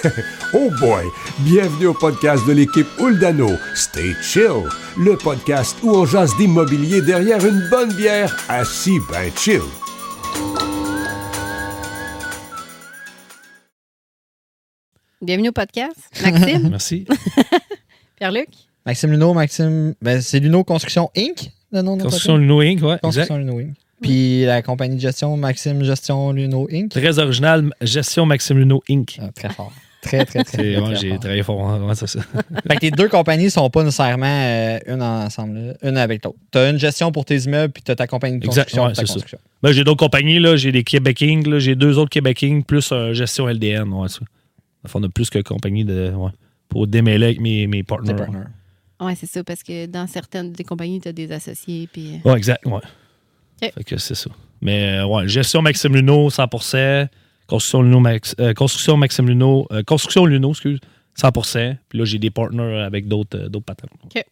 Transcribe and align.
oh 0.54 0.70
boy! 0.80 1.04
Bienvenue 1.40 1.86
au 1.88 1.94
podcast 1.94 2.46
de 2.46 2.52
l'équipe 2.52 2.86
Uldano. 2.98 3.50
Stay 3.74 4.14
chill, 4.22 4.64
le 4.98 5.16
podcast 5.16 5.76
où 5.82 5.90
on 5.90 6.06
jase 6.06 6.34
d'immobilier 6.36 7.02
derrière 7.02 7.44
une 7.44 7.68
bonne 7.70 7.92
bière, 7.92 8.34
assis 8.48 8.98
ben 9.10 9.30
chill. 9.36 9.60
Bienvenue 15.20 15.50
au 15.50 15.52
podcast. 15.52 15.96
Maxime, 16.22 16.68
Merci. 16.70 17.06
Pierre-Luc. 18.16 18.48
Maxime 18.86 19.10
Luno, 19.10 19.34
Maxime. 19.34 19.94
Ben, 20.00 20.20
c'est 20.22 20.40
Luno 20.40 20.64
Construction 20.64 21.10
Inc. 21.16 21.50
Le 21.72 21.82
nom 21.82 21.96
de 21.96 22.02
notre 22.02 22.10
Construction? 22.10 22.36
Luno 22.38 22.60
Inc. 22.60 22.82
Ouais, 22.82 22.98
Construction 23.02 23.36
exact. 23.36 23.38
Luno 23.38 23.58
Inc. 23.58 23.76
Puis 24.00 24.46
la 24.46 24.62
compagnie 24.62 24.96
de 24.96 25.00
gestion 25.00 25.36
Maxime 25.36 25.84
Gestion 25.84 26.32
Luno 26.32 26.66
Inc. 26.72 26.88
Très 26.90 27.18
original, 27.18 27.70
Gestion 27.82 28.24
Maxime 28.24 28.58
Luno 28.58 28.82
Inc. 28.88 29.18
Ah, 29.20 29.30
très 29.34 29.50
fort. 29.50 29.72
Très, 30.02 30.24
très, 30.24 30.44
très, 30.44 30.96
j'ai 30.96 31.10
fort. 31.10 31.20
travaillé 31.20 31.42
fort. 31.42 31.68
hein, 31.68 31.94
ça. 31.94 32.06
Fait 32.68 32.76
que 32.76 32.80
les 32.82 32.90
deux 32.90 33.08
compagnies 33.08 33.50
sont 33.50 33.68
pas 33.68 33.84
nécessairement 33.84 34.26
euh, 34.26 34.78
une 34.86 35.02
ensemble, 35.02 35.58
là, 35.58 35.74
une 35.82 35.96
avec 35.98 36.24
l'autre. 36.24 36.38
Tu 36.50 36.58
as 36.58 36.70
une 36.70 36.78
gestion 36.78 37.12
pour 37.12 37.26
tes 37.26 37.36
immeubles, 37.36 37.72
puis 37.72 37.82
tu 37.82 37.90
as 37.92 37.96
ta 37.96 38.06
compagnie 38.06 38.38
de 38.38 38.46
Exact, 38.46 38.74
construction. 38.74 38.84
ouais, 38.86 38.92
ta 38.94 39.04
ça. 39.06 39.36
Ben, 39.62 39.72
j'ai 39.72 39.84
d'autres 39.84 39.98
compagnies, 39.98 40.38
là. 40.38 40.56
J'ai 40.56 40.72
des 40.72 40.84
Québec 40.84 41.20
Inc. 41.22 41.46
là. 41.46 41.58
J'ai 41.58 41.74
deux 41.74 41.98
autres 41.98 42.08
Québec 42.10 42.42
Inc. 42.42 42.64
plus 42.66 42.90
euh, 42.92 43.12
Gestion 43.12 43.46
LDN. 43.46 43.92
Ouais, 43.92 44.08
ça. 44.08 44.20
Enfin, 44.86 45.00
on 45.00 45.04
a 45.04 45.08
plus 45.10 45.28
que 45.28 45.38
compagnie 45.40 45.84
de. 45.84 46.10
Ouais, 46.16 46.30
pour 46.70 46.86
démêler 46.86 47.26
avec 47.26 47.40
mes, 47.40 47.66
mes 47.66 47.82
partners. 47.82 48.14
partners. 48.14 48.38
Ouais, 49.00 49.14
c'est 49.16 49.26
ça, 49.26 49.44
parce 49.44 49.62
que 49.62 49.84
dans 49.86 50.06
certaines 50.06 50.52
des 50.52 50.64
compagnies, 50.64 51.00
tu 51.00 51.08
as 51.08 51.12
des 51.12 51.30
associés. 51.32 51.88
Puis... 51.92 52.20
Ouais, 52.24 52.36
exact. 52.36 52.64
Ouais. 52.66 52.80
Fait 53.60 53.84
que 53.84 53.98
c'est 53.98 54.14
ça. 54.14 54.30
Mais, 54.62 54.98
euh, 55.00 55.06
ouais, 55.06 55.28
Gestion 55.28 55.60
Maxime 55.62 55.94
Luno, 55.94 56.30
100 56.30 56.46
Construction 57.50 57.82
Luno, 57.82 58.00
Max, 58.00 58.34
euh, 58.40 58.54
Construction 58.54 58.96
Maxime 58.96 59.28
Luno. 59.28 59.66
euh, 59.72 59.82
construction 59.82 60.24
Luno, 60.24 60.50
excuse. 60.50 60.78
100% 61.20 61.76
Puis 61.88 61.98
là, 61.98 62.04
j'ai 62.06 62.18
des 62.18 62.30
partners 62.30 62.80
avec 62.80 63.08
d'autres 63.08 63.36
euh, 63.38 63.48
d'autres 63.48 63.66
patents. 63.66 63.88
Fait 64.14 64.24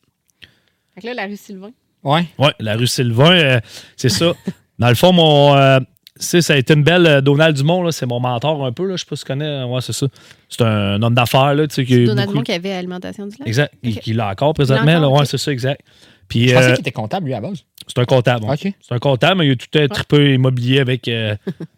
que 1.03 1.07
là, 1.07 1.15
la 1.15 1.27
rue 1.27 1.37
Sylvain. 1.37 1.71
Ouais. 2.05 2.25
Oui, 2.39 2.49
la 2.61 2.77
rue 2.77 2.87
Sylvain, 2.87 3.33
euh, 3.33 3.61
c'est 3.97 4.09
ça. 4.09 4.33
Dans 4.79 4.89
le 4.89 4.95
fond, 4.95 5.13
mon. 5.13 5.57
euh, 5.57 5.81
tu 6.21 6.27
sais, 6.27 6.41
ça 6.41 6.55
a 6.55 6.57
été 6.57 6.75
une 6.75 6.83
belle. 6.85 7.07
euh, 7.07 7.21
Donald 7.21 7.57
Dumont, 7.57 7.83
là, 7.83 7.93
c'est 7.93 8.07
mon 8.07 8.19
mentor 8.21 8.65
un 8.65 8.73
peu. 8.73 8.87
Là, 8.87 8.97
je 8.97 9.01
sais 9.05 9.09
pas 9.09 9.17
si 9.17 9.23
tu 9.25 9.27
connais. 9.27 9.63
Ouais, 9.65 9.81
c'est 9.81 9.93
ça. 9.93 10.07
C'est 10.49 10.63
un 10.63 11.01
homme 11.03 11.15
d'affaires. 11.15 11.55
Là, 11.55 11.67
tu 11.67 11.75
sais, 11.75 11.85
qui 11.85 11.95
a 11.95 11.97
eu 11.99 12.05
Donald 12.07 12.27
beaucoup- 12.29 12.35
Dumont 12.39 12.45
qui 12.45 12.53
avait 12.53 12.73
Alimentation 12.73 13.27
du 13.27 13.37
Lac. 13.39 13.47
Exact. 13.49 13.75
Il- 13.83 13.97
Ok. 13.97 14.01
Qui 14.03 14.13
l'a 14.15 14.31
encore 14.31 14.55
présentement. 14.55 14.91
Encore, 14.93 15.01
là. 15.03 15.09
Ouais, 15.11 15.21
ok. 15.21 15.27
c'est 15.27 15.39
ça, 15.39 15.53
exact. 15.53 15.81
Puis, 16.29 16.49
Je 16.49 16.55
pensais 16.55 16.67
euh, 16.67 16.71
qu'il 16.73 16.81
était 16.81 16.93
comptable, 16.93 17.27
lui, 17.27 17.35
à 17.35 17.41
base. 17.41 17.65
c'est 17.87 17.99
un 17.99 18.05
comptable. 18.05 18.45
ouais. 18.47 18.53
OK. 18.55 18.73
C'est 18.81 18.95
un 18.95 18.99
comptable, 18.99 19.39
mais 19.41 19.47
il 19.47 19.53
a 19.53 19.57
tout 19.57 19.79
un 19.79 19.89
triple 19.89 20.21
immobilier 20.23 20.79
avec. 20.81 21.07
euh, 21.09 21.37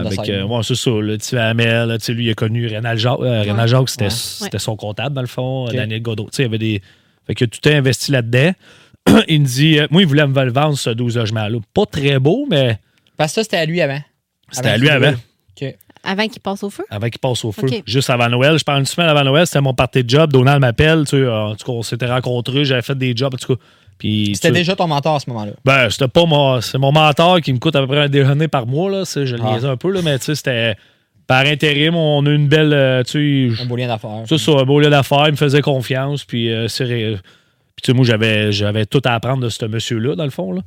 avec 0.00 0.20
essaye. 0.20 0.34
euh, 0.34 0.44
ouais, 0.46 0.60
c'est 0.62 0.74
ça. 0.74 0.90
Là, 0.90 1.18
tu 1.18 1.24
sais, 1.24 1.38
Hamel, 1.38 1.88
là, 1.88 1.98
tu 1.98 2.04
sais, 2.04 2.12
lui, 2.12 2.26
il 2.26 2.30
a 2.30 2.34
connu 2.34 2.66
Rénal 2.66 2.98
Jacques. 2.98 3.20
euh, 3.20 3.42
Rénal 3.42 3.68
Jacques, 3.68 3.88
c'était 3.88 4.04
Ouais. 4.04 4.10
c'était 4.10 4.58
son 4.58 4.76
comptable, 4.76 5.14
dans 5.14 5.20
le 5.22 5.26
fond. 5.26 5.66
Daniel 5.68 6.02
Godot. 6.02 6.24
Tu 6.24 6.36
sais, 6.36 6.42
il 6.42 6.46
y 6.46 6.48
avait 6.48 6.58
des. 6.58 6.82
Fait 7.26 7.34
que 7.34 7.44
tout 7.44 7.66
est 7.68 7.74
investi 7.74 8.12
là-dedans. 8.12 8.52
il 9.28 9.40
me 9.42 9.46
dit. 9.46 9.78
euh, 9.78 9.86
moi, 9.90 10.02
il 10.02 10.08
voulait 10.08 10.26
me 10.26 10.44
le 10.44 10.52
vendre, 10.52 10.76
ce 10.78 10.90
12 10.90 11.16
logements-là. 11.16 11.58
Pas 11.74 11.86
très 11.86 12.18
beau, 12.18 12.46
mais 12.50 12.78
Parce 13.16 13.32
que 13.32 13.34
ça, 13.36 13.42
c'était 13.44 13.56
à 13.56 13.64
lui 13.66 13.80
avant. 13.80 14.00
c'était 14.50 14.68
Avant 14.68 14.74
à 14.74 14.78
lui 14.78 14.88
avant. 14.90 15.14
Avant 16.08 16.28
qu'il 16.28 16.40
passe 16.40 16.62
au 16.62 16.70
feu? 16.70 16.84
avant 16.88 17.08
qu'il 17.08 17.18
passe 17.18 17.44
au 17.44 17.50
feu. 17.50 17.66
Juste 17.84 18.10
avant 18.10 18.28
Noël. 18.28 18.56
Je 18.58 18.62
parle 18.64 18.78
une 18.78 18.86
semaine 18.86 19.08
avant 19.08 19.24
Noël, 19.24 19.44
c'était 19.44 19.60
mon 19.60 19.74
party 19.74 20.04
de 20.04 20.08
job. 20.10 20.30
Donald 20.32 20.60
m'appelle. 20.60 21.02
Tu 21.04 21.16
sais, 21.16 21.28
en 21.28 21.56
tout 21.56 21.66
cas, 21.66 21.72
on 21.72 21.82
s'était 21.82 22.06
rencontrés, 22.06 22.64
j'avais 22.64 22.82
fait 22.82 22.96
des 22.96 23.12
jobs, 23.16 23.34
en 23.34 23.36
tout 23.36 23.56
cas. 23.56 23.62
C'était 24.00 24.50
déjà 24.52 24.76
ton 24.76 24.86
mentor 24.86 25.16
à 25.16 25.20
ce 25.20 25.30
moment-là. 25.30 25.52
Ben, 25.64 25.88
c'était 25.90 26.08
pas 26.08 26.26
moi. 26.26 26.60
C'est 26.62 26.78
mon 26.78 26.92
mentor 26.92 27.40
qui 27.40 27.52
me 27.52 27.58
coûte 27.58 27.76
à 27.76 27.80
peu 27.80 27.86
près 27.86 28.00
un 28.00 28.08
déjeuner 28.08 28.48
par 28.48 28.66
mois, 28.66 28.90
là. 28.90 29.02
Je 29.14 29.34
le 29.36 29.40
Ah. 29.44 29.52
niaisais 29.52 29.68
un 29.68 29.76
peu, 29.76 29.90
là, 29.90 30.00
mais 30.04 30.18
tu 30.18 30.26
sais, 30.26 30.34
c'était 30.34 30.76
par 31.26 31.44
intérim. 31.46 31.96
On 31.96 32.24
a 32.26 32.30
une 32.30 32.48
belle. 32.48 32.72
euh, 32.72 33.02
tu 33.02 33.54
sais, 33.56 33.62
Un 33.62 33.66
beau 33.66 33.76
lien 33.76 33.88
d'affaires. 33.88 34.22
c'est 34.26 34.38
ça, 34.38 34.52
un 34.52 34.64
beau 34.64 34.80
lieu 34.80 34.90
d'affaires. 34.90 35.24
Il 35.28 35.32
me 35.32 35.36
faisait 35.36 35.62
confiance. 35.62 36.24
Puis, 36.24 36.50
euh, 36.52 36.68
c'est 36.68 36.84
ré- 36.84 37.16
puis 37.74 37.82
tu 37.82 37.86
sais, 37.86 37.92
moi, 37.94 38.04
j'avais, 38.04 38.52
j'avais 38.52 38.86
tout 38.86 39.00
à 39.04 39.14
apprendre 39.14 39.42
de 39.42 39.48
ce 39.48 39.64
monsieur-là, 39.66 40.14
dans 40.14 40.24
le 40.24 40.30
fond. 40.30 40.52
Là. 40.52 40.60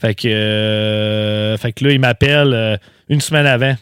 Fait, 0.00 0.14
que, 0.14 0.28
euh, 0.28 1.56
fait 1.56 1.72
que 1.72 1.84
là, 1.84 1.92
il 1.92 2.00
m'appelle 2.00 2.78
une 3.08 3.20
semaine 3.20 3.46
avant. 3.46 3.74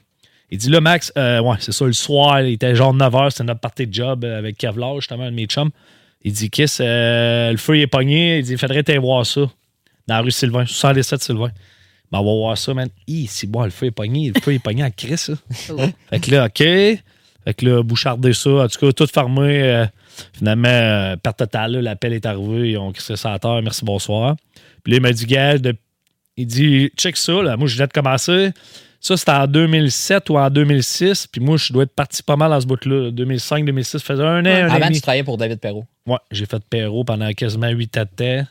Il 0.50 0.58
dit 0.58 0.68
là, 0.68 0.80
Max, 0.80 1.10
ouais, 1.16 1.40
c'est 1.60 1.72
ça, 1.72 1.84
le 1.86 1.92
soir, 1.94 2.42
il 2.42 2.52
était 2.54 2.74
genre 2.74 2.94
9h, 2.94 3.30
c'était 3.30 3.44
notre 3.44 3.60
partie 3.60 3.86
de 3.86 3.92
job 3.94 4.24
avec 4.24 4.58
Kevlar, 4.58 4.96
justement, 4.96 5.24
un 5.24 5.30
de 5.30 5.36
mes 5.36 5.46
chums. 5.46 5.70
Il 6.24 6.32
dit, 6.32 6.50
Kiss, 6.50 6.78
euh, 6.80 7.50
le 7.50 7.56
feu 7.56 7.76
il 7.78 7.82
est 7.82 7.86
pogné. 7.86 8.38
Il 8.38 8.44
dit, 8.44 8.52
il 8.52 8.58
faudrait 8.58 8.82
t'aller 8.82 8.98
voir 8.98 9.26
ça. 9.26 9.40
Dans 10.06 10.14
la 10.16 10.20
rue 10.20 10.30
Sylvain, 10.30 10.64
77 10.66 11.22
Sylvain. 11.22 11.50
Ben, 12.10 12.18
on 12.18 12.24
va 12.24 12.32
voir 12.32 12.58
ça, 12.58 12.74
man. 12.74 12.88
Hi, 13.08 13.26
c'est 13.26 13.46
bon, 13.46 13.64
le 13.64 13.70
feu 13.70 13.86
est 13.86 13.90
pogné. 13.90 14.32
Le 14.34 14.40
feu 14.40 14.52
est 14.54 14.58
pogné 14.62 14.82
à 14.82 14.90
Chris, 14.90 15.16
ça. 15.18 15.32
Fait 16.10 16.20
que 16.20 16.30
là, 16.30 16.46
OK. 16.46 16.58
Fait 16.58 17.54
que 17.56 17.64
là, 17.66 17.82
bouchardé 17.82 18.32
ça. 18.34 18.50
En 18.50 18.68
tout 18.68 18.78
cas, 18.86 18.92
tout 18.92 19.06
fermé. 19.12 19.62
euh, 19.62 19.86
finalement, 20.34 20.68
euh, 20.68 21.16
perte 21.16 21.38
totale. 21.38 21.72
L'appel 21.78 22.12
est 22.12 22.26
arrivé. 22.26 22.72
Ils 22.72 22.78
ont 22.78 22.92
crissé 22.92 23.16
ça 23.16 23.32
à 23.32 23.38
terre. 23.38 23.60
Merci, 23.62 23.84
bonsoir. 23.84 24.36
Puis 24.84 24.92
là, 24.92 24.96
il 24.98 25.02
m'a 25.02 25.12
dit, 25.12 25.26
gars, 25.26 25.58
de- 25.58 25.74
il 26.36 26.46
dit, 26.46 26.90
check 26.96 27.16
ça. 27.16 27.32
Là. 27.42 27.56
Moi, 27.56 27.66
je 27.66 27.76
viens 27.76 27.86
de 27.86 27.92
commencer. 27.92 28.50
Ça, 29.02 29.16
c'était 29.16 29.32
en 29.32 29.48
2007 29.48 30.30
ou 30.30 30.38
en 30.38 30.48
2006. 30.48 31.26
Puis 31.26 31.40
moi, 31.40 31.56
je 31.56 31.72
dois 31.72 31.82
être 31.82 31.94
parti 31.94 32.22
pas 32.22 32.36
mal 32.36 32.50
dans 32.50 32.60
ce 32.60 32.66
bout-là. 32.66 33.10
2005, 33.10 33.64
2006. 33.64 33.90
Ça 33.90 33.98
faisait 33.98 34.22
un 34.22 34.46
an, 34.46 34.48
un 34.48 34.68
Avant, 34.68 34.90
tu 34.90 35.00
travaillais 35.00 35.24
pour 35.24 35.36
David 35.36 35.58
Perrault. 35.58 35.84
Ouais, 36.06 36.18
j'ai 36.30 36.46
fait 36.46 36.62
Perrault 36.70 37.02
pendant 37.02 37.32
quasiment 37.32 37.68
8 37.68 37.98
ans 37.98 38.02
de 38.02 38.42
temps. 38.42 38.48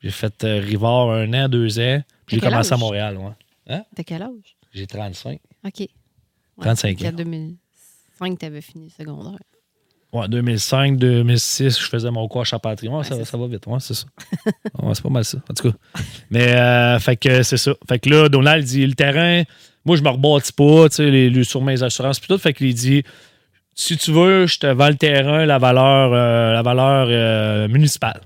J'ai 0.00 0.10
fait 0.10 0.44
euh, 0.44 0.60
Rivard 0.60 1.10
un 1.10 1.34
an, 1.34 1.48
deux 1.48 1.80
ans. 1.80 2.00
Puis 2.26 2.36
j'ai 2.36 2.40
commencé 2.40 2.72
à? 2.72 2.76
Montréal. 2.76 3.18
Ouais. 3.18 3.80
T'as 3.96 4.04
quel 4.04 4.22
âge? 4.22 4.56
J'ai 4.72 4.86
35. 4.86 5.40
OK. 5.64 5.80
Ouais, 5.80 5.88
35 6.60 6.88
fait 6.88 6.94
qu'à 6.94 7.08
ans. 7.08 7.12
2005, 7.12 8.38
t'avais 8.38 8.60
fini 8.60 8.84
le 8.84 9.04
secondaire. 9.04 9.40
Ouais, 10.12 10.28
2005, 10.28 10.96
2006, 10.96 11.80
je 11.80 11.86
faisais 11.86 12.10
mon 12.10 12.26
cours 12.28 12.42
à 12.42 12.44
Charpentry. 12.44 12.88
Ouais, 12.88 13.02
ça, 13.02 13.22
ça 13.24 13.36
va 13.36 13.46
vite. 13.48 13.66
Ouais, 13.66 13.80
c'est 13.80 13.94
ça. 13.94 14.06
Ouais, 14.80 14.94
c'est 14.94 15.02
pas 15.02 15.10
mal 15.10 15.24
ça. 15.24 15.38
En 15.50 15.54
tout 15.54 15.70
cas. 15.70 15.76
Mais, 16.30 16.54
euh, 16.54 16.98
fait 17.00 17.16
que 17.16 17.42
c'est 17.42 17.56
ça. 17.58 17.74
Fait 17.88 17.98
que 17.98 18.08
là, 18.08 18.28
Donald 18.28 18.64
dit 18.64 18.86
le 18.86 18.94
terrain, 18.94 19.42
moi, 19.88 19.96
je 19.96 20.02
me 20.02 20.08
rebâtis 20.10 20.52
pas, 20.52 20.88
tu 20.88 20.96
sais, 20.96 21.10
les- 21.10 21.30
les- 21.30 21.44
sur 21.44 21.62
mes 21.62 21.82
assurances, 21.82 22.20
puis 22.20 22.28
tout. 22.28 22.38
Fait 22.38 22.52
qu'il 22.54 22.72
dit 22.74 23.02
si 23.74 23.96
tu 23.96 24.12
veux, 24.12 24.46
je 24.46 24.58
te 24.58 24.66
vends 24.66 24.88
le 24.88 24.96
terrain, 24.96 25.44
la 25.46 25.58
valeur, 25.58 26.12
euh, 26.12 26.52
la 26.52 26.62
valeur 26.62 27.06
euh, 27.10 27.68
municipale. 27.68 28.20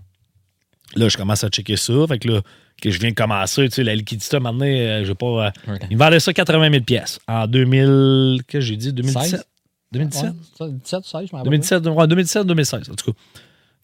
Là, 0.97 1.09
je 1.09 1.17
commence 1.17 1.43
à 1.45 1.49
checker 1.49 1.77
ça. 1.77 1.93
Fait 2.09 2.19
que 2.19 2.29
là, 2.29 2.41
que 2.83 2.91
je 2.91 2.99
viens 2.99 3.11
de 3.11 3.15
commencer, 3.15 3.69
tu 3.69 3.77
sais, 3.77 3.85
la 3.85 3.95
liquidité, 3.95 4.39
maintenant, 4.41 4.67
euh, 4.67 5.03
je 5.05 5.09
vais 5.09 5.15
pas. 5.15 5.47
euh, 5.69 5.75
il 5.91 5.97
me 5.97 6.03
vendait 6.03 6.21
ça 6.21 6.33
80 6.33 6.71
000 6.71 6.85
pièces 6.85 7.19
en 7.29 7.47
2000. 7.47 8.41
Qu'est-ce 8.49 8.59
que 8.59 8.61
j'ai 8.61 8.77
dit? 8.77 8.93
2017 8.93 9.31
16? 9.31 9.45
2017 9.93 10.25
Ouais, 10.25 10.37
ça, 10.59 10.69
17, 10.69 11.05
16, 11.05 11.11
je 11.13 11.33
m'en 11.33 11.39
rappelle. 11.39 11.45
2017, 11.51 11.87
ouais, 11.87 12.07
2017, 12.07 12.47
2016, 12.47 12.91
en 12.91 12.95
tout 12.95 13.13
cas. 13.13 13.19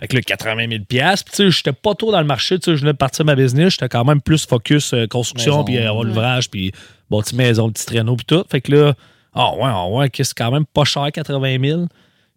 Fait 0.00 0.06
que 0.08 0.16
là, 0.16 0.22
80 0.22 0.68
000 0.70 0.84
piastres. 0.84 1.24
Puis, 1.24 1.36
tu 1.36 1.50
sais, 1.50 1.56
j'étais 1.56 1.72
pas 1.72 1.94
trop 1.94 2.12
dans 2.12 2.20
le 2.20 2.26
marché. 2.26 2.58
Tu 2.58 2.66
sais, 2.66 2.76
je 2.76 2.82
venais 2.82 2.92
de 2.92 2.96
partir 2.98 3.24
de 3.24 3.30
ma 3.30 3.34
business. 3.34 3.72
J'étais 3.72 3.88
quand 3.88 4.04
même 4.04 4.20
plus 4.20 4.46
focus 4.46 4.94
euh, 4.94 5.06
construction, 5.06 5.64
puis 5.64 5.78
euh, 5.78 5.88
avoir 5.88 6.04
l'ouvrage, 6.04 6.50
puis 6.50 6.72
bâti 7.10 7.34
maison, 7.34 7.70
petit 7.70 7.86
traîneau, 7.86 8.14
puis 8.16 8.26
tout. 8.26 8.44
Fait 8.48 8.60
que 8.60 8.72
là, 8.72 8.94
ah 9.34 9.52
ouais, 9.54 9.62
ah 9.64 9.86
ouais, 9.88 10.08
c'est 10.14 10.34
quand 10.34 10.50
même 10.50 10.66
pas 10.66 10.84
cher, 10.84 11.08
80 11.12 11.58
000. 11.60 11.86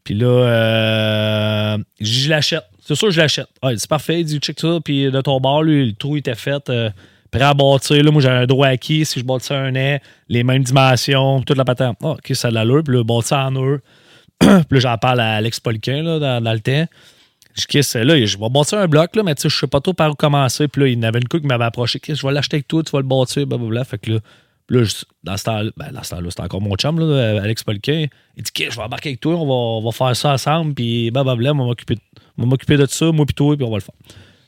Puis 0.04 0.16
là, 0.16 0.28
euh, 0.28 1.78
je 2.00 2.30
l'achète. 2.30 2.64
C'est 2.84 2.96
sûr, 2.96 3.12
je 3.12 3.22
l'achète. 3.22 3.48
Ah, 3.62 3.70
c'est 3.78 3.90
parfait. 3.90 4.22
Il 4.22 4.26
dit, 4.26 4.40
check 4.40 4.60
ça. 4.60 4.80
Puis 4.84 5.12
de 5.12 5.22
ton 5.22 5.40
bord, 5.40 5.64
lui, 5.64 5.88
le 5.88 5.94
trou 5.94 6.18
était 6.18 6.36
fait. 6.36 6.68
euh, 6.70 6.90
prêt 7.30 7.44
à 7.44 7.54
bâtir. 7.54 8.04
Là, 8.04 8.12
moi, 8.12 8.22
j'avais 8.22 8.44
un 8.44 8.46
droit 8.46 8.68
acquis. 8.68 9.06
Si 9.06 9.20
je 9.20 9.26
bâtissais 9.26 9.56
un 9.56 9.76
an, 9.76 9.98
les 10.30 10.44
mêmes 10.44 10.64
dimensions, 10.64 11.42
toute 11.42 11.58
la 11.58 11.66
patente. 11.66 11.98
Ah, 12.04 12.12
OK, 12.12 12.32
ça 12.34 12.50
a 12.50 12.52
de 12.52 12.56
l'allure. 12.56 12.84
Puis 12.84 12.96
là, 12.96 13.04
bâti 13.04 13.34
en 13.34 13.54
eux. 13.56 13.82
puis 14.40 14.50
là, 14.50 14.80
j'en 14.80 14.98
parle 14.98 15.20
à 15.22 15.36
Alex 15.36 15.60
Poliquin, 15.60 16.04
là, 16.04 16.20
dans, 16.20 16.44
dans 16.44 16.54
le 16.54 16.60
temps. 16.60 16.86
Je 17.56 17.66
dis, 17.80 18.06
là, 18.06 18.26
je 18.26 18.38
vais 18.38 18.50
bâtir 18.50 18.78
un 18.80 18.88
bloc, 18.88 19.16
là, 19.16 19.24
mais 19.24 19.36
tu 19.36 19.42
sais, 19.44 19.50
je 19.50 19.58
sais 19.58 19.68
pas 19.68 19.80
trop 19.82 19.94
par 19.94 20.12
où 20.12 20.16
commencer. 20.16 20.68
Puis 20.68 20.82
là, 20.82 20.88
il 20.88 20.94
y 20.94 20.98
en 21.00 21.04
avait 21.04 21.20
une 21.20 21.28
couple 21.28 21.42
qui 21.42 21.48
m'avait 21.48 21.66
approché. 21.66 22.00
Je 22.08 22.26
vais 22.26 22.34
l'acheter 22.34 22.56
avec 22.56 22.68
toi, 22.68 22.82
tu 22.84 22.92
vas 22.92 23.00
le 23.00 23.06
bâtir, 23.08 23.46
blablabla. 23.48 23.84
Fait 23.84 23.98
que 23.98 24.12
là, 24.12 24.20
là, 24.70 24.84
je- 24.84 25.04
dans 25.24 25.36
ce 25.38 25.44
temps-là, 25.44 25.72
ben, 25.76 25.88
c'était 26.04 26.42
encore 26.42 26.62
mon 26.62 26.76
chum, 26.76 27.00
là, 27.00 27.42
Alex 27.44 27.64
Poliquin. 27.64 28.06
Il 28.38 28.44
dit, 28.44 28.52
je 28.58 28.76
vais 28.76 28.82
embarquer 28.82 29.10
avec 29.10 29.20
toi, 29.20 29.36
on 29.36 29.46
va, 29.46 29.54
on 29.54 29.82
va 29.84 29.92
faire 29.92 30.16
ça 30.16 30.32
ensemble, 30.32 30.74
puis 30.74 31.12
blablabla, 31.12 31.52
on 31.54 31.58
va 31.58 31.64
m'occuper 32.38 32.78
de- 32.78 32.86
ça, 32.86 33.12
moi 33.12 33.26
puis 33.26 33.36
toi, 33.36 33.56
puis 33.58 33.66
on 33.66 33.70
va 33.70 33.78
le 33.78 33.82
faire. 33.82 33.96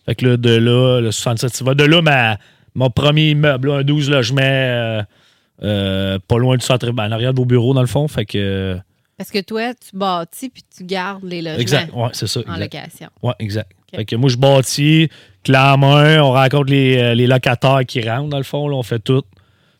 Fait 0.06 0.16
que 0.16 0.26
là, 0.28 0.38
de 0.38 0.50
là, 0.56 1.00
le 1.02 1.12
67, 1.12 1.54
ça 1.56 1.66
va. 1.66 1.76
De 1.76 1.84
là, 1.84 2.02
ma, 2.02 2.38
mon 2.76 2.90
premier 2.90 3.32
immeuble, 3.32 3.72
un 3.72 3.84
12 3.84 4.10
logements, 4.10 4.42
euh, 4.44 5.02
euh, 5.64 6.20
pas 6.28 6.38
loin 6.38 6.56
du 6.58 6.66
centre, 6.66 6.90
ben, 6.92 7.08
en 7.08 7.12
arrière 7.12 7.34
de 7.34 7.40
vos 7.40 7.46
bureaux, 7.46 7.74
dans 7.74 7.82
le 7.82 7.88
fond. 7.88 8.08
Fait 8.08 8.26
que. 8.26 8.78
Parce 9.18 9.30
que 9.32 9.40
toi, 9.40 9.74
tu 9.76 9.96
bâtis 9.96 10.50
puis 10.50 10.64
tu 10.76 10.84
gardes 10.84 11.24
les 11.24 11.42
logements 11.42 11.60
exact, 11.60 11.94
ouais, 11.94 12.10
c'est 12.14 12.28
ça. 12.28 12.40
en 12.48 12.56
exact. 12.56 12.74
location. 12.74 13.08
Ouais, 13.22 13.34
exact. 13.40 13.72
Ok. 13.94 14.00
Fait 14.00 14.06
que 14.06 14.16
moi, 14.16 14.30
je 14.30 14.38
bâtis, 14.38 15.10
clé 15.44 15.58
en 15.58 15.78
main, 15.78 16.22
on 16.22 16.32
rencontre 16.32 16.72
les, 16.72 16.98
euh, 16.98 17.14
les 17.16 17.28
locataires 17.28 17.82
qui 17.88 18.02
rentrent, 18.08 18.30
dans 18.30 18.38
le 18.38 18.44
fond, 18.44 18.68
là, 18.68 18.76
on 18.76 18.84
fait 18.84 19.00
tout. 19.00 19.24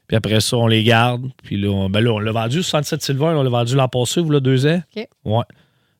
Puis 0.08 0.16
après 0.18 0.40
ça, 0.42 0.58
on 0.58 0.68
les 0.68 0.84
garde. 0.84 1.30
Puis 1.44 1.58
là, 1.58 1.70
on, 1.70 1.90
ben 1.90 2.02
là, 2.02 2.12
on 2.12 2.20
l'a 2.20 2.32
vendu, 2.32 2.62
67 2.62 3.02
Silver, 3.02 3.26
on 3.26 3.42
l'a 3.44 3.50
vendu 3.50 3.76
l'an 3.76 3.88
passé, 3.88 4.22
vous, 4.22 4.30
là, 4.30 4.40
deux 4.40 4.68
ans. 4.68 4.82
OK. 4.96 5.08
Ouais. 5.26 5.44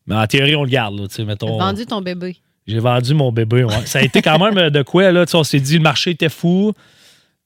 Mais 0.06 0.14
en 0.14 0.26
théorie, 0.26 0.54
on 0.54 0.62
le 0.64 0.70
garde, 0.70 1.00
là, 1.00 1.08
tu 1.08 1.14
sais, 1.14 1.24
mettons. 1.24 1.58
T'as 1.58 1.64
vendu 1.66 1.86
ton 1.86 2.00
bébé. 2.02 2.36
J'ai 2.66 2.78
vendu 2.78 3.14
mon 3.14 3.32
bébé, 3.32 3.64
ouais. 3.64 3.84
Ça 3.86 3.98
a 3.98 4.02
été 4.02 4.22
quand 4.22 4.38
même 4.38 4.70
de 4.70 4.82
quoi, 4.82 5.10
là, 5.10 5.26
tu 5.26 5.32
sais, 5.32 5.36
on 5.36 5.44
s'est 5.44 5.60
dit, 5.60 5.76
le 5.78 5.82
marché 5.82 6.10
était 6.12 6.28
fou. 6.28 6.72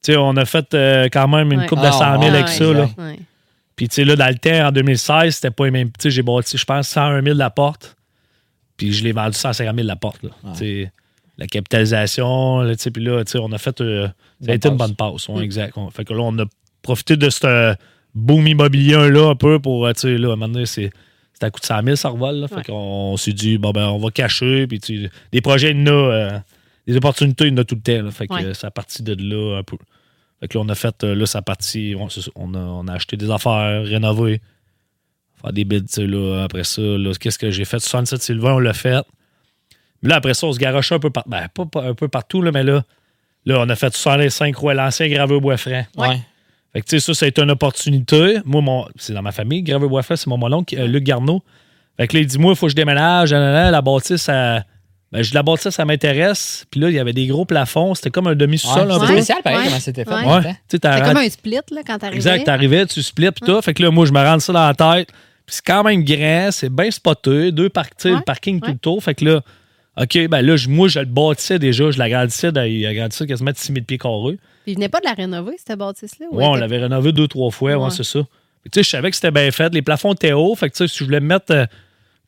Tu 0.03 0.11
sais, 0.13 0.17
on 0.17 0.35
a 0.37 0.45
fait 0.45 0.73
euh, 0.73 1.09
quand 1.11 1.27
même 1.27 1.51
une 1.51 1.59
Ouais. 1.61 1.67
coupe 1.67 1.79
de 1.81 1.85
Ah, 1.87 1.91
100 1.91 2.21
000 2.21 2.21
ouais, 2.21 2.27
avec 2.29 2.47
ça, 2.47 2.63
là. 2.73 2.89
Puis, 3.79 3.87
tu 3.87 3.95
sais, 3.95 4.03
là, 4.03 4.17
dans 4.17 4.27
le 4.27 4.35
temps, 4.35 4.67
en 4.67 4.71
2016, 4.73 5.35
c'était 5.35 5.51
pas 5.51 5.63
les 5.63 5.71
mêmes. 5.71 5.87
Tu 5.87 5.93
sais, 6.03 6.09
j'ai 6.11 6.21
bâti, 6.21 6.57
je 6.57 6.65
pense, 6.65 6.89
101 6.89 7.23
000 7.23 7.37
la 7.37 7.49
porte. 7.49 7.95
Puis, 8.75 8.91
je 8.91 9.05
l'ai 9.05 9.13
vendu 9.13 9.37
150 9.37 9.73
000 9.73 9.87
la 9.87 9.95
porte. 9.95 10.21
Là. 10.21 10.31
Tu 10.51 10.57
sais, 10.57 10.91
la 11.37 11.47
capitalisation, 11.47 12.59
là, 12.59 12.75
tu 12.75 12.83
sais, 12.83 12.91
puis 12.91 13.01
là, 13.01 13.23
tu 13.23 13.31
sais, 13.31 13.39
on 13.39 13.49
a 13.53 13.57
fait. 13.57 13.79
euh, 13.79 14.09
ça 14.43 14.51
a 14.51 14.55
été 14.55 14.67
une 14.67 14.75
bonne 14.75 14.95
passe. 14.95 15.29
ouais, 15.29 15.43
exact. 15.45 15.77
On- 15.77 15.89
fait 15.91 16.03
que 16.03 16.13
là, 16.13 16.19
on 16.23 16.37
a 16.39 16.43
profité 16.81 17.15
de 17.15 17.29
ce 17.29 17.73
boom 18.13 18.47
immobilier-là 18.47 19.29
un 19.29 19.35
peu 19.35 19.59
pour, 19.59 19.85
euh, 19.87 19.93
tu 19.93 20.01
sais, 20.01 20.17
là, 20.17 20.29
à 20.29 20.33
un 20.33 20.35
moment 20.35 20.49
donné, 20.49 20.65
c'est. 20.65 20.91
C'est 21.33 21.45
à 21.45 21.51
coût 21.51 21.61
de 21.61 21.65
100 21.65 21.83
000, 21.83 21.95
ça 21.95 22.09
revole. 22.09 22.35
Là. 22.35 22.47
Fait 22.49 22.55
Ouais. 22.55 22.63
qu'on 22.63 23.15
s'est 23.15 23.31
dit, 23.31 23.57
bon, 23.57 23.71
ben, 23.71 23.87
on 23.87 23.97
va 23.97 24.11
cacher. 24.11 24.67
Puis, 24.67 24.81
tu 24.81 25.03
sais, 25.05 25.11
des 25.31 25.39
projets, 25.39 25.71
il 25.71 25.79
y 25.79 25.83
en 25.83 25.87
a. 25.87 25.91
euh, 25.91 26.39
des 26.85 26.97
opportunités, 26.97 27.45
il 27.45 27.51
y 27.51 27.53
en 27.53 27.57
a 27.59 27.63
tout 27.63 27.75
le 27.75 27.81
temps. 27.81 28.03
là. 28.03 28.11
Fait 28.11 28.27
que 28.27 28.33
Ouais. 28.33 28.53
ça 28.53 28.67
a 28.67 28.71
parti 28.71 29.03
de 29.03 29.13
là 29.17 29.59
un 29.59 29.63
peu. 29.63 29.77
Fait 30.39 30.47
que 30.47 30.57
là, 30.57 30.63
on 30.65 30.69
a 30.69 30.75
fait, 30.75 31.03
euh, 31.03 31.15
là, 31.15 31.25
ça 31.25 31.39
a 31.39 31.41
parti, 31.41 31.95
on, 32.35 32.53
a, 32.53 32.57
on 32.57 32.87
a 32.87 32.93
acheté 32.93 33.17
des 33.17 33.29
affaires, 33.29 33.83
rénové, 33.83 34.41
faire 35.41 35.53
des 35.53 35.65
bids, 35.65 35.83
tu 35.83 35.93
sais, 35.93 36.07
là, 36.07 36.43
après 36.43 36.63
ça, 36.63 36.81
là, 36.81 37.11
qu'est-ce 37.19 37.37
que 37.37 37.51
j'ai 37.51 37.65
fait? 37.65 37.79
67 37.79 38.21
Sylvain, 38.21 38.53
on 38.53 38.59
l'a 38.59 38.73
fait. 38.73 39.05
Mais 40.01 40.09
là, 40.09 40.15
après 40.15 40.33
ça, 40.33 40.47
on 40.47 40.53
se 40.53 40.59
garochait 40.59 40.95
un 40.95 40.99
peu 40.99 41.09
partout, 41.09 41.29
ben, 41.29 41.47
pas, 41.53 41.65
pas 41.65 41.83
un 41.83 41.93
peu 41.93 42.07
partout, 42.07 42.41
là, 42.41 42.51
mais 42.51 42.63
là, 42.63 42.83
là, 43.45 43.59
on 43.59 43.69
a 43.69 43.75
fait 43.75 43.93
65 43.93 44.55
Rois, 44.55 44.73
l'ancien 44.73 45.09
graveur 45.09 45.41
Bois-Franc. 45.41 45.85
Ouais. 45.97 46.21
Fait 46.71 46.81
que, 46.81 46.85
tu 46.85 46.99
sais, 46.99 47.05
ça, 47.05 47.13
ça 47.13 47.25
a 47.25 47.29
été 47.29 47.41
une 47.41 47.51
opportunité. 47.51 48.39
Moi, 48.45 48.61
mon, 48.61 48.87
c'est 48.95 49.13
dans 49.13 49.21
ma 49.21 49.31
famille, 49.31 49.61
graveur 49.63 49.89
Bois-Franc, 49.89 50.15
c'est 50.15 50.27
mon 50.27 50.37
mononcle, 50.37 50.77
euh, 50.77 50.87
Luc 50.87 51.03
Garneau. 51.03 51.43
Fait 51.97 52.07
que 52.07 52.15
là, 52.15 52.21
il 52.21 52.27
dit, 52.27 52.37
moi, 52.37 52.53
il 52.53 52.55
faut 52.55 52.67
que 52.67 52.71
je 52.71 52.75
déménage, 52.75 53.33
la 53.33 53.81
bâtisse, 53.81 54.21
ça... 54.21 54.63
Ben, 55.11 55.23
je 55.23 55.33
la 55.33 55.41
bâtisse, 55.41 55.69
ça 55.73 55.85
m'intéresse. 55.85 56.65
Puis 56.69 56.79
là, 56.79 56.89
il 56.89 56.95
y 56.95 56.99
avait 56.99 57.13
des 57.13 57.25
gros 57.25 57.43
plafonds. 57.45 57.95
C'était 57.95 58.11
comme 58.11 58.27
un 58.27 58.35
demi-sous-sol 58.35 58.87
Ouais, 58.87 58.93
un 58.93 58.99
c'est 58.99 59.05
peu. 59.07 59.13
spécial, 59.13 59.37
pareil, 59.43 59.57
Ouais. 59.59 59.65
comment 59.65 59.79
c'était 59.79 60.05
fait. 60.05 60.11
Ouais. 60.11 60.23
rentré- 60.23 61.01
comme 61.03 61.17
un 61.17 61.29
split 61.29 61.55
là, 61.71 61.81
quand 61.85 61.97
t'arrivais. 61.97 62.17
Exact, 62.17 62.43
t'arrivais, 62.43 62.85
tu 62.85 63.01
splits 63.01 63.31
pis 63.31 63.41
tout. 63.41 63.59
Fait 63.61 63.73
que 63.73 63.81
là, 63.81 63.89
moi, 63.91 64.05
je 64.05 64.11
me 64.11 64.19
rentre 64.23 64.43
ça 64.43 64.53
dans 64.53 64.67
la 64.67 64.73
tête. 64.75 65.09
Puis 65.47 65.55
c'est 65.55 65.65
quand 65.65 65.83
même 65.83 66.03
grand, 66.03 66.49
c'est 66.51 66.69
bien 66.69 66.91
spoté. 66.91 67.51
Deux 67.51 67.69
parcs, 67.69 67.95
tu 67.97 68.03
sais, 68.03 68.09
Ouais, 68.11 68.17
le 68.17 68.21
parking 68.21 68.61
tout 68.61 68.69
le 68.71 68.77
tour. 68.77 69.03
Fait 69.03 69.15
que 69.15 69.25
là, 69.25 69.41
OK, 69.99 70.27
ben 70.27 70.41
là, 70.43 70.55
je- 70.55 70.69
moi, 70.69 70.87
je 70.87 70.99
le 70.99 71.05
bâtissais 71.05 71.57
déjà. 71.57 71.89
Je 71.89 71.97
l'agrandissais, 71.97 72.49
il 72.69 72.85
agrandissait 72.85 73.25
quasiment 73.25 73.49
de 73.51 73.57
6 73.57 73.73
000 73.73 73.83
pieds 73.85 73.97
carrés. 73.97 74.37
Puis 74.63 74.73
il 74.73 74.75
venait 74.75 74.89
pas 74.89 74.99
de 74.99 75.05
la 75.05 75.13
rénover, 75.13 75.53
cette 75.57 75.77
bâtisse-là. 75.79 76.27
ou 76.31 76.37
Ouais, 76.37 76.45
on 76.45 76.53
l'avait 76.53 76.77
rénové 76.77 77.11
deux, 77.13 77.27
trois 77.27 77.49
fois. 77.49 77.71
Ouais, 77.75 77.83
Ouais. 77.85 77.89
c'est 77.89 78.03
ça. 78.03 78.19
Puis, 78.61 78.69
tu 78.69 78.79
sais, 78.79 78.83
je 78.83 78.89
savais 78.89 79.09
que 79.09 79.15
c'était 79.15 79.31
bien 79.31 79.49
fait. 79.49 79.73
Les 79.73 79.81
plafonds 79.81 80.13
étaient 80.13 80.33
hauts. 80.33 80.53
Fait 80.53 80.69
que, 80.69 80.75
tu 80.75 80.83
sais, 80.85 80.87
si 80.87 80.99
je 80.99 81.03
voulais 81.05 81.19
me 81.19 81.25
mettre, 81.27 81.51
euh, 81.51 81.65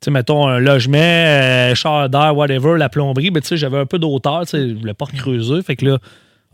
tu 0.01 0.05
sais, 0.05 0.11
mettons, 0.11 0.47
un 0.47 0.59
logement, 0.59 0.97
euh, 0.97 1.75
char 1.75 2.09
d'air, 2.09 2.35
whatever, 2.35 2.75
la 2.77 2.89
plomberie, 2.89 3.29
ben, 3.29 3.39
tu 3.41 3.49
sais, 3.49 3.57
j'avais 3.57 3.77
un 3.77 3.85
peu 3.85 3.99
d'auteur. 3.99 4.41
Tu 4.41 4.49
sais, 4.49 4.69
je 4.69 4.73
voulais 4.73 4.95
pas 4.95 5.05
creuser. 5.05 5.61
Fait 5.61 5.75
que 5.75 5.85
là, 5.85 5.99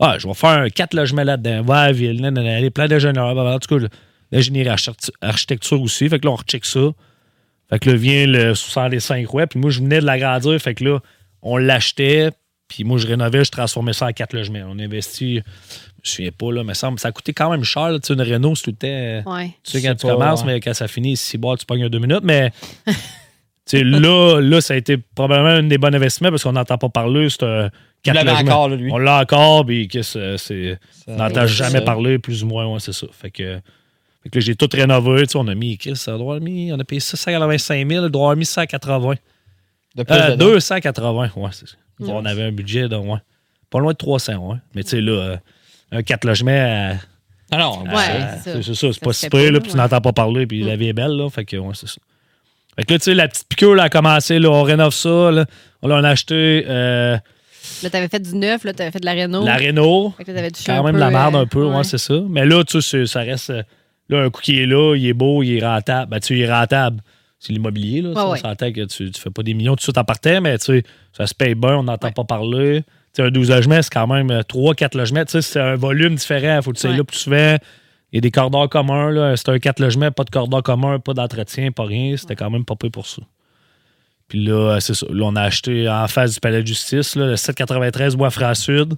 ah, 0.00 0.16
je 0.18 0.28
vais 0.28 0.34
faire 0.34 0.50
un 0.50 0.68
quatre 0.68 0.92
logements 0.94 1.24
là-dedans. 1.24 1.62
Va 1.62 1.80
à 1.80 1.86
la 1.86 1.92
ville, 1.92 2.20
nanana, 2.20 2.60
les 2.60 2.70
plans 2.70 2.86
d'ingénieur. 2.88 3.34
ben, 3.34 3.46
En 3.54 3.58
tout 3.58 3.78
cas, 3.78 3.86
l'ingénierie 4.30 4.68
architectu- 4.68 5.10
architecture 5.22 5.80
aussi. 5.80 6.08
Fait 6.10 6.18
que 6.20 6.26
là, 6.26 6.32
on 6.32 6.36
recheck 6.36 6.64
ça. 6.66 6.90
Fait 7.70 7.78
que 7.78 7.90
là, 7.90 7.96
vient 7.96 8.26
le 8.26 8.54
65 8.54 9.26
roues. 9.26 9.46
Puis 9.48 9.58
moi, 9.58 9.70
je 9.70 9.80
venais 9.80 10.00
de 10.00 10.04
l'agrandir. 10.06 10.58
Fait 10.60 10.74
que 10.74 10.84
là, 10.84 10.98
on 11.42 11.56
l'achetait. 11.56 12.30
Puis 12.68 12.84
moi, 12.84 12.98
je 12.98 13.06
rénovais, 13.06 13.44
je 13.46 13.50
transformais 13.50 13.94
ça 13.94 14.06
en 14.08 14.12
quatre 14.12 14.34
logements. 14.34 14.60
On 14.68 14.78
investit, 14.78 15.36
je 15.36 15.40
me 15.40 15.44
souviens 16.04 16.30
pas, 16.36 16.52
là, 16.52 16.64
mais 16.64 16.74
ça, 16.74 16.90
ça 16.98 17.08
a 17.08 17.12
coûté 17.12 17.32
quand 17.32 17.50
même 17.50 17.64
cher. 17.64 17.88
là. 17.88 17.98
Tu 17.98 18.08
sais, 18.08 18.12
une 18.12 18.20
Renault, 18.20 18.54
c'est 18.56 18.64
tout 18.64 18.76
le 18.82 19.22
temps. 19.24 19.32
Ouais. 19.34 19.46
Tu 19.64 19.70
sais, 19.72 19.82
quand 19.82 19.94
tu 19.94 20.06
pas, 20.06 20.12
commences, 20.12 20.40
ouais. 20.42 20.52
mais 20.54 20.60
quand 20.60 20.74
ça 20.74 20.86
finit, 20.86 21.16
si 21.16 21.38
boire, 21.38 21.56
tu 21.56 21.64
pognes 21.64 21.88
deux 21.88 21.98
minutes. 21.98 22.24
Mais 22.24 22.52
là, 23.72 24.40
là, 24.40 24.60
ça 24.60 24.74
a 24.74 24.76
été 24.76 24.96
probablement 24.96 25.48
un 25.50 25.62
des 25.64 25.78
bons 25.78 25.94
investissements 25.94 26.30
parce 26.30 26.42
qu'on 26.42 26.52
n'entend 26.52 26.78
pas 26.78 26.88
parler. 26.88 27.28
C'est 27.30 27.42
logements. 28.24 28.40
encore, 28.52 28.68
là, 28.70 28.76
lui. 28.76 28.90
On 28.92 28.98
l'a 28.98 29.20
encore, 29.20 29.66
puis 29.66 29.88
c'est. 30.02 30.78
On 31.06 31.16
n'entend 31.16 31.46
jamais 31.46 31.78
ça. 31.78 31.84
parler, 31.84 32.18
plus 32.18 32.44
ou 32.44 32.46
moins, 32.46 32.66
ouais, 32.72 32.80
c'est 32.80 32.92
ça. 32.92 33.06
Fait 33.12 33.30
que, 33.30 33.60
fait 34.22 34.28
que 34.30 34.38
là, 34.38 34.40
j'ai 34.40 34.54
tout 34.54 34.68
rénové. 34.72 35.22
Tu 35.26 35.32
sais, 35.32 35.38
on 35.38 35.46
a 35.48 35.54
mis, 35.54 35.76
Chris, 35.78 36.00
avoir 36.06 36.40
mis, 36.40 36.72
on 36.72 36.78
a 36.78 36.84
payé 36.84 37.00
ça 37.00 37.16
185 37.16 37.88
000, 37.90 38.02
on 38.04 38.06
avoir 38.06 38.36
mis 38.36 38.44
180. 38.46 39.14
De 39.96 40.02
plus 40.04 40.14
Euh, 40.14 40.30
dedans. 40.32 40.46
280, 40.50 41.30
ouais, 41.36 41.48
c'est 41.52 41.68
ça. 41.68 41.74
Ouais. 42.00 42.08
On 42.12 42.24
avait 42.24 42.44
un 42.44 42.52
budget 42.52 42.88
de, 42.88 42.94
ouais, 42.96 43.18
pas 43.70 43.80
loin 43.80 43.92
de 43.92 43.96
300, 43.98 44.36
ouais. 44.36 44.56
Mais 44.74 44.84
tu 44.84 44.90
sais, 44.90 45.00
là, 45.00 45.12
euh, 45.12 45.36
un 45.90 46.02
4 46.02 46.24
logements 46.24 46.52
à 46.52 46.92
Ah 47.50 47.56
non, 47.58 47.82
Ouais, 47.82 47.94
euh, 47.94 48.34
c'est 48.44 48.52
ça. 48.52 48.62
c'est 48.62 48.74
ça, 48.74 48.86
c'est 48.88 48.92
Ça 48.92 49.00
pas 49.00 49.12
si 49.12 49.28
près, 49.28 49.50
là, 49.50 49.58
puis 49.60 49.70
tu 49.72 49.76
n'entends 49.76 50.00
pas 50.00 50.12
parler, 50.12 50.46
puis 50.46 50.62
Mm. 50.62 50.66
la 50.66 50.76
vie 50.76 50.88
est 50.88 50.92
belle, 50.92 51.16
là. 51.16 51.28
Fait 51.30 51.44
que, 51.44 51.56
ouais, 51.56 51.74
c'est 51.74 51.88
ça. 51.88 51.96
Fait 52.78 52.84
que 52.84 52.92
là, 52.94 52.98
tu 53.00 53.04
sais, 53.06 53.14
la 53.14 53.26
petite 53.26 53.48
piqûre, 53.48 53.74
là, 53.74 53.84
a 53.84 53.88
commencé, 53.88 54.38
là, 54.38 54.50
on 54.50 54.62
rénove 54.62 54.92
ça, 54.94 55.30
là. 55.32 55.46
On 55.82 55.90
a 55.90 56.08
acheté 56.08 56.64
euh, 56.68 57.16
Là, 57.82 57.90
t'avais 57.90 58.08
fait 58.08 58.20
du 58.20 58.36
neuf, 58.36 58.62
là, 58.64 58.72
t'avais 58.72 58.90
fait 58.92 59.00
de 59.00 59.04
la 59.06 59.12
réno. 59.12 59.44
la 59.44 59.56
Renault. 59.56 60.14
Fait 60.16 60.24
que 60.24 60.30
là, 60.32 60.42
Quand 60.64 60.84
même 60.84 60.92
peu, 60.92 60.98
de 60.98 60.98
la 61.04 61.10
merde 61.10 61.34
euh, 61.34 61.40
un 61.40 61.46
peu, 61.46 61.64
ouais, 61.66 61.84
c'est 61.84 61.98
ça. 61.98 62.14
Mais 62.28 62.46
là, 62.46 62.62
tu 62.64 62.80
sais, 62.80 63.06
ça 63.06 63.20
reste. 63.20 63.50
euh, 63.50 63.62
Là, 64.08 64.22
un 64.22 64.30
coup 64.30 64.40
qui 64.40 64.58
est 64.62 64.66
là, 64.66 64.94
il 64.96 65.06
est 65.06 65.12
beau, 65.12 65.42
il 65.42 65.58
est 65.58 65.66
rentable. 65.66 66.10
Ben, 66.10 66.18
tu 66.20 66.28
sais, 66.28 66.34
il 66.36 66.40
est 66.42 66.52
rentable. 66.52 67.02
C'est 67.38 67.52
l'immobilier, 67.52 68.00
là. 68.00 68.10
Ouais, 68.10 68.16
On 68.22 68.36
s'entend 68.36 68.72
que 68.72 68.84
tu, 68.86 69.10
tu 69.10 69.20
fais 69.20 69.30
pas 69.30 69.42
des 69.42 69.54
millions 69.54 69.72
tout 69.72 69.76
de 69.78 69.82
suite 69.82 69.98
en 69.98 70.04
partant, 70.04 70.40
mais 70.40 70.56
tu 70.58 70.64
sais, 70.64 70.82
ça 71.12 71.26
se 71.26 71.34
paye 71.34 71.54
bien, 71.54 71.76
on 71.76 71.82
n'entend 71.82 72.10
pas 72.12 72.24
parler. 72.24 72.82
Tu 73.14 73.22
sais, 73.22 73.22
un 73.22 73.30
12 73.30 73.50
logements, 73.50 73.82
c'est 73.82 73.92
quand 73.92 74.06
même 74.06 74.28
3-4 74.30 74.96
logements. 74.96 75.24
Tu 75.24 75.32
sais, 75.32 75.42
c'est 75.42 75.60
un 75.60 75.74
volume 75.74 76.14
différent. 76.14 76.62
Faut 76.62 76.70
que 76.72 76.76
tu 76.76 76.82
sois 76.82 76.96
là 76.96 77.04
plus 77.04 77.18
souvent. 77.18 77.56
Il 78.12 78.16
y 78.16 78.18
a 78.18 78.20
des 78.22 78.30
corridors 78.30 78.68
communs, 78.68 79.10
là. 79.10 79.36
C'était 79.36 79.50
un 79.52 79.58
4 79.58 79.80
logements, 79.80 80.10
pas 80.10 80.24
de 80.24 80.30
corridor 80.30 80.62
commun, 80.62 80.98
pas 80.98 81.12
d'entretien, 81.14 81.70
pas 81.72 81.84
rien. 81.84 82.16
C'était 82.16 82.36
quand 82.36 82.48
même 82.50 82.64
pas 82.64 82.74
payé 82.76 82.90
pour 82.90 83.06
ça. 83.06 83.22
Puis 84.28 84.44
là, 84.44 84.74
euh, 84.76 84.80
c'est 84.80 84.94
ça. 84.94 85.06
Là, 85.10 85.24
on 85.26 85.36
a 85.36 85.42
acheté 85.42 85.88
en 85.88 86.06
face 86.08 86.34
du 86.34 86.40
palais 86.40 86.62
de 86.62 86.66
justice, 86.66 87.16
là, 87.16 87.26
le 87.26 87.36
793 87.36 88.16
Bois-Franc 88.16 88.54
Sud. 88.54 88.94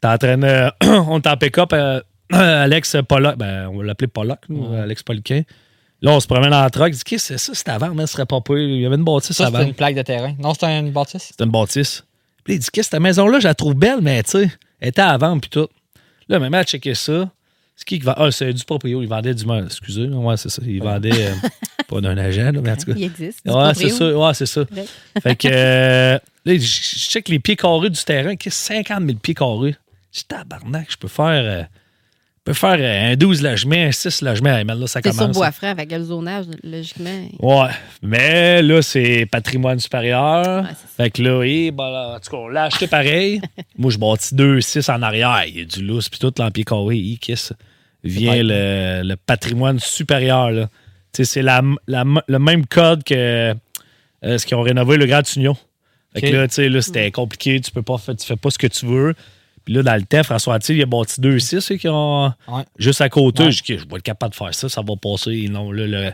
T'es 0.00 0.08
en 0.08 0.18
train 0.18 0.38
de- 0.38 0.70
on 1.08 1.18
est 1.18 1.26
en 1.26 1.36
pick-up. 1.36 1.72
euh, 1.72 2.00
Alex 2.30 2.96
Pollock, 3.08 3.36
ben, 3.36 3.68
on 3.72 3.78
va 3.78 3.84
l'appeler 3.84 4.08
Pollock, 4.08 4.40
nous, 4.48 4.68
Ouais. 4.68 4.80
Alex 4.80 5.02
Poliquin. 5.02 5.42
Là, 6.02 6.12
on 6.12 6.20
se 6.20 6.26
promène 6.26 6.50
dans 6.50 6.64
le 6.64 6.70
truck. 6.70 6.88
Il 6.88 6.94
dit, 6.96 7.04
qu'est-ce 7.04 7.28
que 7.34 7.38
c'est 7.38 7.44
ça? 7.46 7.54
C'était 7.54 7.72
avant, 7.72 7.92
mais 7.94 8.06
ce 8.06 8.12
serait 8.14 8.24
pas 8.26 8.40
pire. 8.40 8.56
Il 8.56 8.80
y 8.80 8.86
avait 8.86 8.94
une 8.96 9.04
bâtisse 9.04 9.36
Ça, 9.36 9.46
avant. 9.48 9.58
c'était 9.58 9.68
une 9.70 9.74
plaque 9.76 9.94
de 9.96 10.02
terrain. 10.02 10.34
Non, 10.38 10.54
c'était 10.54 10.78
une 10.78 10.90
bâtisse. 10.92 11.24
C'était 11.24 11.44
une 11.44 11.50
bâtisse. 11.50 12.04
Puis 12.44 12.54
il 12.54 12.58
dit, 12.60 12.68
qu'est-ce 12.72 12.88
que 12.88 12.94
cette 12.94 13.02
maison-là, 13.02 13.38
je 13.40 13.48
la 13.48 13.54
trouve 13.54 13.74
belle, 13.74 13.98
mais 14.00 14.22
tu 14.22 14.30
sais, 14.30 14.50
elle 14.80 14.88
était 14.88 15.02
vendre, 15.18 15.40
puis 15.42 15.50
tout. 15.50 15.68
Là, 16.28 16.38
même 16.38 16.54
à 16.54 16.62
checker 16.64 16.94
ça. 16.94 17.30
C'est 17.80 17.86
qui 17.86 17.98
qui 17.98 18.04
vend? 18.04 18.12
Ah, 18.18 18.30
c'est 18.30 18.52
du 18.52 18.62
proprio. 18.62 19.00
Il 19.00 19.08
vendait 19.08 19.32
du. 19.32 19.42
Excusez, 19.64 20.06
là, 20.06 20.16
ouais, 20.18 20.36
c'est 20.36 20.50
ça. 20.50 20.60
Il 20.66 20.82
vendait. 20.82 21.12
euh, 21.14 21.32
pas 21.88 22.00
d'un 22.02 22.18
agent, 22.18 22.52
là, 22.52 22.60
mais 22.62 22.72
en 22.72 22.76
tout 22.76 22.92
cas. 22.92 22.92
Il 22.94 23.04
existe. 23.04 23.40
Ouais, 23.46 23.72
c'est 23.74 23.88
ça. 23.88 24.12
Ouais, 24.18 24.34
c'est 24.34 24.44
ça. 24.46 24.60
Ouais. 24.60 24.84
Fait 25.22 25.34
que 25.34 25.48
euh, 25.50 26.18
là, 26.44 26.54
je 26.54 26.58
check 26.58 27.30
les 27.30 27.38
pieds 27.38 27.56
carrés 27.56 27.88
du 27.88 28.04
terrain. 28.04 28.36
Qu'est-ce 28.36 28.68
que 28.68 28.74
50 28.84 29.06
000 29.06 29.18
pieds 29.18 29.32
carrés? 29.34 29.76
Je 30.12 30.20
tabarnak, 30.28 30.88
je 30.90 30.96
peux 30.98 31.08
faire. 31.08 31.42
euh, 31.42 31.62
je 31.62 32.44
peux 32.44 32.52
faire 32.52 33.10
un 33.12 33.16
12 33.16 33.42
logements, 33.42 33.76
un 33.76 33.92
6 33.92 34.20
logements. 34.22 34.62
Là, 34.62 34.86
ça 34.86 35.00
C'est 35.02 35.10
sur 35.12 35.20
commence. 35.20 35.36
bois 35.36 35.50
franc, 35.52 35.68
avec 35.68 35.90
le 35.90 36.02
zonage, 36.04 36.46
logiquement. 36.62 37.28
Ouais. 37.38 37.70
Mais 38.02 38.60
là, 38.62 38.82
c'est 38.82 39.24
patrimoine 39.30 39.78
supérieur. 39.78 40.64
Ouais, 40.64 40.70
fait 40.98 41.10
que 41.10 41.22
là, 41.22 41.42
eh, 41.44 41.70
ben, 41.70 41.90
là, 41.90 42.14
en 42.16 42.20
tout 42.20 42.30
cas, 42.30 42.36
on 42.36 42.48
l'a 42.48 42.64
acheté 42.64 42.86
pareil. 42.88 43.40
Moi, 43.78 43.90
je 43.90 43.96
bâtis 43.98 44.34
2, 44.34 44.60
6 44.60 44.86
en 44.90 45.00
arrière. 45.02 45.44
Il 45.48 45.58
y 45.58 45.60
a 45.62 45.64
du 45.64 45.82
lousse, 45.82 46.08
puis 46.10 46.18
tout, 46.18 46.32
l'empire 46.38 46.64
carré. 46.66 46.96
eh, 46.98 47.16
qu'est-ce? 47.18 47.54
Vient 48.04 48.42
le, 48.42 49.02
le 49.04 49.16
patrimoine 49.16 49.78
supérieur. 49.78 50.68
c'est 51.12 51.42
la, 51.42 51.62
la- 51.86 52.04
le 52.28 52.38
même 52.38 52.66
code 52.66 53.04
que 53.04 53.54
euh, 54.24 54.38
ce 54.38 54.44
qu'ils 54.46 54.56
ont 54.56 54.62
rénové 54.62 54.96
le 54.96 55.06
Grand 55.06 55.22
Union. 55.36 55.56
Fait 56.14 56.22
que 56.22 56.26
Ok. 56.26 56.32
là, 56.32 56.48
tu 56.48 56.54
sais, 56.54 56.68
là, 56.68 56.82
c'était 56.82 57.10
compliqué. 57.10 57.60
Tu 57.60 57.70
peux 57.70 57.82
pas 57.82 57.98
faire, 57.98 58.16
tu 58.16 58.26
fais 58.26 58.36
pas 58.36 58.50
ce 58.50 58.58
que 58.58 58.66
tu 58.66 58.84
veux. 58.86 59.14
Puis 59.64 59.74
là, 59.74 59.82
dans 59.82 59.94
le 59.94 60.02
temps, 60.02 60.22
François 60.24 60.54
Attil, 60.54 60.76
il 60.76 60.82
a 60.82 60.86
bâti 60.86 61.20
2, 61.20 61.38
6 61.38 61.72
qui 61.78 61.88
ont 61.88 62.26
Ouais. 62.48 62.62
juste 62.78 63.00
à 63.00 63.08
côté. 63.08 63.44
Ouais. 63.44 63.52
Je 63.52 63.62
dis, 63.62 63.78
je 63.78 63.86
vais 63.88 63.96
être 63.96 64.02
capable 64.02 64.32
de 64.32 64.36
faire 64.36 64.54
ça, 64.54 64.68
ça 64.68 64.80
va 64.82 64.94
passer. 64.96 65.46
Non, 65.48 65.70
là, 65.70 65.86
le- 65.86 66.12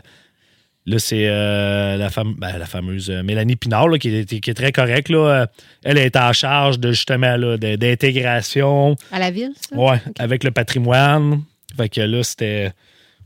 là 0.85 0.99
c'est 0.99 1.27
euh, 1.27 1.97
la, 1.97 2.09
fame- 2.09 2.35
ben, 2.37 2.57
la 2.57 2.65
fameuse 2.65 3.09
euh, 3.09 3.23
Mélanie 3.23 3.55
Pinard, 3.55 3.87
là, 3.87 3.97
qui, 3.97 4.09
est, 4.09 4.39
qui 4.39 4.49
est 4.49 4.53
très 4.53 4.71
correcte. 4.71 5.09
Là. 5.09 5.47
Elle 5.83 5.97
est 5.97 6.15
en 6.15 6.31
charge 6.33 6.79
de 6.79 6.91
justement 6.91 7.37
d'intégration 7.57 8.95
À 9.11 9.19
la 9.19 9.31
ville, 9.31 9.51
ça? 9.69 9.75
ouais, 9.75 10.01
avec 10.19 10.43
le 10.43 10.51
patrimoine. 10.51 11.41
Fait 11.77 11.89
que 11.89 12.01
là, 12.01 12.23
c'était. 12.23 12.71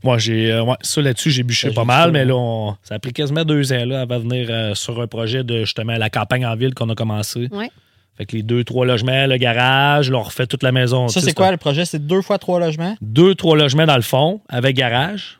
Moi, 0.04 0.18
j'ai. 0.18 0.50
euh, 0.52 0.62
ouais, 0.64 0.74
ça 0.82 1.00
là-dessus, 1.00 1.30
j'ai 1.30 1.42
bûché 1.44 1.68
Ça, 1.68 1.74
pas 1.74 1.84
mal, 1.84 2.06
ça, 2.06 2.10
mais 2.10 2.24
là, 2.24 2.34
on- 2.36 2.76
ça 2.82 2.96
a 2.96 2.98
pris 2.98 3.12
quasiment 3.12 3.44
deux 3.44 3.72
ans 3.72 3.84
là, 3.84 4.00
avant 4.02 4.18
de 4.18 4.22
venir 4.24 4.48
euh, 4.50 4.74
sur 4.74 5.00
un 5.00 5.06
projet 5.06 5.44
de 5.44 5.60
justement 5.60 5.96
la 5.96 6.10
campagne 6.10 6.44
en 6.44 6.56
ville 6.56 6.74
qu'on 6.74 6.90
a 6.90 6.94
commencé. 6.94 7.48
Ouais. 7.52 7.70
Fait 8.18 8.26
que 8.26 8.36
les 8.36 8.42
deux, 8.42 8.62
trois 8.64 8.84
logements, 8.84 9.26
le 9.26 9.36
garage, 9.36 10.10
là, 10.10 10.18
on 10.18 10.22
refait 10.22 10.46
toute 10.46 10.62
la 10.64 10.72
maison. 10.72 11.08
Ça, 11.08 11.20
c'est 11.20 11.32
quoi 11.34 11.50
le 11.50 11.56
projet? 11.56 11.84
C'est 11.84 12.04
deux 12.04 12.20
fois 12.20 12.38
trois 12.38 12.58
logements? 12.60 12.96
deux, 13.00 13.34
trois 13.34 13.56
logements 13.56 13.86
dans 13.86 13.96
le 13.96 14.02
fond, 14.02 14.40
avec 14.48 14.76
garage. 14.76 15.38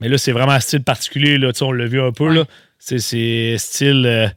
Mais 0.00 0.08
là, 0.08 0.16
c'est 0.16 0.32
vraiment 0.32 0.52
un 0.52 0.60
style 0.60 0.82
particulier. 0.82 1.36
Là. 1.36 1.50
On 1.60 1.72
l'a 1.72 1.86
vu 1.86 2.00
un 2.00 2.12
peu. 2.12 2.28
Ouais. 2.28 2.34
là. 2.36 2.44
C'est, 2.78 2.98
c'est 2.98 3.56
style. 3.58 4.04
euh, 4.06 4.28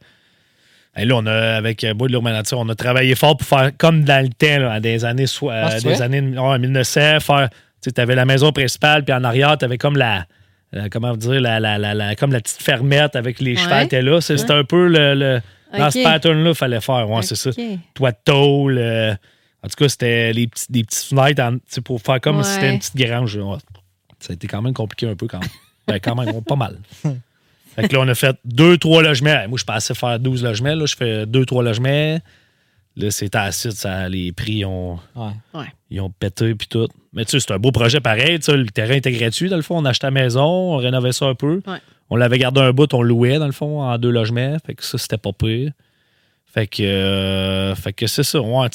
et 0.96 1.04
là, 1.04 1.14
on 1.16 1.26
a, 1.26 1.56
avec 1.56 1.86
Bois 1.94 2.08
de 2.08 2.16
on 2.16 2.68
a 2.68 2.74
travaillé 2.74 3.14
fort 3.14 3.36
pour 3.36 3.46
faire 3.46 3.70
comme 3.78 4.02
dans 4.04 4.22
le 4.24 4.30
temps, 4.30 4.58
là, 4.58 4.80
des 4.80 5.04
années, 5.04 5.26
Ah, 5.50 5.70
c'est 5.78 5.84
des 5.88 6.02
années 6.02 6.20
ouais, 6.20 6.58
1900. 6.58 7.20
Faire, 7.20 7.48
tu 7.82 8.00
avais 8.00 8.14
la 8.14 8.24
maison 8.24 8.52
principale, 8.52 9.04
puis 9.04 9.14
en 9.14 9.24
arrière, 9.24 9.56
tu 9.58 9.64
avais 9.64 9.78
comme 9.78 9.96
la. 9.96 10.26
la- 10.72 10.88
comment 10.90 11.16
dire, 11.16 11.40
la, 11.40 11.58
la, 11.60 11.78
la, 11.78 12.14
comme 12.16 12.32
la 12.32 12.40
petite 12.40 12.62
fermette 12.62 13.16
avec 13.16 13.40
les 13.40 13.56
Ouais. 13.56 13.62
chevaux 13.62 13.80
étaient 13.80 14.02
là. 14.02 14.20
C'était 14.20 14.52
un 14.52 14.64
peu 14.64 14.86
le. 14.88 15.14
le- 15.14 15.40
dans 15.76 15.86
Ok. 15.86 15.92
ce 15.92 16.02
pattern-là, 16.02 16.50
il 16.50 16.54
fallait 16.54 16.80
faire. 16.80 17.08
Ouais, 17.10 17.22
c'est 17.22 17.34
ça. 17.36 17.50
Toit 17.94 18.12
de 18.12 18.16
tôle. 18.24 18.78
euh, 18.78 19.12
en 19.62 19.68
tout 19.68 19.74
cas, 19.76 19.88
c'était 19.88 20.32
les 20.32 20.46
petits, 20.46 20.66
des 20.70 20.84
petites 20.84 21.04
fenêtres 21.08 21.42
en- 21.42 21.58
pour 21.82 22.00
faire 22.00 22.20
comme 22.20 22.42
si 22.42 22.50
c'était 22.54 22.70
une 22.72 22.78
petite 22.78 22.96
grange. 22.96 23.36
ouais. 23.36 23.56
Ça 24.20 24.32
a 24.32 24.34
été 24.34 24.46
quand 24.46 24.62
même 24.62 24.72
compliqué 24.74 25.08
un 25.08 25.14
peu 25.14 25.26
quand 25.26 25.40
même. 25.40 25.48
Ben, 25.86 25.98
quand 26.00 26.14
même, 26.14 26.42
pas 26.42 26.56
mal. 26.56 26.78
Fait 27.76 27.86
que 27.88 27.94
là, 27.94 28.00
on 28.02 28.08
a 28.08 28.14
fait 28.16 28.36
deux, 28.44 28.76
trois 28.76 29.02
logements. 29.02 29.46
Moi, 29.48 29.56
je 29.58 29.64
passais 29.64 29.94
faire 29.94 30.18
12 30.18 30.42
logements. 30.42 30.74
Là, 30.74 30.84
je 30.86 30.96
fais 30.96 31.26
deux, 31.26 31.46
trois 31.46 31.62
logements. 31.62 32.18
Là, 32.98 33.10
c'est 33.12 33.34
assez, 33.36 33.70
ça, 33.70 34.08
les 34.08 34.32
prix 34.32 34.64
ont, 34.64 34.98
Ouais. 35.14 35.66
ils 35.88 36.00
ont 36.00 36.10
pété 36.10 36.54
puis 36.54 36.66
tout. 36.68 36.88
Mais 37.12 37.24
tu 37.24 37.30
sais, 37.32 37.40
c'est 37.40 37.52
un 37.54 37.58
beau 37.58 37.70
projet 37.70 38.00
pareil. 38.00 38.38
tu 38.40 38.46
sais, 38.46 38.56
Le 38.56 38.66
terrain 38.66 38.94
était 38.94 39.12
gratuit, 39.12 39.48
dans 39.48 39.56
le 39.56 39.62
fond. 39.62 39.78
On 39.78 39.84
achetait 39.84 40.08
la 40.08 40.10
maison, 40.10 40.42
on 40.44 40.76
rénovait 40.78 41.12
ça 41.12 41.26
un 41.26 41.34
peu. 41.34 41.60
Ouais. 41.66 41.78
On 42.10 42.16
l'avait 42.16 42.38
gardé 42.38 42.60
un 42.60 42.72
bout, 42.72 42.92
on 42.94 43.02
louait, 43.02 43.38
dans 43.38 43.46
le 43.46 43.52
fond, 43.52 43.82
en 43.82 43.96
deux 43.98 44.10
logements. 44.10 44.56
Fait 44.66 44.74
que 44.74 44.84
ça, 44.84 44.98
c'était 44.98 45.16
pas 45.18 45.32
pire. 45.32 45.70
Fait 46.52 46.66
que, 46.66 46.82
euh, 46.82 47.74
fait 47.76 47.92
que 47.92 48.06
c'est 48.06 48.22
ça. 48.24 48.40
Ouais, 48.40 48.66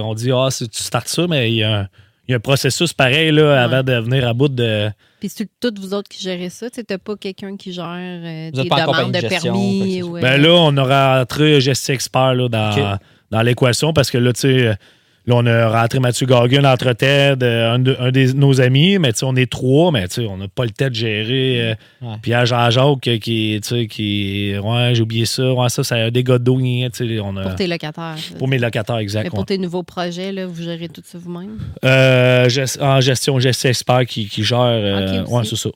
on 0.00 0.14
dit, 0.14 0.30
ah, 0.32 0.48
c'est- 0.50 0.70
tu 0.70 0.82
startes 0.82 1.08
ça, 1.08 1.26
mais 1.26 1.50
il 1.50 1.56
y, 1.56 1.62
a 1.64 1.80
un- 1.80 1.88
il 2.26 2.30
y 2.30 2.34
a 2.34 2.36
un 2.36 2.40
processus 2.40 2.92
pareil 2.92 3.30
là, 3.32 3.62
avant 3.62 3.82
de 3.82 3.92
venir 3.92 4.26
à 4.26 4.32
bout 4.32 4.48
de. 4.48 4.88
Puis 5.20 5.28
c'est 5.28 5.48
toutes 5.60 5.78
vous 5.80 5.92
autres 5.92 6.08
qui 6.08 6.22
gérez 6.22 6.48
ça. 6.50 6.70
Tu 6.70 6.82
n'as 6.88 6.98
pas 6.98 7.16
quelqu'un 7.16 7.56
qui 7.56 7.72
gère 7.72 7.84
euh, 7.88 8.50
des 8.52 8.64
demandes 8.64 9.12
de 9.12 9.18
gestion, 9.20 9.52
permis. 9.52 10.02
ou, 10.02 10.16
euh, 10.16 10.20
Ben 10.20 10.40
là, 10.40 10.50
on 10.52 10.76
aura 10.76 11.18
rentré 11.18 11.60
gestion 11.60 11.94
expert 11.94 12.34
là, 12.34 12.48
dans. 12.48 12.98
Dans 13.30 13.42
l'équation 13.42 13.92
parce 13.92 14.10
que 14.10 14.18
là, 14.18 14.32
tu 14.32 14.40
sais, 14.40 14.64
là, 14.64 15.34
on 15.34 15.44
a 15.46 15.68
rentré 15.80 15.98
Mathieu 15.98 16.26
Gagan 16.26 16.62
entre 16.64 16.92
tête, 16.92 17.42
un 17.42 17.78
de 17.80 17.96
un 17.98 18.10
de 18.12 18.32
nos 18.34 18.60
amis, 18.60 18.98
mais 19.00 19.12
tu 19.12 19.18
sais, 19.20 19.26
on 19.26 19.34
est 19.34 19.50
trois, 19.50 19.90
mais 19.90 20.06
tu 20.06 20.22
sais, 20.22 20.26
on 20.26 20.36
n'a 20.36 20.46
pas 20.46 20.64
le 20.64 20.70
temps 20.70 20.88
de 20.88 20.94
gérer. 20.94 21.60
euh, 21.70 21.74
Ouais. 22.02 22.14
Pierre 22.22 22.46
Jean-Jacques 22.46 23.08
euh, 23.08 23.18
qui, 23.18 23.58
tu 23.62 23.68
sais, 23.68 23.86
qui, 23.88 24.54
ouais, 24.62 24.92
j'ai 24.94 25.02
oublié 25.02 25.26
ça, 25.26 25.52
ouais, 25.52 25.68
ça, 25.68 25.82
c'est 25.82 26.00
un 26.00 26.10
dégât 26.12 26.38
d'eau, 26.38 26.60
tu 26.60 26.88
sais, 26.92 27.18
on 27.20 27.36
a. 27.36 27.42
pour 27.42 27.54
tes 27.56 27.66
locataires. 27.66 28.14
Pour 28.38 28.46
mes 28.46 28.58
locataires, 28.58 28.98
exact. 28.98 29.24
Mais 29.24 29.30
pour 29.30 29.40
ouais. 29.40 29.44
tes 29.46 29.58
nouveaux 29.58 29.82
projets, 29.82 30.30
là, 30.30 30.46
vous 30.46 30.62
gérez 30.62 30.88
tout 30.88 31.02
ça 31.04 31.18
vous-même? 31.18 31.58
Euh, 31.84 32.48
gest- 32.48 32.80
en 32.80 33.00
gestion, 33.00 33.40
gestion 33.40 33.70
expert 33.70 34.06
qui, 34.06 34.28
qui 34.28 34.44
gère. 34.44 34.58
euh, 34.60 35.22
Ok, 35.24 35.32
ouais, 35.32 35.44
c'est 35.44 35.56
ça. 35.56 35.70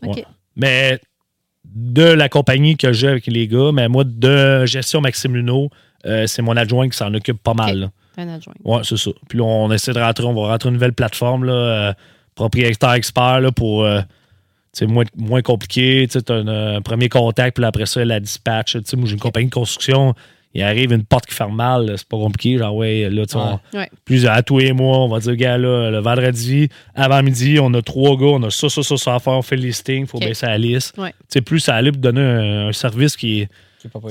Mais 0.56 1.00
de 1.74 2.02
la 2.04 2.28
compagnie 2.28 2.76
que 2.76 2.92
j'ai 2.92 3.08
avec 3.08 3.26
les 3.26 3.46
gars, 3.48 3.70
mais 3.72 3.88
moi, 3.88 4.04
de 4.04 4.64
gestion 4.66 5.00
Maxime 5.00 5.34
Luneau, 5.34 5.70
euh, 6.06 6.26
c'est 6.26 6.42
mon 6.42 6.56
adjoint 6.56 6.88
qui 6.88 6.96
s'en 6.96 7.12
occupe 7.14 7.42
pas 7.42 7.54
mal. 7.54 7.90
Un 8.16 8.28
adjoint. 8.28 8.54
Ouais, 8.64 8.80
c'est 8.84 8.96
ça. 8.96 9.10
Puis 9.28 9.38
là, 9.38 9.44
on 9.44 9.70
essaie 9.72 9.92
de 9.92 10.00
rentrer, 10.00 10.24
on 10.24 10.34
va 10.34 10.48
rentrer 10.48 10.68
une 10.68 10.74
nouvelle 10.74 10.92
plateforme, 10.92 11.44
là, 11.44 11.52
euh, 11.52 11.92
propriétaire 12.34 12.92
expert, 12.92 13.40
là, 13.40 13.50
pour. 13.52 13.84
euh, 13.84 14.00
tu 14.72 14.78
sais, 14.80 14.86
moins, 14.86 15.04
moins 15.16 15.42
compliqué, 15.42 16.06
tu 16.08 16.18
as 16.18 16.32
un, 16.32 16.46
euh, 16.46 16.80
premier 16.80 17.08
contact, 17.08 17.56
puis 17.56 17.64
après 17.64 17.86
ça, 17.86 18.04
la 18.04 18.20
dispatch. 18.20 18.74
Tu 18.74 18.82
sais, 18.84 18.96
moi, 18.96 19.06
j'ai 19.08 19.14
une 19.14 19.20
compagnie 19.20 19.48
de 19.48 19.52
construction, 19.52 20.14
il 20.54 20.62
arrive 20.62 20.92
une 20.92 21.04
porte 21.04 21.26
qui 21.26 21.34
ferme 21.34 21.56
mal, 21.56 21.92
c'est 21.96 22.06
pas 22.08 22.16
compliqué. 22.16 22.56
Genre, 22.56 22.72
ouais, 22.76 23.10
là, 23.10 23.26
tu 23.26 23.36
Ouais. 23.76 23.90
plus 24.04 24.26
à 24.26 24.42
tous 24.44 24.58
les 24.58 24.72
mois, 24.72 24.98
on 24.98 25.08
va 25.08 25.18
dire, 25.18 25.34
gars, 25.34 25.58
là, 25.58 25.90
le 25.90 25.98
vendredi, 25.98 26.68
avant 26.94 27.20
midi, 27.20 27.58
on 27.60 27.74
a 27.74 27.82
trois 27.82 28.16
gars, 28.16 28.26
on 28.26 28.42
a 28.44 28.50
ça, 28.50 28.68
ça, 28.68 28.82
ça, 28.84 28.96
ça 28.96 29.14
à 29.16 29.18
faire, 29.18 29.32
on 29.32 29.42
fait 29.42 29.56
le 29.56 29.62
listing, 29.62 30.02
il 30.02 30.06
faut 30.06 30.18
baisser 30.20 30.46
la 30.46 30.56
liste. 30.58 30.96
Ouais. 30.96 31.10
Tu 31.10 31.16
sais, 31.30 31.40
plus 31.40 31.58
ça 31.58 31.74
allait 31.74 31.90
pour 31.90 32.00
donner 32.00 32.20
un, 32.20 32.68
un 32.68 32.72
service 32.72 33.16
qui 33.16 33.40
est. 33.40 33.48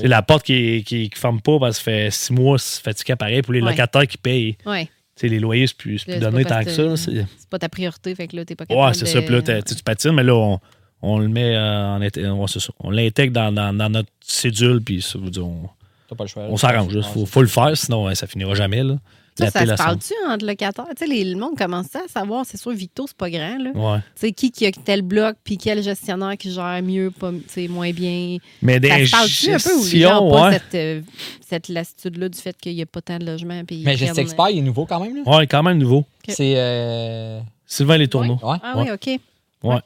C'est 0.00 0.08
la 0.08 0.22
porte 0.22 0.44
qui, 0.44 0.82
qui, 0.84 1.08
qui 1.10 1.18
ferme 1.18 1.40
pas 1.40 1.58
parce 1.58 1.78
que 1.78 1.84
ça 1.84 1.90
fait 1.90 2.10
six 2.10 2.32
mois, 2.32 2.58
c'est 2.58 2.82
fatigué 2.82 3.16
pareil 3.16 3.42
pour 3.42 3.52
les 3.52 3.60
Ouais. 3.62 3.70
locataires 3.70 4.06
qui 4.06 4.18
payent. 4.18 4.56
Ouais. 4.66 4.86
Tu 4.86 4.90
sais, 5.26 5.28
les 5.28 5.38
loyers, 5.38 5.66
c'est 5.66 5.76
plus, 5.76 5.98
c'est 5.98 6.12
plus 6.12 6.20
donné 6.20 6.44
tant 6.44 6.62
que 6.64 6.70
ça. 6.70 6.96
c'est- 6.96 7.26
pas 7.50 7.58
ta 7.58 7.68
priorité, 7.68 8.14
fait 8.14 8.26
que 8.28 8.36
là, 8.36 8.44
t'es 8.44 8.54
pas 8.54 8.66
capable 8.66 8.86
Ouais, 8.86 8.94
c'est 8.94 9.02
de- 9.04 9.06
ça. 9.08 9.20
Puis 9.22 9.30
là, 9.34 9.62
tu 9.62 9.74
patines, 9.84 10.12
mais 10.12 10.22
là, 10.24 10.34
on, 10.34 10.60
on 11.02 11.18
le 11.18 11.28
met 11.28 11.54
euh, 11.56 11.86
en. 11.96 12.00
inté- 12.00 12.28
ouais, 12.30 12.46
c'est 12.48 12.60
ça. 12.60 12.72
On 12.80 12.90
l'intègre 12.90 13.32
dans, 13.32 13.52
dans, 13.52 13.72
dans 13.76 13.90
notre 13.90 14.08
cédule, 14.20 14.80
puis 14.84 15.02
ça 15.02 15.18
veut 15.18 15.30
dire, 15.30 15.46
on, 15.46 16.56
s'arrange. 16.56 16.92
Il 16.94 17.02
faut, 17.02 17.26
faut 17.26 17.42
le 17.42 17.48
faire, 17.48 17.76
sinon 17.76 18.06
hein, 18.08 18.14
ça 18.14 18.26
finira 18.26 18.54
jamais. 18.54 18.82
Là. 18.82 18.96
Ça, 19.40 19.50
ça 19.50 19.66
se 19.66 19.74
parle-tu 19.74 20.12
entre 20.28 20.44
locataires? 20.46 20.84
Tu 20.98 21.06
sais, 21.06 21.24
le 21.24 21.36
monde 21.38 21.56
commence 21.56 21.94
à 21.96 22.08
savoir, 22.08 22.44
c'est 22.46 22.56
sûr, 22.56 22.72
Vito, 22.72 23.06
c'est 23.06 23.16
pas 23.16 23.30
grand, 23.30 23.58
là. 23.58 23.70
Ouais. 23.74 23.98
Tu 23.98 24.04
sais, 24.26 24.32
qui 24.32 24.50
qui 24.50 24.66
a 24.66 24.72
tel 24.72 25.02
bloc, 25.02 25.36
puis 25.42 25.56
quel 25.58 25.82
gestionnaire 25.82 26.36
qui 26.38 26.52
gère 26.52 26.80
mieux, 26.82 27.10
pas, 27.10 27.30
tu 27.32 27.42
sais, 27.48 27.68
moins 27.68 27.90
bien? 27.92 28.36
Mais 28.62 28.74
Ça 28.74 28.78
des 28.80 29.06
se 29.06 29.10
parle-tu 29.10 29.52
un 29.52 29.58
peu 29.58 29.74
ou 29.80 29.84
les 29.92 30.00
gens 30.00 30.22
ont 30.24 30.32
pas 30.32 30.52
cette, 30.52 30.74
euh, 30.74 31.00
cette 31.48 31.68
lassitude-là 31.68 32.28
du 32.28 32.38
fait 32.38 32.56
qu'il 32.60 32.74
n'y 32.74 32.82
a 32.82 32.86
pas 32.86 33.00
tant 33.00 33.18
de 33.18 33.26
logements? 33.26 33.64
Puis 33.64 33.78
Mais 33.78 33.94
prennent- 33.94 33.98
Gestion 33.98 34.22
Expert, 34.22 34.50
il 34.50 34.58
est 34.58 34.62
nouveau 34.62 34.86
quand 34.86 35.00
même. 35.00 35.16
Là? 35.16 35.22
Ouais, 35.38 35.46
quand 35.46 35.62
même 35.62 35.78
nouveau. 35.78 36.04
C'est. 36.28 36.54
Euh... 36.56 37.40
Sylvain 37.66 37.98
Les 37.98 38.08
Tourneaux. 38.08 38.38
Ouais. 38.42 38.56
Ah 38.62 38.74
oui, 38.76 38.90
OK. 38.90 39.20
Ouais. 39.62 39.80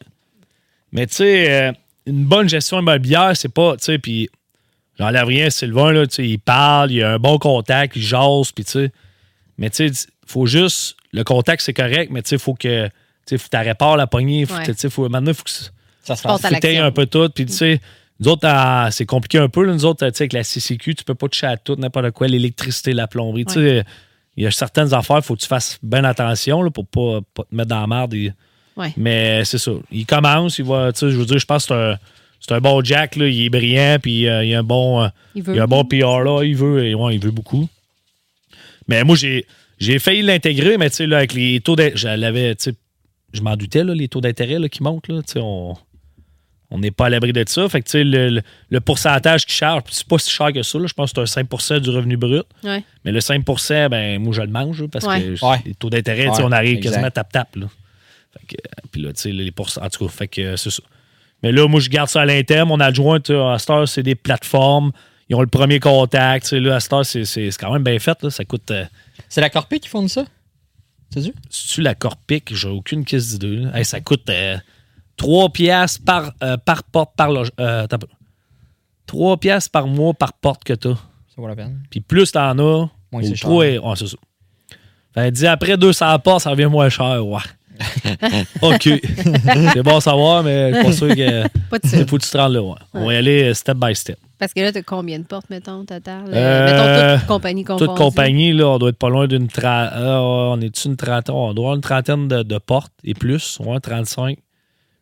Mais 0.92 1.06
tu 1.06 1.14
sais, 1.16 1.50
euh, 1.50 1.72
une 2.06 2.24
bonne 2.24 2.48
gestion 2.48 2.78
immobilière, 2.80 3.32
c'est 3.36 3.48
pas, 3.48 3.76
tu 3.76 3.84
sais, 3.84 3.98
puis 3.98 4.28
j'enlève 4.98 5.26
rien, 5.26 5.50
Sylvain, 5.50 5.90
là, 5.92 6.06
tu 6.06 6.14
sais, 6.14 6.28
il 6.28 6.38
parle, 6.38 6.92
il 6.92 7.02
a 7.02 7.14
un 7.14 7.18
bon 7.18 7.36
contact, 7.38 7.96
il 7.96 8.02
jase, 8.02 8.52
puis 8.52 8.64
tu 8.64 8.70
sais. 8.70 8.92
Mais 9.58 9.70
tu 9.70 9.88
sais, 9.92 10.06
faut 10.26 10.46
juste, 10.46 10.96
le 11.12 11.22
contact, 11.24 11.62
c'est 11.62 11.72
correct, 11.74 12.10
mais 12.12 12.22
tu 12.22 12.30
sais, 12.30 12.38
faut 12.38 12.54
que, 12.54 12.86
tu 12.86 12.92
sais, 13.26 13.38
faut 13.38 13.48
que 13.50 13.56
tu 13.56 13.62
répares 13.62 13.96
la 13.96 14.06
poignée, 14.06 14.46
faut, 14.46 14.54
Ouais. 14.56 14.64
tu 14.66 14.74
sais, 14.76 14.90
faut, 14.90 15.08
maintenant, 15.08 15.30
il 15.30 15.34
faut 15.34 15.44
que 15.44 15.50
Ça 15.50 16.16
se 16.16 16.22
Passe 16.22 16.44
un 16.44 16.90
peu 16.90 17.06
tout, 17.06 17.28
puis 17.30 17.46
tu 17.46 17.52
sais, 17.52 17.80
nous 18.20 18.28
autres, 18.28 18.46
ah, 18.46 18.88
c'est 18.90 19.06
compliqué 19.06 19.38
un 19.38 19.48
peu, 19.48 19.64
là, 19.64 19.72
nous 19.72 19.84
autres, 19.84 20.06
tu 20.08 20.14
sais, 20.16 20.22
avec 20.24 20.32
la 20.34 20.42
CCQ, 20.44 20.94
tu 20.96 21.04
peux 21.04 21.14
pas 21.14 21.28
toucher 21.28 21.46
à 21.46 21.56
tout, 21.56 21.76
n'importe 21.76 22.10
quoi, 22.10 22.26
l'électricité, 22.28 22.92
la 22.92 23.06
plomberie, 23.06 23.44
tu 23.46 23.54
sais. 23.54 23.84
Il 24.36 24.42
y 24.44 24.46
a 24.46 24.50
certaines 24.50 24.92
affaires, 24.92 25.18
il 25.18 25.22
faut 25.22 25.36
que 25.36 25.40
tu 25.40 25.46
fasses 25.46 25.78
bien 25.82 26.02
attention 26.04 26.60
là, 26.62 26.70
pour 26.70 26.86
pas, 26.86 27.20
pas 27.34 27.44
te 27.44 27.54
mettre 27.54 27.68
dans 27.68 27.80
la 27.80 27.86
merde. 27.86 28.14
et- 28.14 28.32
Ouais. 28.76 28.92
mais 28.96 29.44
c'est 29.44 29.58
ça. 29.58 29.70
Il 29.92 30.04
commence, 30.04 30.58
il 30.58 30.64
va, 30.64 30.92
tu 30.92 30.98
sais, 30.98 31.10
je 31.12 31.16
veux 31.16 31.24
dire, 31.24 31.38
je 31.38 31.46
pense 31.46 31.66
que 31.66 31.74
c'est 31.74 31.80
un, 31.80 31.98
c'est 32.40 32.52
un 32.54 32.60
bon 32.60 32.82
Jack, 32.82 33.14
là, 33.14 33.28
il 33.28 33.44
est 33.44 33.48
brillant, 33.48 33.98
puis 34.02 34.26
euh, 34.28 34.44
il 34.44 34.52
a 34.54 34.58
un 34.58 34.62
bon, 34.64 35.04
euh, 35.04 35.08
Il 35.36 35.42
veut. 35.44 35.54
il 35.54 35.60
a 35.60 35.62
un 35.62 35.66
bon 35.68 35.84
PR 35.84 36.20
là, 36.24 36.42
il 36.42 36.56
veut, 36.56 36.84
et 36.84 36.94
ouais, 36.96 37.14
il 37.14 37.20
veut 37.22 37.30
beaucoup. 37.30 37.68
Mais 38.88 39.02
moi, 39.04 39.16
j'ai, 39.16 39.46
j'ai 39.78 39.98
failli 39.98 40.22
l'intégrer, 40.22 40.76
mais 40.78 40.90
tu 40.90 40.96
sais, 40.96 41.06
là, 41.06 41.18
avec 41.18 41.32
les 41.34 41.60
taux 41.60 41.76
d'intérêt, 41.76 41.96
je 41.96 42.08
l'avais, 42.08 42.54
tu 42.54 42.70
sais, 42.70 42.76
je 43.32 43.40
m'en 43.42 43.56
doutais, 43.56 43.82
là, 43.84 43.94
les 43.94 44.08
taux 44.08 44.20
d'intérêt 44.20 44.58
là, 44.58 44.68
qui 44.68 44.82
montent, 44.82 45.08
là, 45.08 45.22
tu 45.22 45.32
sais, 45.34 45.40
on 45.42 45.74
on 46.70 46.78
n'est 46.78 46.90
pas 46.90 47.06
à 47.06 47.10
l'abri 47.10 47.32
de 47.32 47.44
ça. 47.46 47.68
Fait 47.68 47.80
que, 47.80 47.84
tu 47.86 47.90
sais, 47.92 48.04
le, 48.04 48.30
le- 48.30 48.42
le 48.70 48.80
pourcentage 48.80 49.44
qu'il 49.44 49.54
charge, 49.54 49.82
c'est 49.90 50.08
pas 50.08 50.18
si 50.18 50.30
cher 50.30 50.52
que 50.52 50.62
ça, 50.62 50.78
là, 50.78 50.86
je 50.88 50.92
pense 50.94 51.12
que 51.12 51.24
c'est 51.24 51.38
un 51.38 51.42
5% 51.44 51.78
du 51.78 51.90
revenu 51.90 52.16
brut. 52.16 52.42
Ouais. 52.64 52.82
Mais 53.04 53.12
le 53.12 53.20
5% 53.20 53.88
ben, 53.90 54.20
moi, 54.20 54.32
je 54.32 54.40
le 54.42 54.48
mange 54.48 54.84
parce 54.88 55.04
Ouais. 55.06 55.20
que 55.36 55.44
Ouais. 55.46 55.58
les 55.66 55.74
taux 55.74 55.88
d'intérêt, 55.90 56.24
tu 56.24 56.34
sais, 56.34 56.40
Ouais, 56.42 56.48
on 56.48 56.52
arrive 56.52 56.78
exact. 56.78 56.90
quasiment 56.90 57.10
tap-tap. 57.10 57.54
là. 57.56 57.66
Fait 58.32 58.46
que, 58.48 58.54
euh, 58.56 58.88
Puis 58.90 59.02
là, 59.02 59.12
tu 59.12 59.20
sais, 59.20 59.30
les 59.30 59.52
pourcents, 59.52 59.82
en 59.84 59.88
tout 59.88 60.04
cas, 60.06 60.10
fait 60.10 60.26
que 60.26 60.40
euh, 60.40 60.56
c'est 60.56 60.70
ça. 60.70 60.82
Mais 61.44 61.52
là, 61.52 61.68
moi, 61.68 61.78
je 61.78 61.90
garde 61.90 62.08
ça 62.08 62.22
à 62.22 62.24
l'interne. 62.24 62.66
Mon 62.68 62.80
adjoint, 62.80 63.20
à 63.20 63.58
cette 63.58 63.70
heure, 63.70 63.86
c'est 63.86 64.02
des 64.02 64.16
plateformes. 64.16 64.90
Ils 65.34 65.36
ont 65.36 65.40
le 65.40 65.46
premier 65.48 65.80
contact. 65.80 66.44
tu 66.44 66.50
sais, 66.50 66.60
Là, 66.60 66.76
à 66.76 66.80
cette 66.80 66.92
heure, 66.92 67.04
c'est, 67.04 67.48
quand 67.58 67.72
même 67.72 67.82
bien 67.82 67.98
fait. 67.98 68.22
Là. 68.22 68.30
Ça 68.30 68.44
coûte. 68.44 68.70
euh, 68.70 68.84
C'est 69.28 69.40
la 69.40 69.50
Corpé 69.50 69.80
qui 69.80 69.88
fournit 69.88 70.08
ça? 70.08 70.24
C'est 71.12 71.22
sûr? 71.22 71.32
tu 71.50 71.80
la 71.82 71.94
Corpic, 71.94 72.54
j'ai 72.54 72.68
aucune 72.68 73.04
caisse 73.04 73.30
d'idée. 73.38 73.66
Hey, 73.74 73.84
ça 73.84 74.00
coûte 74.00 74.28
euh, 74.30 74.56
3 75.16 75.48
piastres 75.50 76.04
par, 76.04 76.32
euh, 76.42 76.56
par 76.56 76.82
porte, 76.84 77.14
par 77.16 77.30
loge. 77.30 77.50
Euh, 77.60 77.82
attends 77.84 77.96
un 77.96 77.98
peu. 78.00 78.06
3 79.06 79.36
piastres 79.38 79.70
par 79.70 79.86
mois 79.86 80.14
par 80.14 80.32
porte 80.32 80.64
que 80.64 80.72
t'as. 80.72 80.94
Ça 80.94 81.34
vaut 81.36 81.48
la 81.48 81.56
peine. 81.56 81.82
Puis 81.90 82.00
plus 82.00 82.32
t'en 82.32 82.58
as, 82.58 82.90
Moins 83.12 83.22
c'est 83.22 83.34
cher. 83.34 83.50
est- 83.62 83.78
ouais, 83.78 83.96
c'est 83.96 84.06
ça. 84.06 84.16
Fait 85.14 85.30
dit 85.30 85.46
après 85.46 85.76
200 85.76 86.18
pas, 86.20 86.38
ça 86.40 86.50
revient 86.50 86.66
moins 86.66 86.88
cher. 86.88 87.24
Ouais. 87.24 87.40
OK. 88.62 88.82
c'est 88.82 89.82
bon 89.82 89.96
à 89.96 90.00
savoir, 90.00 90.42
mais 90.42 90.70
je 90.70 90.74
suis 90.76 90.84
pas 90.84 90.92
sûr 90.92 91.08
que. 91.08 91.42
Pas 91.70 91.78
de 91.78 91.88
Il 91.98 92.06
faut 92.08 92.18
que 92.18 92.22
tu 92.24 92.30
te 92.30 92.36
rendes 92.36 92.52
là. 92.52 92.62
ouais. 92.62 92.74
On 92.92 93.06
va 93.06 93.14
y 93.14 93.16
aller 93.16 93.42
euh, 93.50 93.54
step 93.54 93.76
by 93.76 93.94
step. 93.94 94.18
Parce 94.38 94.52
que 94.52 94.60
là, 94.60 94.72
t'as 94.72 94.82
combien 94.82 95.18
de 95.18 95.24
portes, 95.24 95.48
mettons, 95.50 95.80
au 95.80 95.84
total? 95.84 96.24
Euh, 96.32 96.64
mettons, 96.66 97.18
toute 97.18 97.26
compagnie 97.28 97.64
Toute 97.64 97.78
confondue. 97.78 97.98
compagnie, 97.98 98.52
là, 98.52 98.68
on 98.68 98.78
doit 98.78 98.90
être 98.90 98.98
pas 98.98 99.08
loin 99.08 99.26
d'une 99.26 99.48
trentaine. 99.48 99.98
on 100.02 100.60
est 100.60 100.84
une 100.84 100.96
trentaine? 100.96 101.34
On 101.34 101.54
doit 101.54 101.64
avoir 101.64 101.74
une 101.76 101.80
trentaine 101.80 102.28
de, 102.28 102.42
de 102.42 102.58
portes 102.58 102.92
et 103.04 103.14
plus, 103.14 103.58
ouais, 103.64 103.80
35. 103.80 104.38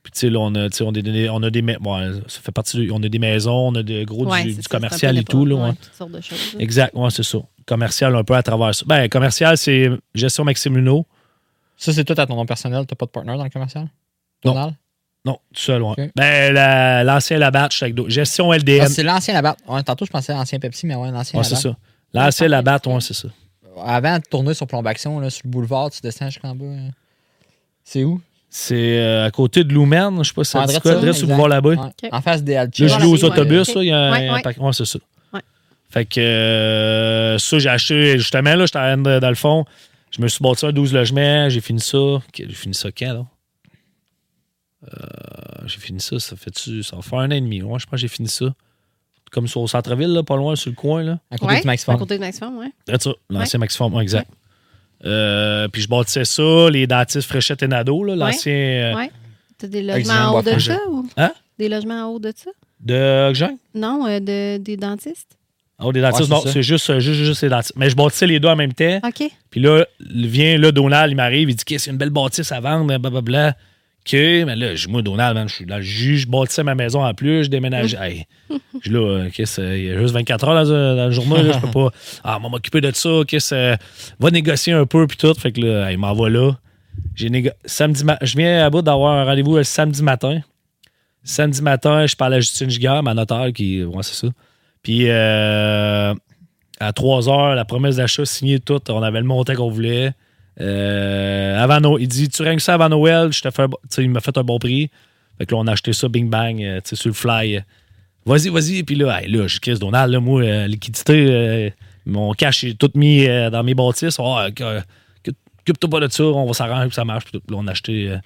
Puis, 0.02 0.12
tu 0.12 0.18
sais, 0.20 0.30
là, 0.30 0.38
on 0.40 0.54
a, 0.56 0.68
tu 0.68 0.82
on 0.82 0.88
a 0.90 0.92
des, 0.92 1.28
on 1.30 1.42
a 1.42 1.50
des, 1.50 1.62
bon, 1.62 2.20
ça 2.26 2.40
fait 2.42 2.50
partie 2.52 2.76
de- 2.86 2.90
on 2.92 3.00
a 3.02 3.08
des 3.08 3.18
maisons, 3.20 3.68
on 3.68 3.74
a 3.76 3.82
de 3.84 4.02
gros 4.04 4.26
Ouais, 4.26 4.42
du, 4.44 4.54
ça, 4.54 4.60
commercial 4.68 5.16
et 5.16 5.22
tout, 5.24 5.46
là, 5.46 5.54
ouais. 5.54 5.70
Toutes 5.80 5.94
sortes 5.94 6.10
de 6.12 6.20
choses. 6.20 6.56
Exact, 6.58 6.92
ouais, 6.96 7.08
c'est 7.10 7.22
ça. 7.22 7.38
Commercial 7.66 8.14
un 8.16 8.24
peu 8.24 8.34
à 8.34 8.42
travers 8.42 8.74
ça. 8.74 8.84
Ben, 8.86 9.08
commercial, 9.08 9.56
c'est 9.56 9.90
gestion 10.14 10.42
Maxime 10.44 10.76
Luneau. 10.76 11.06
Ça, 11.76 11.92
c'est 11.92 12.04
tout 12.04 12.14
à 12.16 12.26
ton 12.26 12.36
nom 12.36 12.46
personnel. 12.46 12.84
T'as 12.86 12.94
pas 12.96 13.06
de 13.06 13.10
partner 13.10 13.36
dans 13.36 13.44
le 13.44 13.50
commercial? 13.50 13.88
Non. 14.44 14.52
Donald? 14.52 14.74
Non, 15.24 15.34
tout 15.54 15.60
seul, 15.60 15.82
ouais. 15.82 16.10
Ben, 16.16 16.52
la- 16.52 17.04
l'ancien 17.04 17.38
Labatt, 17.38 17.70
j'étais 17.72 17.84
avec 17.84 17.94
d'autres. 17.94 18.10
Gestion 18.10 18.52
LDN. 18.52 18.82
Ah, 18.84 18.88
c'est 18.88 19.02
l'ancien 19.04 19.34
Labatt. 19.34 19.56
Ouais, 19.68 19.82
tantôt, 19.84 20.04
je 20.04 20.10
pensais 20.10 20.32
à 20.32 20.36
l'ancien 20.36 20.58
Pepsi, 20.58 20.84
mais 20.86 20.96
ouais, 20.96 21.10
l'ancien 21.12 21.38
ouais, 21.38 21.44
c'est 21.44 21.54
ça. 21.56 21.76
L'ancien 22.12 22.48
Labatt, 22.48 22.84
ouais, 22.88 23.00
c'est 23.00 23.14
ça. 23.14 23.28
Avant 23.84 24.18
de 24.18 24.22
tourner 24.28 24.52
sur 24.54 24.66
Plombaction, 24.66 25.20
là, 25.20 25.30
sur 25.30 25.42
le 25.44 25.50
boulevard, 25.50 25.90
tu 25.90 26.00
descends 26.00 26.26
jusqu'en 26.28 26.54
bas. 26.54 26.64
hein. 26.66 26.90
C'est 27.84 28.04
où? 28.04 28.20
C'est 28.50 28.98
euh, 28.98 29.24
à 29.26 29.30
côté 29.30 29.64
de 29.64 29.72
Lumen, 29.72 30.18
je 30.22 30.28
sais 30.28 30.34
pas 30.34 30.44
si 30.44 30.50
ça 30.50 30.60
En 30.60 30.66
dit 30.66 30.78
quoi, 30.80 30.90
adresse 30.92 31.22
là-bas. 31.22 31.68
Ouais. 31.70 31.78
En 32.12 32.20
face 32.20 32.42
des 32.42 32.54
Là, 32.54 32.60
Alchis. 32.62 32.88
je 32.88 32.98
loue 33.00 33.12
aux 33.14 33.24
autobus, 33.24 33.74
là, 33.74 33.82
il 33.82 33.86
y 33.88 33.92
a 33.92 33.98
un, 33.98 34.12
Ouais, 34.12 34.28
un 34.28 34.34
ouais. 34.34 34.42
paquet- 34.42 34.60
ouais, 34.60 34.72
c'est 34.74 34.84
ça. 34.84 34.98
Ouais. 35.32 35.40
Fait 35.88 36.04
que 36.04 36.20
euh, 36.20 37.38
ça, 37.38 37.58
j'ai 37.58 37.68
acheté, 37.70 38.18
justement, 38.18 38.54
là, 38.54 38.66
j'étais 38.66 38.78
en 38.78 38.82
train 38.82 38.96
de- 38.98 39.18
dans 39.20 39.28
le 39.30 39.34
fond, 39.36 39.64
je 40.12 40.20
me 40.22 40.28
suis 40.28 40.42
bâti 40.42 40.64
un 40.66 40.72
12 40.72 40.92
logements, 40.92 41.48
j'ai 41.48 41.60
fini 41.60 41.80
ça. 41.80 42.22
J'ai 42.34 42.46
fini 42.48 42.74
ça 42.74 42.90
quand, 42.92 43.12
là? 43.12 43.26
Euh, 44.84 45.66
j'ai 45.66 45.78
fini 45.78 46.00
ça, 46.00 46.18
ça 46.18 46.34
fait-tu, 46.36 46.82
ça 46.82 46.96
va 46.96 47.02
faire 47.02 47.18
un 47.20 47.28
an 47.28 47.34
et 47.34 47.40
demi. 47.40 47.62
Ouais, 47.62 47.78
je 47.78 47.84
pense 47.86 47.92
que 47.92 47.96
j'ai 47.98 48.08
fini 48.08 48.28
ça. 48.28 48.46
Comme 49.30 49.46
sur 49.48 49.60
au 49.62 49.66
centre-ville, 49.68 50.12
là, 50.12 50.22
pas 50.22 50.36
loin, 50.36 50.56
sur 50.56 50.70
le 50.70 50.76
coin, 50.76 51.02
là. 51.02 51.18
À 51.30 51.38
côté 51.38 51.54
Ouais, 51.54 51.60
du 51.60 51.66
Max 51.66 51.88
à 51.88 51.96
côté 51.96 52.16
de 52.16 52.20
Maximum, 52.20 52.58
ouais. 52.58 52.72
C'est 52.86 53.02
ça, 53.02 53.12
l'ancien 53.30 53.60
ouais, 53.60 54.02
exact. 54.02 54.30
Euh, 55.04 55.68
puis 55.68 55.82
je 55.82 55.88
bâtissais 55.88 56.24
ça, 56.24 56.68
les 56.70 56.86
dentistes 56.86 57.26
Fréchette 57.28 57.62
et 57.62 57.68
Nadeau, 57.68 58.04
là, 58.04 58.14
l'ancien. 58.14 58.52
euh, 58.52 58.94
Ouais. 58.94 59.10
T'as 59.58 59.66
des 59.68 59.82
logements 59.82 60.14
en 60.14 60.38
haut 60.38 60.42
de 60.42 60.58
ça 60.58 60.78
ou? 60.90 61.08
Hein? 61.16 61.32
Des 61.58 61.68
logements 61.68 62.02
en 62.02 62.08
haut 62.08 62.18
de 62.18 62.32
ça? 62.36 62.50
De 62.80 63.28
Ogden? 63.30 63.56
Non, 63.74 64.06
euh, 64.06 64.20
de, 64.20 64.58
des 64.58 64.76
dentistes? 64.76 65.38
Oh, 65.84 65.92
des 65.92 66.00
dentistes, 66.00 66.22
Ouais, 66.30 66.36
non, 66.36 66.42
c'est 66.52 66.62
juste, 66.62 66.88
euh, 66.90 67.00
juste, 67.00 67.20
juste 67.22 67.42
les 67.42 67.48
dentistes. 67.48 67.74
Mais 67.76 67.90
je 67.90 67.96
bâtissais 67.96 68.26
les 68.26 68.40
deux 68.40 68.48
en 68.48 68.56
même 68.56 68.72
temps. 68.72 69.00
OK. 69.06 69.22
Puis 69.50 69.60
là, 69.60 69.84
il 70.14 70.26
vient, 70.28 70.58
là, 70.58 70.72
Donald, 70.72 71.10
il 71.10 71.14
m'arrive, 71.16 71.50
il 71.50 71.56
dit 71.56 71.64
que 71.64 71.78
c'est 71.78 71.90
une 71.90 71.96
belle 71.96 72.10
bâtisse 72.10 72.52
à 72.52 72.60
vendre, 72.60 72.86
blablabla. 72.98 73.56
OK, 74.04 74.12
mais 74.14 74.56
là, 74.56 74.74
je- 74.74 74.88
moi, 74.88 75.00
Donald, 75.00 75.34
man, 75.36 75.48
je 75.48 75.54
suis 75.54 75.64
dans 75.66 75.76
le 75.76 75.82
jus, 75.82 76.18
je 76.18 76.26
bâtissais 76.28 76.64
ma 76.64 76.74
maison 76.74 77.04
en 77.04 77.14
plus, 77.14 77.44
je 77.44 77.48
déménageais. 77.50 77.96
Hey, 78.02 78.26
je 78.50 78.80
suis 78.80 78.90
là, 78.90 78.98
euh, 79.00 79.30
qu'est-ce, 79.32 79.60
euh, 79.60 79.78
il 79.78 79.84
y 79.84 79.90
a 79.92 79.98
juste 80.00 80.12
24 80.12 80.48
heures 80.48 80.64
dans, 80.64 80.68
dans 80.70 80.94
la 80.96 81.10
journée, 81.12 81.42
là, 81.42 81.52
je 81.54 81.58
peux 81.60 81.70
pas. 81.70 81.90
Ah, 82.24 82.36
on 82.40 82.42
va 82.42 82.48
m'occuper 82.48 82.80
de 82.80 82.90
ça, 82.92 83.20
qu'est-ce, 83.28 83.54
euh, 83.54 83.76
va 84.18 84.30
négocier 84.30 84.72
un 84.72 84.86
peu, 84.86 85.06
puis 85.06 85.16
tout. 85.16 85.32
Fait 85.34 85.52
que 85.52 85.60
là, 85.60 85.92
il 85.92 85.98
m'envoie 85.98 86.30
là. 86.30 86.52
J'ai 87.14 87.30
négo- 87.30 87.52
samedi 87.64 88.04
ma- 88.04 88.18
Je 88.22 88.36
viens 88.36 88.66
à 88.66 88.70
bout 88.70 88.82
d'avoir 88.82 89.12
un 89.18 89.24
rendez-vous 89.24 89.56
le 89.56 89.62
samedi 89.64 90.02
matin. 90.02 90.40
Samedi 91.24 91.62
matin, 91.62 92.04
je 92.06 92.16
parle 92.16 92.34
à 92.34 92.40
Justine 92.40 92.68
Giguère, 92.68 93.02
ma 93.04 93.14
notaire, 93.14 93.52
qui. 93.54 93.84
Ouais, 93.84 94.02
c'est 94.02 94.14
ça. 94.26 94.28
Puis 94.82 95.04
euh, 95.08 96.14
à 96.80 96.92
3 96.92 97.28
heures, 97.28 97.54
la 97.54 97.64
promesse 97.64 97.96
d'achat 97.96 98.24
signée 98.24 98.58
toute, 98.58 98.90
on 98.90 99.02
avait 99.02 99.20
le 99.20 99.26
montant 99.26 99.54
qu'on 99.54 99.70
voulait. 99.70 100.12
Euh, 100.60 101.58
avant 101.58 101.96
il 101.98 102.08
dit 102.08 102.28
Tu 102.28 102.42
règles 102.42 102.60
ça 102.60 102.74
avant 102.74 102.88
Noël, 102.88 103.32
je 103.32 103.40
te 103.40 103.50
fais 103.50 103.66
il 103.98 104.10
m'a 104.10 104.20
fait 104.20 104.36
un 104.36 104.42
bon 104.42 104.58
prix. 104.58 104.90
Fait 105.38 105.46
que 105.46 105.54
là, 105.54 105.60
on 105.60 105.66
a 105.66 105.72
acheté 105.72 105.92
ça, 105.92 106.08
bing 106.08 106.28
bang, 106.28 106.62
euh, 106.62 106.80
sur 106.84 107.08
le 107.08 107.14
fly. 107.14 107.62
Vas-y, 108.26 108.48
vas-y. 108.50 108.82
Puis 108.82 108.94
là, 108.96 109.20
hey, 109.20 109.30
là, 109.30 109.46
je 109.46 109.58
Chris 109.58 109.78
Donald, 109.78 110.12
là, 110.12 110.20
moi, 110.20 110.42
euh, 110.42 110.66
liquidité, 110.66 111.72
mon 112.04 112.32
cash 112.34 112.64
est 112.64 112.78
tout 112.78 112.90
mis 112.94 113.26
dans 113.26 113.62
mes 113.64 113.74
bâtisses. 113.74 114.16
Oh, 114.18 114.36
que- 114.54 114.80
que- 115.22 115.30
Occupe-toi 115.60 115.90
pas 115.90 116.00
de 116.00 116.12
ça, 116.12 116.24
on 116.24 116.44
va 116.46 116.52
s'arranger, 116.52 116.86
puis 116.88 116.94
ça 116.94 117.04
marche. 117.04 117.24
Puis 117.24 117.40
là, 117.48 117.56
on 117.56 117.66
a 117.68 117.70
acheté 117.70 118.16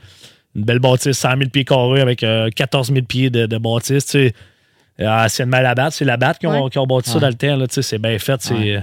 une 0.57 0.65
belle 0.65 0.79
bâtisse, 0.79 1.19
100 1.19 1.37
000 1.37 1.51
pieds 1.51 1.65
carrés 1.65 2.01
avec 2.01 2.23
euh, 2.23 2.49
14 2.49 2.91
000 2.91 3.05
pieds 3.05 3.29
de, 3.31 3.59
bâtisse. 3.59 4.17
Euh, 5.01 5.07
anciennement 5.25 5.61
la 5.61 5.75
batte, 5.75 5.93
c'est 5.93 6.05
la 6.07 6.17
batte 6.17 6.39
qui 6.39 6.47
ont, 6.47 6.65
Ouais. 6.65 6.79
ont 6.79 6.87
bâti 6.87 7.11
ça 7.11 7.17
Ouais. 7.17 7.21
dans 7.23 7.29
le 7.29 7.35
temps. 7.67 7.67
C'est 7.83 7.99
bien 7.99 8.19
fait. 8.19 8.41
C'est 8.41 8.55
Ouais. 8.55 8.77
euh, 8.77 8.81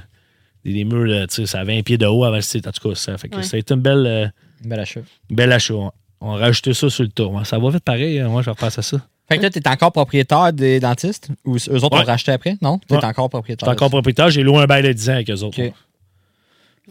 des, 0.63 0.73
des 0.73 0.83
murs, 0.83 1.05
là, 1.05 1.25
tu 1.27 1.35
sais, 1.35 1.45
ça 1.47 1.61
a 1.61 1.63
20 1.63 1.81
pieds 1.83 1.97
de 1.97 2.05
haut 2.05 2.23
avant 2.23 2.35
le 2.35 2.41
site. 2.41 2.67
En 2.67 2.71
tout 2.71 2.87
cas, 2.89 2.95
ça, 2.95 3.17
fait 3.17 3.29
que 3.29 3.37
Ouais. 3.37 3.43
ça 3.43 3.57
a 3.57 3.59
été 3.59 3.73
une 3.73 3.81
belle, 3.81 4.05
euh, 4.05 4.27
Bel 4.63 4.79
achat. 4.79 4.99
belle 5.29 5.51
achat. 5.51 5.73
ouais. 5.73 5.89
On 6.21 6.35
a 6.35 6.37
rajouté 6.37 6.73
ça 6.73 6.89
sur 6.89 7.03
le 7.03 7.09
tour. 7.09 7.41
Ça 7.45 7.57
va 7.59 7.69
vite 7.69 7.83
pareil. 7.83 8.19
hein. 8.19 8.29
Moi, 8.29 8.41
je 8.43 8.49
repasse 8.49 8.77
à 8.79 8.81
ça. 8.81 8.97
Fait 9.27 9.37
que 9.37 9.43
là, 9.43 9.49
t'es 9.49 9.67
encore 9.67 9.91
propriétaire 9.91 10.53
des 10.53 10.79
dentistes 10.79 11.29
ou 11.45 11.55
eux 11.55 11.83
autres 11.83 11.95
Ouais. 11.97 12.03
ont 12.03 12.05
racheté 12.05 12.31
après? 12.31 12.57
Non? 12.61 12.77
T'es 12.77 12.95
Ouais. 12.95 13.03
encore 13.05 13.29
propriétaire. 13.29 13.67
suis 13.67 13.73
encore 13.73 13.89
propriétaire. 13.89 14.29
J'ai 14.29 14.43
loué 14.43 14.59
un 14.61 14.65
bail 14.65 14.83
de 14.83 14.91
10 14.93 15.09
ans 15.09 15.13
avec 15.13 15.29
eux 15.29 15.41
autres. 15.43 15.59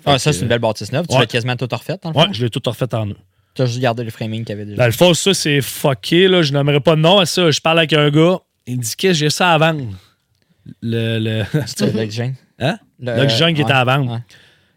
Ah, 0.05 0.19
ça, 0.19 0.33
c'est 0.33 0.41
une 0.43 0.49
belle 0.49 0.59
bâtisse 0.59 0.91
neuve. 0.93 1.07
Tu 1.07 1.14
Ouais. 1.14 1.21
l'as 1.21 1.26
quasiment 1.26 1.57
tout 1.57 1.69
refait, 1.71 1.97
dans 2.02 2.11
le 2.11 2.17
Ouais, 2.17 2.26
je 2.33 2.43
l'ai 2.45 2.50
tout 2.50 2.62
refait 2.64 2.93
en 2.95 3.07
eux. 3.09 3.17
T'as 3.55 3.67
juste 3.67 3.81
gardé 3.81 4.02
le 4.02 4.11
framing 4.11 4.45
qu'il 4.45 4.50
y 4.57 4.59
avait 4.59 4.64
déjà. 4.64 4.79
Dans 4.79 4.87
le 4.87 4.93
fond, 4.93 5.12
ça, 5.14 5.35
c'est 5.35 5.61
fucké. 5.61 6.26
Là. 6.29 6.41
Je 6.43 6.52
n'aimerais 6.55 6.81
pas 6.81 6.97
de 6.97 7.00
nom 7.02 7.19
à 7.19 7.26
ça. 7.26 7.50
Je 7.50 7.61
parle 7.61 7.79
avec 7.79 7.93
un 7.93 8.11
gars. 8.11 8.38
Il 8.66 8.78
me 8.78 8.83
dit 8.83 8.97
que 8.97 9.12
j'ai 9.12 9.31
ça 9.31 9.52
à 9.52 9.59
vendre. 9.59 9.85
Le, 10.83 11.19
le... 11.19 11.45
C'est 11.66 11.92
l'oxygène. 11.92 12.35
Hein? 12.59 12.78
Le- 13.00 13.16
L'oxygène 13.16 13.54
qui 13.54 13.62
ouais. 13.62 13.66
était 13.69 13.73
à 13.76 13.85
vendre. 13.85 14.12
Ouais. 14.12 14.19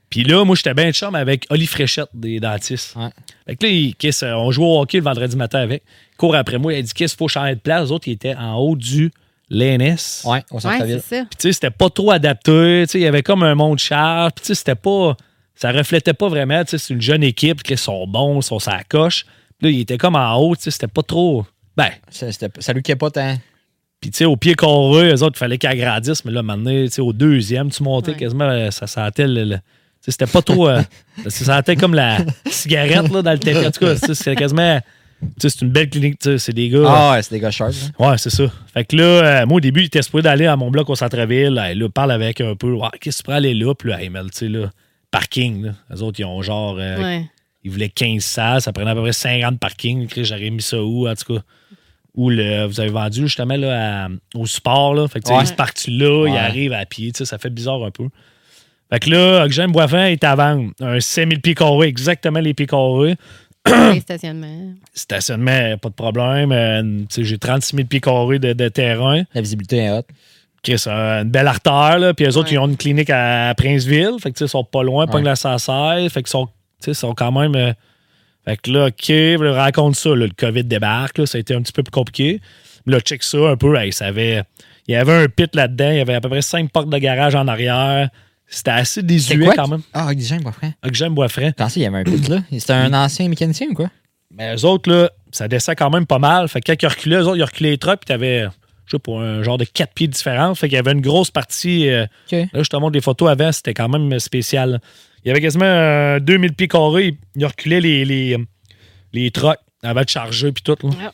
Puis 0.09 0.23
là, 0.23 0.43
moi, 0.43 0.55
j'étais 0.55 0.73
bien 0.73 0.87
de 0.87 0.91
charme 0.93 1.13
avec 1.13 1.45
Oli 1.51 1.67
Fréchette 1.67 2.09
des 2.15 2.39
dentistes. 2.39 2.95
Ouais. 2.95 3.09
Fait 3.45 3.55
que 3.55 3.65
là, 3.65 3.71
il- 3.71 3.95
qu'est-ce, 3.95 4.25
on 4.25 4.49
jouait 4.49 4.65
au 4.65 4.79
hockey 4.81 4.97
le 4.97 5.03
vendredi 5.03 5.35
matin 5.35 5.59
avec. 5.59 5.83
Il 6.13 6.17
court 6.17 6.35
après 6.35 6.57
moi. 6.57 6.73
Il 6.73 6.79
a 6.79 6.81
dit 6.81 6.93
qu'est-ce 6.93 7.13
qu'il 7.13 7.19
faut 7.19 7.27
changer 7.27 7.53
de 7.55 7.59
place. 7.59 7.83
Les 7.85 7.91
autres, 7.91 8.07
ils 8.07 8.13
étaient 8.13 8.33
en 8.33 8.55
haut 8.55 8.75
du 8.75 9.11
l'ENS. 9.51 10.23
Ouais, 10.25 10.43
au 10.49 10.55
Ouais, 10.55 10.61
centre-ville. 10.61 11.01
c'est 11.07 11.17
ça. 11.19 11.25
Puis, 11.25 11.37
tu 11.37 11.47
sais, 11.49 11.53
c'était 11.53 11.69
pas 11.69 11.89
trop 11.91 12.09
adapté. 12.09 12.83
Tu 12.87 12.91
sais, 12.93 12.99
il 12.99 13.03
y 13.03 13.07
avait 13.07 13.21
comme 13.21 13.43
un 13.43 13.53
monde 13.53 13.77
cher. 13.77 14.29
Puis, 14.35 14.41
tu 14.41 14.47
sais, 14.47 14.55
c'était 14.55 14.73
pas. 14.75 15.15
Ça 15.53 15.71
reflétait 15.71 16.13
pas 16.13 16.27
vraiment. 16.27 16.63
Tu 16.63 16.71
sais, 16.71 16.77
c'est 16.79 16.93
une 16.95 17.01
jeune 17.01 17.21
équipe. 17.23 17.61
qui 17.61 17.77
sont 17.77 18.07
bons, 18.07 18.39
ils 18.39 18.43
sont 18.43 18.57
la 18.65 18.83
coche. 18.83 19.25
Puis 19.59 19.67
là, 19.67 19.69
il 19.69 19.79
était 19.81 19.97
comme 19.99 20.15
en 20.15 20.35
haut. 20.37 20.55
Tu 20.55 20.63
sais, 20.63 20.71
c'était 20.71 20.87
pas 20.87 21.03
trop. 21.03 21.45
Ben, 21.77 21.89
Ça, 22.09 22.31
c'était- 22.31 22.61
ça 22.61 22.73
lui 22.73 22.81
qui 22.81 22.95
pas 22.95 23.11
tant. 23.11 23.37
Puis, 24.01 24.11
tu 24.11 24.17
sais, 24.17 24.25
au 24.25 24.35
pied 24.37 24.53
carré, 24.55 25.11
eux 25.13 25.23
autres, 25.23 25.35
il 25.35 25.39
fallait 25.39 25.57
qu'ils 25.57 25.69
agrandissent. 25.69 26.23
Mais 26.25 26.31
là, 26.31 26.43
maintenant, 26.43 26.71
tu 26.71 26.89
sais, 26.89 27.01
au 27.01 27.13
deuxième, 27.13 27.69
tu 27.71 27.81
montais 27.83 28.11
Ouais. 28.11 28.17
quasiment, 28.17 28.45
euh, 28.49 28.69
ça 28.71 28.85
sentait 28.87 29.27
le. 29.27 29.57
c'était 30.01 30.27
pas 30.27 30.41
trop. 30.41 30.67
euh, 30.70 30.81
ça 31.27 31.46
sentait 31.46 31.75
comme 31.75 31.93
la 31.96 32.17
cigarette 32.48 33.09
là, 33.11 33.22
dans 33.22 33.31
le 33.31 33.39
tapis. 33.39 33.57
En 33.65 33.72
tout 33.72 33.79
cas, 33.79 33.96
c'était 33.96 34.35
quasiment. 34.35 34.79
Tu 35.22 35.27
sais, 35.39 35.50
c'est 35.50 35.61
une 35.65 35.72
belle 35.72 35.89
clinique. 35.89 36.20
tu 36.20 36.31
sais, 36.31 36.37
C'est 36.37 36.53
des 36.53 36.70
gars. 36.70 36.83
Ah, 36.85 37.11
ouais, 37.13 37.24
c'est 37.24 37.33
des 37.33 37.39
gars 37.39 37.50
sharp. 37.50 37.72
là. 38.00 38.09
Ouais, 38.11 38.17
c'est 38.17 38.29
ça. 38.29 38.43
Fait 38.74 38.83
que 38.85 38.96
là, 38.98 39.03
euh, 39.03 39.46
moi, 39.48 39.57
au 39.57 39.59
début, 39.61 39.81
il 39.81 39.85
était 39.85 40.01
supposé 40.01 40.24
d'aller 40.24 40.46
à 40.46 40.55
mon 40.55 40.70
bloc 40.70 40.89
au 40.89 40.96
centre-ville. 40.96 41.57
Hey, 41.63 41.75
là, 41.75 41.89
parle 41.89 42.11
avec 42.11 42.41
un 42.41 42.55
peu. 42.55 42.74
Ouais, 42.74 42.89
qu'est-ce 43.01 43.17
que 43.17 43.22
tu 43.22 43.24
pourrais 43.24 43.37
aller 43.37 43.53
là? 43.53 43.74
Puis 43.74 43.89
là, 43.89 44.01
hey, 44.03 44.09
mais, 44.09 44.22
tu 44.25 44.27
sais, 44.33 44.48
là, 44.50 44.70
parking. 45.09 45.63
Là. 45.67 45.72
Les 45.89 46.01
autres, 46.03 46.20
ils 46.20 46.25
ont 46.25 46.41
genre. 46.41 46.75
euh, 46.79 47.01
Ouais. 47.01 47.25
Ils 47.63 47.72
voulaient 47.72 47.89
15 47.89 48.24
salles. 48.24 48.61
Ça 48.61 48.72
prenait 48.74 48.91
à 48.91 48.93
peu 48.93 49.01
près 49.01 49.13
50 49.13 49.57
parkings. 49.59 50.07
J'aurais 50.17 50.51
mis 50.51 50.61
ça 50.61 50.83
où, 50.83 51.07
en 51.07 51.15
tout 51.15 51.33
cas? 51.33 51.41
Où 52.15 52.29
le, 52.29 52.65
vous 52.65 52.79
avez 52.79 52.89
vendu 52.89 53.21
justement 53.23 53.57
là, 53.57 54.05
à- 54.05 54.09
au 54.35 54.45
sport. 54.45 54.95
Là. 54.95 55.07
Fait 55.07 55.19
que, 55.19 55.25
tu 55.25 55.29
sais, 55.31 55.37
Ouais. 55.37 55.43
il 55.43 55.47
se 55.47 55.53
partent 55.53 55.85
là, 55.87 56.25
il 56.27 56.31
Ouais. 56.33 56.37
arrive 56.37 56.73
à 56.73 56.85
pied. 56.85 57.11
tu 57.11 57.19
sais, 57.19 57.25
Ça 57.25 57.37
fait 57.37 57.49
bizarre 57.49 57.83
un 57.83 57.91
peu. 57.91 58.07
Fait 58.91 58.99
que 58.99 59.09
là, 59.09 59.43
Oxygène 59.45 59.71
Boisfin 59.71 60.05
est 60.05 60.23
à 60.23 60.35
vendre. 60.35 60.71
Un 60.79 60.99
5000 60.99 61.41
pieds 61.41 61.55
carrés, 61.55 61.87
exactement 61.87 62.39
les 62.39 62.53
pieds 62.53 62.67
carrés. 62.67 63.15
Les 63.93 63.99
stationnements. 63.99 64.73
Stationnement, 64.93 65.77
pas 65.79 65.89
de 65.89 65.93
problème. 65.95 66.51
Euh, 66.51 66.81
tu 67.01 67.05
sais, 67.09 67.23
J'ai 67.23 67.37
36 67.39 67.75
000 67.75 67.87
pieds 67.87 67.99
carrés 67.99 68.37
de, 68.39 68.53
de 68.53 68.67
terrain. 68.69 69.23
La 69.33 69.41
visibilité 69.41 69.77
est 69.77 69.91
haute. 69.91 70.05
Chris, 70.63 70.83
euh, 70.87 71.23
une 71.23 71.29
belle 71.31 71.47
artère, 71.47 71.97
là. 71.99 72.13
Puis 72.13 72.25
eux 72.25 72.37
autres, 72.37 72.49
Ouais. 72.49 72.53
ils 72.53 72.59
ont 72.59 72.67
une 72.67 72.77
clinique 72.77 73.09
à 73.09 73.53
Princeville. 73.57 74.13
Fait 74.21 74.29
que, 74.31 74.35
tu 74.37 74.39
sais, 74.39 74.45
ils 74.45 74.49
sont 74.49 74.63
pas 74.63 74.83
loin, 74.83 75.07
pas 75.07 75.19
de 75.19 75.25
la 75.25 75.35
116. 75.35 76.11
Fait 76.11 76.21
qu'ils 76.21 76.29
sont, 76.29 76.45
tu 76.45 76.51
sais, 76.79 76.91
ils 76.91 76.95
sont 76.95 77.13
quand 77.15 77.31
même. 77.31 77.73
Fait 78.46 78.58
que 78.58 78.72
là, 78.72 78.88
OK, 78.88 79.53
raconte 79.55 79.96
ça. 79.96 80.10
là, 80.10 80.25
le 80.27 80.31
COVID 80.38 80.64
débarque, 80.64 81.18
là, 81.18 81.25
ça 81.25 81.38
a 81.38 81.42
été 81.42 81.55
un 81.55 81.62
petit 81.62 81.74
peu 81.74 81.84
plus 81.84 81.92
compliqué. 81.92 82.42
Là, 82.86 83.00
check 83.00 83.24
ça 83.24 83.38
un 83.50 83.58
peu. 83.58 83.75
hey, 83.77 83.92
ça 83.92 84.05
avait, 84.08 84.44
il 84.88 84.94
y 84.94 84.96
avait 84.96 85.14
un 85.24 85.27
pit 85.27 85.53
là-dedans. 85.55 85.90
Il 85.92 85.98
y 85.98 86.01
avait 86.01 86.14
à 86.14 86.22
peu 86.22 86.29
près 86.29 86.42
cinq 86.44 86.72
portes 86.72 86.90
de 86.90 86.98
garage 86.98 87.34
en 87.36 87.48
arrière. 87.48 88.10
C'était 88.48 88.72
assez 88.72 89.01
désuet 89.01 89.50
quand 89.55 89.68
même. 89.68 89.81
Ah, 89.92 90.08
oxygène, 90.12 90.44
que 90.44 90.94
j'aime 90.94 91.16
Boisfranc. 91.16 91.48
Je 91.48 91.51
pensais 91.53 91.74
qu'il 91.74 91.81
y 91.84 91.86
avait 91.88 91.98
un 91.98 92.03
pit 92.03 92.27
là. 92.29 92.38
C'était 92.51 92.74
un 92.74 92.94
ancien 92.94 93.27
mécanicien 93.27 93.68
ou 93.72 93.74
quoi? 93.74 93.90
Mais 94.31 94.55
eux 94.55 94.66
autres, 94.66 94.92
là, 94.92 95.10
ça 95.31 95.48
descend 95.48 95.75
quand 95.75 95.90
même 95.90 96.05
pas 96.05 96.20
mal. 96.20 96.48
Fait 96.48 96.62
que 96.62 96.72
quand 96.72 96.81
ils 96.81 96.88
reculaient, 96.88 97.16
eux 97.18 97.27
autres, 97.27 97.38
ils 97.38 97.44
reculaient 97.44 97.72
les 97.72 97.77
trucks, 97.79 98.00
puis 98.01 98.05
t'avais, 98.05 98.44
je 98.86 98.92
sais 98.92 99.00
pas, 99.00 99.14
un 99.14 99.42
genre 99.42 99.58
de 99.58 99.66
quatre 99.66 99.94
pieds 99.94 100.08
différents. 100.08 100.53
Fait 100.53 100.68
qu'il 100.68 100.75
y 100.75 100.79
avait 100.79 100.92
une 100.92 101.01
grosse 101.01 101.31
partie. 101.31 101.90
euh, 101.90 102.05
OK. 102.31 102.38
Là, 102.53 102.62
je 102.64 102.70
te 102.70 102.75
montre 102.77 102.94
les 102.94 103.01
photos 103.01 103.29
avant, 103.29 103.51
c'était 103.51 103.74
quand 103.74 103.90
même 103.90 104.20
spécial. 104.20 104.79
Il 105.25 105.29
y 105.29 105.31
avait 105.31 105.42
quasiment 105.42 105.66
euh, 105.66 106.20
2000 106.20 106.53
pieds 106.53 106.68
carrés. 106.68 107.18
Il 107.35 107.46
reculait 107.46 107.81
les, 107.81 108.05
les, 108.05 108.38
les 109.11 109.31
trucks 109.31 109.57
avant 109.83 110.01
de 110.03 110.09
charger 110.09 110.51
puis 110.51 110.64
tout. 110.64 110.77
là. 111.00 111.11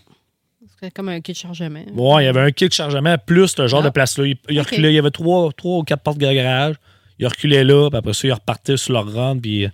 C'est 0.82 0.91
comme 0.91 1.10
un 1.10 1.21
kit 1.21 1.32
de 1.34 1.38
chargement. 1.38 1.84
Ouais, 1.93 2.24
il 2.24 2.26
y 2.26 2.30
avait 2.30 2.41
un 2.41 2.52
kit 2.52 2.67
de 2.67 2.74
chargement 2.74 3.15
plus 3.17 3.50
ce 3.50 3.67
genre 3.67 3.82
Ah. 3.82 3.86
de 3.86 3.89
place-là. 3.89 4.26
Il, 4.26 4.36
il 4.50 4.60
Ok. 4.60 4.65
reculait, 4.71 4.91
il 4.91 4.95
y 4.95 5.00
avait 5.00 5.12
trois, 5.12 5.52
trois 5.54 5.78
ou 5.80 5.84
quatre 5.84 6.02
portes 6.02 6.17
de 6.17 6.32
garage. 6.32 6.76
Il 7.19 7.28
reculait 7.28 7.63
là, 7.63 7.89
puis 7.89 7.97
après 8.00 8.13
ça, 8.13 8.28
il 8.28 8.34
repartait 8.34 8.78
sur 8.78 8.93
leur 8.93 9.06
run. 9.13 9.38
Puis, 9.38 9.65
euh, 9.65 9.69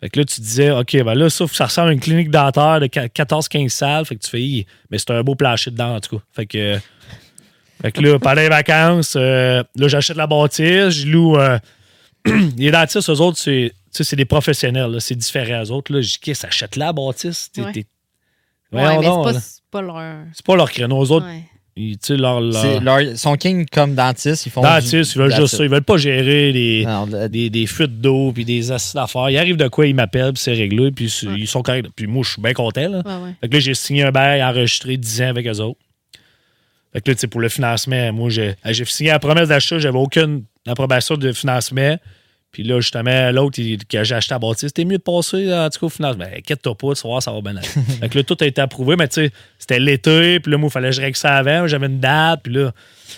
fait 0.00 0.08
que 0.08 0.18
là, 0.20 0.24
tu 0.24 0.40
disais, 0.40 0.70
OK, 0.70 0.96
ben 1.04 1.14
là, 1.14 1.28
ça, 1.28 1.46
ça 1.48 1.66
ressemble 1.66 1.90
à 1.90 1.92
une 1.92 2.00
clinique 2.00 2.30
dentaire 2.30 2.80
de 2.80 2.86
14-15 2.86 3.68
salles. 3.68 4.06
Fait 4.06 4.16
que 4.16 4.22
tu 4.22 4.30
fais, 4.30 4.66
mais 4.90 4.96
c'est 4.98 5.10
un 5.10 5.22
beau 5.22 5.34
plancher 5.34 5.70
dedans, 5.70 5.96
en 5.96 6.00
tout 6.00 6.16
cas. 6.16 6.22
Fait 6.32 6.46
que, 6.46 6.58
euh, 6.58 6.78
fait 7.82 7.92
que 7.92 8.00
là, 8.00 8.18
pendant 8.18 8.40
les 8.40 8.48
vacances, 8.48 9.14
euh, 9.16 9.62
là, 9.76 9.88
j'achète 9.88 10.16
la 10.16 10.26
bâtisse, 10.26 10.90
je 10.90 11.06
loue. 11.08 11.36
euh, 11.36 11.58
les 12.56 12.70
dentistes, 12.70 13.08
eux 13.10 13.20
autres, 13.20 13.38
c'est, 13.38 13.72
des 14.16 14.24
professionnels, 14.24 14.90
là, 14.90 15.00
c'est 15.00 15.14
différent. 15.16 15.62
Eux 15.64 15.70
autres, 15.70 15.92
là, 15.92 16.00
je 16.00 16.10
dis, 16.12 16.18
qu'est-ce, 16.20 16.46
achète 16.46 16.76
la 16.76 16.92
bâtisse. 16.92 17.50
T'es- 17.52 17.62
Ouais. 17.62 17.84
Ouais, 18.72 18.96
mais 18.96 19.02
c'est 19.02 19.02
là. 19.02 19.22
pas, 19.22 19.32
c'est 19.34 19.60
pas 19.70 19.82
leur. 19.82 20.02
c'est 20.32 20.46
pas 20.46 20.56
leur 20.56 20.70
créneau. 20.70 21.04
Eux 21.04 21.10
autres, 21.10 21.26
Ouais. 21.26 21.42
ils, 21.76 21.98
tu 21.98 22.06
sais, 22.06 22.16
leur. 22.16 22.40
leur... 22.40 22.54
C'est 22.62 22.80
leur- 22.80 23.18
son 23.18 23.34
king 23.36 23.66
comme 23.70 23.94
dentiste, 23.94 24.46
ils 24.46 24.50
font. 24.50 24.62
Dentistes, 24.62 25.12
du- 25.12 25.18
ils 25.18 25.18
veulent 25.18 25.34
juste 25.34 25.56
ça. 25.56 25.62
Ils 25.64 25.68
veulent 25.68 25.82
pas 25.82 25.98
gérer 25.98 26.52
des, 26.54 26.84
Non, 26.86 27.04
le- 27.04 27.28
des, 27.28 27.50
des 27.50 27.66
fuites 27.66 28.00
d'eau 28.00 28.32
puis 28.32 28.46
des 28.46 28.72
acides 28.72 28.94
d'affaires. 28.94 29.28
Il 29.28 29.36
arrive 29.36 29.56
de 29.58 29.68
quoi, 29.68 29.86
ils 29.86 29.94
m'appellent, 29.94 30.32
puis 30.32 30.42
c'est 30.42 30.54
réglé, 30.54 30.90
puis 30.90 31.12
Ouais. 31.24 31.34
ils 31.40 31.46
sont 31.46 31.62
corrects. 31.62 31.84
Puis 31.94 32.06
moi, 32.06 32.22
je 32.24 32.30
suis 32.30 32.40
bien 32.40 32.54
content. 32.54 32.88
Là. 32.88 33.02
Ouais, 33.04 33.24
ouais. 33.24 33.34
Fait 33.42 33.48
que 33.50 33.54
là, 33.54 33.60
j'ai 33.60 33.74
signé 33.74 34.04
un 34.04 34.10
bail 34.10 34.42
enregistré 34.42 34.96
10 34.96 35.20
ans 35.20 35.28
avec 35.28 35.46
eux 35.46 35.60
autres. 35.60 35.80
Fait 36.94 37.00
que 37.02 37.10
là, 37.10 37.14
tu 37.14 37.20
sais, 37.20 37.26
pour 37.26 37.40
le 37.40 37.50
financement, 37.50 38.10
moi, 38.14 38.30
j'ai 38.30 38.54
j'ai 38.64 38.84
signé 38.86 39.10
la 39.10 39.18
promesse 39.18 39.48
d'achat, 39.48 39.78
j'avais 39.78 39.98
aucune 39.98 40.44
approbation 40.66 41.16
de 41.16 41.32
financement. 41.32 41.96
Puis 42.52 42.64
là, 42.64 42.80
justement, 42.80 43.30
l'autre 43.30 43.56
que 43.88 44.04
j'ai 44.04 44.14
acheté 44.14 44.34
à 44.34 44.38
bâtisse, 44.38 44.68
c'était 44.68 44.84
mieux 44.84 44.98
de 44.98 45.02
passer, 45.02 45.50
en 45.54 45.70
tout 45.70 45.80
cas, 45.80 45.86
au 45.86 45.88
financement. 45.88 46.24
Ben, 46.26 46.34
inquiète-toi 46.36 46.74
pas, 46.74 46.92
tu 46.94 47.02
vas 47.02 47.08
voir, 47.08 47.22
ça 47.22 47.32
va 47.32 47.40
bien 47.40 47.56
aller. 47.56 47.66
fait 48.00 48.08
que 48.10 48.18
là, 48.18 48.24
tout 48.24 48.36
a 48.40 48.44
été 48.44 48.60
approuvé, 48.60 48.94
mais 48.96 49.08
tu 49.08 49.14
sais, 49.24 49.30
c'était 49.58 49.80
l'été, 49.80 50.38
puis 50.38 50.52
là, 50.52 50.58
moi, 50.58 50.68
il 50.68 50.70
fallait 50.70 50.90
que 50.90 50.96
je 50.96 51.00
règle 51.00 51.16
ça 51.16 51.34
avant, 51.34 51.66
j'avais 51.66 51.86
une 51.86 51.98
date, 51.98 52.40
puis 52.42 52.52
là, 52.52 52.72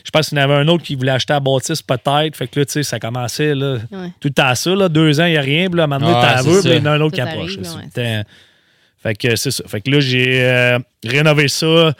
je 0.04 0.10
pense 0.12 0.28
qu'il 0.28 0.38
y 0.38 0.40
en 0.40 0.44
avait 0.44 0.54
un 0.54 0.68
autre 0.68 0.84
qui 0.84 0.94
voulait 0.94 1.10
acheter 1.10 1.32
à 1.32 1.40
bâtisse, 1.40 1.82
peut-être. 1.82 2.36
Fait 2.36 2.46
que 2.46 2.60
là, 2.60 2.64
tu 2.66 2.72
sais, 2.74 2.82
ça 2.84 3.00
commençait, 3.00 3.56
là, 3.56 3.78
Ouais. 3.90 4.08
tout 4.20 4.28
le 4.28 4.34
temps 4.34 4.54
ça, 4.54 4.70
là, 4.70 4.88
deux 4.88 5.20
ans, 5.20 5.24
il 5.26 5.32
n'y 5.32 5.36
a 5.36 5.40
rien, 5.40 5.68
puis 5.68 5.78
là, 5.78 5.88
maintenant, 5.88 6.14
Ouais, 6.20 6.28
t'en 6.36 6.42
c'est 6.42 6.48
veux, 6.48 6.62
ça. 6.62 6.68
puis 6.68 6.78
il 6.78 6.84
y 6.84 6.86
en 6.86 6.86
a 6.86 6.90
un 6.94 7.00
autre 7.00 7.16
Tout 7.16 7.22
qui 7.24 7.28
approche. 7.28 7.56
ouais, 7.56 8.22
fait 9.02 9.14
que 9.16 9.34
c'est 9.36 9.50
ça. 9.50 9.64
Fait 9.66 9.80
que 9.80 9.90
là, 9.90 9.98
j'ai 10.00 10.42
euh, 10.44 10.78
rénové 11.04 11.48
ça. 11.48 11.92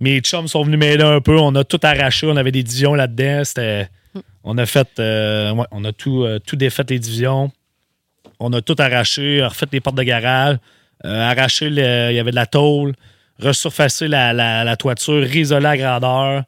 Mes 0.00 0.20
chums 0.20 0.46
sont 0.48 0.62
venus 0.64 0.78
m'aider 0.78 1.02
un 1.02 1.20
peu. 1.20 1.36
On 1.38 1.52
a 1.56 1.64
tout 1.64 1.80
arraché. 1.82 2.26
On 2.28 2.36
avait 2.36 2.52
des 2.52 2.62
divisions 2.62 2.94
là-dedans. 2.94 3.42
C'était. 3.44 3.88
On 4.44 4.58
a 4.58 4.66
fait. 4.66 4.88
euh, 4.98 5.52
ouais, 5.52 5.66
on 5.70 5.84
a 5.84 5.92
tout, 5.92 6.22
euh, 6.24 6.38
tout 6.38 6.56
défait 6.56 6.84
les 6.88 6.98
divisions. 6.98 7.50
On 8.40 8.52
a 8.52 8.60
tout 8.62 8.76
arraché, 8.78 9.44
refait 9.44 9.66
les 9.72 9.80
portes 9.80 9.96
de 9.96 10.02
garage, 10.02 10.56
euh, 11.04 11.20
arraché 11.30 11.70
le- 11.70 12.10
il 12.10 12.16
y 12.16 12.18
avait 12.18 12.30
de 12.30 12.36
la 12.36 12.46
tôle, 12.46 12.94
resurfacer 13.40 14.08
la, 14.08 14.32
la, 14.32 14.64
la 14.64 14.76
toiture, 14.76 15.22
risoler 15.22 15.66
à 15.66 15.76
grandeur. 15.76 16.42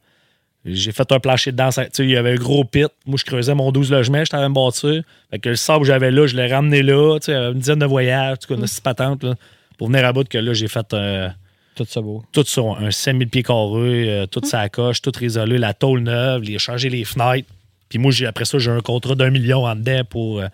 J'ai 0.64 0.90
fait 0.90 1.10
un 1.12 1.20
plancher 1.20 1.52
dedans. 1.52 1.70
ça- 1.70 1.84
tu 1.84 1.90
sais, 1.92 2.04
Il 2.04 2.10
y 2.10 2.16
avait 2.16 2.32
un 2.32 2.36
gros 2.36 2.64
pit. 2.64 2.88
Moi, 3.06 3.16
je 3.18 3.24
creusais 3.24 3.54
mon 3.54 3.70
12 3.70 3.90
logements. 3.90 4.24
J'étais 4.24 4.36
à 4.36 4.48
me 4.48 4.54
bâtir. 4.54 5.02
Fait 5.30 5.38
que 5.38 5.50
le 5.50 5.56
sable 5.56 5.82
que 5.82 5.86
j'avais 5.86 6.10
là, 6.10 6.26
je 6.26 6.34
l'ai 6.36 6.52
ramené 6.52 6.82
là. 6.82 7.18
Tu 7.20 7.26
sais, 7.26 7.34
une 7.36 7.54
dizaine 7.60 7.78
de 7.78 7.86
voyages. 7.86 8.32
En 8.32 8.36
tout 8.36 8.48
cas, 8.54 8.60
une 8.60 8.66
six 8.66 8.80
patentes. 8.80 9.22
Là, 9.22 9.34
pour 9.78 9.86
venir 9.88 10.04
à 10.04 10.12
bout 10.12 10.28
que 10.28 10.38
là, 10.38 10.52
j'ai 10.54 10.66
fait 10.66 10.92
euh, 10.92 11.28
Tout 11.76 11.84
ça 11.88 12.00
beau. 12.00 12.24
tout 12.32 12.42
sur 12.44 12.76
un 12.78 12.90
5000 12.90 13.28
pieds 13.28 13.44
carrés, 13.44 14.08
euh, 14.10 14.26
toute 14.26 14.46
sa 14.46 14.68
coche, 14.68 15.00
tout 15.02 15.12
isolé, 15.22 15.56
la 15.58 15.72
tôle 15.72 16.00
neuve, 16.00 16.42
les 16.42 16.58
changer 16.58 16.88
les 16.88 17.04
fenêtres. 17.04 17.48
Puis 17.88 17.98
moi, 17.98 18.10
j'ai, 18.10 18.26
après 18.26 18.44
ça, 18.44 18.58
j'ai 18.58 18.70
un 18.70 18.80
contrat 18.80 19.14
d'un 19.14 19.30
million 19.30 19.64
en 19.64 19.74
dedans 19.76 20.02
pour 20.08 20.40
euh, 20.40 20.48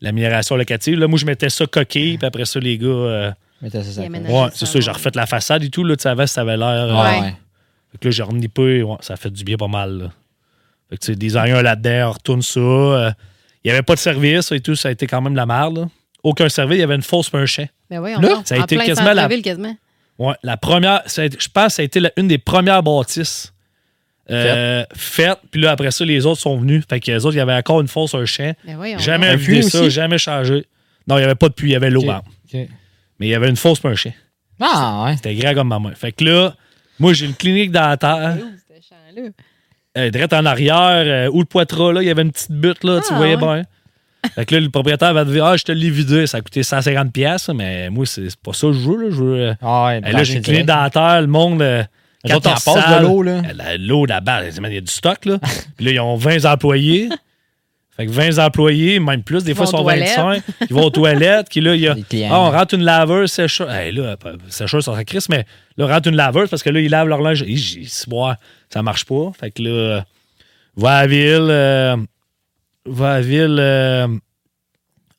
l'amélioration 0.00 0.56
locative. 0.56 0.98
Là, 0.98 1.06
moi, 1.08 1.18
je 1.18 1.26
mettais 1.26 1.48
ça 1.50 1.66
coquille, 1.66 2.18
puis 2.18 2.26
après 2.26 2.44
ça, 2.44 2.58
les 2.60 2.78
gars. 2.78 2.86
euh, 2.88 3.30
ça, 3.70 3.82
ça 3.84 4.02
ouais, 4.02 4.48
c'est 4.54 4.66
ça, 4.66 4.80
j'ai 4.80 4.90
refait 4.90 5.10
la 5.14 5.26
façade 5.26 5.62
et 5.62 5.70
tout. 5.70 5.84
Là, 5.84 5.94
tu 5.96 6.02
savais, 6.02 6.26
ça 6.26 6.40
avait 6.40 6.56
l'air. 6.56 6.66
euh, 6.68 6.94
Ouais. 7.02 7.20
ouais. 7.20 7.34
fait 7.92 7.98
que 7.98 8.08
là, 8.08 8.10
j'ai 8.10 8.22
renippé. 8.24 8.82
Ouais, 8.82 8.96
ça 9.00 9.16
fait 9.16 9.30
du 9.30 9.44
bien 9.44 9.56
pas 9.56 9.68
mal. 9.68 9.98
Là. 9.98 10.10
Fait 10.90 10.96
que, 10.96 11.00
tu 11.04 11.06
sais, 11.12 11.16
designer 11.16 11.62
là-dedans, 11.62 12.08
on 12.08 12.12
retourne 12.12 12.42
ça. 12.42 12.60
euh, 12.60 13.10
Il 13.64 13.68
n'y 13.68 13.72
avait 13.72 13.82
pas 13.84 13.94
de 13.94 14.00
service 14.00 14.50
et 14.50 14.58
tout. 14.60 14.74
Ça 14.74 14.88
a 14.88 14.90
été 14.92 15.06
quand 15.06 15.20
même 15.22 15.36
la 15.36 15.46
merde. 15.46 15.78
là. 15.78 15.84
Aucun 16.24 16.48
service. 16.48 16.76
Il 16.78 16.80
y 16.80 16.84
avait 16.84 16.96
une 16.96 17.02
fausse 17.02 17.30
un 17.32 17.46
chien. 17.46 17.66
Ben 17.88 18.00
oui, 18.00 18.12
on 18.16 18.20
Là, 18.20 18.42
ça 18.44 18.56
a 18.56 18.58
en 18.58 18.64
été 18.64 18.74
plein 18.76 18.84
quasiment 18.86 19.12
la- 19.12 19.22
centre-ville, 19.22 19.42
quasiment. 19.42 19.76
Ouais, 20.18 20.34
la 20.42 20.56
première, 20.56 21.02
ça 21.06 21.22
a 21.22 21.24
été- 21.26 21.36
je 21.40 21.48
pense 21.48 21.66
que 21.66 21.72
ça 21.74 21.82
a 21.82 21.84
été 21.84 22.00
la- 22.00 22.12
une 22.16 22.26
des 22.28 22.38
premières 22.38 22.82
bâtisses 22.82 23.52
euh, 24.30 24.84
faites. 24.94 25.38
Puis 25.50 25.60
là, 25.60 25.72
après 25.72 25.90
ça, 25.90 26.04
les 26.04 26.24
autres 26.26 26.40
sont 26.40 26.56
venus. 26.58 26.84
Fait 26.88 27.00
que 27.00 27.10
les 27.10 27.24
autres, 27.26 27.34
il 27.34 27.38
y 27.38 27.42
avait 27.42 27.54
encore 27.54 27.80
une 27.80 27.88
fosse, 27.88 28.14
un 28.14 28.24
chien. 28.24 28.54
Ben 28.66 28.76
oui, 28.78 28.94
on 28.94 28.98
Jamais 28.98 29.36
vidé 29.36 29.60
puits 29.60 29.70
ça, 29.70 29.80
aussi? 29.80 29.90
jamais 29.90 30.18
changé. 30.18 30.64
Non, 31.08 31.16
il 31.16 31.20
n'y 31.20 31.24
avait 31.24 31.34
pas 31.34 31.48
de 31.48 31.54
puits, 31.54 31.70
il 31.70 31.72
y 31.72 31.76
avait 31.76 31.90
l'eau. 31.90 32.02
Ok. 32.02 32.06
bon. 32.06 32.14
Ok. 32.60 32.68
Mais 33.18 33.26
il 33.26 33.30
y 33.30 33.34
avait 33.34 33.48
une 33.48 33.56
fosse, 33.56 33.80
pas 33.80 33.90
un 33.90 33.94
chien. 33.94 34.12
Ah, 34.60 35.04
ouais. 35.06 35.16
C'était 35.16 35.34
grand 35.34 35.54
comme 35.54 35.68
ma 35.68 35.78
main. 35.78 35.92
Fait 35.94 36.12
que 36.12 36.24
là, 36.24 36.54
moi, 36.98 37.12
j'ai 37.12 37.26
une 37.26 37.34
clinique 37.34 37.72
dentaire. 37.72 38.36
Où? 39.16 39.28
Euh, 39.98 40.08
direct 40.10 40.32
en 40.32 40.46
arrière, 40.46 41.26
euh, 41.26 41.30
où 41.32 41.40
le 41.40 41.44
poitras, 41.44 41.92
là, 41.92 42.00
il 42.02 42.06
y 42.08 42.10
avait 42.10 42.22
une 42.22 42.32
petite 42.32 42.52
butte, 42.52 42.82
là, 42.84 43.00
tu 43.06 43.12
Ah, 43.12 43.16
voyais 43.16 43.34
ouais. 43.34 43.40
bien. 43.40 43.62
Fait 44.34 44.46
que 44.46 44.54
là, 44.54 44.60
le 44.60 44.70
propriétaire 44.70 45.12
va 45.12 45.24
te 45.24 45.30
dire 45.30 45.44
Ah, 45.44 45.56
je 45.56 45.64
te 45.64 45.72
l'ai 45.72 45.90
vidé, 45.90 46.26
ça 46.26 46.38
a 46.38 46.40
coûté 46.40 46.62
150$, 46.62 47.10
piastres, 47.10 47.52
mais 47.52 47.90
moi, 47.90 48.06
c'est 48.06 48.34
pas 48.36 48.52
ça 48.52 48.68
que 48.68 48.72
je 48.72 48.78
veux. 48.78 49.02
Là, 49.02 49.10
je 49.10 49.16
veux 49.22 49.40
euh, 49.48 49.54
Ah, 49.60 49.86
ouais. 49.86 50.00
Eh, 50.06 50.12
là, 50.12 50.22
j'ai 50.24 50.36
une 50.36 50.42
clinique 50.42 50.66
dentaire, 50.66 51.20
le 51.20 51.26
monde. 51.26 51.60
Quand 52.30 52.36
autres, 52.36 52.48
ils 52.48 52.70
en 52.70 53.00
de 53.00 53.02
l'eau, 53.06 53.22
là. 53.22 53.32
euh, 53.32 53.52
la- 53.54 53.76
L'eau 53.76 54.06
là-bas, 54.06 54.42
il 54.48 54.74
y 54.74 54.76
a 54.78 54.80
du 54.80 54.90
stock, 54.92 55.24
là. 55.24 55.38
Puis 55.76 55.86
là, 55.86 55.90
ils 55.92 56.00
ont 56.00 56.16
20 56.16 56.44
employés. 56.44 57.08
Fait 57.96 58.06
que 58.06 58.10
20 58.10 58.38
employés, 58.38 58.98
même 59.00 59.22
plus, 59.22 59.44
des 59.44 59.50
Ils 59.50 59.54
fois, 59.54 59.66
ils 59.66 59.70
sont 59.70 59.76
aux 59.78 59.82
toilettes. 59.82 60.16
25. 60.16 60.42
Ils 60.70 60.74
vont 60.74 60.84
aux 60.84 60.90
toilettes. 60.90 61.48
Puis 61.50 61.60
là, 61.60 61.74
il 61.74 61.80
y 61.82 61.88
a. 61.88 61.94
Ah, 62.30 62.40
on 62.40 62.50
rentre 62.50 62.74
une 62.74 62.84
laveuse, 62.84 63.30
sécheuse. 63.30 63.68
Hey, 63.70 63.92
là, 63.92 64.16
sécheuse, 64.48 64.84
ça 64.84 65.04
crisse, 65.04 65.28
mais 65.28 65.44
là, 65.76 65.84
on 65.84 65.88
rentre 65.88 66.08
une 66.08 66.16
laveuse 66.16 66.48
parce 66.48 66.62
que 66.62 66.70
là, 66.70 66.80
ils 66.80 66.88
lavent 66.90 67.08
leur 67.08 67.20
linge. 67.20 67.44
Boire, 68.08 68.36
ça 68.70 68.82
marche 68.82 69.04
pas. 69.04 69.30
Fait 69.38 69.50
que 69.50 69.62
là, 69.62 70.04
va 70.76 70.90
à 70.96 71.00
la 71.02 71.06
ville. 71.06 71.48
euh, 71.50 71.96
va 72.86 73.10
à 73.12 73.14
la 73.16 73.20
ville. 73.20 73.56
euh, 73.60 74.08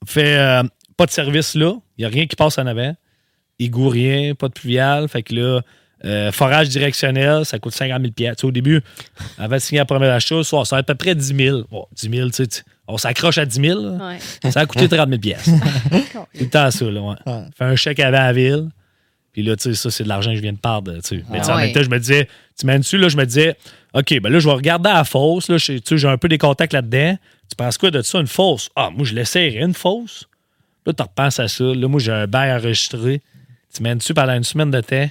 fait 0.06 0.36
euh, 0.38 0.64
pas 0.98 1.06
de 1.06 1.12
service 1.12 1.56
là. 1.56 1.74
Il 1.98 2.02
n'y 2.02 2.06
a 2.06 2.10
rien 2.10 2.26
qui 2.26 2.36
passe 2.36 2.58
en 2.58 2.66
avant. 2.66 2.96
Égout, 3.60 3.90
rien, 3.90 4.34
pas 4.34 4.48
de 4.48 4.54
pluvial. 4.54 5.08
Fait 5.08 5.22
que 5.24 5.36
là, 5.36 5.62
euh, 6.06 6.32
forage 6.32 6.70
directionnel, 6.70 7.46
ça 7.46 7.60
coûte 7.60 7.74
50 7.74 8.02
000 8.02 8.12
piastres. 8.14 8.38
Tu 8.38 8.42
sais, 8.42 8.48
Au 8.48 8.52
début, 8.52 8.82
avant 9.38 9.56
de 9.56 9.60
signer 9.60 9.80
la 9.80 9.86
première 9.86 10.12
achat, 10.14 10.44
ça, 10.44 10.66
ça 10.66 10.76
va 10.76 10.80
à 10.82 10.84
peu 10.84 10.96
près 10.96 11.16
10 11.16 11.36
000. 11.36 11.62
Bon, 11.72 11.86
10 11.94 12.10
000, 12.10 12.30
tu 12.30 12.44
sais, 12.46 12.64
on 12.88 12.98
s'accroche 12.98 13.38
à 13.38 13.46
10 13.46 13.62
000. 13.62 13.80
là. 13.82 14.10
Ouais. 14.44 14.52
Ça 14.52 14.62
a 14.62 14.66
coûté 14.66 14.88
30 14.90 15.08
000 15.10 15.20
piastres. 15.22 15.50
Tout 16.14 16.28
le 16.40 16.50
temps 16.50 16.70
ça, 16.72 16.86
là, 16.86 17.02
ouais. 17.02 17.16
Ouais. 17.26 17.44
Fais 17.58 17.64
un 17.66 17.76
chèque 17.76 18.00
avant 18.02 18.18
la 18.18 18.34
ville. 18.34 18.70
Puis 19.32 19.42
là, 19.42 19.56
tu 19.56 19.64
sais, 19.64 19.74
ça, 19.74 19.90
c'est 19.90 20.04
de 20.04 20.10
l'argent 20.10 20.30
que 20.32 20.36
je 20.38 20.42
viens 20.42 20.54
de 20.54 20.58
perdre, 20.60 20.94
tu 20.96 21.02
sais. 21.04 21.24
Mais 21.32 21.40
tu 21.40 21.46
sais, 21.46 21.52
en 21.52 21.56
Ah 21.56 21.62
même 21.62 21.74
temps, 21.74 21.82
je 21.82 21.90
me 21.90 21.98
disais, 21.98 22.28
tu 22.60 22.68
mets 22.68 22.78
dessus, 22.78 22.98
là, 23.00 23.10
je 23.10 23.18
me 23.18 23.26
disais, 23.26 23.56
OK, 23.94 24.20
ben 24.20 24.32
là, 24.32 24.38
je 24.40 24.48
vais 24.48 24.54
regarder 24.54 24.90
à 24.90 24.94
la 24.96 25.04
fosse, 25.06 25.50
là, 25.50 25.58
tu 25.58 25.80
sais, 25.84 25.98
j'ai 25.98 26.08
un 26.08 26.18
peu 26.18 26.28
des 26.28 26.38
contacts 26.38 26.74
là-dedans. 26.74 27.18
Tu 27.50 27.56
penses 27.56 27.78
quoi 27.80 27.90
de 27.90 28.02
ça, 28.04 28.20
une 28.20 28.28
fosse? 28.28 28.70
Ah, 28.76 28.90
moi, 28.96 29.06
je 29.06 29.16
l'essayerais, 29.16 29.66
une 29.66 29.74
fosse. 29.74 30.26
Là, 30.86 30.94
tu 30.94 31.02
repenses 31.02 31.40
à 31.40 31.48
ça. 31.48 31.64
Là, 31.64 31.88
moi, 31.88 32.00
j'ai 32.00 32.12
un 32.12 32.28
bail 32.28 32.52
enregistré. 32.52 33.22
Tu 33.74 33.82
mets 33.82 33.96
dessus 33.96 34.14
pendant 34.14 34.34
une 34.36 34.44
semaine 34.44 34.70
de 34.70 34.82
temps? 34.82 35.10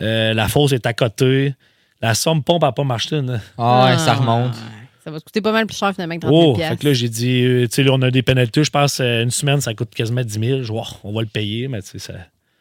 Euh, 0.00 0.34
la 0.34 0.48
fosse 0.48 0.72
est 0.72 0.86
à 0.86 0.92
côté. 0.92 1.54
La 2.00 2.14
somme 2.14 2.42
pompe 2.42 2.62
n'a 2.62 2.72
pas 2.72 2.84
marché. 2.84 3.20
là. 3.22 3.38
Ah, 3.56 3.86
ouais, 3.90 3.98
ça 3.98 4.14
remonte. 4.14 4.54
Ça 5.04 5.10
va 5.10 5.20
te 5.20 5.24
coûter 5.24 5.40
pas 5.42 5.52
mal 5.52 5.66
plus 5.66 5.76
cher 5.76 5.92
finalement 5.92 6.14
que 6.16 6.20
30 6.22 6.30
000 6.32 6.52
Oh, 6.52 6.54
fait 6.56 6.76
que 6.78 6.86
là, 6.86 6.92
j'ai 6.94 7.08
dit, 7.10 7.44
euh, 7.44 7.66
tu 7.68 7.74
sais, 7.74 7.82
là, 7.82 7.92
on 7.92 8.00
a 8.02 8.10
des 8.10 8.22
pénalités. 8.22 8.64
Je 8.64 8.70
pense 8.70 9.00
euh, 9.00 9.22
une 9.22 9.30
semaine, 9.30 9.60
ça 9.60 9.74
coûte 9.74 9.94
quasiment 9.94 10.22
10 10.22 10.32
000. 10.48 10.62
Je 10.62 10.72
vois, 10.72 10.86
on 11.04 11.12
va 11.12 11.20
le 11.20 11.26
payer, 11.28 11.68
mais 11.68 11.82
tu 11.82 11.90
sais, 11.90 11.98
ça. 11.98 12.14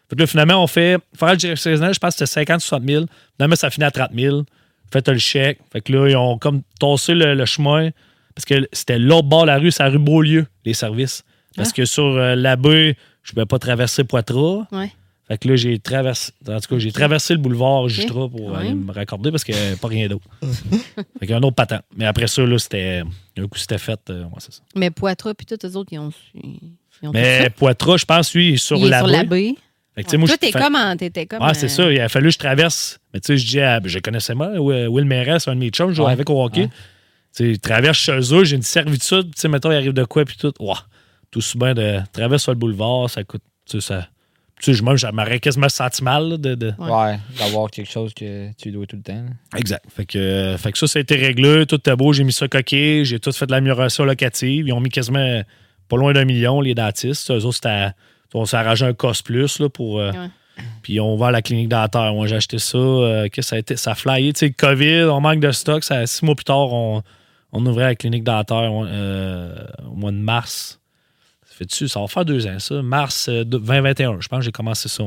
Fait 0.09 0.15
que 0.15 0.21
là, 0.21 0.27
finalement, 0.27 0.61
on 0.61 0.67
fait. 0.67 0.97
Forage 1.17 1.37
directionnel, 1.37 1.93
je 1.93 1.99
pense 1.99 2.15
que 2.15 2.25
c'était 2.25 2.45
50 2.45 2.61
60 2.61 2.83
000. 2.87 3.05
Finalement, 3.37 3.55
ça 3.55 3.69
finit 3.69 3.85
à 3.85 3.91
30 3.91 4.09
000. 4.13 4.43
Faites 4.91 5.07
le 5.07 5.17
chèque. 5.17 5.59
Fait 5.71 5.79
que 5.81 5.93
là, 5.93 6.07
ils 6.09 6.17
ont 6.17 6.37
comme 6.37 6.61
tassé 6.79 7.13
le, 7.13 7.33
le 7.33 7.45
chemin. 7.45 7.89
Parce 8.35 8.45
que 8.45 8.67
c'était 8.73 8.99
l'autre 8.99 9.27
bord 9.27 9.43
de 9.43 9.47
la 9.47 9.57
rue, 9.57 9.71
c'est 9.71 9.83
la 9.83 9.89
rue 9.89 9.99
Beaulieu, 9.99 10.45
les 10.65 10.73
services. 10.73 11.23
Parce 11.55 11.71
que 11.71 11.85
sur 11.85 12.03
euh, 12.03 12.35
la 12.35 12.55
baie, 12.55 12.97
je 13.23 13.31
ne 13.31 13.33
pouvais 13.35 13.45
pas 13.45 13.59
traverser 13.59 14.03
Poitras. 14.03 14.65
Ouais. 14.71 14.91
Fait 15.27 15.37
que 15.37 15.47
là, 15.47 15.55
j'ai 15.55 15.79
traversé. 15.79 16.31
En 16.47 16.59
tout 16.59 16.67
cas, 16.75 16.79
j'ai 16.79 16.91
traversé 16.91 17.33
le 17.33 17.39
boulevard 17.39 17.87
Justra 17.87 18.27
pour 18.27 18.55
aller 18.57 18.73
me 18.73 18.91
raccorder 18.91 19.31
parce 19.31 19.43
qu'il 19.45 19.55
n'y 19.55 19.61
avait 19.61 19.75
pas 19.77 19.87
rien 19.87 20.07
d'autre. 20.09 20.25
fait 20.41 21.03
qu'il 21.21 21.29
y 21.29 21.33
a 21.33 21.37
un 21.37 21.43
autre 21.43 21.55
patent. 21.55 21.81
Mais 21.95 22.05
après 22.05 22.27
ça, 22.27 22.41
là, 22.43 22.57
c'était. 22.59 23.03
Un 23.37 23.47
coup, 23.47 23.57
c'était 23.57 23.77
fait. 23.77 23.99
euh, 24.09 24.23
ouais, 24.25 24.29
c'est 24.39 24.53
ça. 24.53 24.61
Mais 24.75 24.91
Poitras 24.91 25.33
puis 25.33 25.45
tous 25.45 25.65
eux 25.65 25.75
autres, 25.77 25.89
ils 25.93 25.99
ont, 25.99 26.11
ils 26.35 27.07
ont 27.07 27.11
Mais 27.13 27.49
Poitras, 27.49 27.97
je 27.97 28.05
pense, 28.05 28.33
lui, 28.33 28.49
il 28.49 28.53
est 28.55 28.57
sur 28.57 28.77
Il 28.77 28.85
est 28.87 28.89
la 28.89 28.97
sur 28.99 29.07
baie. 29.07 29.13
la 29.13 29.23
baie. 29.23 29.55
Fait 29.95 30.01
que, 30.03 30.07
tu 30.07 30.11
sais, 30.11 30.17
moi, 30.17 30.27
Toi, 30.27 30.35
je 30.41 30.47
t'es 30.47 30.51
comme 30.51 30.75
en- 30.75 30.95
comme. 30.97 31.47
Ouais, 31.47 31.53
c'est 31.53 31.65
euh, 31.67 31.69
ça. 31.69 31.91
Il 31.91 31.99
a 32.01 32.09
fallu 32.09 32.27
que 32.27 32.33
je 32.33 32.39
traverse. 32.39 32.99
Mais 33.13 33.19
tu 33.21 33.27
sais, 33.27 33.37
je 33.37 33.47
dis, 33.47 33.59
à- 33.61 33.79
je 33.83 33.99
connaissais 33.99 34.35
moi, 34.35 34.49
Will 34.59 35.05
Mérès, 35.05 35.47
un 35.47 35.55
de 35.55 35.59
mes 35.59 35.69
chums, 35.69 35.89
je 35.91 35.95
jouais 35.95 36.07
Ouais. 36.07 36.11
avec 36.11 36.29
au 36.29 36.43
hockey. 36.43 36.63
Ouais. 36.63 36.69
Tu 37.35 37.53
sais, 37.53 37.59
traverse 37.59 37.97
chez 37.97 38.19
eux, 38.33 38.43
j'ai 38.43 38.55
une 38.57 38.61
servitude. 38.61 39.33
Tu 39.33 39.41
sais, 39.41 39.47
mettons, 39.47 39.71
il 39.71 39.75
arrive 39.75 39.93
de 39.93 40.03
quoi, 40.03 40.25
puis 40.25 40.35
tout. 40.37 40.53
Ouah, 40.59 40.79
tout 41.31 41.41
souvent 41.41 41.73
de 41.73 41.99
traverse 42.11 42.43
sur 42.43 42.51
le 42.51 42.57
boulevard, 42.57 43.09
ça 43.09 43.23
coûte. 43.23 43.41
Tu 43.69 43.79
sais, 43.79 43.87
ça. 43.87 44.07
Tu 44.63 44.73
sais, 44.73 44.81
je- 44.85 44.95
j'aimerais 44.95 45.39
quasiment 45.39 45.67
senti 45.67 46.03
mal 46.03 46.29
là, 46.29 46.37
de- 46.37 46.55
de, 46.55 46.73
Ouais. 46.79 47.19
D'avoir 47.37 47.69
quelque 47.69 47.89
chose 47.91 48.13
que 48.13 48.49
tu 48.53 48.71
dois 48.71 48.85
tout 48.85 48.95
le 48.95 49.01
temps. 49.01 49.13
là. 49.13 49.57
Exact. 49.59 49.83
Fait 49.93 50.05
que, 50.05 50.17
euh, 50.17 50.57
fait 50.57 50.71
que 50.71 50.77
ça, 50.77 50.87
ça 50.87 50.99
a 50.99 51.01
été 51.01 51.15
réglé. 51.15 51.65
Tout 51.65 51.75
était 51.75 51.95
beau. 51.95 52.13
J'ai 52.13 52.23
mis 52.23 52.31
ça 52.31 52.47
coquet. 52.47 53.01
J'ai 53.03 53.19
tout 53.19 53.31
fait 53.33 53.45
de 53.45 53.51
l'amélioration 53.51 54.05
locative. 54.05 54.67
Ils 54.67 54.71
ont 54.73 54.79
mis 54.79 54.89
quasiment 54.89 55.41
pas 55.89 55.97
loin 55.97 56.13
d'un 56.13 56.23
million, 56.25 56.61
les 56.61 56.73
dentistes. 56.75 57.29
Eux 57.31 57.43
autres, 57.45 57.55
c'était. 57.55 57.89
On 58.33 58.45
s'est 58.45 58.57
arrangé 58.57 58.85
un 58.85 58.93
cost 58.93 59.25
plus 59.25 59.59
là, 59.59 59.67
pour. 59.69 59.99
euh, 59.99 60.11
Ouais. 60.11 60.29
Puis 60.81 60.99
on 60.99 61.15
va 61.17 61.27
à 61.27 61.31
la 61.31 61.41
clinique 61.41 61.67
dentaire. 61.69 62.13
Moi, 62.13 62.27
j'ai 62.27 62.35
acheté 62.37 62.57
ça. 62.59 62.77
euh, 62.77 63.27
que 63.27 63.41
ça 63.41 63.55
a 63.57 63.59
été? 63.59 63.75
Ça 63.75 63.91
a 63.91 63.95
flyé. 63.95 64.31
Tu 64.33 64.39
sais, 64.47 64.51
COVID, 64.51 65.03
on 65.05 65.19
manque 65.19 65.39
de 65.39 65.51
stock. 65.51 65.83
Ça, 65.83 66.05
six 66.07 66.23
mois 66.23 66.35
plus 66.35 66.45
tard, 66.45 66.71
on, 66.71 67.01
on 67.51 67.65
ouvrait 67.65 67.83
la 67.85 67.95
clinique 67.95 68.23
dentaire 68.23 68.69
euh, 68.71 69.55
au 69.91 69.95
mois 69.95 70.11
de 70.11 70.17
mars. 70.17 70.79
Ça 71.87 71.99
va 71.99 72.07
faire 72.07 72.25
deux 72.25 72.47
ans, 72.47 72.59
ça. 72.59 72.81
Mars 72.81 73.27
euh, 73.29 73.43
de- 73.43 73.57
2021, 73.57 74.19
je 74.19 74.27
pense 74.27 74.39
que 74.39 74.45
j'ai 74.45 74.51
commencé 74.51 74.89
ça. 74.89 75.03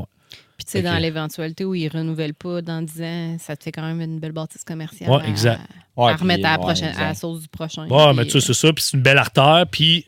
Puis, 0.57 0.65
tu 0.65 0.71
sais, 0.73 0.83
dans 0.83 0.97
que- 0.97 1.03
l'éventualité 1.03 1.65
où 1.65 1.75
ils 1.75 1.89
renouvellent 1.89 2.33
pas 2.35 2.63
dans 2.63 2.81
10 2.81 3.03
ans, 3.03 3.37
ça 3.39 3.57
te 3.57 3.65
fait 3.65 3.73
quand 3.73 3.83
même 3.83 4.01
une 4.01 4.19
belle 4.19 4.33
bâtisse 4.33 4.65
commerciale. 4.65 5.11
Ouais, 5.11 5.23
à- 5.23 5.29
exact. 5.29 5.61
Ouais, 5.97 6.13
à 6.13 6.17
remettre 6.17 6.41
puis, 6.41 6.47
à, 6.47 6.53
la 6.53 6.59
ouais, 6.59 6.65
prochaine, 6.65 6.97
à 6.97 7.09
la 7.09 7.15
sauce 7.15 7.43
du 7.43 7.49
prochain. 7.49 7.87
Ouais, 7.89 8.07
Puis, 8.09 8.17
mais 8.17 8.25
tu 8.25 8.31
sais, 8.33 8.41
c'est 8.41 8.55
ça. 8.55 8.73
Puis 8.73 8.83
c'est 8.85 8.97
une 8.97 9.03
belle 9.03 9.19
artère. 9.19 9.65
Puis, 9.71 10.07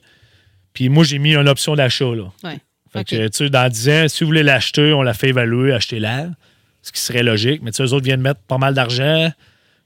puis 0.73 0.89
moi, 0.89 1.05
j'ai 1.05 1.19
mis 1.19 1.35
une 1.35 1.49
option 1.49 1.75
d'achat, 1.77 2.07
là. 2.15 2.31
Ouais. 2.45 2.59
Fait 2.91 3.05
que, 3.05 3.29
tu 3.29 3.37
sais, 3.37 3.51
dans 3.51 3.69
10 3.71 3.89
ans, 3.91 4.09
si 4.09 4.25
vous 4.25 4.29
voulez 4.29 4.43
l'acheter, 4.43 4.93
on 4.95 5.03
la 5.03 5.13
fait 5.13 5.29
évaluer, 5.29 5.73
achetez-la. 5.75 6.29
Ce 6.81 6.93
qui 6.93 7.01
serait 7.01 7.23
logique. 7.23 7.61
Mais 7.63 7.71
tu 7.71 7.77
sais, 7.77 7.83
eux 7.85 7.93
autres 7.93 8.05
viennent 8.07 8.23
mettre 8.23 8.41
pas 8.41 8.57
mal 8.57 8.73
d'argent. 8.73 9.31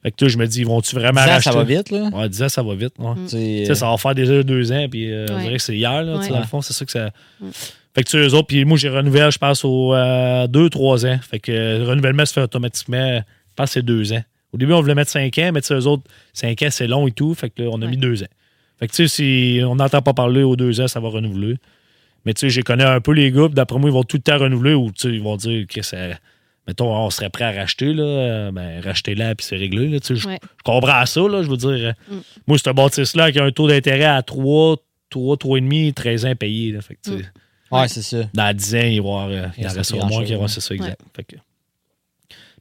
Fait 0.03 0.11
que, 0.11 0.17
tu 0.17 0.25
sais, 0.25 0.31
je 0.31 0.39
me 0.39 0.47
dis, 0.47 0.65
vont-tu 0.65 0.97
vraiment 0.97 1.21
Dix 1.23 1.29
ans, 1.29 1.33
racheter? 1.35 1.51
ça 1.51 1.57
va 1.57 1.65
vite, 1.65 1.91
là. 1.91 2.11
Ouais, 2.13 2.29
10 2.29 2.43
ans, 2.43 2.49
ça 2.49 2.63
va 2.63 2.75
vite. 2.75 2.95
ouais. 2.99 3.11
Mm. 3.15 3.25
Tu 3.25 3.29
sais, 3.29 3.65
sais, 3.67 3.75
ça 3.77 3.89
va 3.89 3.97
faire 3.97 4.15
déjà 4.17 4.43
deux 4.43 4.73
ans, 4.73 4.87
puis 4.91 5.13
euh, 5.13 5.27
on 5.31 5.39
dirait 5.41 5.57
que 5.57 5.63
c'est 5.63 5.77
hier, 5.77 6.03
là, 6.03 6.17
Ouais. 6.19 6.29
dans 6.29 6.41
le 6.41 6.47
fond, 6.47 6.61
c'est 6.61 6.73
ça 6.73 6.85
que 6.85 6.91
ça. 6.91 7.11
Mm. 7.41 7.49
Fait 7.95 8.03
que 8.03 8.09
tu 8.11 8.19
sais, 8.19 8.27
eux 8.29 8.35
autres, 8.35 8.47
puis 8.49 8.65
moi, 8.65 8.77
j'ai 8.79 8.89
renouvelé, 8.89 9.29
je 9.31 9.39
pense, 9.39 9.65
aux 9.65 9.95
euh, 9.95 10.47
deux, 10.49 10.69
trois 10.71 11.07
ans. 11.07 11.19
Fait 11.23 11.39
que 11.39 11.53
euh, 11.53 11.79
le 11.79 11.85
renouvellement 11.89 12.25
se 12.27 12.33
fait 12.33 12.41
automatiquement, 12.43 13.19
je 13.19 13.55
pense, 13.55 13.67
que 13.71 13.73
c'est 13.75 13.83
deux 13.83 14.13
ans. 14.13 14.23
Au 14.53 14.57
début, 14.59 14.73
on 14.73 14.81
voulait 14.81 14.95
mettre 14.95 15.11
cinq 15.11 15.39
ans, 15.39 15.51
mais 15.55 15.61
tu 15.61 15.69
sais, 15.69 15.75
eux 15.75 15.87
autres, 15.87 16.03
cinq 16.33 16.61
ans, 16.63 16.69
c'est 16.71 16.87
long 16.87 17.07
et 17.07 17.13
tout. 17.13 17.35
Fait 17.35 17.51
que 17.51 17.63
là, 17.63 17.69
on 17.73 17.81
a 17.81 17.85
Ouais. 17.85 17.91
mis 17.93 17.97
deux 17.97 18.23
ans. 18.23 18.29
Fait 18.81 18.89
que 18.89 18.93
tu 18.93 19.07
sais, 19.07 19.09
si 19.09 19.61
on 19.65 19.77
n'entend 19.77 20.03
pas 20.03 20.13
parler 20.15 20.43
aux 20.43 20.57
deux 20.57 20.81
ans, 20.81 20.89
ça 20.89 20.99
va 21.01 21.09
renouveler. 21.11 21.57
Mais 22.25 22.35
tu 22.35 22.41
sais, 22.41 22.51
j'ai 22.51 22.63
connais 22.63 22.85
un 22.85 23.01
peu 23.01 23.13
les 23.13 23.31
puis 23.31 23.41
d'après 23.53 23.79
moi, 23.79 23.89
ils 23.91 23.93
vont 23.93 24.03
tout 24.05 24.17
le 24.17 24.23
temps 24.23 24.39
renouveler 24.39 24.75
ou 24.75 24.91
tu 24.91 25.09
sais, 25.09 25.15
ils 25.15 25.23
vont 25.23 25.37
dire 25.37 25.67
que 25.69 25.83
ça. 25.83 25.97
Mettons, 26.69 26.95
on 26.95 27.11
serait 27.11 27.29
prêt 27.31 27.45
à 27.45 27.53
racheter, 27.53 27.93
là. 27.93 28.51
Ben, 28.53 28.81
racheter-la, 28.81 29.35
puis 29.35 29.45
c'est 29.47 29.57
réglé, 29.57 29.89
là. 29.89 29.99
Tu 30.01 30.09
sais, 30.09 30.17
je- 30.17 30.29
Ouais. 30.29 30.39
je 30.43 30.63
comprends 30.63 31.05
ça, 31.07 31.21
là. 31.23 31.43
Je 31.43 31.49
veux 31.49 31.57
dire, 31.57 31.71
euh, 31.71 31.93
Mm. 32.09 32.21
moi, 32.47 32.59
c'est 32.59 32.69
un 32.69 32.75
bâtisse-là 32.75 33.33
qui 33.33 33.39
a 33.41 33.45
un 33.45 33.51
taux 33.51 33.67
d'intérêt 33.69 34.05
à 34.05 34.23
3, 34.23 34.77
3, 35.11 35.37
3,5, 35.37 35.93
13 35.93 36.25
ans 36.25 36.35
payé. 36.37 36.73
Là. 36.73 36.81
Fait 36.81 36.95
que, 37.05 37.11
Ouais, 37.73 37.89
c'est 37.89 38.03
ça. 38.03 38.19
Dans 38.35 38.55
10 38.57 38.75
ans, 38.77 38.79
il, 38.81 38.85
va 38.85 38.93
y 38.93 38.99
avoir, 38.99 39.29
euh, 39.29 39.47
en 39.47 39.69
reste 39.75 39.93
au 39.95 40.05
moins 40.05 40.25
qui 40.25 40.35
ouais. 40.37 40.49
c'est 40.49 40.61
ça, 40.61 40.75
exact. 40.75 41.01
Fait 41.17 41.25
que- 41.25 41.37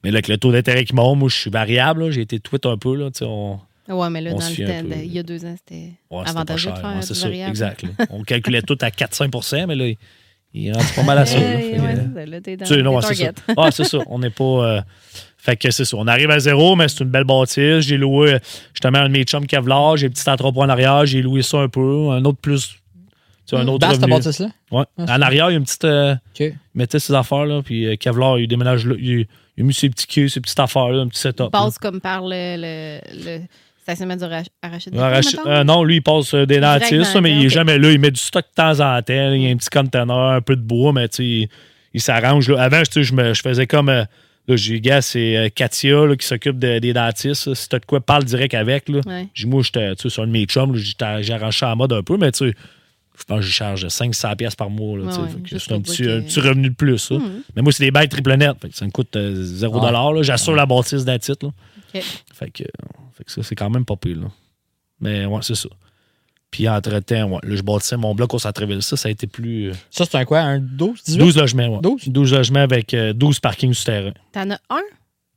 mais 0.04 0.10
là, 0.10 0.16
avec 0.16 0.30
le 0.30 0.38
taux 0.38 0.52
d'intérêt 0.52 0.84
qui 0.86 0.96
monte, 0.96 1.20
moi, 1.20 1.30
je 1.30 1.36
suis 1.36 1.52
variable. 1.52 2.10
J'ai 2.12 2.22
été 2.22 2.40
tweet 2.40 2.66
un 2.66 2.78
peu. 2.78 2.96
Là, 2.96 3.12
tu 3.12 3.20
sais, 3.20 3.26
on, 3.26 3.60
Ouais, 3.90 4.10
mais 4.10 4.22
là, 4.22 4.32
On 4.34 4.40
dans 4.40 4.48
le 4.48 4.56
temps, 4.56 4.90
peu. 4.90 4.96
il 5.04 5.12
y 5.12 5.20
a 5.20 5.24
deux 5.24 5.44
ans, 5.44 5.54
c'était 5.58 5.92
ouais, 6.12 6.24
avantageux 6.26 6.72
de 6.72 6.76
faire 6.78 6.96
Ouais, 6.96 7.02
c'est 7.02 7.40
exact. 7.50 7.84
On 8.10 8.24
calculait 8.24 8.62
tout 8.62 8.78
à 8.80 8.90
4-5% 8.90 9.68
mais 9.68 9.76
là, 9.76 9.86
Il 10.54 10.68
est 10.68 10.72
rendu 10.74 10.86
pas 10.96 11.04
mal 11.04 11.18
à 11.18 11.26
ça. 11.26 11.40
là. 11.40 11.46
Ouais, 11.46 11.96
euh, 12.18 12.26
là, 12.26 12.42
t'es 12.42 12.58
dans 12.58 12.66
tu 12.66 12.74
sais, 12.74 12.82
non, 12.82 13.00
c'est 13.02 13.16
ça. 13.16 13.32
Ah, 13.58 13.70
c'est 13.72 13.86
ça. 13.86 14.00
On 14.08 14.20
n'est 14.20 14.30
pas. 14.30 14.44
euh, 14.44 14.82
Fait 15.38 15.56
que 15.56 15.72
c'est 15.72 15.86
ça. 15.86 15.96
On 15.98 16.08
arrive 16.08 16.30
à 16.30 16.40
zéro, 16.40 16.76
mais 16.76 16.88
c'est 16.90 17.04
une 17.04 17.10
belle 17.10 17.24
bâtisse. 17.24 17.80
J'ai 17.86 17.98
loué, 17.98 18.38
justement, 18.74 19.00
un 19.00 19.08
de 19.08 19.14
mes 19.14 19.24
chums 19.24 19.48
Kevlar. 19.48 19.96
J'ai 19.98 20.08
un 20.08 20.10
petit 20.10 20.30
entrepôt 20.30 20.62
en 20.62 20.70
arrière. 20.70 21.06
J'ai 21.06 21.22
loué 21.22 21.42
ça 21.42 21.58
un 21.60 21.70
peu. 21.70 22.10
Un 22.12 22.24
autre 22.26 22.40
plus. 22.40 22.68
Tu 22.68 22.76
sais, 23.46 23.56
un 23.56 23.68
autre 23.68 23.88
Dans 23.88 24.08
bâtisse-là? 24.08 24.50
Ouais. 24.72 24.84
Ah, 24.98 25.18
en 25.18 25.22
arrière, 25.22 25.50
il 25.50 25.54
y 25.54 25.56
a 25.56 25.58
une 25.58 25.64
petite. 25.64 25.86
euh, 25.86 26.14
OK. 26.16 26.40
il 26.42 26.54
mettait 26.76 27.00
ses 27.00 27.14
affaires, 27.14 27.46
là. 27.46 27.62
Puis 27.64 27.86
euh, 27.86 27.96
Kevlar, 27.96 28.38
il 28.40 28.48
déménage 28.48 28.86
là. 28.86 28.96
Il, 29.00 29.26
il 29.58 29.62
a 29.62 29.64
mis 29.64 29.74
ses 29.74 29.90
petits 29.90 30.08
queues, 30.08 30.28
ses 30.28 30.42
petites 30.42 30.60
affaires, 30.60 30.90
là, 30.90 31.02
un 31.02 31.08
petit 31.08 31.20
setup. 31.22 31.40
Il 31.40 31.44
là. 31.44 31.50
passe 31.50 31.78
comme 31.78 32.00
par 32.02 32.22
le, 32.24 32.56
le, 32.58 33.00
le 33.26 33.40
du 33.88 34.24
Rach- 34.26 34.48
Arachide. 34.62 34.94
Arrachi- 34.96 35.38
mettons? 35.38 35.50
euh, 35.50 35.64
non, 35.64 35.84
lui, 35.84 35.96
il 35.98 36.02
passe 36.02 36.34
euh, 36.34 36.46
des 36.46 36.60
dentistes, 36.60 37.16
mais 37.22 37.32
il 37.32 37.46
est 37.46 37.50
jamais 37.50 37.78
là. 37.78 37.92
Il 37.92 38.00
met 38.00 38.12
du 38.12 38.20
stock 38.20 38.46
de 38.46 38.54
temps 38.56 38.80
en 38.80 39.02
temps. 39.02 39.34
Il 39.34 39.42
y 39.42 39.48
a 39.48 39.52
un 39.52 39.58
petit 39.58 39.70
conteneur, 39.70 40.32
un 40.32 40.42
peu 40.42 40.56
de 40.56 40.62
bois, 40.62 40.94
mais 40.94 41.06
il, 41.20 41.48
il 41.94 42.02
s'arrange. 42.02 42.50
Avant, 42.52 42.82
je, 42.96 43.14
me, 43.14 43.34
je 43.34 43.42
faisais 43.42 43.68
comme. 43.68 43.90
euh, 43.90 44.04
là, 44.48 44.56
j'ai 44.56 44.80
gars, 44.82 45.02
c'est 45.02 45.36
euh, 45.38 45.50
Katia 45.54 46.06
là, 46.06 46.16
qui 46.16 46.26
s'occupe 46.26 46.58
de- 46.60 46.80
des 46.80 46.94
dentistes. 46.94 47.48
là. 47.48 47.56
Si 47.56 47.68
t'as 47.70 47.80
de 47.80 47.86
quoi, 47.86 48.00
parle 48.02 48.24
direct 48.24 48.54
avec. 48.54 48.88
Là. 48.90 49.02
Ouais. 49.06 49.28
Moi, 49.46 49.62
j'étais 49.64 49.94
sur 50.10 50.24
un 50.24 50.28
de 50.28 50.32
mes 50.32 50.46
chums, 50.46 50.76
ça 51.52 51.72
en 51.72 51.76
mode 51.76 51.94
un 51.94 52.04
peu, 52.04 52.18
mais 52.18 52.32
tu 52.32 52.50
sais, 52.50 52.56
je 53.20 53.24
pense 53.26 53.40
que 53.42 53.46
je 53.46 53.52
charge 53.52 53.86
500$ 53.88 54.36
piastres 54.36 54.58
par 54.58 54.70
mois. 54.70 54.98
Ouais, 55.00 55.12
c'est 55.58 55.72
un 55.74 55.82
petit, 55.82 56.04
un 56.10 56.22
revenu 56.42 56.70
de 56.70 56.76
plus. 56.76 56.98
ça. 56.98 57.16
Mhm. 57.16 57.44
Mais 57.56 57.62
moi, 57.62 57.72
c'est 57.72 57.84
des 57.84 57.92
bails 57.92 58.10
triple 58.10 58.34
net. 58.36 58.54
Fait 58.62 58.70
que 58.70 58.76
ça 58.76 58.86
me 58.86 58.90
coûte 58.92 59.16
euh, 59.16 59.44
0$. 59.44 59.68
Ouais. 59.68 59.92
là. 59.92 60.22
J'assure 60.24 60.56
la 60.56 60.66
bâtisse 60.66 61.04
d'un 61.06 61.20
titre. 61.20 61.52
Fait 62.34 62.50
que, 62.50 62.64
fait 63.22 63.26
que 63.26 63.32
ça, 63.32 63.44
c'est 63.44 63.56
quand 63.56 63.70
même 63.70 63.86
pas 63.86 63.96
pire. 63.96 64.18
Là. 64.20 64.28
Mais 65.00 65.26
ouais, 65.26 65.40
c'est 65.44 65.54
ça. 65.56 65.70
Puis 66.50 66.68
entre-temps, 66.68 67.30
ouais, 67.30 67.40
là, 67.44 67.56
je 67.56 67.62
bâtissais 67.62 67.98
mon 67.98 68.16
bloc 68.16 68.34
au 68.34 68.40
centre-ville. 68.40 68.82
Ça, 68.82 68.98
ça 68.98 69.08
a 69.08 69.12
été 69.12 69.28
plus. 69.28 69.70
euh, 69.70 69.74
Ça, 69.92 70.06
c'est 70.06 70.18
un 70.18 70.26
quoi? 70.26 70.40
Un 70.42 70.60
12, 70.60 71.04
18? 71.04 71.18
12 71.20 71.38
logements, 71.38 71.68
ouais. 71.76 71.80
12? 71.82 72.10
12 72.10 72.34
logements 72.34 72.60
avec 72.60 72.94
euh, 72.94 73.14
12 73.14 73.40
parkings 73.40 73.74
souterrains. 73.74 74.14
T'en 74.32 74.50
as 74.50 74.60
un? 74.70 74.82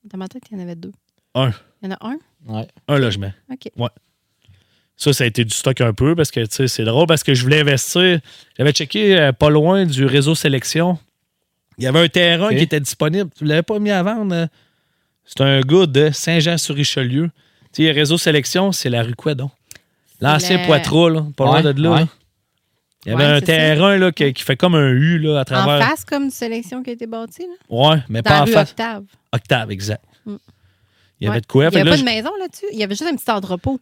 Dans 0.05 0.18
ma 0.18 0.29
tête, 0.29 0.42
il 0.51 0.57
y 0.57 0.61
en 0.61 0.62
avait 0.64 0.75
deux. 0.75 0.92
Un. 1.35 1.51
Il 1.83 1.88
y 1.88 1.92
en 1.92 1.97
a 2.01 2.09
un? 2.09 2.16
Ouais. 2.47 2.66
Un 2.88 2.99
logement. 2.99 3.33
OK. 3.53 3.70
Ça, 4.97 5.12
ça 5.12 5.25
a 5.25 5.27
été 5.27 5.44
du 5.44 5.55
stock 5.55 5.81
un 5.81 5.92
peu 5.92 6.14
parce 6.14 6.31
que, 6.31 6.40
tu 6.40 6.47
sais, 6.51 6.68
c'est 6.68 6.85
drôle 6.85 7.07
parce 7.07 7.23
que 7.25 7.35
je 7.35 7.42
voulais 7.42 7.61
investir. 7.61 8.20
J'avais 8.57 8.73
checké 8.73 9.18
euh, 9.18 9.33
pas 9.33 9.51
loin 9.51 9.85
du 9.87 10.05
réseau 10.07 10.35
sélection. 10.35 10.99
Il 11.79 11.85
y 11.85 11.87
avait 11.88 12.01
un 12.01 12.09
terrain 12.09 12.51
qui 12.51 12.62
était 12.62 12.79
disponible. 12.81 13.29
Tu 13.37 13.44
l'avais 13.44 13.62
pas 13.62 13.79
mis 13.81 13.90
à 13.90 14.03
vendre. 14.05 14.35
euh? 14.35 14.47
C'est 15.25 15.40
un 15.40 15.61
gars 15.62 15.87
de 15.87 16.11
Saint-Jean-sur-Richelieu. 16.12 17.31
Tu 17.75 17.85
sais, 17.85 17.91
réseau 17.91 18.17
sélection, 18.19 18.73
c'est 18.73 18.91
la 18.91 19.03
rue 19.03 19.15
quoi 19.15 19.35
donc? 19.35 19.51
L'ancien 20.21 20.57
le- 20.59 20.63
là, 21.13 21.27
pas 21.37 21.45
loin 21.45 21.63
Ouais, 21.63 21.73
de 21.75 21.83
là. 21.83 21.91
ouais. 21.91 22.01
là. 22.01 22.09
Il 23.07 23.11
y 23.11 23.15
avait 23.15 23.25
Ouais, 23.25 23.31
un 23.33 23.41
terrain 23.43 23.97
là, 23.99 24.13
qui, 24.13 24.33
qui 24.33 24.43
fait 24.43 24.57
comme 24.57 24.75
un 24.75 24.89
U 24.91 25.19
là, 25.19 25.39
à 25.39 25.41
En 25.43 25.45
travers. 25.45 25.87
face, 25.89 26.05
comme 26.05 26.25
une 26.25 26.31
sélection 26.31 26.83
qui 26.83 26.91
a 26.91 26.93
été 26.95 27.07
bâtie, 27.07 27.43
là? 27.43 27.55
Ouais, 27.69 27.97
mais 28.09 28.23
Dans 28.23 28.31
pas 28.31 28.37
la 28.37 28.43
en 28.43 28.45
rue 28.47 28.53
face. 28.53 28.71
Octave. 28.71 29.05
Octave, 29.33 29.71
exact. 29.71 30.03
Mm. 30.25 30.37
Il 31.21 31.25
y 31.25 31.27
avait 31.27 31.37
Ouais. 31.37 31.41
de 31.43 31.47
quoi. 31.47 31.65
Il 31.65 31.69
n'y 31.71 31.77
avait 31.77 31.85
là, 31.85 31.91
pas 31.91 31.99
de 31.99 32.05
maison 32.05 32.31
là-dessus? 32.41 32.65
Il 32.73 32.79
y 32.79 32.83
avait 32.85 32.95
juste 32.95 33.11
un 33.11 33.15
petit 33.17 33.31
entrepôt. 33.31 33.79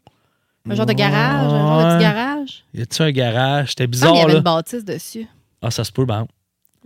Un 0.68 0.74
genre 0.74 0.86
de 0.86 0.92
garage. 0.92 1.44
Un 1.46 1.48
genre 1.50 1.78
de 1.88 1.94
petit 1.94 2.02
garage. 2.02 2.64
Y 2.74 2.82
a-tu 2.82 3.02
un 3.02 3.10
garage? 3.12 3.68
C'était 3.70 3.84
Il 3.84 3.88
bizarre, 3.88 4.12
qu'il 4.12 4.20
y 4.20 4.24
avait 4.24 4.32
là. 4.32 4.38
une 4.38 4.44
bâtisse 4.44 4.84
dessus. 4.84 5.26
Ah, 5.60 5.70
ça 5.70 5.84
se 5.84 5.92
peut, 5.92 6.04
ben. 6.04 6.26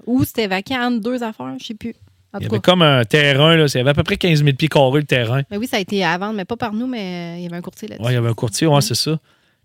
Ou 0.07 0.25
c'était 0.25 0.47
vacant 0.47 0.83
entre 0.83 1.01
deux 1.01 1.23
affaires, 1.23 1.55
je 1.59 1.66
sais 1.66 1.75
plus. 1.75 1.95
Il 2.40 2.44
y 2.44 2.46
avait 2.46 2.61
comme 2.61 2.83
un 2.83 3.05
terrain, 3.05 3.57
là. 3.57 3.66
Il 3.66 3.77
y 3.77 3.81
avait 3.81 3.90
à 3.90 3.94
peu 3.94 4.03
près 4.03 4.16
15 4.16 4.42
000 4.44 4.57
pieds 4.57 4.68
carrés, 4.68 5.01
le 5.01 5.07
terrain. 5.07 5.42
Mais 5.51 5.57
oui, 5.57 5.66
ça 5.66 5.77
a 5.77 5.81
été 5.81 6.05
à 6.05 6.16
vendre, 6.18 6.35
mais 6.35 6.44
pas 6.44 6.57
par 6.57 6.72
nous, 6.72 6.87
mais 6.87 7.35
euh, 7.35 7.37
il 7.38 7.42
y 7.44 7.46
avait 7.46 7.57
un 7.57 7.62
courtier 7.62 7.88
là-dessus. 7.88 8.05
Ouais, 8.05 8.12
il 8.12 8.14
y 8.14 8.18
avait 8.18 8.29
un 8.29 8.35
courtier, 8.35 8.66
ouais, 8.66 8.81
c'est 8.81 8.94
ça. 8.94 9.18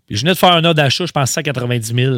Puis 0.06 0.16
je 0.16 0.20
venais 0.22 0.32
de 0.34 0.38
faire 0.38 0.52
un 0.52 0.64
ordre 0.64 0.74
d'achat, 0.74 1.06
je 1.06 1.12
pense 1.12 1.30
190 1.30 1.94
000 1.94 2.16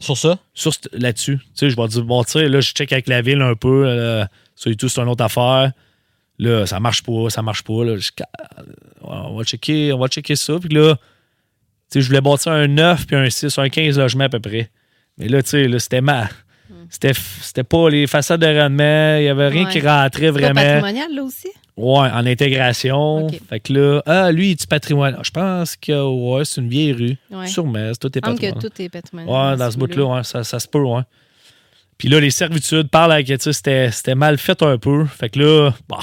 Sur 0.00 0.16
ça? 0.16 0.38
sur 0.54 0.72
ce- 0.74 0.80
là-dessus. 0.92 1.38
Tu 1.38 1.44
sais, 1.54 1.70
je 1.70 1.76
vais 1.76 1.88
dire, 1.88 2.02
bon, 2.04 2.22
tu 2.24 2.32
sais, 2.32 2.48
là, 2.48 2.60
je 2.60 2.70
check 2.72 2.92
avec 2.92 3.08
la 3.08 3.22
ville 3.22 3.40
un 3.42 3.54
peu. 3.54 3.84
Là, 3.84 4.28
ça 4.54 4.70
et 4.70 4.74
tout, 4.76 4.88
c'est 4.88 5.00
une 5.00 5.08
autre 5.08 5.24
affaire. 5.24 5.72
Là, 6.38 6.66
ça 6.66 6.80
marche 6.80 7.02
pas, 7.02 7.30
ça 7.30 7.42
marche 7.42 7.62
pas. 7.62 7.84
Là, 7.84 7.96
Je- 7.96 8.10
on, 9.02 9.36
va 9.36 9.44
checker, 9.44 9.92
on 9.92 9.98
va 9.98 10.08
checker 10.08 10.36
ça. 10.36 10.58
Puis 10.58 10.68
là, 10.70 10.96
tu 10.96 11.00
sais, 11.88 12.00
je 12.00 12.06
voulais 12.08 12.20
bâtir 12.20 12.52
un 12.52 12.66
9 12.66 13.06
puis 13.06 13.16
un 13.16 13.30
6, 13.30 13.58
un 13.58 13.68
15 13.68 13.98
logements 13.98 14.24
à 14.24 14.28
peu 14.28 14.40
près. 14.40 14.70
Mais 15.18 15.28
là, 15.28 15.42
tu 15.42 15.50
sais, 15.50 15.68
là, 15.68 15.78
c'était 15.78 16.00
mal. 16.00 16.28
C'était, 16.90 17.12
f- 17.12 17.38
c'était 17.42 17.64
pas 17.64 17.88
les 17.90 18.06
façades 18.06 18.40
de 18.40 18.46
rendement, 18.46 19.16
il 19.18 19.24
y 19.24 19.28
avait 19.28 19.48
rien 19.48 19.64
Ouais. 19.66 19.70
qui 19.72 19.80
rentrait 19.80 20.30
vraiment. 20.30 20.54
patrimonial, 20.60 21.14
là 21.14 21.22
aussi? 21.22 21.48
Ouais, 21.76 22.08
en 22.10 22.24
intégration. 22.26 23.28
Fait 23.48 23.60
que 23.60 23.72
là, 23.72 24.02
ah, 24.06 24.32
lui, 24.32 24.48
il 24.48 24.50
est 24.52 24.60
du 24.60 24.66
patrimoine. 24.66 25.18
Je 25.22 25.30
pense 25.30 25.76
que 25.76 25.92
ouais, 26.08 26.44
c'est 26.44 26.60
une 26.60 26.68
vieille 26.68 26.92
rue. 26.92 27.16
Ouais. 27.30 27.46
Sûrement, 27.48 27.90
c'est 27.92 27.98
tout 27.98 28.16
est 28.16 28.20
que 28.22 28.26
patrimoine. 28.30 28.60
tout 28.60 28.82
est 28.82 28.88
patrimonial. 28.88 29.50
Ouais, 29.52 29.56
dans 29.58 29.70
ce 29.70 29.76
bout-là, 29.76 30.04
ouais, 30.04 30.24
ça, 30.24 30.42
ça 30.44 30.58
se 30.58 30.66
peut, 30.68 30.80
ouais. 30.82 31.02
Puis 31.98 32.08
là, 32.08 32.18
les 32.20 32.30
servitudes, 32.30 32.88
tu 32.90 33.36
sais, 33.38 33.52
c'était, 33.52 33.90
c'était 33.90 34.14
mal 34.14 34.38
fait 34.38 34.62
un 34.62 34.78
peu. 34.78 35.04
Fait 35.06 35.28
que 35.28 35.38
là, 35.38 35.70
bah, 35.88 35.98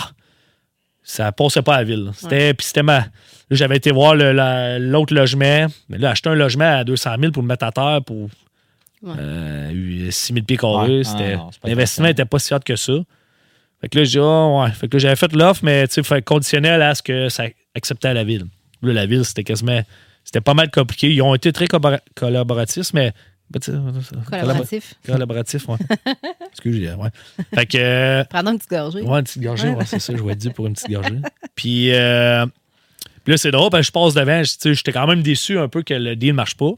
ça 1.03 1.31
passait 1.31 1.61
pas 1.61 1.75
à 1.75 1.77
la 1.79 1.83
ville. 1.83 2.11
C'était, 2.15 2.53
Puis 2.53 2.67
c'était. 2.67 2.83
Là, 2.83 3.05
j'avais 3.51 3.77
été 3.77 3.91
voir 3.91 4.15
le- 4.15 4.31
la- 4.31 4.79
l'autre 4.79 5.13
logement. 5.13 5.67
Mais 5.89 5.97
là, 5.97 6.11
acheter 6.11 6.29
un 6.29 6.35
logement 6.35 6.77
à 6.79 6.83
200 6.83 7.15
000 7.19 7.31
pour 7.31 7.41
le 7.43 7.47
mettre 7.47 7.65
à 7.65 7.71
terre 7.71 7.99
pour 8.05 8.29
Ouais. 9.03 9.13
euh, 9.19 10.09
6 10.11 10.33
000 10.33 10.45
pieds 10.45 10.57
carrés, 10.57 10.97
Ouais. 10.99 11.03
c'était, 11.03 11.33
Ah, 11.37 11.49
l'investissement 11.65 12.07
n'était 12.07 12.25
pas 12.25 12.39
si 12.39 12.53
hot 12.53 12.59
que 12.65 12.75
ça. 12.75 12.93
Fait 13.81 13.89
que 13.89 13.97
là, 13.99 14.03
j'ai 14.05 14.11
dit, 14.19 14.25
ah, 14.25 14.47
ouais. 14.63 14.71
Fait 14.71 14.87
que 14.87 14.95
là, 14.95 14.99
j'avais 15.01 15.15
fait 15.17 15.33
l'offre, 15.33 15.61
mais 15.63 15.87
tu 15.87 16.01
sais, 16.03 16.21
conditionnel 16.21 16.81
à 16.81 16.95
ce 16.95 17.03
que 17.03 17.27
ça 17.29 17.43
acceptait 17.75 18.07
à 18.07 18.13
la 18.13 18.23
ville. 18.23 18.45
Là, 18.81 18.93
la 18.93 19.05
ville, 19.05 19.25
c'était 19.25 19.43
quasiment. 19.43 19.81
C'était 20.23 20.39
pas 20.41 20.53
mal 20.53 20.71
compliqué. 20.71 21.11
Ils 21.13 21.21
ont 21.21 21.35
été 21.35 21.51
très 21.51 21.65
collabora- 21.65 21.99
collaboratifs, 22.15 22.93
mais. 22.93 23.11
ben, 23.49 23.59
Collaboratif. 24.29 24.93
Collaboratif, 25.05 25.67
ouais. 25.67 25.77
Excusez, 26.51 26.93
ouais. 26.93 27.09
Fait 27.53 27.65
que. 27.65 27.77
euh, 27.77 28.23
Prendre 28.25 28.51
une 28.51 28.57
petite 28.57 28.69
gorgée. 28.71 29.01
ouais, 29.01 29.19
une 29.19 29.23
petite 29.25 29.41
gorgée, 29.43 29.69
Ouais. 29.69 29.75
ouais, 29.75 29.85
c'est 29.85 29.99
ça, 29.99 30.13
je 30.15 30.23
vais 30.23 30.35
dire 30.35 30.53
pour 30.53 30.67
une 30.67 30.73
petite 30.73 30.89
gorgée. 30.91 31.19
Puis, 31.55 31.91
euh, 31.93 32.45
puis 33.25 33.31
là, 33.33 33.37
c'est 33.37 33.51
drôle, 33.51 33.69
parce 33.69 33.81
que 33.81 33.87
je 33.87 33.91
passe 33.91 34.13
devant, 34.13 34.43
je- 34.43 34.51
tu 34.53 34.57
sais, 34.59 34.73
j'étais 34.73 34.91
quand 34.91 35.07
même 35.07 35.21
déçu 35.21 35.57
un 35.59 35.67
peu 35.67 35.81
que 35.83 35.93
le 35.93 36.15
deal 36.15 36.33
marche 36.33 36.55
pas. 36.55 36.71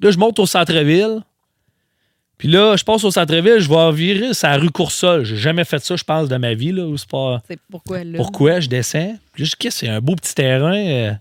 Là, 0.00 0.10
je 0.10 0.18
monte 0.18 0.38
au 0.38 0.46
centre-ville. 0.46 1.20
Puis 2.42 2.50
là, 2.50 2.74
je 2.74 2.82
passe 2.82 3.04
au 3.04 3.12
centre-ville, 3.12 3.60
je 3.60 3.68
vais 3.68 3.92
virer 3.92 4.34
sur 4.34 4.48
la 4.48 4.56
rue 4.56 4.70
Coursol. 4.70 5.22
J'ai 5.24 5.36
jamais 5.36 5.62
fait 5.62 5.78
ça, 5.78 5.94
je 5.94 6.02
pense, 6.02 6.28
de 6.28 6.36
ma 6.38 6.54
vie. 6.54 6.72
Là, 6.72 6.84
où 6.88 6.96
c'est 6.96 7.08
pas... 7.08 7.40
C'est 7.46 7.60
pourquoi 7.70 8.02
là? 8.02 8.16
Pourquoi 8.16 8.58
je 8.58 8.68
descends? 8.68 9.16
Puis 9.32 9.44
là, 9.44 9.46
je 9.46 9.50
dis, 9.50 9.56
qu'est-ce 9.60 9.82
que 9.82 9.86
c'est 9.86 9.88
un 9.88 10.00
beau 10.00 10.16
petit 10.16 10.34
terrain, 10.34 10.74
euh, 10.74 11.12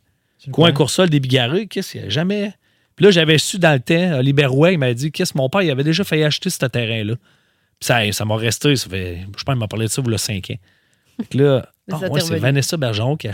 le 0.48 0.52
coin. 0.52 0.72
Coursol, 0.72 1.12
des 1.12 1.20
bigarrés, 1.20 1.68
qu'est-ce 1.68 1.92
qu'il 1.92 2.02
y 2.02 2.06
a 2.06 2.10
jamais. 2.10 2.54
Puis 2.96 3.06
là, 3.06 3.12
j'avais 3.12 3.38
su 3.38 3.60
dans 3.60 3.74
le 3.74 3.80
temps, 3.80 4.18
Oliver 4.18 4.48
Roy, 4.48 4.72
il 4.72 4.78
m'a 4.80 4.96
dit, 4.96 5.12
qu'est-ce 5.12 5.34
que 5.34 5.38
mon 5.38 5.48
père, 5.48 5.62
il 5.62 5.70
avait 5.70 5.84
déjà 5.84 6.04
failli 6.04 6.24
acheter 6.24 6.50
ce 6.50 6.66
terrain-là. 6.66 7.14
Puis 7.14 7.86
ça, 7.86 8.12
ça 8.12 8.26
m'a 8.26 8.36
resté, 8.36 8.76
ça 8.76 8.90
fait, 8.90 9.20
je 9.38 9.44
pense 9.44 9.54
qu'il 9.54 9.60
m'a 9.60 9.68
parlé 9.68 9.86
de 9.86 9.92
ça, 9.92 10.02
il 10.04 10.12
y 10.12 10.16
a 10.16 10.18
5 10.18 10.50
ans. 10.50 11.26
Que 11.30 11.38
là, 11.38 11.70
ah 11.92 12.00
t'est 12.00 12.10
ouais, 12.10 12.20
c'est. 12.22 12.40
Vanessa 12.40 12.78
Bergeron 12.78 13.16
qui 13.16 13.28
a 13.28 13.32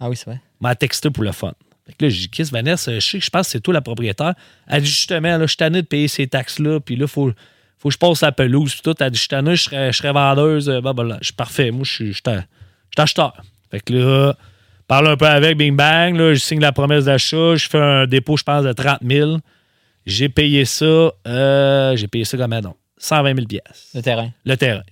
Ah 0.00 0.08
oui, 0.08 0.16
c'est 0.16 0.24
vrai. 0.24 0.40
m'a 0.58 0.74
texté 0.74 1.10
pour 1.10 1.22
le 1.22 1.32
fun. 1.32 1.52
Fait 1.86 1.92
que 1.92 2.04
là, 2.04 2.08
j'ai 2.10 2.26
dit, 2.26 2.50
Vanessa, 2.50 2.92
je 2.94 3.00
sais 3.00 3.18
que 3.18 3.24
je 3.24 3.30
pense 3.30 3.46
que 3.46 3.52
c'est 3.52 3.60
toi 3.60 3.74
la 3.74 3.80
propriétaire. 3.80 4.34
Elle 4.66 4.82
dit 4.82 4.88
justement, 4.90 5.28
là, 5.36 5.40
je 5.42 5.46
suis 5.46 5.56
tanné 5.56 5.82
de 5.82 5.86
payer 5.86 6.08
ces 6.08 6.26
taxes-là, 6.26 6.80
puis 6.80 6.96
là, 6.96 7.04
il 7.04 7.08
faut, 7.08 7.30
faut 7.78 7.88
que 7.88 7.92
je 7.92 7.98
passe 7.98 8.22
la 8.22 8.32
pelouse, 8.32 8.72
puis 8.72 8.82
tout. 8.82 8.94
Elle 9.00 9.10
dit, 9.10 9.16
je 9.16 9.20
suis 9.20 9.28
tanné, 9.28 9.54
je 9.56 9.62
serais, 9.62 9.92
je 9.92 9.98
serais 9.98 10.12
vendeuse. 10.12 10.68
euh. 10.68 10.80
Je 11.20 11.24
suis 11.26 11.34
parfait. 11.34 11.70
Moi, 11.70 11.84
je 11.84 11.92
suis 11.92 12.12
je 12.12 12.20
suis 12.22 13.02
acheteur. 13.02 13.34
Fait 13.70 13.80
que 13.80 13.92
là, 13.92 14.34
parle 14.88 15.08
un 15.08 15.16
peu 15.16 15.26
avec 15.26 15.56
Bing 15.58 15.76
Bang, 15.76 16.16
là, 16.16 16.34
je 16.34 16.40
signe 16.40 16.60
la 16.60 16.72
promesse 16.72 17.04
d'achat, 17.04 17.54
je 17.56 17.68
fais 17.68 17.78
un 17.78 18.06
dépôt, 18.06 18.36
je 18.36 18.42
pense, 18.44 18.64
de 18.64 18.72
30 18.72 18.98
000. 19.02 19.38
J'ai 20.06 20.28
payé 20.28 20.64
ça, 20.64 21.10
euh, 21.26 21.96
j'ai 21.96 22.06
payé 22.08 22.24
ça 22.24 22.36
comment 22.36 22.60
donc? 22.60 22.76
120 22.98 23.34
000 23.34 23.46
pièces 23.46 23.90
Le 23.94 24.00
terrain. 24.02 24.30
le 24.44 24.56
terrain. 24.56 24.82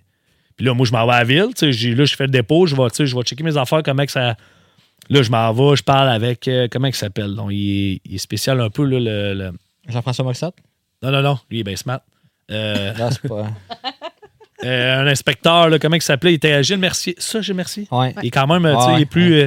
Puis 0.56 0.66
là, 0.66 0.74
moi, 0.74 0.86
je 0.86 0.92
m'en 0.92 1.06
vais 1.06 1.12
à 1.14 1.18
la 1.18 1.24
ville. 1.24 1.48
tu 1.56 1.72
sais, 1.72 1.94
Là, 1.94 2.04
je 2.04 2.14
fais 2.14 2.24
le 2.26 2.30
dépôt. 2.30 2.66
Je 2.66 2.76
vais, 2.76 2.88
tu 2.90 2.96
sais, 2.96 3.06
je 3.06 3.16
vais 3.16 3.22
checker 3.22 3.42
mes 3.42 3.56
affaires, 3.56 3.82
comment 3.82 4.04
que 4.04 4.12
ça. 4.12 4.36
Là, 5.10 5.22
je 5.22 5.30
m'en 5.30 5.52
vais, 5.52 5.76
je 5.76 5.82
parle 5.82 6.08
avec. 6.08 6.48
euh, 6.48 6.66
comment 6.70 6.86
il 6.88 6.94
s'appelle? 6.94 7.34
Donc, 7.34 7.50
il, 7.52 7.94
est, 7.94 8.00
il 8.04 8.14
est 8.14 8.18
spécial 8.18 8.60
un 8.60 8.70
peu, 8.70 8.84
là, 8.84 8.98
le. 9.00 9.34
le- 9.34 9.52
Jean-François 9.88 10.24
Moxette? 10.24 10.54
Non, 11.02 11.10
non, 11.10 11.20
non. 11.22 11.38
Lui, 11.50 11.58
il 11.58 11.60
est 11.60 11.64
bien 11.64 11.76
smart. 11.76 12.00
Euh, 12.50 12.94
Là, 12.94 13.10
c'est 13.10 13.28
pas. 13.28 13.46
euh, 14.64 15.00
un 15.02 15.06
inspecteur, 15.06 15.68
là, 15.68 15.78
comment 15.78 15.96
il 15.96 16.02
s'appelait? 16.02 16.32
Il 16.32 16.36
était 16.36 16.62
Gilles 16.62 16.78
Mercier. 16.78 17.14
Ça, 17.18 17.40
Gilles 17.42 17.54
Mercier? 17.54 17.86
Ouais. 17.90 18.14
Il 18.22 18.28
est 18.28 18.30
quand 18.30 18.46
même, 18.46 18.62
tu 18.62 18.82
sais, 18.84 18.94
il 18.96 19.02
est 19.02 19.06
plus. 19.06 19.40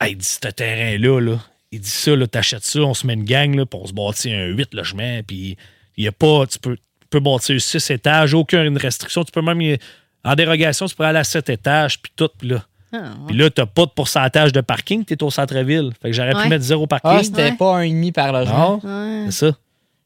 Hey, 0.00 0.12
il 0.12 0.16
dit, 0.16 0.24
ce 0.26 0.38
terrain-là, 0.48 1.20
là, 1.20 1.38
il 1.70 1.80
dit 1.80 1.88
ça, 1.88 2.16
là, 2.16 2.26
t'achètes 2.26 2.64
ça, 2.64 2.80
on 2.80 2.94
se 2.94 3.06
met 3.06 3.14
une 3.14 3.24
gang, 3.24 3.54
là, 3.54 3.64
puis 3.64 3.78
on 3.80 3.86
se 3.86 3.92
bâtit 3.92 4.32
un 4.32 4.46
8 4.46 4.74
logements, 4.74 5.20
puis 5.26 5.56
il 5.96 6.04
y 6.04 6.08
a 6.08 6.12
pas, 6.12 6.46
tu 6.46 6.58
peux, 6.58 6.76
tu 6.76 6.82
peux 7.10 7.20
bâtir 7.20 7.60
6 7.60 7.90
étages, 7.90 8.34
aucune 8.34 8.76
restriction, 8.76 9.22
tu 9.22 9.30
peux 9.30 9.40
même, 9.40 9.76
en 10.24 10.34
dérogation, 10.34 10.86
tu 10.86 10.96
peux 10.96 11.04
aller 11.04 11.20
à 11.20 11.24
7 11.24 11.48
étages, 11.50 12.00
puis 12.02 12.12
tout, 12.16 12.28
puis 12.36 12.48
là. 12.48 12.64
Ah. 12.94 13.14
Puis 13.26 13.36
là, 13.36 13.50
t'as 13.50 13.66
pas 13.66 13.86
de 13.86 13.90
pourcentage 13.90 14.52
de 14.52 14.60
parking, 14.60 15.04
t'es 15.04 15.22
au 15.22 15.30
centre-ville. 15.30 15.90
Fait 16.00 16.10
que 16.10 16.14
j'aurais 16.16 16.34
Ouais. 16.34 16.42
pu 16.44 16.48
mettre 16.48 16.64
zéro 16.64 16.86
Ah, 16.90 16.98
parking. 17.00 17.22
c'était 17.24 17.42
Ouais. 17.50 17.56
pas 17.56 17.76
un 17.76 17.80
et 17.82 17.90
demi 17.90 18.12
par 18.12 18.32
logement. 18.32 18.80
non, 18.82 18.90
Ouais. 19.24 19.24
c'est 19.30 19.46
ça. 19.50 19.56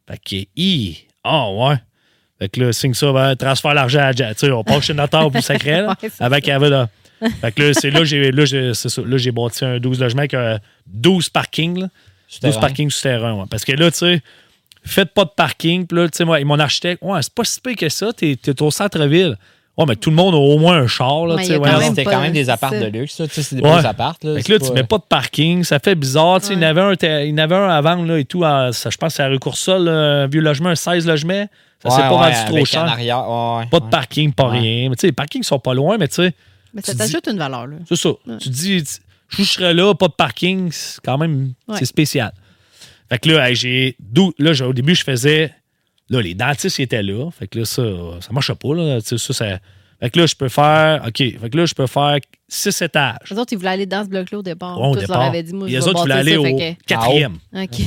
Fait 0.09 0.19
que, 0.19 0.49
hi, 0.57 1.05
ah, 1.25 1.51
ouais. 1.53 1.77
Fait 2.39 2.49
que 2.49 2.61
là, 2.61 2.73
signe 2.73 2.95
ça, 2.95 3.13
ben, 3.13 3.35
transfère 3.37 3.75
l'argent 3.75 4.01
à 4.01 4.13
Jack. 4.13 4.37
Tu 4.37 4.47
sais, 4.47 4.53
on 4.53 4.63
passe 4.65 4.85
chez 4.85 4.93
le 4.93 4.99
notaire 4.99 5.27
au 5.27 5.31
plus 5.31 5.43
sacré, 5.43 5.81
là, 5.83 5.97
Ouais, 6.03 6.09
avec 6.21 6.47
là. 6.47 6.89
Fait 7.41 7.51
que 7.53 7.63
là, 7.63 7.73
c'est 7.75 7.91
là, 7.91 8.05
j'ai, 8.05 8.31
là, 8.31 8.45
j'ai, 8.45 8.75
c'est 8.75 8.89
ça. 8.89 9.03
Là, 9.05 9.17
j'ai 9.17 9.33
bâti 9.33 9.65
un 9.65 9.79
12 9.81 9.99
logements 10.01 10.21
avec 10.21 10.35
euh, 10.35 10.57
12 10.87 11.29
parkings, 11.31 11.81
là. 11.81 11.87
12 11.87 11.91
Souterrain. 12.29 12.61
parkings 12.61 12.91
souterrains, 12.91 13.35
ouais. 13.35 13.45
Parce 13.51 13.65
que 13.65 13.73
là, 13.73 13.91
tu 13.91 13.99
sais, 13.99 14.23
faites 14.85 15.13
pas 15.13 15.25
de 15.25 15.31
parking. 15.31 15.85
Puis 15.87 15.99
là, 15.99 16.09
tu 16.09 16.17
sais, 16.17 16.25
moi, 16.25 16.39
et 16.41 16.45
mon 16.45 16.59
architecte, 16.61 17.03
ouais, 17.03 17.21
c'est 17.23 17.35
pas 17.35 17.43
si 17.45 17.61
pire 17.61 17.75
que 17.75 17.89
ça, 17.89 18.13
t'es 18.13 18.39
es 18.47 18.63
au 18.63 18.71
centre-ville. 18.71 19.37
Ouais, 19.79 19.85
mais 19.87 19.95
tout 19.97 20.11
le 20.11 20.17
monde 20.17 20.35
a 20.35 20.39
au 20.39 20.59
moins 20.59 20.77
un 20.79 20.87
char. 20.89 21.25
Là, 21.27 21.37
Ouais, 21.37 21.57
ouais. 21.57 21.85
C'était 21.85 22.05
quand 22.05 22.21
même 22.21 22.33
des 22.33 22.51
apparts 22.51 22.73
de 22.73 22.87
luxe, 22.87 23.15
ça. 23.15 23.29
Tu 23.29 23.35
sais, 23.35 23.43
c'est 23.43 23.57
des 23.57 23.63
Ouais. 23.63 23.81
beaux 23.81 23.87
apparts. 23.87 24.17
Là, 24.25 24.35
Fait 24.37 24.43
que 24.43 24.53
là, 24.53 24.59
tu 24.59 24.73
mets 24.73 24.83
pas 24.83 24.99
de 24.99 25.05
parking, 25.09 25.63
ça 25.63 25.79
fait 25.79 25.95
bizarre. 25.95 26.41
tu 26.41 26.49
sais, 26.49 26.55
Il 26.55 26.61
y 26.61 26.65
en 26.67 26.69
avait 26.69 26.81
un, 26.81 26.93
il 27.25 27.39
avait 27.41 27.55
un 27.55 27.81
vendre 27.81 28.05
là, 28.05 28.19
et 28.19 28.25
tout. 28.25 28.45
à- 28.45 28.73
ça, 28.73 28.91
je 28.91 28.97
pense 28.97 29.13
que 29.13 29.17
c'est 29.19 29.23
à 29.23 29.29
rue 29.29 29.39
Coursol, 29.39 29.85
là, 29.85 29.93
un 29.93 30.27
vieux 30.27 30.41
logement, 30.41 30.71
un 30.71 30.75
16 30.75 31.07
logements. 31.07 31.47
Ça 31.81 31.91
s'est 31.91 31.97
pas 32.03 32.11
ouais, 32.21 32.33
vendu 32.33 32.45
trop 32.57 32.65
cher. 32.65 32.83
arrière, 32.83 33.25
Pas 33.71 33.79
de 33.81 33.89
parking, 33.89 34.33
pas 34.33 34.49
Ouais. 34.51 34.59
rien. 34.59 34.89
Mais 34.91 34.97
tu 34.97 35.03
sais, 35.03 35.07
les 35.07 35.13
parkings 35.13 35.45
sont 35.45 35.61
pas 35.61 35.75
loin, 35.75 35.97
mais 35.97 36.09
tu 36.09 36.17
sais, 36.17 36.35
Mais 36.75 36.83
ça 36.83 36.93
t'ajoute 36.95 37.29
une 37.31 37.39
valeur, 37.39 37.69
là. 37.69 37.77
c'est 37.89 37.95
ça. 37.97 38.09
Tu 38.41 38.49
dis, 38.49 38.85
je 39.29 39.43
serais 39.45 39.75
là, 39.75 39.95
pas 39.95 40.09
de 40.09 40.13
parking, 40.15 40.71
c'est 40.73 41.01
quand 41.05 41.17
même 41.19 41.53
Ouais. 41.69 41.77
c'est 41.79 41.85
spécial. 41.85 42.33
Fait 43.09 43.19
que 43.21 43.29
là, 43.31 43.55
j'ai. 43.55 43.97
Là, 44.41 44.53
au 44.67 44.73
début, 44.73 44.95
je 44.97 45.05
faisais. 45.05 45.53
Là, 46.11 46.21
les 46.23 46.35
dentistes 46.35 46.79
ils 46.79 46.83
étaient 46.83 47.03
là. 47.03 47.31
Fait 47.31 47.47
que 47.47 47.59
là, 47.59 47.65
ça, 47.65 47.83
ça 48.21 48.33
marchait 48.33 48.55
pas. 48.55 48.75
Là, 48.75 48.99
ça, 49.01 49.19
ça- 49.19 49.59
Fait 50.01 50.11
que 50.11 50.19
là, 50.21 50.27
je 50.27 50.35
peux 50.35 50.49
faire. 50.49 51.03
OK. 51.07 51.17
Fait 51.19 51.51
que 51.51 51.57
là, 51.57 51.67
je 51.67 51.75
peux 51.75 51.87
faire 51.87 52.19
six 52.49 52.81
étages. 52.83 53.17
Les 53.31 53.37
autres, 53.39 53.53
ils 53.53 53.57
voulaient 53.57 53.71
aller 53.71 53.87
dans 53.87 54.05
ce 54.05 54.09
bloc-là 54.09 54.39
au 54.39 54.43
départ. 54.43 54.81
Ouais, 54.81 54.87
au 54.89 54.93
Toi, 54.95 55.03
tu 55.03 55.09
leur 55.09 55.19
départ. 55.19 55.29
avais 55.29 55.43
dit, 55.43 55.53
moi, 55.53 55.69
Et 55.69 55.73
je 55.73 55.77
les 55.77 55.89
autres 55.89 56.01
voulaient 56.01 56.15
aller 56.15 56.35
ça, 56.35 56.41
au 56.41 56.59
quatrième. 56.87 57.39
que- 57.53 57.63
OK. 57.65 57.81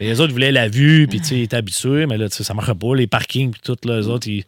Et 0.00 0.06
les 0.06 0.20
autres 0.20 0.32
voulaient 0.32 0.50
la 0.52 0.68
vue, 0.68 1.06
puis 1.08 1.20
tu 1.20 1.26
sais, 1.26 1.36
ils 1.38 1.42
étaient 1.42 1.56
habitués, 1.58 2.06
mais 2.06 2.16
là, 2.16 2.28
tu 2.30 2.36
sais, 2.36 2.42
ça 2.44 2.54
marchait 2.54 2.74
pas. 2.74 2.94
Les 2.96 3.06
parkings, 3.06 3.50
puis 3.50 3.60
tout, 3.62 3.76
là, 3.84 3.98
les 4.00 4.06
autres, 4.08 4.28
ils... 4.28 4.44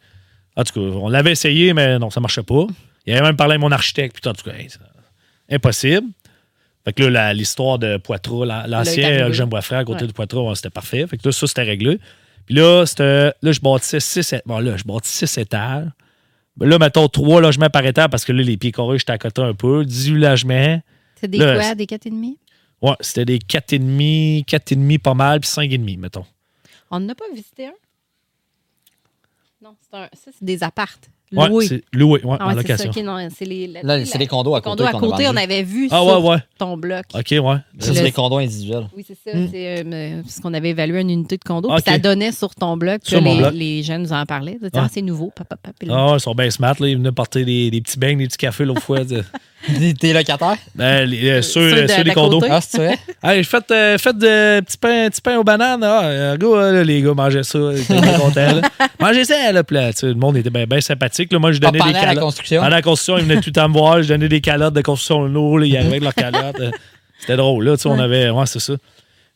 En 0.55 0.63
tout 0.63 0.73
cas, 0.73 0.79
on 0.97 1.09
l'avait 1.09 1.31
essayé, 1.31 1.73
mais 1.73 1.99
non, 1.99 2.09
ça 2.09 2.19
marchait 2.19 2.41
pas. 2.43 2.65
Il 3.05 3.13
avait 3.13 3.21
même 3.21 3.35
parlé 3.37 3.55
à 3.55 3.57
mon 3.59 3.71
architecte, 3.71 4.17
puis 4.19 4.29
en 4.29 4.33
tout 4.33 4.49
cas, 4.49 4.55
hey, 4.57 4.67
impossible. 5.51 6.07
Fait 6.85 6.93
que 6.93 7.03
là, 7.03 7.33
l'histoire 7.33 7.79
de 7.79 7.97
Poitras, 7.97 8.65
l'ancien. 8.67 9.27
Eugène 9.29 9.45
Boisfrère 9.47 9.79
à 9.79 9.85
côté 9.85 10.01
Ouais. 10.01 10.07
de 10.07 10.11
Poitras, 10.11 10.41
ouais, 10.41 10.55
c'était 10.55 10.69
parfait. 10.69 11.05
Fait 11.07 11.17
que 11.17 11.27
là, 11.27 11.31
ça, 11.31 11.47
c'était 11.47 11.63
réglé. 11.63 11.99
Puis 12.45 12.55
là, 12.55 12.85
c'était, 12.85 13.33
là, 13.41 13.51
je 13.51 13.59
bâtissais 13.59 13.99
six, 13.99 14.35
bon, 14.45 14.59
là, 14.59 14.77
je 14.77 14.83
bâtissais 14.83 15.25
six 15.25 15.41
étages. 15.41 15.87
Ben 16.55 16.69
là, 16.69 16.77
mettons 16.77 17.07
trois 17.07 17.41
logements 17.41 17.69
par 17.69 17.85
étage 17.85 18.09
parce 18.09 18.25
que 18.25 18.31
là, 18.31 18.43
les 18.43 18.57
pieds 18.57 18.71
carrés, 18.71 18.99
j'étais 18.99 19.13
à 19.13 19.17
côté 19.17 19.41
un 19.41 19.53
peu. 19.55 19.83
18 19.85 20.17
logements. 20.19 20.81
C'est 21.15 21.27
des 21.27 21.39
Là, 21.39 21.55
quoi? 21.55 21.75
Des 21.75 21.85
4,5? 21.85 22.35
Ouais, 22.81 22.95
c'était 22.99 23.25
des 23.25 23.39
4,5, 23.39 24.45
4,5 24.45 24.99
pas 24.99 25.13
mal, 25.13 25.39
puis 25.39 25.49
5,5, 25.49 25.97
mettons. 25.97 26.25
On 26.91 26.99
n'a 26.99 27.15
pas 27.15 27.25
visité 27.33 27.67
un? 27.67 27.73
Non, 29.61 29.75
c'est 29.81 29.97
un, 29.97 30.09
ça, 30.13 30.31
c'est 30.37 30.43
des 30.43 30.61
appartes. 30.63 31.09
Ouais, 31.35 31.81
loué, 31.93 32.21
ouais, 32.23 32.37
Ah 32.39 32.45
en 32.45 32.49
ouais, 32.49 32.55
location. 32.55 32.91
C'est 32.93 33.45
les... 33.45 33.67
Là, 33.67 34.05
c'est 34.05 34.17
des 34.17 34.27
condos 34.27 34.53
à 34.55 34.59
les 34.59 34.61
côté. 34.61 34.83
condos 34.83 34.97
à 34.97 34.99
côté, 34.99 35.27
on 35.27 35.35
avait 35.35 35.63
vu 35.63 35.87
Ah 35.91 36.01
sur 36.01 36.21
ouais, 36.23 36.29
ouais. 36.29 36.37
ton 36.57 36.77
bloc. 36.77 37.05
OK, 37.13 37.31
ouais. 37.31 37.55
C'est 37.79 37.93
Le- 37.95 38.01
des 38.01 38.11
condos 38.11 38.37
individuels. 38.37 38.87
Oui, 38.95 39.05
c'est 39.07 39.17
ça. 39.31 39.37
Hmm. 39.37 39.47
C'est 39.51 39.83
euh, 39.85 40.21
parce 40.21 40.39
qu'on 40.39 40.53
avait 40.53 40.69
évalué 40.69 41.01
une 41.01 41.09
unité 41.09 41.37
de 41.37 41.43
condo. 41.43 41.69
Puis 41.69 41.83
ça 41.85 41.97
donnait 41.97 42.31
sur 42.31 42.53
ton 42.55 42.77
bloc. 42.77 43.01
Sur 43.03 43.21
les, 43.21 43.37
bloc. 43.37 43.53
les 43.53 43.83
jeunes 43.83 44.03
nous 44.03 44.13
en 44.13 44.25
parlaient. 44.25 44.57
Ah, 44.73 44.87
c'est 44.91 45.01
nouveau. 45.01 45.31
Papa, 45.35 45.55
papa. 45.55 45.85
Ah 45.89 46.11
ils 46.15 46.19
sont 46.19 46.35
bien 46.35 46.49
smart, 46.49 46.75
là. 46.79 46.87
Ils 46.87 46.97
venaient 46.97 47.11
porter 47.11 47.45
des, 47.45 47.71
des 47.71 47.81
petits 47.81 47.97
beignes, 47.97 48.17
des 48.19 48.27
petits 48.27 48.37
cafés 48.37 48.65
l'autre 48.65 48.81
fois. 48.81 48.99
T'es- 49.65 49.93
T'es 49.93 50.13
locataire? 50.13 50.57
ben, 50.75 51.05
les, 51.09 51.29
euh, 51.29 51.41
ceux, 51.41 51.69
Ceux 51.69 51.81
de- 51.83 51.87
ceux 51.87 52.03
des 52.03 52.11
condos. 52.13 52.41
Ah, 52.49 52.59
c'est 52.61 52.77
vrai? 52.77 52.99
Hey, 53.23 53.43
faites, 53.45 53.71
euh, 53.71 53.97
faites 53.97 54.17
de 54.17 54.59
petits 54.61 54.77
pains, 54.77 55.09
petits 55.09 55.21
pains 55.21 55.37
aux 55.37 55.43
bananes. 55.43 55.83
Ah, 55.83 56.01
euh, 56.03 56.37
go, 56.37 56.57
euh, 56.57 56.73
là, 56.73 56.83
les 56.83 57.01
gars, 57.01 57.13
mangez 57.13 57.43
ça. 57.43 57.57
Ils 57.59 57.79
étaient 57.81 58.17
contents. 58.19 58.61
Mangez 58.99 59.23
ça, 59.25 59.51
là. 59.53 59.63
Puis 59.63 59.75
là, 59.75 59.93
tu 59.93 59.99
sais, 59.99 60.07
le 60.07 60.15
monde 60.15 60.35
était 60.37 60.49
bien, 60.49 60.65
bien 60.65 60.81
sympathique. 60.81 61.31
là. 61.31 61.39
Moi, 61.39 61.53
je 61.53 61.57
Ah, 61.63 61.67
donnais 61.67 61.71
des 61.73 61.79
pendant 61.79 61.93
la 61.93 61.99
calottes. 62.01 62.23
construction? 62.23 62.61
Pendant 62.61 62.75
la 62.75 62.81
construction, 62.81 63.17
ils 63.17 63.23
venaient 63.23 63.41
tout 63.41 63.49
le 63.49 63.53
temps 63.53 63.69
me 63.69 63.73
voir. 63.73 64.03
Je 64.03 64.07
donnais 64.09 64.27
des 64.27 64.41
calottes 64.41 64.73
de 64.73 64.81
construction 64.81 65.23
de 65.23 65.29
l'eau. 65.33 65.61
Ils 65.61 65.75
arrivaient 65.77 65.91
avec 65.91 66.03
leurs 66.03 66.15
calottes. 66.15 66.59
Euh, 66.59 66.71
C'était 67.19 67.37
drôle, 67.37 67.63
là. 67.65 67.77
tu 67.77 67.83
sais, 67.83 67.89
On 67.89 67.99
avait. 67.99 68.29
Ouais, 68.29 68.45
c'est 68.45 68.59
ça. 68.59 68.73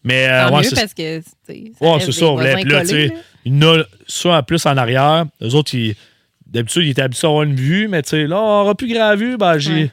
Mais, 0.04 0.28
euh, 0.28 0.50
ouais, 0.50 0.58
mieux 0.58 0.64
c'est 0.64 0.76
parce 0.76 0.94
que. 0.94 1.20
Ouais, 1.50 2.00
c'est 2.02 2.12
ça, 2.12 2.26
on 2.26 2.36
voulait. 2.36 2.52
voisins 2.52 2.62
Puis 2.64 2.72
là, 2.72 2.82
tu 2.82 2.88
sais, 2.88 3.14
il 3.46 3.56
y 3.62 3.66
en 3.66 3.72
a 3.80 3.84
ça 4.08 4.30
en 4.38 4.44
plus 4.44 4.66
en 4.66 4.76
arrière. 4.78 5.26
Eux 5.42 5.54
autres, 5.56 5.74
ils- 5.74 5.96
d'habitude, 6.46 6.84
ils 6.84 6.90
étaient 6.92 7.02
habitués 7.02 7.28
à 7.28 7.30
avoir 7.30 7.44
une 7.44 7.56
vue, 7.56 7.88
mais 7.88 8.02
tu 8.04 8.10
sais, 8.10 8.28
là, 8.28 8.38
on 8.42 8.60
n'aura 8.62 8.76
plus 8.76 8.94
grand 8.94 9.16
vue. 9.16 9.38
Ben, 9.38 9.58
j'ai. 9.58 9.92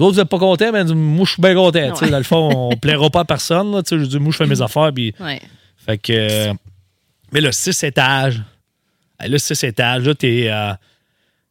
Les 0.00 0.04
autres, 0.06 0.14
vous 0.14 0.20
n'êtes 0.20 0.28
pas 0.30 0.38
contents, 0.38 0.72
mais 0.72 0.82
moi, 0.84 1.24
je 1.26 1.32
suis 1.32 1.42
bien 1.42 1.54
content. 1.54 1.90
tu 1.92 1.96
sais, 1.98 2.04
Ouais. 2.06 2.10
Dans 2.10 2.18
le 2.18 2.24
fond, 2.24 2.50
on 2.54 2.70
ne 2.70 2.74
plaira 2.80 3.10
pas 3.10 3.20
à 3.20 3.24
personne. 3.24 3.70
là, 3.72 3.82
tu 3.82 3.90
sais, 3.90 3.98
Je 4.02 4.08
dis, 4.08 4.18
moi, 4.18 4.32
je 4.32 4.38
fais 4.38 4.46
mes 4.46 4.60
affaires. 4.62 4.90
Puis, 4.94 5.14
Ouais. 5.20 5.40
fait 5.76 5.98
que. 5.98 6.12
euh, 6.12 6.54
mais 7.32 7.40
là, 7.40 7.52
six 7.52 7.82
étages. 7.84 8.42
Là, 9.24 9.38
six 9.38 9.62
étages, 9.62 10.02
là, 10.04 10.14
t'es. 10.14 10.46
euh, 10.50 10.72
tu 10.72 10.76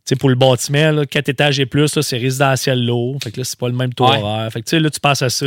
sais, 0.05 0.15
pour 0.15 0.29
le 0.29 0.35
bâtiment, 0.35 0.91
là, 0.91 1.05
quatre 1.05 1.29
étages 1.29 1.59
et 1.59 1.67
plus, 1.67 1.99
c'est 2.01 2.17
résidentiel 2.17 2.83
lourd. 2.83 3.19
Fait 3.23 3.31
que 3.31 3.39
là, 3.39 3.43
c'est 3.43 3.59
pas 3.59 3.67
le 3.67 3.75
même 3.75 3.93
taux 3.93 4.09
Ouais. 4.09 4.17
horaire. 4.21 4.51
Fait 4.51 4.61
que, 4.61 4.65
tu 4.65 4.71
sais, 4.71 4.79
là, 4.79 4.89
tu 4.89 4.99
passes 4.99 5.21
à 5.21 5.29
ça. 5.29 5.45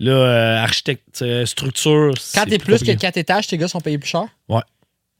Là, 0.00 0.12
euh, 0.12 0.56
architecte, 0.62 1.22
euh, 1.22 1.46
structure. 1.46 2.10
Quand 2.14 2.16
c'est 2.24 2.46
t'es 2.46 2.58
plus 2.58 2.72
que 2.72 2.78
compliqué. 2.78 2.96
4 2.96 3.16
étages, 3.18 3.46
tes 3.46 3.58
gars 3.58 3.68
sont 3.68 3.80
payés 3.80 3.98
plus 3.98 4.08
cher? 4.08 4.24
Ouais. 4.48 4.62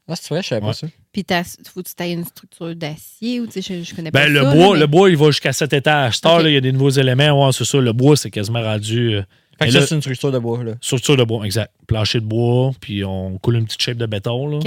Ah, 0.09 0.15
c'est 0.15 0.29
vrai, 0.33 0.41
je 0.43 0.47
savais 0.49 0.61
Ouais. 0.61 0.67
pas 0.67 0.73
ça. 0.73 0.87
Puis, 1.13 1.25
t'as- 1.25 1.43
faut 1.43 1.83
que 1.83 1.89
tu 1.95 2.03
aies 2.03 2.13
une 2.13 2.23
structure 2.25 2.73
d'acier 2.75 3.41
ou, 3.41 3.45
tu 3.47 3.61
sais, 3.61 3.79
je, 3.79 3.83
je 3.83 3.93
connais 3.95 4.11
pas 4.11 4.19
Ben, 4.25 4.31
le 4.33 4.41
ça. 4.43 4.53
bois, 4.55 4.73
là, 4.75 4.79
le 4.81 4.87
bois, 4.87 5.09
il 5.09 5.17
va 5.17 5.27
jusqu'à 5.27 5.51
cet 5.51 5.73
étage. 5.73 6.15
Star, 6.17 6.41
là, 6.41 6.49
il 6.49 6.53
y 6.53 6.57
a 6.57 6.61
des 6.61 6.71
nouveaux 6.71 6.89
éléments. 6.89 7.45
Ouais, 7.45 7.51
c'est 7.51 7.65
ça. 7.65 7.79
Le 7.79 7.91
bois, 7.91 8.15
c'est 8.15 8.31
quasiment 8.31 8.61
rendu. 8.61 9.15
euh, 9.15 9.21
Fait 9.59 9.65
que 9.65 9.71
ça, 9.73 9.79
là, 9.81 9.85
c'est 9.87 9.95
une 9.95 10.01
structure 10.01 10.31
de 10.31 10.39
bois, 10.39 10.63
là. 10.63 10.73
structure 10.81 11.17
de 11.17 11.23
bois, 11.23 11.45
exact. 11.45 11.71
Plancher 11.85 12.19
de 12.21 12.25
bois, 12.25 12.71
puis 12.79 13.03
on 13.03 13.37
coule 13.39 13.57
une 13.57 13.65
petite 13.65 13.81
shape 13.81 13.97
de 13.97 14.05
béton. 14.05 14.47
Là. 14.47 14.59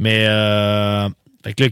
Mais, 0.00 0.26
euh, 0.28 1.08
fait 1.44 1.54
que 1.54 1.64
là, 1.64 1.70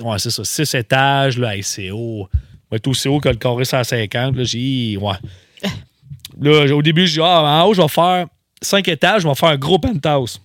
ouais, 0.00 0.18
c'est 0.20 0.30
ça. 0.30 0.44
Six 0.44 0.72
étages, 0.74 1.36
là, 1.38 1.56
hey, 1.56 1.62
c'est 1.64 1.90
haut. 1.90 2.28
Va 2.70 2.76
être 2.76 2.86
aussi 2.86 3.08
haut 3.08 3.18
que 3.20 3.28
le 3.28 3.34
carré 3.36 3.64
150. 3.64 4.36
Là, 4.36 4.44
j'ai 4.44 4.58
dit, 4.58 4.96
ouais. 5.00 5.16
là, 6.40 6.74
au 6.74 6.82
début, 6.82 7.06
j'ai 7.06 7.14
dit, 7.14 7.20
ah, 7.22 7.42
en 7.64 7.66
haut, 7.68 7.74
je 7.74 7.82
vais 7.82 7.88
faire 7.88 8.26
cinq 8.62 8.86
étages, 8.88 9.22
je 9.22 9.28
vais 9.28 9.34
faire 9.34 9.50
un 9.50 9.56
gros 9.58 9.78
penthouse. 9.78 10.40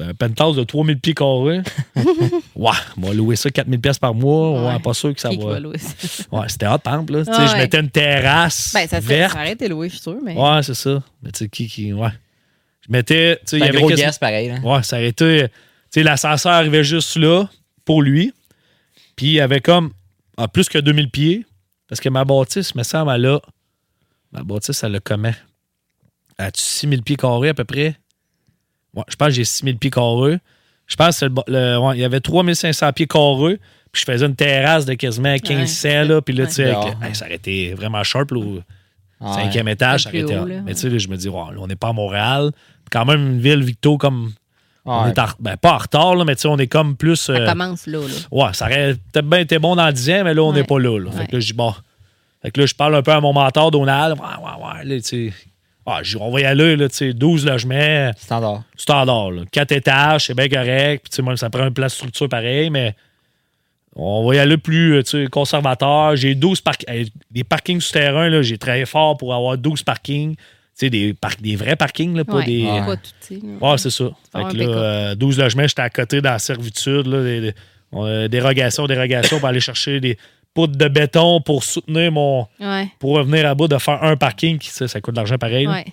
Ben, 0.00 0.08
un 0.08 0.14
penthouse 0.14 0.56
de 0.56 0.64
3000 0.64 0.98
pieds 0.98 1.12
carrés. 1.14 1.60
ouais, 2.56 2.70
on 2.96 3.00
va 3.06 3.12
louer 3.12 3.36
ça 3.36 3.50
4000 3.50 3.80
pièces 3.80 3.98
par 3.98 4.14
mois. 4.14 4.52
Ouais, 4.62 4.68
Ouais. 4.74 4.78
pas 4.80 4.94
sûr 4.94 5.14
que 5.14 5.20
ça 5.20 5.28
va. 5.28 5.44
va 5.52 5.60
louer 5.60 5.76
ça? 5.76 6.22
Ouais, 6.32 6.48
c'était 6.48 6.66
hot, 6.68 6.78
temple. 6.78 7.12
Là. 7.12 7.18
Tu 7.26 7.32
sais, 7.34 7.38
Ah 7.38 7.46
Je 7.46 7.56
mettais 7.56 7.80
une 7.80 7.90
terrasse 7.90 8.72
Ben, 8.72 8.88
ça 8.88 9.00
serait, 9.02 9.14
verte. 9.18 9.32
ça 9.34 9.40
aurait 9.40 9.52
été 9.52 9.68
loué, 9.68 9.88
je 9.88 9.94
suis 9.96 10.02
sûre, 10.02 10.16
mais. 10.24 10.34
Ouais, 10.34 10.62
c'est 10.62 10.72
ça. 10.74 11.02
Mais 11.22 11.30
tu 11.32 11.38
sais, 11.44 11.48
qui, 11.50 11.66
qui. 11.68 11.92
Ouais. 11.92 12.08
Je 12.86 12.90
mettais. 12.92 13.36
Tu 13.40 13.42
sais, 13.44 13.56
il 13.58 13.58
y 13.58 13.62
C'est 13.62 13.66
un 13.66 13.68
avait 13.68 13.78
gros 13.78 13.90
guess, 13.90 14.18
pareil, 14.18 14.48
là. 14.48 14.58
Ouais, 14.60 14.82
ça 14.82 14.96
aurait 14.96 15.08
été. 15.08 15.48
Tu 15.48 15.54
sais, 15.90 16.02
l'ascenseur 16.02 16.52
arrivait 16.52 16.82
juste 16.84 17.16
là 17.16 17.46
pour 17.84 18.00
lui. 18.00 18.32
Puis 19.16 19.26
il 19.26 19.32
y 19.32 19.40
avait 19.40 19.60
comme. 19.60 19.90
ah, 20.38 20.48
plus 20.48 20.68
que 20.70 20.78
2000 20.78 21.10
pieds. 21.10 21.44
Parce 21.88 22.00
que 22.00 22.08
ma 22.08 22.24
bâtisse, 22.24 22.74
me 22.74 22.84
semble, 22.84 23.10
elle 23.12 23.26
a. 23.26 23.40
Ma 24.32 24.42
bâtisse, 24.44 24.82
elle 24.82 24.94
a 24.96 25.00
comment? 25.00 25.34
Elle 26.38 26.46
a 26.46 26.50
6000 26.54 27.02
pieds 27.02 27.16
carrés 27.16 27.50
à 27.50 27.54
peu 27.54 27.64
près? 27.64 27.96
Ouais, 28.94 29.04
je 29.08 29.16
pense 29.16 29.28
que 29.28 29.34
j'ai 29.34 29.44
6000 29.44 29.78
pieds 29.78 29.90
carrés. 29.90 30.38
Je 30.86 30.96
pense 30.96 31.22
le, 31.22 31.30
le- 31.46 31.78
ouais, 31.78 31.96
il 31.96 32.00
y 32.00 32.04
avait 32.04 32.20
3500 32.20 32.92
pieds 32.92 33.06
carrés. 33.06 33.60
Puis 33.92 34.02
je 34.06 34.12
faisais 34.12 34.26
une 34.26 34.36
terrasse 34.36 34.84
de 34.86 34.94
quasiment 34.94 35.32
1500. 35.32 35.88
Ouais. 35.88 36.04
là, 36.04 36.20
puis 36.22 36.34
là, 36.34 36.46
tu 36.46 36.52
sais, 36.54 36.70
hey, 37.02 37.14
ça 37.14 37.26
aurait 37.26 37.34
été 37.36 37.74
vraiment 37.74 38.02
sharp. 38.04 38.30
Là, 38.32 38.38
au- 38.40 38.60
Ouais. 39.22 39.32
Cinquième 39.34 39.68
étage, 39.68 40.04
ça 40.04 40.10
Le 40.12 40.22
aurait 40.24 40.32
été 40.32 40.38
haut, 40.40 40.46
là, 40.46 40.54
Mais 40.64 40.70
ouais. 40.70 40.74
tu 40.74 40.80
sais, 40.80 40.88
là, 40.88 40.96
je 40.96 41.08
me 41.08 41.16
dis, 41.18 41.28
ouais, 41.28 41.34
là, 41.36 41.58
on 41.58 41.66
n'est 41.66 41.76
pas 41.76 41.88
à 41.88 41.92
Montréal. 41.92 42.52
Quand 42.90 43.04
même, 43.04 43.20
une 43.32 43.38
ville, 43.40 43.62
Victo, 43.62 43.98
comme. 43.98 44.32
On 44.86 45.06
est 45.08 45.18
en- 45.18 45.26
ben, 45.38 45.58
pas 45.58 45.74
en 45.74 45.78
retard, 45.78 46.14
là, 46.14 46.24
mais 46.24 46.34
tu 46.36 46.40
sais, 46.42 46.48
on 46.48 46.56
est 46.56 46.66
comme 46.68 46.96
plus. 46.96 47.16
Ça 47.16 47.32
euh, 47.34 47.46
commence 47.46 47.86
là, 47.86 47.98
là. 47.98 48.06
ouais, 48.30 48.54
ça 48.54 48.64
aurait 48.64 48.94
peut-être 49.12 49.28
bien 49.28 49.40
été 49.40 49.58
bon 49.58 49.76
dans 49.76 49.92
10 49.92 50.08
ans, 50.10 50.22
mais 50.24 50.32
là, 50.32 50.42
on 50.42 50.52
n'est 50.54 50.60
Ouais. 50.60 50.66
pas 50.66 50.78
là. 50.78 50.98
là. 50.98 51.10
Fait 51.10 51.26
que 51.26 51.32
là, 51.34 51.40
je 51.40 51.46
dis, 51.48 51.52
bon. 51.52 51.74
Fait 52.40 52.50
que 52.50 52.60
là, 52.60 52.66
je 52.66 52.74
parle 52.74 52.94
un 52.96 53.02
peu 53.02 53.12
à 53.12 53.20
mon 53.20 53.34
mentor, 53.34 53.70
Donald. 53.70 54.18
Ouais, 54.18 54.24
ouais, 54.24 54.64
ouais. 54.78 54.84
Là, 54.86 54.96
tu 55.02 55.02
sais. 55.02 55.32
Ah, 55.90 56.00
on 56.20 56.30
va 56.30 56.40
y 56.40 56.44
aller, 56.44 56.76
là, 56.76 56.88
tu 56.88 56.96
sais, 56.96 57.12
12 57.12 57.46
logements, 57.46 58.12
Standard. 58.16 58.62
standard. 58.76 59.30
Là. 59.30 59.42
4 59.50 59.72
étages, 59.72 60.26
c'est 60.26 60.34
bien 60.34 60.48
correct. 60.48 61.06
Puis, 61.10 61.36
ça 61.36 61.50
prend 61.50 61.62
un 61.64 61.72
place 61.72 61.94
structure 61.94 62.28
pareil, 62.28 62.70
mais 62.70 62.94
on 63.96 64.26
va 64.26 64.36
y 64.36 64.38
aller 64.38 64.56
plus 64.56 64.94
euh, 64.94 65.02
tu 65.02 65.24
sais, 65.24 65.26
conservateur. 65.30 66.16
J'ai 66.16 66.34
12 66.34 66.60
parkings. 66.60 67.08
Des 67.30 67.44
parkings 67.44 67.80
souterrains, 67.80 68.28
là, 68.28 68.42
j'ai 68.42 68.56
travaillé 68.58 68.86
fort 68.86 69.16
pour 69.16 69.34
avoir 69.34 69.58
12 69.58 69.82
parkings. 69.82 70.36
Tu 70.36 70.42
sais, 70.86 70.90
des, 70.90 71.12
par- 71.12 71.36
des 71.40 71.56
vrais 71.56 71.76
parkings, 71.76 72.16
là, 72.16 72.24
pas 72.24 72.36
Ouais, 72.36 72.44
des. 72.46 72.62
Pas 72.64 72.96
tout. 72.96 73.34
Ouais, 73.60 73.78
c'est 73.78 73.90
ça. 73.90 74.04
Fait 74.32 74.38
avoir 74.38 74.52
que 74.52 74.56
un 74.56 74.60
là, 74.60 74.64
pick-up. 74.66 74.76
euh, 74.76 75.14
12 75.16 75.38
logements, 75.38 75.66
j'étais 75.66 75.82
à 75.82 75.90
côté 75.90 76.20
dans 76.20 76.30
la 76.30 76.38
servitude, 76.38 77.06
là, 77.06 77.22
des, 77.22 77.40
des- 77.40 77.54
on 77.92 78.04
a 78.04 78.28
dérogation, 78.28 78.86
dérogation 78.86 79.40
pour 79.40 79.48
aller 79.48 79.58
chercher 79.60 79.98
des 79.98 80.16
poutres 80.54 80.76
de 80.76 80.88
béton 80.88 81.40
pour 81.40 81.62
soutenir 81.64 82.12
mon. 82.12 82.46
Ouais. 82.58 82.88
pour 82.98 83.16
revenir 83.16 83.46
à 83.46 83.54
bout 83.54 83.68
de 83.68 83.78
faire 83.78 84.02
un 84.02 84.16
parking, 84.16 84.58
qui, 84.58 84.70
ça, 84.70 84.88
ça 84.88 85.00
coûte 85.00 85.14
de 85.14 85.20
l'argent 85.20 85.38
pareil. 85.38 85.66
Ouais. 85.68 85.84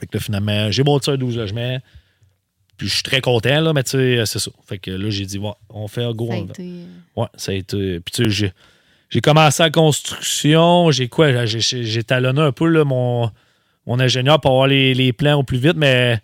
Fait 0.00 0.06
que 0.06 0.16
là, 0.16 0.20
finalement, 0.20 0.70
j'ai 0.70 0.82
monté 0.82 1.06
ça 1.06 1.12
à 1.12 1.16
12 1.16 1.36
logements. 1.36 1.78
Puis 2.78 2.88
je 2.88 2.94
suis 2.94 3.02
très 3.02 3.20
content, 3.20 3.60
là, 3.60 3.72
mais 3.72 3.82
tu 3.84 3.90
sais, 3.90 4.22
c'est 4.26 4.38
ça. 4.38 4.50
Fait 4.66 4.78
que 4.78 4.90
là, 4.90 5.10
j'ai 5.10 5.26
dit, 5.26 5.38
ouais, 5.38 5.52
on 5.68 5.86
fait 5.88 6.02
un 6.02 6.12
gros. 6.12 6.28
Ça 6.28 6.34
a 6.34 6.38
on 6.38 6.44
va- 6.46 6.50
été. 6.52 6.62
euh, 6.62 6.84
Ouais, 7.20 7.26
ça 7.36 7.52
a 7.52 7.54
été. 7.54 8.00
Puis 8.00 8.12
tu 8.12 8.24
sais, 8.24 8.30
j'ai, 8.30 8.52
j'ai 9.10 9.20
commencé 9.20 9.62
la 9.62 9.70
construction. 9.70 10.90
J'ai 10.90 11.08
quoi? 11.08 11.44
J'ai, 11.44 12.02
talonné 12.02 12.40
un 12.40 12.50
peu 12.52 12.66
là, 12.66 12.84
mon, 12.84 13.30
mon 13.86 14.00
ingénieur 14.00 14.40
pour 14.40 14.52
avoir 14.52 14.66
les, 14.66 14.94
les 14.94 15.12
plans 15.12 15.38
au 15.38 15.42
plus 15.44 15.58
vite, 15.58 15.76
mais 15.76 16.18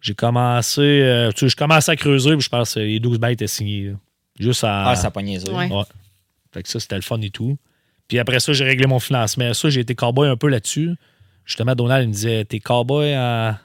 j'ai 0.00 0.14
commencé. 0.14 0.80
euh, 0.80 1.30
tu 1.32 1.40
sais, 1.40 1.48
je 1.48 1.56
commençais 1.56 1.92
à 1.92 1.96
creuser, 1.96 2.30
puis 2.32 2.42
je 2.42 2.48
pense 2.48 2.74
que 2.74 2.80
les 2.80 3.00
12 3.00 3.18
bêtes 3.18 3.32
étaient 3.32 3.46
signées. 3.46 3.88
là. 3.90 3.94
Juste 4.38 4.64
à. 4.64 4.88
Ah, 4.88 4.96
ça. 4.96 5.52
Ouais. 5.52 5.70
Ouais. 5.70 5.82
Fait 6.52 6.62
que 6.62 6.68
ça, 6.68 6.80
c'était 6.80 6.96
le 6.96 7.02
fun 7.02 7.20
et 7.20 7.30
tout. 7.30 7.56
Puis 8.08 8.18
après 8.18 8.40
ça, 8.40 8.52
j'ai 8.52 8.64
réglé 8.64 8.86
mon 8.86 8.98
financement. 8.98 9.52
Ça, 9.54 9.70
j'ai 9.70 9.80
été 9.80 9.94
cowboy 9.94 10.28
un 10.28 10.36
peu 10.36 10.48
là-dessus. 10.48 10.90
Justement, 11.44 11.74
Donald, 11.74 12.04
il 12.04 12.08
me 12.08 12.12
disait 12.12 12.44
T'es 12.44 12.60
cowboy 12.60 13.16
en. 13.16 13.56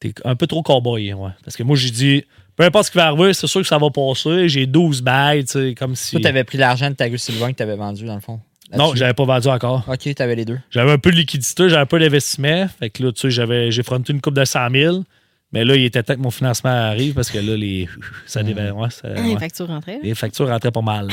T'es 0.00 0.14
un 0.24 0.34
peu 0.34 0.46
trop 0.46 0.62
cowboy, 0.62 1.12
ouais. 1.12 1.30
Parce 1.44 1.56
que 1.56 1.62
moi, 1.62 1.76
j'ai 1.76 1.90
dit, 1.90 2.24
peu 2.56 2.64
importe 2.64 2.86
ce 2.86 2.90
qui 2.90 2.96
va 2.96 3.08
arriver, 3.08 3.34
c'est 3.34 3.46
sûr 3.46 3.60
que 3.60 3.66
ça 3.66 3.76
va 3.76 3.90
passer. 3.90 4.48
J'ai 4.48 4.66
12 4.66 5.02
bails, 5.02 5.44
tu 5.44 5.52
sais, 5.52 5.74
comme 5.74 5.94
si. 5.94 6.12
Toi, 6.12 6.20
t'avais 6.22 6.42
pris 6.44 6.56
l'argent 6.56 6.88
de 6.88 6.94
ta 6.94 7.06
Sylvain 7.18 7.52
que 7.52 7.56
t'avais 7.56 7.76
vendu, 7.76 8.06
dans 8.06 8.14
le 8.14 8.20
fond. 8.20 8.40
Non, 8.76 8.94
j'avais 8.94 9.14
pas 9.14 9.24
vendu 9.24 9.48
encore. 9.48 9.84
Ok, 9.88 10.14
t'avais 10.14 10.36
les 10.36 10.44
deux. 10.44 10.58
J'avais 10.70 10.92
un 10.92 10.98
peu 10.98 11.10
de 11.10 11.16
liquidité, 11.16 11.68
j'avais 11.68 11.82
un 11.82 11.86
peu 11.86 11.98
d'investissement. 11.98 12.66
Fait 12.68 12.88
que 12.88 13.02
là, 13.02 13.12
tu 13.12 13.20
sais, 13.20 13.30
j'avais, 13.30 13.70
j'ai 13.70 13.82
fronté 13.82 14.12
une 14.12 14.20
coupe 14.20 14.34
de 14.34 14.44
100 14.44 14.70
000. 14.70 15.04
Mais 15.52 15.64
là, 15.64 15.74
il 15.74 15.84
était 15.84 16.02
temps 16.02 16.14
que 16.14 16.20
mon 16.20 16.30
financement 16.30 16.70
arrive 16.70 17.14
parce 17.14 17.30
que 17.30 17.38
là, 17.38 17.56
les, 17.56 17.88
ça 18.24 18.42
ouais, 18.42 18.90
ça- 18.90 19.08
Les 19.14 19.34
ouais. 19.34 19.38
factures 19.38 19.66
rentraient. 19.66 19.94
là. 19.94 20.00
Les 20.04 20.14
factures 20.14 20.46
rentraient 20.48 20.70
pas 20.70 20.80
mal. 20.80 21.08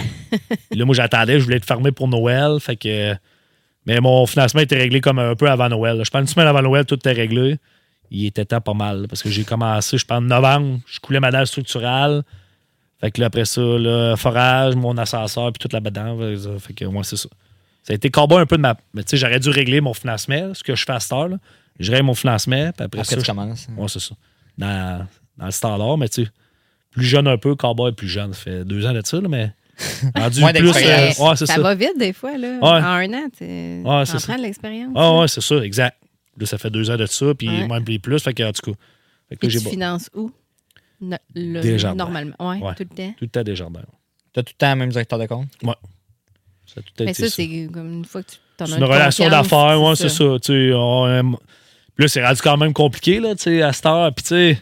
Puis 0.69 0.77
là, 0.79 0.85
moi, 0.85 0.93
j'attendais, 0.93 1.39
je 1.39 1.43
voulais 1.43 1.57
être 1.57 1.65
fermé 1.65 1.91
pour 1.91 2.07
Noël. 2.07 2.59
Fait 2.59 2.75
que. 2.75 3.15
Mais 3.87 3.99
mon 4.01 4.25
financement 4.27 4.61
était 4.61 4.77
réglé 4.77 4.99
comme 5.01 5.17
un 5.17 5.33
peu 5.35 5.49
avant 5.49 5.69
Noël. 5.69 6.01
Je 6.03 6.09
pense 6.09 6.21
une 6.21 6.27
semaine 6.27 6.47
avant 6.47 6.61
Noël, 6.61 6.85
tout 6.85 6.95
était 6.95 7.13
réglé. 7.13 7.57
Il 8.11 8.25
était 8.25 8.45
temps 8.45 8.61
pas 8.61 8.73
mal. 8.73 9.07
Parce 9.09 9.23
que 9.23 9.29
j'ai 9.29 9.43
commencé, 9.43 9.97
je 9.97 10.05
pense, 10.05 10.17
en 10.19 10.21
novembre, 10.21 10.79
je 10.85 10.99
coulais 10.99 11.19
ma 11.19 11.31
dalle 11.31 11.47
structurale. 11.47 12.21
Fait 12.99 13.11
que 13.11 13.21
là, 13.21 13.27
après 13.27 13.45
ça, 13.45 13.61
là, 13.61 14.15
forage, 14.17 14.75
mon 14.75 14.97
ascenseur, 14.97 15.51
puis 15.53 15.59
toute 15.59 15.73
la 15.73 15.79
dedans 15.79 16.17
Fait 16.59 16.73
que, 16.73 16.85
moi, 16.85 17.03
c'est 17.03 17.15
ça. 17.17 17.29
Ça 17.83 17.93
a 17.93 17.95
été 17.95 18.09
combat 18.11 18.39
un 18.39 18.45
peu 18.45 18.57
de 18.57 18.61
ma. 18.61 18.75
Mais 18.93 19.03
tu 19.03 19.11
sais, 19.11 19.17
j'aurais 19.17 19.39
dû 19.39 19.49
régler 19.49 19.79
mon 19.81 19.93
financement, 19.93 20.53
ce 20.53 20.63
que 20.63 20.75
je 20.75 20.83
fais 20.83 20.91
à 20.91 20.99
cette 20.99 21.13
heure. 21.13 21.29
là. 21.29 21.37
Je 21.79 21.91
règle 21.91 22.05
mon 22.05 22.15
financement, 22.15 22.71
puis 22.75 22.85
après, 22.85 22.99
Après, 22.99 23.03
ça, 23.03 23.15
tu 23.15 23.21
je- 23.21 23.25
commences. 23.27 23.67
Ouais, 23.77 23.87
c'est 23.87 23.99
ça. 23.99 24.15
Dans, 24.57 25.07
dans 25.37 25.45
le 25.45 25.51
standard, 25.51 25.97
mais 25.97 26.09
tu 26.09 26.23
sais, 26.25 26.31
plus 26.91 27.03
jeune 27.05 27.27
un 27.27 27.37
peu, 27.37 27.55
Cowboy 27.55 27.91
plus 27.91 28.07
jeune. 28.07 28.33
Ça 28.33 28.39
fait 28.41 28.65
deux 28.65 28.85
ans 28.85 28.93
de 28.93 29.01
ça, 29.05 29.21
là, 29.21 29.27
mais 29.27 29.51
rendu 30.15 30.39
Moins 30.39 30.53
plus. 30.53 30.69
euh, 30.69 30.71
ouais, 30.73 31.13
c'est 31.35 31.45
ça, 31.45 31.55
ça. 31.55 31.61
va 31.61 31.75
vite 31.75 31.97
des 31.99 32.13
fois. 32.13 32.35
Là. 32.37 32.47
Ouais. 32.59 32.61
En 32.63 32.73
un 32.83 33.13
an, 33.13 33.27
tu 33.37 33.43
Ouais, 33.43 33.83
c'est 34.05 34.15
en 34.15 34.19
ça. 34.19 34.27
prends 34.27 34.37
de 34.37 34.41
l'expérience. 34.41 34.91
Ah 34.95 35.15
ouais, 35.19 35.27
c'est 35.27 35.41
ça, 35.41 35.55
exact. 35.57 35.97
Là, 36.39 36.45
ça 36.47 36.57
fait 36.57 36.69
deux 36.71 36.89
ans 36.89 36.97
de 36.97 37.05
ça, 37.05 37.33
puis 37.35 37.47
Ouais. 37.49 37.67
même 37.67 37.83
plus 37.83 37.99
plus. 37.99 38.19
Fait 38.23 38.33
que, 38.33 38.43
en 38.43 38.51
tout 38.51 38.71
cas, 38.71 38.77
fait 39.29 39.35
que 39.35 39.45
là, 39.45 39.49
j'ai 39.51 39.59
tu 39.59 39.65
pas- 39.65 39.69
finances 39.71 40.09
où? 40.15 40.31
No- 40.99 41.17
le- 41.35 41.61
Desjardins. 41.61 41.95
normalement. 42.05 42.35
Ouais, 42.39 42.59
Ouais. 42.59 42.73
tout 42.75 42.87
le 42.89 42.95
temps. 42.95 43.09
tout 43.11 43.25
le 43.25 43.29
temps 43.29 43.43
des 43.43 43.55
jardins. 43.55 43.81
T'as 44.33 44.41
tout 44.41 44.53
le 44.55 44.57
temps 44.57 44.69
le 44.71 44.75
même 44.77 44.89
directeur 44.89 45.19
de 45.19 45.25
compte? 45.27 45.47
Ça 46.65 46.79
a 46.79 46.81
tout 46.81 46.91
Mais 46.99 47.05
été 47.11 47.13
ça, 47.13 47.29
ça. 47.29 47.35
c'est 47.35 47.69
comme 47.71 47.93
une 47.93 48.05
fois 48.05 48.23
que 48.23 48.31
tu 48.31 48.37
t'en 48.57 48.65
as 48.65 48.67
C'est 48.69 48.77
une 48.77 48.83
relation 48.83 49.29
d'affaires, 49.29 49.81
ouais, 49.81 49.95
c'est 49.95 50.09
ça. 50.09 50.25
tu 50.41 50.47
sais, 50.69 50.71
on 50.73 51.37
Puis 51.97 52.03
là, 52.05 52.07
c'est 52.07 52.23
rendu 52.25 52.41
quand 52.41 52.57
même 52.57 52.73
compliqué, 52.73 53.19
là, 53.19 53.35
tu 53.35 53.43
sais, 53.43 53.61
à 53.61 53.73
cette 53.73 53.85
heure. 53.87 54.13
Puis, 54.13 54.23
tu 54.23 54.29
sais, 54.29 54.61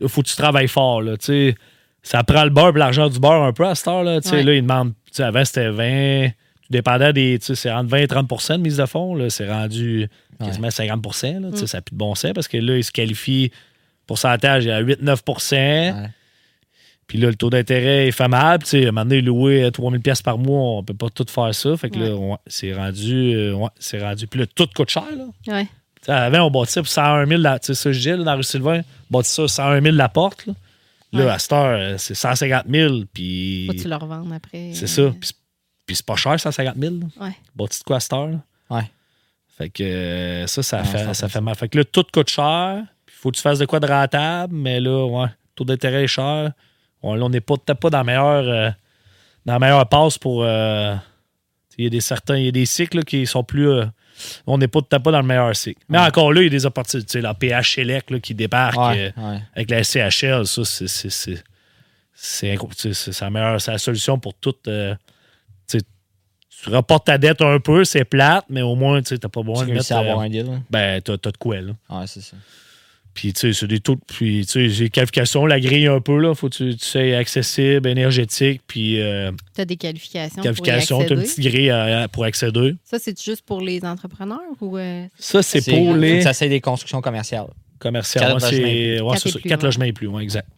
il 0.00 0.08
faut 0.08 0.22
que 0.22 0.28
tu 0.28 0.36
travailles 0.36 0.68
fort, 0.68 1.02
là, 1.02 1.16
tu 1.16 1.26
sais. 1.26 1.54
Ça 2.02 2.24
prend 2.24 2.42
le 2.44 2.50
beurre 2.50 2.74
et 2.74 2.78
l'argent 2.80 3.08
du 3.08 3.20
beurre 3.20 3.42
un 3.44 3.52
peu 3.52 3.64
à 3.66 3.74
cette 3.74 3.86
heure, 3.88 4.02
là. 4.02 4.20
Tu 4.20 4.28
sais, 4.30 4.36
Ouais. 4.36 4.42
là, 4.42 4.54
ils 4.54 4.62
demandent, 4.62 4.92
tu 5.06 5.12
sais, 5.12 5.22
avant, 5.22 5.44
c'était 5.44 5.70
20. 5.70 6.28
Tu 6.62 6.68
dépendais 6.70 7.12
des, 7.12 7.38
tu 7.38 7.46
sais, 7.46 7.54
c'est 7.54 7.70
entre 7.70 7.90
20 7.90 7.98
et 7.98 8.06
30% 8.06 8.56
de 8.56 8.62
mise 8.62 8.78
de 8.78 8.86
fonds, 8.86 9.14
là. 9.14 9.28
C'est 9.30 9.48
rendu 9.48 10.08
quasiment 10.40 10.70
50 10.70 11.04
là. 11.40 11.50
Tu 11.50 11.56
sais, 11.58 11.64
Mm. 11.64 11.66
ça 11.66 11.78
n'a 11.78 11.82
plus 11.82 11.92
de 11.92 11.98
bon 11.98 12.14
sens 12.14 12.32
parce 12.34 12.48
que 12.48 12.56
là, 12.56 12.76
ils 12.78 12.82
se 12.84 12.90
qualifient, 12.90 13.52
pourcentage, 14.06 14.66
à 14.66 14.80
8-9 14.80 15.22
Ouais. 15.26 16.08
Puis 17.06 17.18
là, 17.18 17.28
le 17.28 17.34
taux 17.34 17.50
d'intérêt 17.50 18.08
est. 18.08 18.12
Puis, 18.12 18.26
tu 18.64 18.66
sais, 18.70 18.84
à 18.86 18.88
un 18.88 18.92
moment 18.92 19.04
donné, 19.04 19.20
louer 19.20 19.70
3000 19.70 20.00
pièces 20.00 20.22
par 20.22 20.38
mois, 20.38 20.78
on 20.78 20.82
peut 20.82 20.94
pas 20.94 21.10
tout 21.10 21.26
faire 21.28 21.54
ça. 21.54 21.76
Fait 21.76 21.90
que 21.90 21.98
là, 21.98 22.14
ouais, 22.16 22.36
c'est 22.46 22.72
rendu. 22.72 23.34
euh, 23.34 23.52
ouais, 23.54 23.68
c'est 23.78 24.02
rendu. 24.02 24.26
Puis 24.26 24.40
là, 24.40 24.46
tout 24.46 24.66
coûte 24.74 24.88
cher, 24.90 25.04
là. 25.16 25.26
Ouais. 25.54 25.66
Tu 26.02 26.06
sais, 26.06 26.12
avant, 26.12 26.46
on 26.46 26.50
bâtissait 26.50 26.80
pour 26.80 26.88
101 26.88 27.26
000, 27.26 27.40
la- 27.40 27.58
tu 27.58 27.74
sais, 27.74 27.90
dis, 27.92 28.08
là, 28.10 28.16
dans 28.18 28.36
rue 28.36 28.42
Sylvain, 28.42 28.80
on 29.10 29.18
bâtissait 29.18 29.46
ça 29.48 29.62
101 29.62 29.80
000 29.82 29.94
la 29.96 30.08
porte, 30.08 30.46
là. 30.46 30.54
Là, 31.12 31.24
Ouais. 31.26 31.30
à 31.30 31.38
cette 31.38 31.52
heure, 31.52 31.78
euh, 31.78 31.94
c'est 31.98 32.14
150 32.14 32.64
000, 32.68 33.02
puis... 33.12 33.66
Faut 33.66 33.74
que 33.74 33.82
tu 33.82 33.88
le 33.88 33.96
revendes 33.96 34.32
après. 34.32 34.70
C'est 34.74 34.84
euh, 34.98 35.08
ça. 35.10 35.14
Puis 35.18 35.28
c'est- 35.28 35.34
Puis 35.86 35.96
c'est 35.96 36.06
pas 36.06 36.16
cher, 36.16 36.38
150 36.40 36.76
000. 36.78 36.94
là. 36.94 37.26
Ouais. 37.26 37.36
Bâti 37.54 37.78
de 37.80 37.84
quoi 37.84 37.96
à 37.96 38.00
cette 38.00 38.12
heure, 38.14 38.28
là? 38.28 38.38
Ouais. 38.70 38.90
Fait 39.58 39.68
que 39.68 39.82
euh, 39.82 40.46
ça, 40.46 40.62
ça, 40.62 40.78
Ouais, 40.78 40.84
fait, 40.84 41.12
ça 41.14 41.28
fait 41.28 41.40
mal. 41.40 41.54
Fait 41.54 41.68
que 41.68 41.76
là, 41.78 41.84
tout 41.84 42.04
coûte 42.12 42.30
cher. 42.30 42.82
Puis 43.04 43.14
faut 43.18 43.30
que 43.30 43.36
tu 43.36 43.42
fasses 43.42 43.58
de 43.58 43.66
quoi 43.66 43.78
de 43.80 43.86
rentable, 43.86 44.54
mais 44.54 44.80
là, 44.80 45.04
ouais, 45.06 45.28
taux 45.54 45.64
d'intérêt 45.64 46.04
est 46.04 46.08
cher. 46.08 46.52
On, 47.02 47.14
là, 47.14 47.24
on 47.24 47.28
n'est 47.28 47.40
pas- 47.42 47.56
peut-être 47.58 47.78
pas 47.80 47.90
dans 47.90 47.98
la 47.98 48.04
meilleure, 48.04 48.48
euh, 48.48 48.70
dans 49.44 49.52
la 49.54 49.58
meilleure 49.58 49.86
passe 49.88 50.16
pour. 50.16 50.42
euh, 50.44 50.94
il 51.76 51.84
y 51.84 51.86
a 51.86 51.90
des 51.90 52.00
certains, 52.00 52.36
il 52.38 52.44
y 52.46 52.48
a 52.48 52.52
des 52.52 52.64
cycles 52.66 52.98
là, 52.98 53.02
qui 53.02 53.26
sont 53.26 53.44
plus. 53.44 53.68
euh, 53.68 53.84
on 54.46 54.58
n'est 54.58 54.68
pas 54.68 54.80
pas 54.82 55.10
dans 55.10 55.20
le 55.20 55.26
meilleur 55.26 55.54
cycle. 55.56 55.80
Mais 55.88 55.98
Ouais. 55.98 56.04
encore 56.06 56.32
là, 56.32 56.40
il 56.40 56.44
y 56.44 56.46
a 56.46 56.50
des 56.50 56.66
opportunités. 56.66 57.20
La 57.20 57.34
PH 57.34 57.74
Select 57.76 58.10
là, 58.10 58.20
qui 58.20 58.34
débarque 58.34 58.76
Ouais, 58.78 59.12
euh, 59.18 59.38
avec 59.54 59.70
la 59.70 59.78
SCHL, 59.84 60.46
ça, 60.46 60.64
c'est. 60.64 60.88
c'est- 60.88 61.08
tu 61.08 62.94
sais, 62.94 63.10
la 63.20 63.30
meilleure, 63.30 63.58
la 63.66 63.78
solution 63.78 64.18
pour 64.18 64.34
tout. 64.34 64.54
euh, 64.68 64.94
tu 65.68 65.78
sais, 65.78 65.84
tu 66.62 66.70
reportes 66.70 67.06
ta 67.06 67.18
dette 67.18 67.40
un 67.42 67.58
peu, 67.58 67.84
c'est 67.84 68.04
plate, 68.04 68.44
mais 68.48 68.62
au 68.62 68.74
moins, 68.76 69.02
tu 69.02 69.14
n'as 69.14 69.18
pas 69.28 69.42
besoin 69.42 69.64
Tu 69.64 69.70
de 69.70 69.74
mettre. 69.76 69.92
à 69.92 69.98
avoir 69.98 70.20
euh, 70.20 70.22
un 70.22 70.28
deal. 70.28 70.46
là. 70.46 70.58
ben, 70.70 71.00
t'as 71.02 71.16
t'as 71.18 71.30
de 71.32 71.36
quoi, 71.36 71.60
là. 71.60 71.72
Ouais, 71.90 72.06
c'est 72.06 72.20
ça. 72.20 72.36
Puis, 73.14 73.32
tu 73.34 73.40
sais, 73.40 73.52
c'est 73.52 73.66
des 73.66 73.80
taux. 73.80 73.96
Puis, 74.06 74.46
tu 74.46 74.52
sais, 74.52 74.68
j'ai 74.70 74.88
qualification, 74.88 75.44
la 75.44 75.60
grille 75.60 75.86
un 75.86 76.00
peu, 76.00 76.18
là. 76.18 76.34
Faut 76.34 76.48
que 76.48 76.54
tu, 76.54 76.76
tu 76.76 76.84
sais, 76.84 77.14
accessible, 77.14 77.86
énergétique, 77.88 78.62
puis 78.66 79.00
euh, 79.00 79.30
T'as 79.54 79.66
des 79.66 79.76
qualifications. 79.76 80.42
qualification, 80.42 80.96
pour 80.96 81.04
y 81.04 81.08
t'as 81.08 81.14
une 81.16 81.22
petite 81.22 81.40
grille 81.40 81.70
à- 81.70 82.02
à- 82.02 82.08
pour 82.08 82.24
accéder. 82.24 82.74
Ça, 82.84 82.98
c'est 82.98 83.20
juste 83.22 83.42
pour 83.44 83.60
les 83.60 83.84
entrepreneurs 83.84 84.40
ou. 84.60 84.78
euh, 84.78 85.06
Ça, 85.18 85.42
c'est 85.42 85.62
pour 85.64 85.94
les 85.94 86.22
Ça, 86.22 86.32
c'est 86.32 86.48
des 86.48 86.60
constructions 86.62 87.00
commerciales. 87.02 87.46
Ouais, 87.84 88.00
c'est 88.04 88.20
logements 88.20 88.48
et 88.68 89.00
ouais, 89.00 89.08
Quatre 89.10 89.20
c'est 89.22 89.28
et 89.28 89.32
ça. 89.32 89.38
plus, 89.40 89.48
Quatre 89.48 89.60
ouais. 89.62 89.66
logements 89.66 89.84
et 89.84 89.92
plus, 89.92 90.06
ouais, 90.06 90.22
exact. 90.22 90.48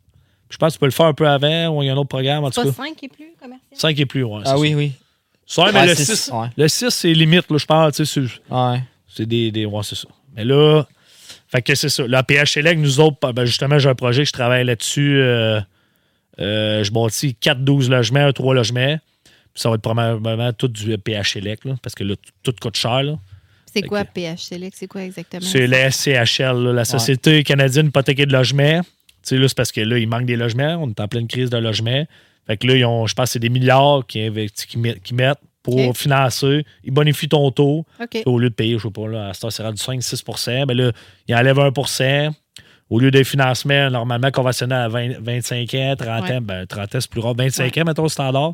Je 0.51 0.57
pense 0.59 0.75
que 0.75 0.77
tu 0.77 0.81
peux 0.81 0.87
le 0.87 0.93
faire 0.93 1.07
un 1.07 1.15
peu 1.15 1.27
avant, 1.27 1.69
ou 1.77 1.83
il 1.83 1.87
y 1.87 1.89
a 1.89 1.93
un 1.95 1.97
autre 1.97 2.09
programme, 2.09 2.45
en 2.45 2.51
tout 2.51 2.61
pas 2.63 2.67
cas. 2.69 2.73
5 2.73 3.03
et 3.03 3.09
plus 3.09 3.33
commercial? 3.41 3.59
5 3.73 3.99
et 3.99 4.07
plus, 4.07 4.23
ouais. 4.23 4.43
Ah 4.45 4.59
oui, 4.59 4.75
oui. 4.75 4.93
Ça, 5.47 5.71
mais 5.73 5.81
Ouais, 5.81 5.87
le 5.89 5.95
c'est- 5.95 6.05
6, 6.15 6.31
ouais. 6.33 6.47
le 6.57 6.69
6, 6.69 6.91
c'est 6.91 7.13
limite, 7.15 7.51
là, 7.51 7.57
je 7.59 7.65
pense, 7.67 7.95
tu 7.97 8.05
sais, 8.07 8.21
c'est- 8.21 8.55
Ouais. 8.55 8.81
C'est 9.09 9.27
des, 9.27 9.51
des. 9.51 9.65
Ouais, 9.65 9.83
c'est 9.83 9.95
ça. 9.95 10.09
Mais 10.37 10.45
là, 10.45 10.85
fait 11.55 11.63
que 11.63 11.75
c'est 11.77 11.89
ça. 11.89 12.05
La 12.09 12.25
PHLEC, 12.25 12.79
nous 12.79 12.99
autres, 12.99 13.33
ben, 13.33 13.45
justement, 13.45 13.79
j'ai 13.79 13.89
un 13.89 13.95
projet, 13.95 14.25
je 14.25 14.33
travaille 14.33 14.65
là-dessus. 14.65 15.19
euh, 15.21 15.61
euh, 16.41 16.83
je 16.83 16.91
bâtis 16.91 17.37
4-12 17.41 17.89
logements, 17.89 18.27
un 18.27 18.33
3 18.33 18.55
logements. 18.55 18.99
Puis 19.25 19.63
ça 19.63 19.69
va 19.69 19.77
être 19.77 19.83
probablement 19.83 20.53
tout 20.53 20.67
du 20.67 20.97
PHLEC, 20.99 21.65
là, 21.65 21.75
parce 21.81 21.95
que 21.95 22.03
là, 22.03 22.15
tout 22.43 22.53
coûte 22.61 22.77
cher. 22.77 23.05
là. 23.05 23.17
C'est 23.73 23.83
quoi 23.83 24.05
que- 24.05 24.13
PH 24.13 24.41
Select? 24.43 24.75
C'est 24.77 24.87
quoi 24.89 25.03
exactement? 25.05 25.43
C'est 25.45 25.67
la 25.69 25.91
SCHL, 25.91 26.57
là, 26.65 26.73
la 26.73 26.85
Société 26.85 27.43
canadienne 27.45 27.87
hypothéquée 27.87 28.27
de 28.27 28.33
logement. 28.33 28.81
Tu 28.83 28.89
sais, 29.23 29.37
là, 29.37 29.47
c'est 29.49 29.57
parce 29.57 29.71
que 29.73 29.81
là, 29.81 29.97
il 29.99 30.09
manque 30.09 30.27
des 30.27 30.37
logements. 30.37 30.77
On 30.81 30.91
est 30.91 30.99
en 31.01 31.07
pleine 31.09 31.27
crise 31.29 31.51
de 31.51 31.57
logement. 31.57 32.05
Fait 32.47 32.57
que 32.57 32.67
là, 32.67 32.75
ils 32.77 32.85
ont, 32.85 33.07
je 33.07 33.15
pense 33.15 33.27
que 33.29 33.33
c'est 33.35 33.39
des 33.39 33.49
milliards 33.49 34.05
qui, 34.07 34.29
qui 34.67 35.15
mettent 35.15 35.39
pour 35.65 35.97
financer. 35.97 36.65
Ils 36.85 36.93
bonifient 36.93 37.29
ton 37.29 37.51
taux. 37.51 37.85
OK. 38.01 38.23
Au 38.27 38.39
lieu 38.39 38.51
de 38.51 38.55
payer, 38.55 38.79
je 38.79 38.85
sais 38.85 38.91
pas, 38.93 39.09
là, 39.09 39.31
à 39.31 39.35
ce 39.35 39.51
c'est 39.51 39.63
rendu 39.65 39.83
5-6 39.83 40.67
ben 40.67 40.77
là, 40.77 40.93
il 41.27 41.35
enlève 41.35 41.59
1% 41.59 42.31
Au 42.91 43.01
lieu 43.01 43.11
des 43.11 43.25
financements 43.25 43.91
normalement 43.91 44.31
conventionnels 44.31 44.79
à 44.83 44.89
20 44.89 45.19
25 45.21 45.75
ans, 45.75 45.95
30 45.99 46.23
Ouais. 46.23 46.37
ans, 46.37 46.41
ben 46.43 46.67
30 46.67 46.95
ans, 46.95 47.01
c'est 47.01 47.11
plus 47.11 47.21
rare. 47.23 47.35
25 47.35 47.77
ans, 47.79 47.85
mettons, 47.87 48.09
standard. 48.09 48.53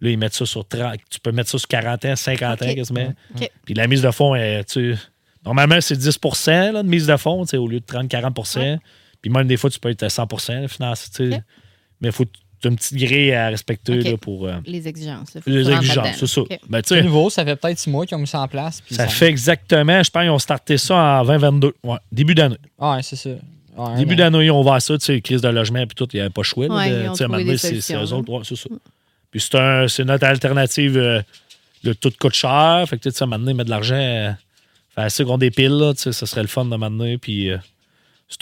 Là, 0.00 0.10
ils 0.10 0.16
mettent 0.18 0.34
ça 0.34 0.46
sur 0.46 0.66
30. 0.66 0.98
Tu 1.10 1.18
peux 1.20 1.32
mettre 1.32 1.50
ça 1.50 1.58
sur 1.58 1.68
40 1.68 2.04
ans, 2.06 2.16
50 2.16 2.62
ans 2.62 2.66
Ok. 2.68 2.74
quasiment. 2.76 3.12
OK. 3.36 3.50
Puis 3.64 3.74
la 3.74 3.86
mise 3.88 4.02
de 4.02 4.10
fonds, 4.12 4.34
est, 4.36 4.64
tu 4.64 4.94
sais, 4.94 5.00
normalement, 5.44 5.80
c'est 5.80 5.96
10 5.96 6.18
là, 6.46 6.82
de 6.84 6.88
mise 6.88 7.06
de 7.08 7.16
fonds, 7.16 7.44
au 7.54 7.68
lieu 7.68 7.80
de 7.80 7.84
30-40 7.84 8.56
Ouais. 8.56 8.78
Puis 9.20 9.30
même 9.30 9.46
des 9.48 9.56
fois, 9.56 9.68
tu 9.68 9.78
peux 9.80 9.90
être 9.90 10.02
à 10.04 10.08
100 10.08 10.26
financé. 10.68 11.10
tu 11.14 11.30
sais. 11.30 11.36
Ok. 11.36 11.42
Mais 12.00 12.08
il 12.08 12.12
faut 12.12 12.24
as 12.68 12.70
une 12.70 12.76
petite 12.76 12.96
grille 12.96 13.32
à 13.32 13.48
respecter 13.48 14.00
là, 14.00 14.16
pour 14.16 14.46
euh, 14.46 14.54
Les 14.66 14.86
exigences. 14.88 15.34
là. 15.34 15.40
Les 15.46 15.70
exigences. 15.70 16.16
C'est 16.18 16.26
ça. 16.26 16.42
Ben, 16.68 16.80
C'est 16.84 16.94
sais, 16.96 17.02
nouveau, 17.02 17.30
ça 17.30 17.44
fait 17.44 17.56
peut-être 17.56 17.78
six 17.78 17.90
mois 17.90 18.06
qu'ils 18.06 18.16
ont 18.16 18.20
mis 18.20 18.26
ça 18.26 18.40
en 18.40 18.48
place. 18.48 18.80
puis 18.80 18.94
ça 18.94 19.08
fait 19.08 19.26
exactement, 19.28 20.02
je 20.02 20.10
pense 20.10 20.22
qu'ils 20.22 20.30
ont 20.30 20.38
starté 20.38 20.78
ça 20.78 20.94
en 20.96 21.24
2022. 21.24 21.74
Ouais, 21.84 21.96
début 22.10 22.34
d'année. 22.34 22.56
Ah, 22.78 22.96
ouais, 22.96 23.02
c'est 23.02 23.16
ça. 23.16 23.30
Ouais, 23.76 23.96
Début 23.96 24.16
d'année, 24.16 24.44
ils 24.44 24.50
ont 24.50 24.60
ouvert 24.60 24.82
ça, 24.82 24.98
tu 24.98 25.04
sais, 25.06 25.20
crise 25.22 25.40
de 25.40 25.48
logement, 25.48 25.86
puis 25.86 25.94
tout, 25.94 26.06
il 26.12 26.16
n'y 26.16 26.20
avait 26.20 26.28
pas 26.30 26.42
le 26.42 26.46
choix. 26.46 26.66
Ouais, 26.66 26.90
ils 26.90 27.06
à 27.06 27.56
c'est 27.56 27.80
c'est 27.80 27.94
eux 27.96 28.12
autres, 28.12 28.30
ouais, 28.30 28.40
c'est 28.44 28.56
ça. 28.56 28.68
Puis 29.30 29.40
c'est 29.40 29.54
un- 29.54 29.88
c'est 29.88 30.04
notre 30.04 30.26
alternative, 30.26 30.98
euh, 30.98 31.22
le 31.82 31.94
tout 31.94 32.12
coûte 32.20 32.34
cher, 32.34 32.84
fait 32.86 32.98
que 32.98 33.08
tu 33.08 33.10
sais, 33.10 33.22
à 33.22 33.24
un 33.24 33.28
moment 33.28 33.38
donné, 33.40 33.54
mettre 33.54 33.66
de 33.66 33.70
l'argent, 33.70 33.94
euh, 33.94 34.30
faire 34.94 35.10
ça 35.10 35.24
qu'on 35.24 35.38
des 35.38 35.50
piles, 35.50 35.70
là, 35.70 35.94
tu 35.94 36.02
sais, 36.02 36.12
ça 36.12 36.26
serait 36.26 36.42
le 36.42 36.48
fun 36.48 36.66
de 36.66 36.76
m'amener, 36.76 37.16
puis 37.16 37.50
euh, 37.50 37.56
c'est 37.56 37.71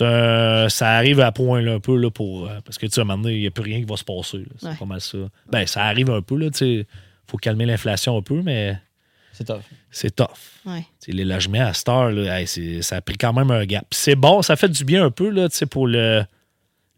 un, 0.00 0.68
ça 0.68 0.90
arrive 0.92 1.20
à 1.20 1.32
point, 1.32 1.60
là, 1.62 1.74
un 1.74 1.80
peu, 1.80 1.96
là, 1.96 2.10
pour, 2.10 2.46
euh, 2.48 2.58
parce 2.64 2.78
que, 2.78 2.86
tu 2.86 2.92
sais, 2.92 3.00
à 3.00 3.02
un 3.02 3.06
moment 3.06 3.22
donné, 3.24 3.36
il 3.36 3.40
n'y 3.40 3.46
a 3.46 3.50
plus 3.50 3.62
rien 3.64 3.78
qui 3.78 3.84
va 3.86 3.96
se 3.96 4.04
passer, 4.04 4.44
c'est 4.58 4.66
Ouais. 4.68 4.74
pas 4.78 4.84
mal 4.84 5.00
ça. 5.00 5.18
Ben, 5.50 5.66
ça 5.66 5.84
arrive 5.84 6.10
un 6.10 6.22
peu, 6.22 6.36
là, 6.36 6.50
tu 6.50 6.58
sais, 6.58 6.86
faut 7.26 7.36
calmer 7.38 7.66
l'inflation 7.66 8.16
un 8.18 8.22
peu, 8.22 8.42
mais 8.42 8.76
C'est 9.32 9.44
tough. 9.44 9.60
c'est 9.90 10.14
tough. 10.14 10.28
Ouais. 10.66 10.84
Les 11.08 11.24
logements 11.24 11.66
à 11.66 11.72
cette 11.74 11.88
heure, 11.88 12.10
là, 12.10 12.40
hey, 12.40 12.82
ça 12.82 12.96
a 12.96 13.00
pris 13.00 13.16
quand 13.16 13.32
même 13.32 13.50
un 13.50 13.64
gap. 13.64 13.84
Puis 13.90 13.98
c'est 14.00 14.16
bon, 14.16 14.42
ça 14.42 14.56
fait 14.56 14.68
du 14.68 14.84
bien 14.84 15.04
un 15.04 15.10
peu 15.10 15.28
là, 15.30 15.48
tu 15.48 15.56
sais, 15.56 15.66
pour 15.66 15.86
le, 15.86 16.24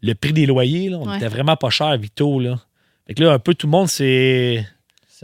le 0.01 0.13
prix 0.15 0.33
des 0.33 0.45
loyers. 0.45 0.89
Là. 0.89 0.97
On 0.99 1.07
Ouais. 1.09 1.17
était 1.17 1.27
vraiment 1.29 1.55
pas 1.55 1.69
cher, 1.69 1.97
Vito. 1.97 2.39
Là. 2.39 2.59
Fait 3.07 3.13
que 3.13 3.23
là, 3.23 3.33
un 3.33 3.39
peu 3.39 3.53
tout 3.53 3.67
le 3.67 3.71
monde, 3.71 3.87
C'est 3.89 4.65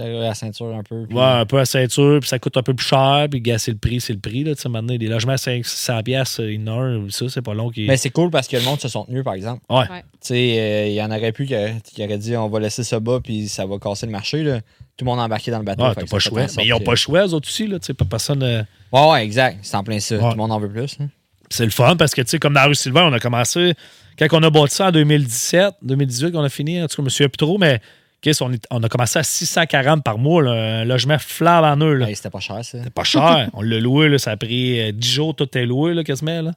la 0.07 0.33
ceinture 0.33 0.75
un 0.75 0.83
peu. 0.83 1.05
puis- 1.07 1.15
ouais, 1.17 1.21
un 1.23 1.45
peu 1.45 1.59
à 1.59 1.65
ceinture, 1.65 2.19
puis 2.19 2.29
ça 2.29 2.39
coûte 2.39 2.55
un 2.57 2.63
peu 2.63 2.73
plus 2.73 2.85
cher, 2.87 3.27
puis 3.29 3.41
gars, 3.41 3.57
c'est 3.57 3.71
le 3.71 3.77
prix, 3.77 3.99
c'est 4.01 4.13
le 4.13 4.19
prix. 4.19 4.43
Là, 4.43 4.55
tu 4.55 4.61
sais, 4.61 4.69
maintenant, 4.69 4.95
des 4.95 5.07
logements 5.07 5.33
à 5.33 5.37
500$, 5.37 6.03
piastres, 6.03 6.41
il 6.41 6.61
y 6.61 6.69
en 6.69 6.77
a 6.79 6.81
un, 6.83 7.09
ça, 7.09 7.25
c'est 7.29 7.41
pas 7.41 7.53
long. 7.53 7.71
Mais 7.77 7.97
c'est 7.97 8.09
cool 8.09 8.29
parce 8.29 8.47
que 8.47 8.57
le 8.57 8.63
monde 8.63 8.79
se 8.79 8.87
sont 8.87 9.05
tenus, 9.05 9.23
par 9.23 9.33
exemple. 9.33 9.61
ouais. 9.69 9.77
Ouais. 9.79 10.03
Tu 10.21 10.27
sais, 10.27 10.55
euh, 10.59 10.87
il 10.87 10.93
y 10.93 11.01
en 11.01 11.11
aurait 11.11 11.31
plus 11.31 11.45
qui, 11.45 11.53
qui 11.93 12.03
auraient 12.03 12.17
dit 12.17 12.35
on 12.35 12.49
va 12.49 12.59
laisser 12.59 12.83
ça 12.83 12.99
bas 12.99 13.19
puis 13.23 13.47
ça 13.47 13.65
va 13.65 13.77
casser 13.79 14.05
le 14.05 14.11
marché. 14.11 14.43
Là. 14.43 14.59
Tout 14.97 15.05
le 15.05 15.11
monde 15.11 15.19
a 15.19 15.23
embarqué 15.23 15.49
dans 15.49 15.59
le 15.59 15.63
bateau. 15.63 15.85
Fait 15.93 16.01
t'as 16.01 16.07
pas 16.07 16.19
choix. 16.19 16.45
Mais 16.57 16.65
ils 16.65 16.73
ont 16.73 16.79
pas 16.81 16.91
le 16.91 16.97
choix, 16.97 17.25
eux 17.25 17.33
autres 17.33 17.47
aussi. 17.47 17.67
Là, 17.67 17.79
tu 17.79 17.85
sais, 17.85 17.93
pas 17.93 18.03
personne. 18.03 18.43
euh, 18.43 18.61
Ouais, 18.91 19.09
ouais, 19.11 19.23
exact. 19.23 19.59
C'est 19.61 19.77
en 19.77 19.83
plein 19.83 19.99
ça. 20.01 20.15
Ouais. 20.15 20.21
Tout 20.21 20.29
le 20.31 20.35
monde 20.35 20.51
en 20.51 20.59
veut 20.59 20.67
plus. 20.69 20.97
hein. 20.99 21.07
C'est 21.49 21.63
le 21.63 21.71
fun 21.71 21.95
parce 21.95 22.13
que, 22.13 22.21
tu 22.21 22.27
sais, 22.31 22.37
comme 22.39 22.53
dans 22.53 22.59
la 22.61 22.67
rue 22.67 22.75
Sylvain, 22.75 23.07
on 23.09 23.13
a 23.13 23.19
commencé. 23.19 23.73
Quand 24.19 24.27
on 24.33 24.43
a 24.43 24.49
bâti 24.49 24.75
ça 24.75 24.87
en 24.89 24.91
2017, 24.91 25.75
2018, 25.81 26.31
qu'on 26.33 26.43
a 26.43 26.49
fini, 26.49 26.79
en 26.81 26.87
tout 26.87 26.97
cas, 26.97 27.01
je 27.01 27.01
me 27.03 27.09
souviens 27.09 27.29
plus 27.29 27.37
trop, 27.37 27.57
mais 27.57 27.79
Chris, 28.21 28.37
on, 28.41 28.51
est- 28.51 28.67
on 28.69 28.83
a 28.83 28.89
commencé 28.89 29.17
à 29.19 29.23
640 29.23 30.03
par 30.03 30.17
mois, 30.17 30.43
là, 30.43 30.51
un 30.81 30.85
logement 30.85 31.17
flamme 31.19 31.63
en 31.63 31.85
eux. 31.85 32.01
Hey, 32.01 32.15
C'était 32.15 32.29
pas 32.29 32.39
cher, 32.41 32.57
ça. 32.65 32.77
C'était 32.77 32.89
pas 32.89 33.03
cher. 33.05 33.49
on 33.53 33.61
l'a 33.61 33.79
loué, 33.79 34.09
là, 34.09 34.17
ça 34.17 34.31
a 34.31 34.37
pris 34.37 34.79
euh, 34.81 34.91
10 34.91 35.07
jours, 35.09 35.35
tout 35.35 35.57
est 35.57 35.65
loué, 35.65 35.93
là, 35.93 36.03
quasiment. 36.03 36.41
Là. 36.41 36.51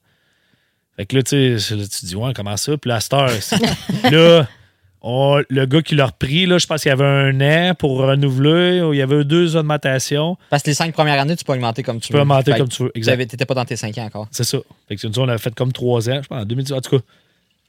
Fait 0.96 1.06
que 1.06 1.16
là, 1.16 1.22
tu 1.22 1.56
tu 1.58 2.04
dis, 2.06 2.16
ouais, 2.16 2.32
comment 2.34 2.56
ça? 2.56 2.76
Puis 2.76 2.88
là, 2.88 3.00
cette 3.00 3.12
heure, 3.14 3.30
là, 4.10 4.46
on- 5.02 5.42
le 5.48 5.66
gars 5.66 5.82
qui 5.82 5.94
l'a 5.94 6.06
repris, 6.06 6.46
là, 6.46 6.58
je 6.58 6.66
pense 6.66 6.82
qu'il 6.82 6.88
y 6.90 6.92
avait 6.92 7.04
un 7.04 7.40
an 7.40 7.74
pour 7.74 7.98
renouveler, 7.98 8.82
ou 8.82 8.92
il 8.92 8.98
y 8.98 9.02
avait 9.02 9.22
deux 9.24 9.56
augmentations. 9.56 10.36
Parce 10.50 10.62
que 10.64 10.70
les 10.70 10.74
cinq 10.74 10.92
premières 10.92 11.20
années, 11.20 11.36
tu 11.36 11.44
peux 11.44 11.52
augmenter 11.52 11.82
comme 11.84 12.00
tu, 12.00 12.08
Tu 12.08 12.12
peux 12.12 12.18
veux. 12.18 12.22
augmenter 12.22 12.52
Fait 12.52 12.58
comme 12.58 12.68
tu 12.68 12.82
veux. 12.82 12.90
Tu 12.92 12.98
Exact. 12.98 13.18
t'étais 13.28 13.46
pas 13.46 13.54
dans 13.54 13.64
tes 13.64 13.76
cinq 13.76 13.96
ans 13.98 14.04
encore. 14.06 14.26
C'est 14.32 14.44
ça. 14.44 14.58
Fait 14.88 14.96
que 14.96 15.06
nous, 15.06 15.18
on 15.20 15.28
a 15.28 15.38
fait 15.38 15.54
comme 15.54 15.72
trois 15.72 16.08
ans, 16.10 16.20
je 16.22 16.28
pense, 16.28 16.42
en 16.42 16.44
2010, 16.44 16.72
en 16.72 16.80
tout 16.80 16.98
cas. 16.98 17.04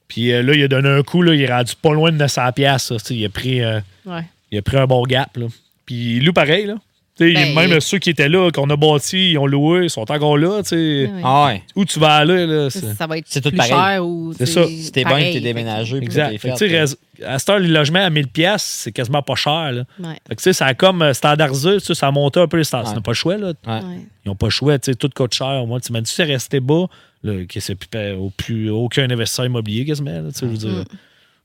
Puis 0.08 0.32
euh, 0.32 0.43
là, 0.43 0.54
il 0.54 0.64
a 0.64 0.68
donné 0.68 0.89
un 0.89 1.01
coup, 1.04 1.22
là, 1.22 1.34
il 1.34 1.41
est 1.41 1.51
rendu 1.54 1.74
pas 1.82 1.93
loin 1.93 2.12
de 2.12 2.18
900 2.18 2.51
piastres, 2.54 2.88
ça, 2.89 2.95
tu 2.99 3.06
sais, 3.06 3.16
Il 3.16 3.26
a 3.26 3.30
pris... 3.30 3.62
euh, 3.62 3.80
Ouais. 4.06 4.24
il 4.51 4.58
a 4.58 4.62
pris 4.62 4.78
un 4.78 4.86
bon 4.86 5.04
gap. 5.04 5.36
Là. 5.38 5.45
Puis 5.86 6.20
Lou, 6.20 6.34
pareil. 6.34 6.66
Là. 6.66 6.76
Tu 7.16 7.28
sais, 7.28 7.34
Ben, 7.34 7.54
même 7.56 7.72
il- 7.74 7.82
ceux 7.82 7.99
qui 7.99 8.10
étaient 8.10 8.28
là, 8.28 8.49
qu'on 8.51 8.68
a 8.72 8.76
bâtis, 8.76 9.32
ils 9.34 9.38
ont 9.38 9.45
loué, 9.45 9.84
ils 9.84 9.89
sont 9.89 10.12
encore 10.12 10.36
là. 10.38 10.64
tu 10.64 10.70
sais. 10.70 10.76
Ouais. 11.12 11.22
Ah 11.24 11.45
ouais. 11.45 11.64
Où 11.76 11.86
tu 11.86 11.99
vas 11.99 12.16
aller? 12.16 12.47
Là, 12.47 12.70
c'est- 12.72 12.93
Ça, 12.95 13.06
va 13.06 13.18
être 13.20 13.26
C'est 13.28 13.39
tout 13.39 13.49
plus 13.49 13.58
pareil. 13.58 13.72
cher 13.72 14.06
ou 14.06 14.34
C'est 14.36 14.47
ça. 14.47 14.66
Si 14.66 14.91
t'es 14.91 15.04
bien, 15.06 15.18
t'es 15.32 15.39
déménagé. 15.39 15.97
Exact. 15.97 16.30
Fait 16.32 16.49
que, 16.49 16.58
fait, 16.58 16.68
tu 16.68 16.70
sais, 16.72 16.80
euh, 17.24 17.28
à 17.36 17.38
cette 17.38 17.49
heure, 17.51 17.60
les 17.60 17.68
logements 17.68 18.04
à 18.04 18.10
1000 18.10 18.28
pièces 18.30 18.64
c'est 18.64 18.91
quasiment 18.91 19.22
pas 19.22 19.36
cher. 19.36 19.72
Là. 19.72 19.84
Ouais. 19.99 20.16
Fait 20.28 20.36
que, 20.36 20.41
tu 20.41 20.43
sais, 20.43 20.54
ça 20.54 20.66
a 20.66 20.74
comme 20.74 21.14
standardisé, 21.14 21.78
tu 21.78 21.86
sais, 21.86 21.93
ça 21.93 22.08
a 22.08 22.12
monté 22.12 22.39
un 22.39 22.47
peu 22.47 22.58
les 22.58 22.64
standards. 22.64 22.88
Ouais. 22.88 22.93
Ils 22.93 22.95
n'ont 22.97 23.01
pas 23.04 23.12
le 23.12 23.16
choix. 23.16 23.38
Là. 23.38 23.54
Ils 23.68 24.28
n'ont 24.30 24.36
pas 24.36 24.47
le 24.47 24.51
choix. 24.51 24.80
tu 24.80 24.91
sais, 24.91 24.95
Tout 24.97 25.10
coûte 25.16 25.34
cher. 25.36 25.66
Moi, 25.68 25.80
tu 25.82 25.93
m'as 25.93 26.01
dit, 26.01 26.12
c'est 26.12 26.24
resté 26.24 26.60
bas. 26.60 26.86
Là, 27.24 27.45
que 27.45 27.59
c'est 27.59 27.76
plus, 27.76 27.88
pa- 27.88 28.13
au 28.15 28.30
plus, 28.32 28.69
aucun 28.69 29.09
investisseur 29.09 29.45
immobilier 29.45 29.86
quasiment. 29.86 30.11
Là, 30.21 30.32
tu 30.32 30.39
sais, 30.39 30.45
je 30.45 30.51
veux 30.51 30.57
dire, 30.57 30.69
Mm. 30.69 30.84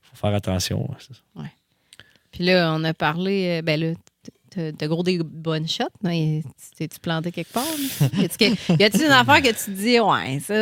faut 0.03 0.15
faire 0.15 0.33
attention. 0.35 0.81
ouais, 0.81 0.97
c'est 0.99 1.13
ça. 1.13 1.21
Puis 2.31 2.43
là, 2.45 2.73
on 2.77 2.83
a 2.83 2.93
parlé, 2.93 3.59
euh, 3.59 3.61
ben 3.61 3.79
là, 3.79 3.93
t'as- 4.51 4.71
t'as 4.73 4.87
gros 4.87 5.03
des 5.03 5.19
bonnes 5.23 5.67
shots. 5.67 5.83
là, 6.03 6.13
et 6.13 6.43
tu 6.43 6.77
T'es-tu 6.77 6.99
planté 6.99 7.31
quelque 7.31 7.51
part? 7.53 7.63
Y 8.79 8.83
a-tu 8.83 9.03
une 9.05 9.11
affaire 9.11 9.41
que 9.41 9.47
tu 9.49 9.53
te 9.65 9.71
dis, 9.71 9.99
ouais, 9.99 10.39
ça, 10.39 10.53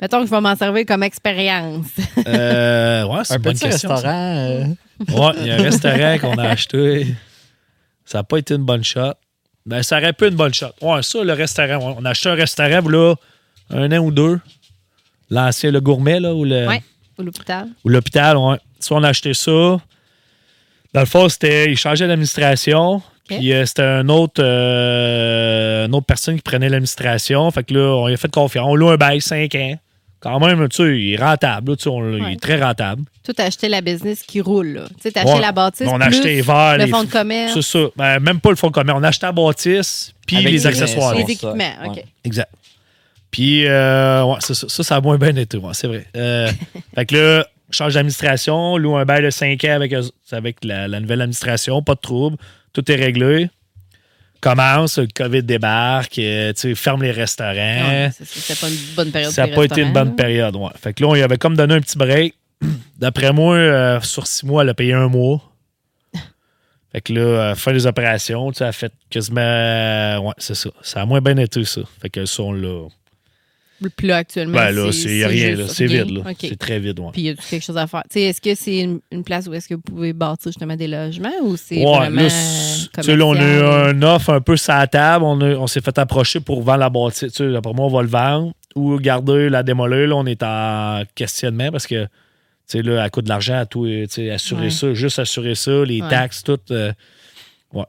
mettons 0.00 0.20
que 0.20 0.26
je 0.26 0.30
vais 0.30 0.40
m'en 0.40 0.54
servir 0.56 0.84
comme 0.86 1.02
expérience? 1.04 1.86
Euh, 2.26 3.04
ouais, 3.06 3.20
c'est 3.24 3.34
Un 3.34 3.36
une 3.36 3.42
bonne 3.42 3.52
petit 3.54 3.64
question. 3.64 3.88
restaurant. 3.90 4.12
euh, 4.36 4.64
Ouais, 5.08 5.32
il 5.40 5.46
y 5.46 5.50
a 5.50 5.54
un 5.56 5.62
restaurant 5.62 6.18
qu'on 6.18 6.38
a 6.38 6.48
acheté. 6.48 7.06
Ça 8.04 8.18
n'a 8.18 8.24
pas 8.24 8.38
été 8.38 8.54
une 8.54 8.64
bonne 8.64 8.84
shot. 8.84 9.14
Ben, 9.64 9.82
ça 9.82 9.98
aurait 9.98 10.12
pu 10.12 10.26
une 10.28 10.34
bonne 10.36 10.52
shot. 10.54 10.66
Ouais, 10.82 11.02
ça, 11.02 11.22
le 11.24 11.32
restaurant. 11.32 11.96
On 11.98 12.04
a 12.04 12.10
acheté 12.10 12.28
un 12.28 12.34
restaurant, 12.34 12.88
là, 12.88 13.14
un 13.70 13.90
an 13.92 13.98
ou 13.98 14.10
deux. 14.10 14.38
L'ancien, 15.30 15.70
le 15.70 15.80
gourmet, 15.80 16.18
là, 16.20 16.34
ou 16.34 16.44
le- 16.44 16.66
Ouais. 16.66 16.82
Ou 17.18 17.22
l'hôpital? 17.22 17.68
ou 17.84 17.88
l'hôpital, 17.88 18.36
ouais. 18.36 18.56
Ça, 18.78 18.94
on 18.94 19.02
a 19.04 19.08
acheté 19.08 19.34
ça. 19.34 19.50
Dans 19.50 19.80
le 21.00 21.04
fond, 21.06 21.28
c'était. 21.28 21.70
Il 21.70 21.76
changeait 21.76 22.08
d'administration. 22.08 23.02
Puis 23.28 23.52
euh, 23.52 23.64
c'était 23.64 23.82
un 23.82 24.08
autre, 24.08 24.42
euh, 24.42 25.86
une 25.86 25.94
autre 25.94 26.06
personne 26.06 26.34
qui 26.36 26.42
prenait 26.42 26.68
l'administration. 26.68 27.48
Fait 27.52 27.62
que 27.62 27.74
là, 27.74 27.94
on 27.96 28.06
lui 28.08 28.14
a 28.14 28.16
fait 28.16 28.30
confiance. 28.30 28.66
On 28.68 28.74
loue 28.74 28.88
un 28.90 28.96
bail 28.96 29.20
5 29.20 29.54
ans. 29.54 29.74
Quand 30.18 30.38
même, 30.40 30.68
tu 30.68 30.76
sais, 30.76 30.98
il 31.00 31.12
est 31.14 31.16
rentable. 31.16 31.70
là, 31.70 31.76
tu 31.76 31.84
sais, 31.84 31.88
on- 31.88 32.16
Il 32.16 32.32
est 32.34 32.40
très 32.40 32.60
rentable. 32.60 33.04
Toi, 33.24 33.32
t'as 33.34 33.44
acheté 33.46 33.68
la 33.68 33.80
business 33.80 34.22
qui 34.22 34.40
roule, 34.40 34.66
là. 34.74 34.82
Tu 34.88 34.94
sais, 35.02 35.12
t'as 35.12 35.20
acheté 35.20 35.34
Ouais. 35.34 35.40
la 35.40 35.52
bâtisse. 35.52 35.86
On 35.88 36.00
a 36.00 36.06
acheté 36.06 36.34
les 36.34 36.42
verres, 36.42 36.76
Le 36.76 36.84
les 36.84 36.90
fonds 36.90 37.04
de 37.04 37.08
commerce. 37.10 37.52
C'est 37.54 37.62
ça. 37.62 37.78
Ben, 37.96 38.18
même 38.18 38.40
pas 38.40 38.50
le 38.50 38.56
fonds 38.56 38.66
de 38.68 38.72
commerce. 38.72 38.98
On 39.00 39.04
a 39.04 39.08
acheté 39.08 39.26
la 39.26 39.32
bâtisse, 39.32 40.12
puis 40.26 40.36
Avec 40.36 40.46
les 40.48 40.52
les 40.52 40.66
accessoires. 40.66 41.14
Les 41.14 41.22
équipements, 41.22 41.54
Ouais. 41.54 41.88
OK. 41.88 42.04
Exact. 42.24 42.50
Puis, 43.30 43.66
euh, 43.66 44.24
ouais, 44.24 44.40
ça, 44.40 44.54
ça, 44.54 44.82
ça 44.82 44.96
a 44.96 45.00
moins 45.00 45.16
bien 45.16 45.34
été, 45.36 45.56
ouais, 45.56 45.74
c'est 45.74 45.86
vrai. 45.86 46.06
Euh, 46.16 46.50
fait 46.94 47.06
que 47.06 47.16
là, 47.16 47.46
change 47.70 47.94
d'administration, 47.94 48.76
loue 48.76 48.96
un 48.96 49.04
bail 49.04 49.22
de 49.22 49.30
5 49.30 49.62
ans 49.64 49.74
avec, 49.74 49.94
avec 50.32 50.64
la, 50.64 50.88
la 50.88 51.00
nouvelle 51.00 51.20
administration, 51.20 51.82
pas 51.82 51.94
de 51.94 52.00
trouble, 52.00 52.36
tout 52.72 52.90
est 52.90 52.96
réglé. 52.96 53.48
Commence, 54.40 54.98
le 54.98 55.06
COVID 55.14 55.42
débarque, 55.42 56.18
euh, 56.18 56.52
tu 56.54 56.60
sais, 56.60 56.74
ferme 56.74 57.02
les 57.02 57.10
restaurants. 57.10 57.52
Ouais, 57.54 58.10
C'était 58.24 58.58
pas 58.58 58.68
une 58.70 58.94
bonne 58.96 59.10
période 59.10 59.32
Ça 59.32 59.46
n'a 59.46 59.54
pas 59.54 59.64
été 59.64 59.82
une 59.82 59.92
bonne 59.92 60.16
période, 60.16 60.56
ouais. 60.56 60.70
Fait 60.76 60.94
que 60.94 61.02
là, 61.02 61.10
on 61.10 61.14
y 61.14 61.22
avait 61.22 61.36
comme 61.36 61.56
donné 61.56 61.74
un 61.74 61.80
petit 61.80 61.98
break. 61.98 62.34
D'après 62.98 63.32
moi, 63.32 63.56
euh, 63.56 64.00
sur 64.00 64.26
six 64.26 64.46
mois, 64.46 64.62
elle 64.62 64.70
a 64.70 64.74
payé 64.74 64.94
un 64.94 65.08
mois. 65.08 65.42
Fait 66.92 67.02
que 67.02 67.12
là, 67.12 67.54
fin 67.54 67.72
des 67.72 67.86
opérations, 67.86 68.50
tu 68.50 68.58
sais, 68.58 68.64
elle 68.64 68.70
a 68.70 68.72
fait 68.72 68.92
quasiment. 69.10 69.40
ouais, 70.26 70.34
c'est 70.38 70.54
ça. 70.56 70.70
Ça 70.82 71.02
a 71.02 71.06
moins 71.06 71.20
bien 71.20 71.36
été, 71.36 71.62
ça. 71.64 71.82
Fait 72.00 72.08
que 72.10 72.24
ça, 72.24 72.42
on 72.42 72.52
l'a. 72.52 72.88
Puis 73.96 74.06
là, 74.08 74.18
actuellement, 74.18 74.58
Ben 74.58 74.70
là, 74.74 74.92
c'est 74.92 75.24
rien, 75.26 75.54
là. 75.56 75.64
C'est 75.68 75.86
vide, 75.86 76.10
là. 76.10 76.22
C'est 76.38 76.58
très 76.58 76.78
vide, 76.78 77.00
ouais. 77.00 77.08
Puis 77.12 77.22
il 77.22 77.24
y 77.26 77.30
a 77.30 77.34
quelque 77.34 77.62
chose 77.64 77.78
à 77.78 77.86
faire? 77.86 78.02
Tu 78.10 78.14
sais, 78.18 78.22
est-ce 78.24 78.40
que 78.40 78.54
c'est 78.54 78.78
une, 78.80 79.00
une 79.10 79.24
place 79.24 79.46
où 79.46 79.54
est-ce 79.54 79.68
que 79.68 79.74
vous 79.74 79.80
pouvez 79.80 80.12
bâtir 80.12 80.52
justement 80.52 80.76
des 80.76 80.86
logements 80.86 81.30
ou 81.42 81.56
c'est 81.56 81.78
Ouais, 81.78 81.96
vraiment 81.96 82.20
là, 82.22 83.16
là, 83.16 83.24
on 83.26 83.32
a 83.34 83.42
eu 83.42 83.62
un 83.90 84.02
offre 84.02 84.30
un 84.34 84.40
peu 84.40 84.56
sur 84.56 84.74
la 84.74 84.86
table. 84.86 85.24
On, 85.24 85.40
a- 85.40 85.54
on 85.56 85.66
s'est 85.66 85.80
fait 85.80 85.96
approcher 85.98 86.40
pour 86.40 86.62
vendre 86.62 86.80
la 86.80 86.90
bâtisse. 86.90 87.32
Tu 87.32 87.44
sais, 87.44 87.50
D'après 87.52 87.72
moi, 87.72 87.86
on 87.86 87.90
va 87.90 88.02
le 88.02 88.08
vendre 88.08 88.52
ou 88.74 88.98
garder 88.98 89.48
la 89.48 89.62
démolir. 89.62 90.08
Là, 90.08 90.16
on 90.16 90.26
est 90.26 90.42
en 90.42 91.02
questionnement 91.14 91.70
parce 91.72 91.86
que, 91.86 92.04
tu 92.04 92.08
sais, 92.66 92.82
là, 92.82 93.02
elle 93.04 93.10
coûte 93.10 93.24
de 93.24 93.30
l'argent 93.30 93.56
à 93.58 93.64
tout. 93.66 93.86
Tu 93.86 94.06
sais, 94.10 94.30
assurer 94.30 94.64
Ouais. 94.64 94.70
ça, 94.70 94.92
juste 94.92 95.18
assurer 95.18 95.54
ça, 95.54 95.84
les 95.84 96.02
Ouais. 96.02 96.08
taxes, 96.08 96.42
tout. 96.42 96.58
euh, 96.70 96.92
ouais, 97.72 97.84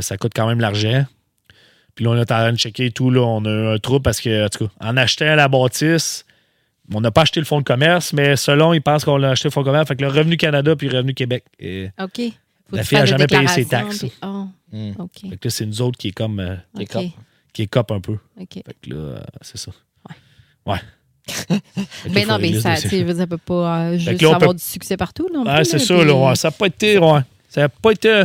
ça 0.00 0.16
coûte 0.16 0.32
quand 0.34 0.46
même 0.46 0.60
l'argent. 0.60 1.04
Puis 1.94 2.04
là, 2.04 2.10
on 2.12 2.16
est 2.16 2.20
en 2.20 2.24
train 2.24 2.52
de 2.52 2.56
checker 2.58 2.90
tout. 2.90 3.10
Là, 3.10 3.20
on 3.22 3.44
a 3.44 3.74
un 3.74 3.78
trou 3.78 4.00
parce 4.00 4.20
que, 4.20 4.46
en 4.46 4.48
tout 4.48 4.66
cas, 4.66 4.72
en 4.80 4.96
achetant 4.96 5.34
la 5.34 5.48
bâtisse, 5.48 6.24
on 6.92 7.00
n'a 7.00 7.10
pas 7.10 7.22
acheté 7.22 7.40
le 7.40 7.46
fonds 7.46 7.58
de 7.60 7.64
commerce, 7.64 8.12
mais 8.12 8.36
selon, 8.36 8.72
ils 8.72 8.80
pensent 8.82 9.04
qu'on 9.04 9.16
l'a 9.16 9.30
acheté 9.30 9.48
le 9.48 9.52
fonds 9.52 9.60
de 9.60 9.66
commerce. 9.66 9.88
Fait 9.88 9.96
que 9.96 10.02
le 10.02 10.08
Revenu 10.08 10.36
Canada 10.36 10.74
puis 10.76 10.88
le 10.88 10.96
Revenu 10.98 11.14
Québec. 11.14 11.44
Et, 11.60 11.88
OK. 12.00 12.20
Faut 12.70 12.76
La 12.76 12.84
fille 12.84 12.98
a 12.98 13.02
des 13.02 13.06
jamais 13.08 13.26
payé 13.26 13.46
ses 13.48 13.66
taxes. 13.66 13.98
puis- 14.00 14.12
oh, 14.22 14.46
Hmm. 14.72 14.92
OK. 14.98 15.10
fait 15.28 15.36
que 15.36 15.48
là, 15.48 15.50
c'est 15.50 15.66
nous 15.66 15.82
autres 15.82 15.98
qui 15.98 16.08
est 16.08 16.12
comme. 16.12 16.40
euh, 16.40 16.56
Qui 16.74 16.82
est 16.82 16.86
cop. 16.86 17.04
qui 17.52 17.62
est 17.62 17.66
cop 17.66 17.90
un 17.90 18.00
peu. 18.00 18.12
OK. 18.40 18.54
Fait 18.54 18.62
que 18.82 18.88
là, 18.90 18.96
euh, 18.96 19.20
c'est 19.42 19.58
ça. 19.58 19.70
Ouais. 20.64 20.76
Là, 21.50 21.58
Ben 22.08 22.24
faut 22.24 22.30
non, 22.32 22.38
mais 22.38 22.58
ça, 22.60 22.74
veux 22.74 23.14
dire, 23.14 23.28
peut 23.28 23.36
pas 23.38 23.78
euh, 23.78 23.98
juste 23.98 24.16
que 24.18 24.22
là, 24.24 24.30
on 24.30 24.34
avoir 24.34 24.50
peut- 24.52 24.56
du 24.56 24.62
succès 24.64 24.96
partout. 24.96 25.28
Non 25.32 25.44
Ouais, 25.44 25.56
plus, 25.56 25.64
c'est 25.66 25.78
ça, 25.78 25.94
puis- 25.94 26.04
là. 26.06 26.14
ouais, 26.14 26.34
ça 26.36 26.48
n'a 26.48 26.52
pas 26.52 26.66
été. 26.66 26.98
Ouais, 26.98 27.20
ça 27.48 27.60
n'a 27.60 27.68
pas 27.68 27.90
été. 27.92 28.24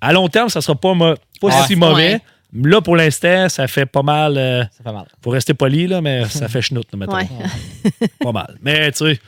À 0.00 0.12
long 0.12 0.28
terme, 0.28 0.48
ça 0.48 0.60
sera 0.60 0.74
pas, 0.78 0.92
mo- 0.94 1.14
pas 1.40 1.48
Ah, 1.50 1.64
si 1.66 1.74
mauvais. 1.76 2.20
Là, 2.54 2.80
pour 2.80 2.94
l'instant, 2.96 3.48
ça 3.48 3.66
fait 3.66 3.86
pas 3.86 4.02
mal. 4.02 4.38
euh, 4.38 4.62
Ça 4.64 4.84
fait 4.84 4.92
mal. 4.92 5.06
faut 5.22 5.30
rester 5.30 5.54
poli, 5.54 5.86
là, 5.88 6.00
mais 6.00 6.24
ça 6.28 6.48
fait 6.48 6.62
chenoute, 6.62 6.86
là, 6.92 6.98
mettons. 6.98 7.16
Ouais. 7.16 7.28
Pas 8.20 8.32
mal. 8.32 8.56
Mais, 8.62 8.92
tu 8.92 8.98
sais, 9.06 9.18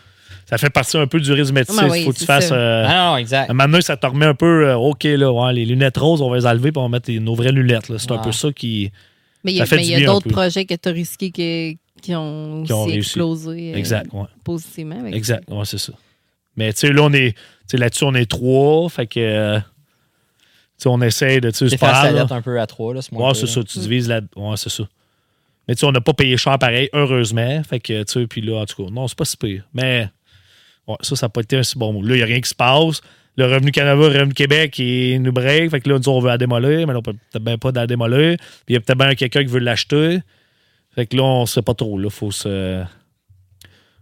ça 0.49 0.59
fait 0.59 0.71
partie 0.71 0.97
un 0.97 1.07
peu 1.09 1.19
du 1.21 1.33
risque 1.33 1.53
médecin. 1.53 1.89
Ouais, 1.89 1.99
Il 1.99 2.01
oui, 2.01 2.05
faut 2.05 2.13
que 2.13 2.19
tu 2.19 2.25
fasses. 2.25 2.51
euh, 2.53 2.85
Ah 2.87 3.11
non, 3.11 3.17
exact. 3.17 3.49
à 3.49 3.51
un 3.51 3.55
moment 3.55 3.69
donné, 3.69 3.83
ça 3.83 3.97
te 3.97 4.07
remet 4.07 4.27
un 4.27 4.35
peu. 4.35 4.69
euh, 4.69 4.77
OK, 4.77 5.03
là, 5.05 5.33
ouais, 5.33 5.53
les 5.53 5.65
lunettes 5.65 5.97
roses, 5.97 6.23
on 6.23 6.31
va 6.31 6.37
les 6.37 6.47
enlever 6.47 6.71
puis 6.71 6.79
on 6.79 6.83
va 6.85 6.89
mettre 6.89 7.11
nos 7.11 7.35
vraies 7.35 7.51
lunettes. 7.53 7.91
C'est 7.99 8.13
un 8.13 8.19
peu 8.19 8.31
ça 8.33 8.53
qui. 8.53 8.93
Mais 9.43 9.53
il 9.53 9.59
y 9.59 9.95
a, 9.95 10.07
d'autres 10.07 10.29
projets 10.31 10.65
que 10.65 10.75
tu 10.75 10.89
as 10.89 10.93
risqués 10.93 11.31
que- 11.31 11.73
qui 12.03 12.15
ont 12.15 12.63
Qui 12.65 12.73
ont 12.73 12.85
aussi 12.85 12.97
explosé 12.97 13.73
euh, 13.75 13.79
Exact, 13.79 14.13
ouais. 14.13 14.25
positivement. 14.45 14.99
avec 15.01 15.15
Exact, 15.15 15.49
ouais, 15.51 15.65
c'est 15.65 15.79
ça. 15.79 15.93
Mais 16.57 16.73
tu 16.73 16.81
sais, 16.81 16.93
là, 16.93 17.03
on 17.03 17.13
est. 17.13 17.33
Tu 17.33 17.39
sais, 17.69 17.77
là-dessus, 17.79 18.05
on 18.05 18.15
est 18.15 18.31
trois. 18.31 18.89
Fait 18.89 19.07
que. 19.07 19.59
Euh, 20.77 20.79
tu 20.79 20.83
sais, 20.83 20.89
on 20.89 21.01
essaie 21.01 21.41
de. 21.41 21.51
Tu 21.51 21.57
sais, 21.57 21.69
C'est 21.71 21.79
faire 21.79 22.33
un 22.33 22.43
peu 22.43 22.61
à 22.61 22.67
trois, 22.67 22.95
là, 22.95 23.03
ce 23.03 23.11
Ouais, 23.13 23.19
mois 23.19 23.35
c'est 23.35 23.47
ça. 23.47 23.63
Tu 23.63 23.79
divises 23.79 24.09
la. 24.09 24.21
Ouais, 24.37 24.57
c'est 24.57 24.71
ça. 24.71 24.85
Mais 25.69 25.75
tu 25.75 25.81
sais, 25.81 25.87
on 25.87 25.93
n'a 25.93 26.01
pas 26.01 26.13
payé 26.15 26.37
cher 26.37 26.59
pareil, 26.59 26.89
heureusement. 26.93 27.63
Fait 27.65 27.81
que, 27.81 28.03
tu 28.05 28.13
sais, 28.13 28.27
puis 28.27 28.41
là, 28.41 28.61
en 28.61 28.67
tout 28.67 28.85
cas, 28.85 28.91
non, 28.91 29.09
c'est 29.09 29.19
pas 29.19 29.25
si 29.25 29.37
pire. 29.37 29.65
Mais. 29.75 30.09
Ouais, 30.87 30.97
ça, 31.01 31.17
ça 31.17 31.27
n'a 31.27 31.31
pas 31.31 31.41
été 31.41 31.57
un 31.57 31.63
si 31.65 31.77
bon 31.77 31.93
mot. 31.93 32.03
Là, 32.03 32.15
il 32.15 32.19
n'y 32.19 32.23
a 32.23 32.27
rien 32.27 32.41
qui 32.41 32.49
se 32.49 32.55
passe. 32.55 33.01
Le 33.37 33.45
Revenu 33.45 33.73
Canada, 33.73 34.09
le 34.09 34.19
Revenu 34.19 34.35
Québec, 34.35 34.79
il 34.79 35.21
nous 35.21 35.33
break. 35.33 35.71
Fait 35.71 35.81
que 35.81 35.89
là, 35.89 35.99
nous, 35.99 36.09
on 36.09 36.21
veut 36.21 36.29
la 36.29 36.39
démolir, 36.39 36.87
mais 36.87 36.93
là, 36.93 37.01
on 37.01 37.03
peut 37.03 37.13
peut-être 37.13 37.45
bien 37.45 37.59
pas 37.59 37.73
la 37.73 37.87
démolir. 37.87 38.37
Puis 38.39 38.49
il 38.69 38.75
y 38.75 38.77
a 38.77 38.81
peut-être 38.81 38.99
bien 38.99 39.15
quelqu'un 39.15 39.41
qui 39.41 39.51
veut 39.51 39.59
l'acheter. 39.59 40.21
Fait 40.95 41.07
que 41.07 41.17
là, 41.17 41.25
on 41.25 41.45
sait 41.47 41.63
pas 41.63 41.75
trop. 41.75 41.99
Là, 41.99 42.09
faut 42.09 42.31
se. 42.31 42.83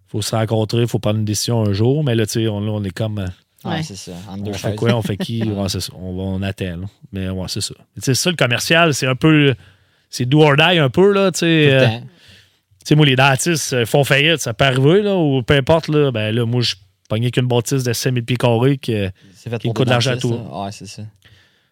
Faut 0.07 0.23
se 0.23 0.37
rencontrer, 0.37 0.87
faut 0.87 1.01
prendre 1.01 1.19
une 1.19 1.25
décision 1.25 1.63
un 1.65 1.73
jour. 1.73 2.05
Mais 2.05 2.15
là, 2.15 2.27
tu 2.27 2.33
sais, 2.35 2.49
on, 2.49 2.61
là, 2.61 2.71
on 2.71 2.85
est 2.85 2.91
comme. 2.91 3.25
Ouais, 3.65 3.71
Ouais. 3.77 3.83
c'est 3.83 3.97
ça. 3.97 4.13
En 4.29 4.39
on 4.41 4.53
fait 4.53 4.75
quoi, 4.75 4.95
on 4.95 5.03
fait 5.03 5.17
qui? 5.19 5.43
Ouais, 5.43 5.69
c'est 5.69 5.81
ça. 5.81 5.93
On, 5.97 6.15
va- 6.17 6.23
on 6.23 6.43
attend. 6.43 6.77
là. 6.77 6.87
Mais 7.13 7.29
ouais, 7.31 7.47
c'est 7.49 7.61
ça. 7.61 7.75
Sais, 7.99 8.15
ça, 8.15 8.31
le 8.31 8.37
commercial, 8.37 8.93
c'est 8.95 9.07
un 9.07 9.17
peu. 9.17 9.55
C'est 10.11 10.27
do 10.27 10.43
or 10.43 10.57
die 10.57 10.79
un 10.79 10.91
peu, 10.91 11.13
là. 11.13 11.33
Tu 11.33 11.41
sais, 11.41 11.73
Euh, 11.73 11.85
temps. 11.87 12.01
tu 12.01 12.07
sais, 12.85 12.95
moi, 12.95 13.07
les 13.07 13.17
dentistes 13.17 13.73
euh, 13.73 13.87
font 13.87 14.05
faillite, 14.05 14.39
ça 14.41 14.55
peut 14.55 14.65
arriver, 14.65 15.03
là, 15.03 15.17
ou 15.17 15.43
peu 15.43 15.55
importe, 15.55 15.89
là. 15.89 16.11
Ben 16.13 16.35
là, 16.35 16.45
moi, 16.47 16.61
je 16.63 16.75
pognais 17.09 17.31
qu'une 17.31 17.47
bâtisse 17.47 17.83
de 17.83 17.93
5000 17.93 18.25
pieds 18.25 18.37
carrés. 18.37 18.79
C'est 18.85 19.13
qui 19.59 19.67
pour 19.69 19.75
coûte 19.75 19.87
de 19.87 19.91
l'argent 19.91 20.13
à 20.13 20.17
tout. 20.17 20.31
là. 20.31 20.65
Ouais, 20.65 20.73
c'est 20.73 20.87
ça. 20.87 21.03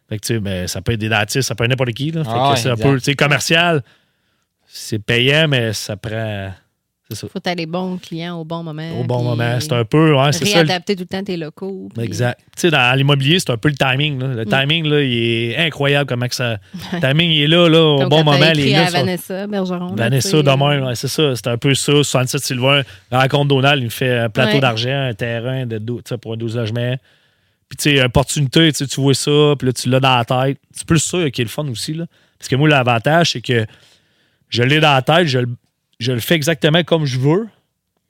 fait 0.09 0.19
que, 0.19 0.27
tu 0.27 0.35
sais, 0.35 0.41
ben, 0.41 0.67
ça 0.67 0.83
peut 0.83 0.93
être 0.93 1.01
des 1.01 1.09
dentistes, 1.09 1.47
ça 1.49 1.55
peut 1.55 1.65
être 1.65 1.71
n'importe 1.71 1.93
qui, 1.93 2.11
là. 2.11 2.25
Fait 2.25 2.31
Ah 2.33 2.35
que 2.35 2.51
ouais, 2.51 2.57
c'est 2.57 2.71
un 2.71 2.77
peu, 2.77 2.99
tu 2.99 3.05
sais, 3.05 3.15
commercial, 3.15 3.83
c'est 4.67 4.99
payant, 4.99 5.47
mais 5.49 5.73
ça 5.73 5.97
prend. 5.97 6.53
C'est 7.15 7.21
ça. 7.21 7.29
Faut 7.33 7.41
que 7.41 7.57
les 7.57 7.67
bons 7.67 7.99
clients 7.99 8.39
au 8.39 8.45
bon 8.45 8.63
moment. 8.63 9.01
Au 9.01 9.05
bon 9.05 9.23
moment. 9.23 9.59
C'est 9.61 9.73
un 9.73 9.85
peu, 9.85 10.15
ouais, 10.17 10.33
c'est 10.33 10.45
ça. 10.47 10.55
Réadapter 10.59 10.97
tout 10.97 11.03
le 11.03 11.07
temps 11.07 11.23
tes 11.25 11.37
locaux. 11.37 11.89
puis- 11.95 12.05
Exact. 12.05 12.39
Tu 12.57 12.61
sais, 12.63 12.71
dans 12.71 12.97
l'immobilier, 12.97 13.39
c'est 13.39 13.51
un 13.51 13.57
peu 13.57 13.69
le 13.69 13.75
timing. 13.77 14.19
là. 14.21 14.29
Le 14.29 14.45
timing, 14.47 14.87
là, 14.87 15.03
il 15.03 15.13
est 15.53 15.57
incroyable 15.59 16.07
comment 16.09 16.27
que 16.29 16.35
ça. 16.35 16.59
Le 16.93 17.01
timing, 17.01 17.31
il 17.31 17.43
est 17.43 17.47
là, 17.49 17.69
là 17.69 17.81
au 17.83 18.09
bon 18.09 18.25
moment. 18.25 18.35
écrit 18.37 18.63
Les 18.65 18.75
à 18.75 18.85
gars 18.85 18.91
Vanessa 18.91 19.47
Bergeron. 19.47 19.95
Vanessa, 19.95 20.43
demain, 20.43 20.87
ouais, 20.87 20.95
c'est 20.95 21.09
ça. 21.09 21.35
C'est 21.37 21.47
un 21.49 21.59
peu 21.59 21.75
ça. 21.75 21.93
67 22.03 22.43
Sylvain, 22.43 22.83
rencontre 23.11 23.49
Donald, 23.49 23.81
il 23.81 23.85
me 23.87 23.91
fait 23.91 24.19
un 24.19 24.29
plateau 24.31 24.55
Ouais. 24.55 24.61
d'argent, 24.61 25.09
un 25.09 25.15
terrain 25.15 25.67
de, 25.67 25.79
pour 26.21 26.33
un 26.35 26.37
12 26.37 26.57
logements. 26.57 26.97
Puis, 27.69 27.77
tu 27.91 27.97
sais, 27.97 28.03
opportunité, 28.05 28.71
tu 28.73 29.01
vois 29.01 29.15
ça, 29.15 29.55
puis 29.59 29.67
là, 29.67 29.73
tu 29.73 29.89
l'as 29.89 30.01
dans 30.01 30.17
la 30.19 30.25
tête. 30.27 30.59
C'est 30.73 30.87
plus 30.87 30.99
ça 30.99 31.31
qui 31.31 31.41
est 31.41 31.45
le 31.45 31.51
fun 31.51 31.67
aussi, 31.69 31.95
là. 31.95 32.05
Parce 32.39 32.49
que 32.49 32.57
moi, 32.57 32.69
l'avantage, 32.69 33.31
c'est 33.33 33.41
que 33.41 33.65
je 34.51 34.63
l'ai 34.63 34.79
dans 34.81 34.93
la 34.93 35.01
tête, 35.01 35.27
je, 35.27 35.39
le- 35.39 35.49
je 36.03 36.13
le 36.13 36.21
fais 36.21 36.35
exactement 36.35 36.83
comme 36.83 37.05
je 37.05 37.19
veux. 37.19 37.49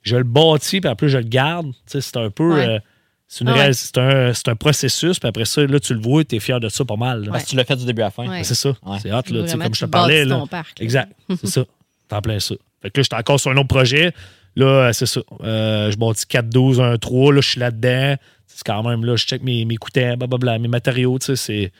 Je 0.01 0.17
le 0.17 0.23
bâtis, 0.23 0.81
puis 0.81 0.89
après, 0.89 1.07
je 1.07 1.17
le 1.17 1.23
garde. 1.23 1.71
C'est 1.85 2.17
un 2.17 2.29
peu. 2.29 2.55
Ouais. 2.55 2.67
euh, 2.67 2.79
c'est, 3.27 3.45
Ah 3.47 3.53
ouais. 3.53 3.73
c'est 3.73 4.47
un, 4.49 4.55
processus, 4.55 5.19
puis 5.19 5.29
après 5.29 5.45
ça, 5.45 5.65
là, 5.65 5.79
tu 5.79 5.93
le 5.93 6.01
vois, 6.01 6.23
tu 6.23 6.35
es 6.35 6.39
fier 6.39 6.59
de 6.59 6.69
ça 6.69 6.83
pas 6.85 6.97
mal. 6.97 7.23
là. 7.23 7.31
Parce 7.31 7.45
que 7.45 7.49
tu 7.51 7.55
l'as 7.55 7.63
fait 7.63 7.75
du 7.75 7.85
début 7.85 8.01
à 8.01 8.05
la 8.05 8.11
fin. 8.11 8.27
Ouais. 8.27 8.43
C'est 8.43 8.55
ça. 8.55 8.69
Ouais. 8.83 8.97
C'est 9.01 9.11
hot, 9.11 9.21
là, 9.29 9.45
comme 9.57 9.75
je 9.75 9.85
te 9.85 9.89
parlais. 9.89 10.25
Là. 10.25 10.35
ton 10.35 10.47
parc, 10.47 10.79
là. 10.79 10.83
Exact. 10.83 11.11
C'est 11.29 11.47
ça. 11.47 11.63
T'en 12.09 12.21
plein 12.21 12.39
ça. 12.39 12.55
Fait 12.81 12.89
que 12.89 12.99
là, 12.99 13.03
j'étais 13.03 13.15
encore 13.15 13.39
sur 13.39 13.51
un 13.51 13.57
autre 13.57 13.69
projet. 13.69 14.11
Là, 14.55 14.65
euh, 14.65 14.93
c'est 14.93 15.05
ça. 15.05 15.21
Euh, 15.41 15.89
je 15.89 15.97
bâtis 15.97 16.25
4-12, 16.25 16.97
1-3. 16.97 17.33
Là, 17.33 17.41
je 17.41 17.49
suis 17.49 17.59
là-dedans. 17.59 18.15
C'est 18.45 18.63
quand 18.65 18.83
même, 18.83 19.05
là, 19.05 19.15
je 19.15 19.25
check 19.25 19.41
mes, 19.41 19.65
mes 19.65 19.77
coutins, 19.77 20.15
blablabla, 20.15 20.59
mes 20.59 20.67
matériaux, 20.67 21.17
tu 21.17 21.27
sais, 21.27 21.35
c'est. 21.35 21.71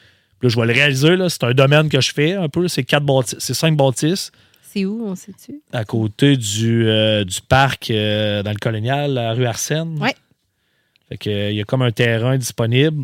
Là, 0.42 0.50
je 0.50 0.60
vais 0.60 0.66
le 0.66 0.74
réaliser. 0.74 1.16
C'est 1.30 1.44
un 1.44 1.54
domaine 1.54 1.90
que 1.90 2.02
je 2.02 2.12
fais 2.14 2.34
un 2.34 2.50
peu. 2.50 2.68
C'est 2.68 2.90
bâtisses, 3.00 3.38
c'est 3.40 3.54
cinq 3.54 3.76
bâtisses 3.78 4.32
C'est 4.74 4.86
où, 4.86 5.06
on 5.06 5.16
sait-tu? 5.16 5.62
à 5.72 5.86
côté 5.86 6.36
du, 6.36 6.88
euh, 6.88 7.24
du 7.24 7.42
parc 7.42 7.92
euh, 7.92 8.42
dans 8.42 8.52
le 8.52 8.58
colonial, 8.58 9.14
la 9.14 9.34
rue 9.34 9.46
Arsène. 9.46 10.02
Ouais. 10.02 10.16
Fait 11.10 11.18
que, 11.18 11.30
euh, 11.30 11.52
il 11.52 11.58
y 11.58 11.62
a 11.62 11.64
comme 11.64 11.84
un 11.84 11.92
terrain 11.92 12.38
disponible. 12.38 13.04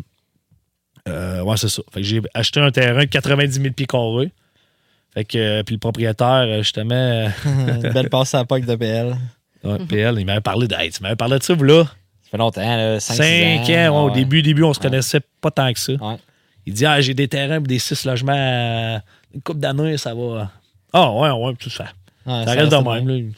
Euh, 1.08 1.42
ouais, 1.42 1.56
c'est 1.56 1.68
ça. 1.68 1.82
Fait 1.92 2.00
que 2.00 2.06
j'ai 2.06 2.20
acheté 2.34 2.60
un 2.60 2.70
terrain 2.70 3.00
de 3.00 3.04
90 3.08 3.52
000 3.62 3.72
pieds 3.74 3.86
carrés. 3.86 4.32
Fait 5.14 5.24
que, 5.24 5.38
euh, 5.38 5.62
puis 5.62 5.74
le 5.76 5.78
propriétaire, 5.80 6.58
justement, 6.62 7.28
Une 7.44 7.92
belle 7.92 8.10
passe 8.10 8.34
à 8.34 8.38
la 8.38 8.44
POC 8.44 8.64
de 8.64 8.74
PL. 8.74 9.16
ouais, 9.64 9.78
PL, 9.88 10.16
il 10.18 10.26
m'avait 10.26 10.40
parlé 10.40 10.66
de. 10.68 10.74
Hey, 10.74 10.90
tu 10.90 11.02
m'avais 11.02 11.16
parlé 11.16 11.38
de 11.38 11.42
ça, 11.42 11.54
vous 11.54 11.64
là. 11.64 11.84
Ça 11.84 12.30
fait 12.32 12.36
longtemps, 12.38 12.76
là, 12.76 13.00
5 13.00 13.14
5 13.14 13.24
ans, 13.24 13.64
ouais, 13.66 13.88
au 13.88 14.10
début, 14.10 14.42
début, 14.42 14.62
on 14.64 14.72
se 14.74 14.78
Ouais. 14.80 14.84
connaissait 14.90 15.20
pas 15.40 15.50
tant 15.50 15.72
que 15.72 15.78
ça. 15.80 15.92
Ouais. 15.94 16.16
Il 16.66 16.74
dit 16.74 16.84
Ah, 16.86 17.00
j'ai 17.00 17.14
des 17.14 17.26
terrains 17.28 17.58
pour 17.58 17.66
des 17.68 17.78
6 17.78 18.04
logements. 18.04 19.00
Une 19.34 19.40
couple 19.42 19.60
d'années, 19.60 19.96
ça 19.98 20.14
va. 20.14 20.50
Ah, 20.92 21.10
ouais, 21.12 21.30
ouais, 21.30 21.54
tout 21.56 21.70
ça. 21.70 21.84
Ouais, 22.26 22.44
Ça 22.44 22.52
reste 22.52 22.72
de 22.72 22.76
de 22.76 22.88
même. 22.88 23.08
là. 23.08 23.32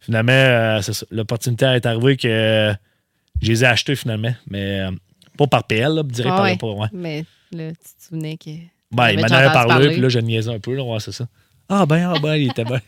Finalement, 0.00 0.32
euh, 0.32 0.80
c'est 0.82 0.92
ça. 0.92 1.06
L'opportunité 1.10 1.66
est 1.66 1.84
arrivée 1.86 2.16
que 2.16 2.28
euh, 2.28 2.74
je 3.42 3.50
les 3.50 3.64
ai 3.64 3.66
achetés 3.66 3.94
finalement. 3.96 4.34
Mais 4.50 4.80
euh, 4.80 4.90
pas 5.36 5.46
par 5.46 5.64
PL, 5.64 5.92
là, 5.94 6.02
direct 6.02 6.32
Ah 6.32 6.36
par 6.36 6.44
ouais. 6.44 6.52
le 6.52 6.58
pas. 6.58 6.66
Ouais. 6.72 6.88
Mais 6.92 7.24
là, 7.52 7.70
tu 7.70 7.76
te 7.76 8.04
souvenais 8.08 8.36
que. 8.36 8.50
Ben, 8.90 9.10
il 9.10 9.16
m'en 9.16 9.22
déjà 9.22 9.38
avait 9.38 9.52
parlé, 9.52 9.88
puis 9.90 10.00
là, 10.00 10.08
je 10.08 10.18
niaisais 10.18 10.50
un 10.52 10.58
peu. 10.60 10.74
Là, 10.74 10.82
ouais, 10.82 11.00
c'est 11.00 11.12
ça. 11.12 11.26
Ah, 11.68 11.84
ben, 11.84 12.10
ah, 12.14 12.18
ben, 12.22 12.36
il 12.36 12.50
était 12.50 12.64
bien. 12.64 12.80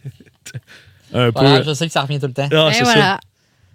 un 1.13 1.31
peu. 1.33 1.63
Je 1.63 1.75
sais 1.75 1.87
que 1.87 1.93
ça 1.93 2.03
revient 2.03 2.19
tout 2.19 2.27
le 2.27 2.33
temps. 2.33 2.49
Ah, 2.53 2.71
c'est 2.73 2.85
ça. 2.85 2.93
voilà. 2.93 3.21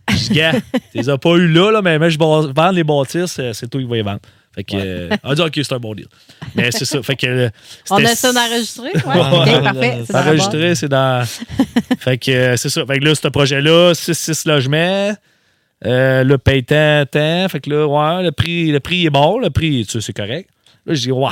Je 0.10 0.16
dis, 0.16 0.34
gars, 0.34 0.52
tu 0.54 0.98
les 0.98 1.10
as 1.10 1.18
pas 1.18 1.32
eu 1.36 1.48
là, 1.48 1.72
là 1.72 1.82
mais, 1.82 1.98
mais 2.00 2.10
je 2.12 2.18
vais 2.20 2.26
vendre 2.26 2.72
les 2.72 2.84
bâtisses, 2.84 3.40
euh, 3.40 3.54
c'est 3.54 3.68
toi 3.68 3.82
qui 3.82 3.88
vas 3.88 3.96
les 3.96 4.02
vendre. 4.04 4.20
Fait 4.56 4.64
que, 4.64 4.76
euh, 4.78 5.10
on 5.24 5.34
dit, 5.34 5.42
OK, 5.42 5.52
c'est 5.56 5.74
un 5.74 5.80
bon 5.80 5.94
deal. 5.94 6.08
Mais 6.56 6.72
c'est 6.72 6.86
ça. 6.86 7.04
Fait 7.04 7.18
que, 7.18 7.28
euh, 7.28 7.50
On 7.90 8.04
a 8.04 8.16
ça 8.16 8.32
d'enregistré? 8.32 8.90
Ouais. 8.94 9.02
Ouais. 9.06 9.56
OK, 9.58 9.64
parfait. 9.64 10.04
C'est. 10.06 10.16
Enregistré, 10.16 10.76
c'est 10.76 10.88
dans. 10.88 11.28
fait 12.00 12.18
que 12.18 12.32
euh, 12.32 12.56
c'est 12.58 12.70
ça. 12.70 12.86
Fait 12.86 13.00
que 13.00 13.04
là, 13.04 13.14
ce 13.16 13.28
projet-là, 13.28 13.92
6-6 13.94 14.48
logements. 14.48 15.16
Euh, 15.86 16.24
le 16.24 16.38
paye 16.38 16.64
tant, 16.64 17.06
tant. 17.06 17.48
Fait 17.50 17.60
que 17.60 17.70
là, 17.70 17.86
ouais, 17.86 18.24
le 18.24 18.32
prix, 18.32 18.72
le 18.72 18.80
prix 18.80 19.06
est 19.06 19.10
bon. 19.10 19.40
Le 19.40 19.50
prix, 19.50 19.86
tu 19.86 19.92
sais, 19.92 20.02
c'est 20.02 20.14
correct. 20.14 20.50
Là, 20.86 20.94
je 20.94 21.02
dis, 21.02 21.12
ouais, 21.12 21.30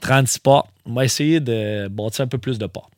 36 0.00 0.38
portes. 0.38 0.70
On 0.86 0.94
va 0.94 1.04
essayer 1.04 1.40
de 1.40 1.86
bâtir 1.88 2.24
un 2.24 2.28
peu 2.28 2.38
plus 2.38 2.58
de 2.58 2.66
portes. 2.66 2.92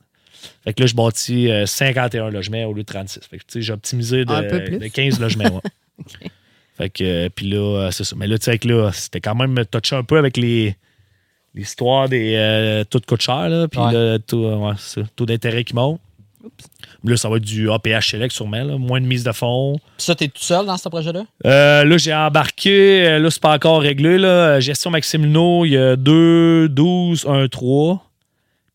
Fait 0.63 0.73
que 0.73 0.81
là, 0.81 0.87
je 0.87 0.95
bâtis 0.95 1.51
euh, 1.51 1.67
51 1.67 2.31
logements 2.31 2.65
au 2.65 2.73
lieu 2.73 2.83
de 2.83 2.87
36. 2.87 3.21
Fait 3.29 3.39
que, 3.39 3.43
tu 3.43 3.55
sais, 3.55 3.63
j'ai 3.63 3.73
optimisé 3.73 4.25
de 4.25 4.89
15 4.89 5.19
logements. 5.19 5.45
ouais. 5.45 6.31
Fait 6.81 6.89
que, 6.89 7.05
euh, 7.05 7.29
puis 7.35 7.51
là, 7.51 7.59
euh, 7.59 7.91
c'est 7.91 8.05
ça. 8.05 8.17
Mais 8.17 8.27
là, 8.27 8.39
tu 8.39 8.45
sais, 8.47 8.57
que 8.59 8.67
là, 8.67 8.91
c'était 8.93 9.21
quand 9.21 9.35
même 9.35 9.55
touché 9.71 9.95
un 9.97 10.03
peu 10.03 10.17
avec 10.17 10.37
les 10.39 10.77
l'histoire 11.55 12.09
des 12.09 12.35
euh, 12.37 12.85
tout 12.89 13.01
coûte 13.07 13.21
cher, 13.21 13.49
là, 13.49 13.67
puis 13.69 13.81
Ouais. 13.81 13.93
le 13.93 14.19
taux, 14.19 14.47
euh, 14.47 14.57
ouais, 14.57 15.05
taux 15.17 15.27
d'intérêt 15.27 15.65
qui 15.65 15.75
monte. 15.75 16.01
Là, 17.05 17.17
ça 17.19 17.29
va 17.29 17.37
être 17.37 17.43
du 17.45 17.71
APH 17.71 18.01
Select 18.13 18.33
sûrement, 18.33 18.63
là, 18.63 18.79
moins 18.79 19.01
de 19.01 19.05
mise 19.07 19.25
de 19.25 19.33
fonds. 19.33 19.75
Puis 19.99 20.07
ça, 20.07 20.15
t'es 20.15 20.29
tout 20.29 20.41
seul 20.43 20.65
dans 20.65 20.77
ce 20.79 20.89
projet-là? 20.89 21.25
Euh, 21.45 21.85
là, 21.85 21.97
j'ai 21.99 22.15
embarqué, 22.15 23.19
là, 23.19 23.31
c'est 23.31 23.43
pas 23.43 23.55
encore 23.55 23.83
réglé. 23.83 24.17
Là, 24.17 24.59
gestion 24.61 24.91
Maximino, 24.91 25.65
il 25.67 25.73
y 25.73 25.77
a 25.77 25.97
2, 25.97 26.69
12, 26.71 27.27
1, 27.29 27.49
3. 27.49 28.07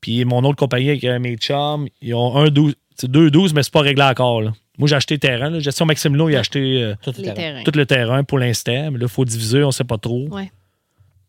Puis 0.02 0.26
mon 0.26 0.44
autre 0.44 0.58
compagnie 0.58 0.90
avec 0.90 1.04
mes 1.22 1.38
chums, 1.38 1.88
ils 2.02 2.14
ont 2.14 2.36
1, 2.38 2.50
12. 2.50 2.76
C'est 2.96 3.10
2, 3.12 3.30
12, 3.32 3.54
mais 3.54 3.64
c'est 3.64 3.74
pas 3.74 3.82
réglé 3.82 4.04
encore. 4.04 4.42
là. 4.42 4.54
Moi, 4.78 4.88
j'ai 4.88 4.96
acheté 4.96 5.18
terrain. 5.18 5.50
Là. 5.50 5.60
Gestion 5.60 5.86
Maximino, 5.86 6.30
il 6.30 6.36
a 6.36 6.40
acheté 6.40 6.82
euh, 6.84 6.96
Tout 7.04 7.14
Les 7.18 7.34
terrains. 7.34 7.64
tout 7.64 7.72
le 7.76 7.86
terrain 7.86 8.24
pour 8.24 8.40
l'instant. 8.40 8.92
Mais 8.92 8.98
là, 9.00 9.04
il 9.06 9.08
faut 9.10 9.26
diviser, 9.26 9.64
on 9.64 9.72
sait 9.72 9.84
pas 9.84 9.98
trop. 9.98 10.28
Ouais. 10.30 10.52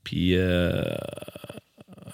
Puis, 0.05 0.37
euh, 0.37 0.83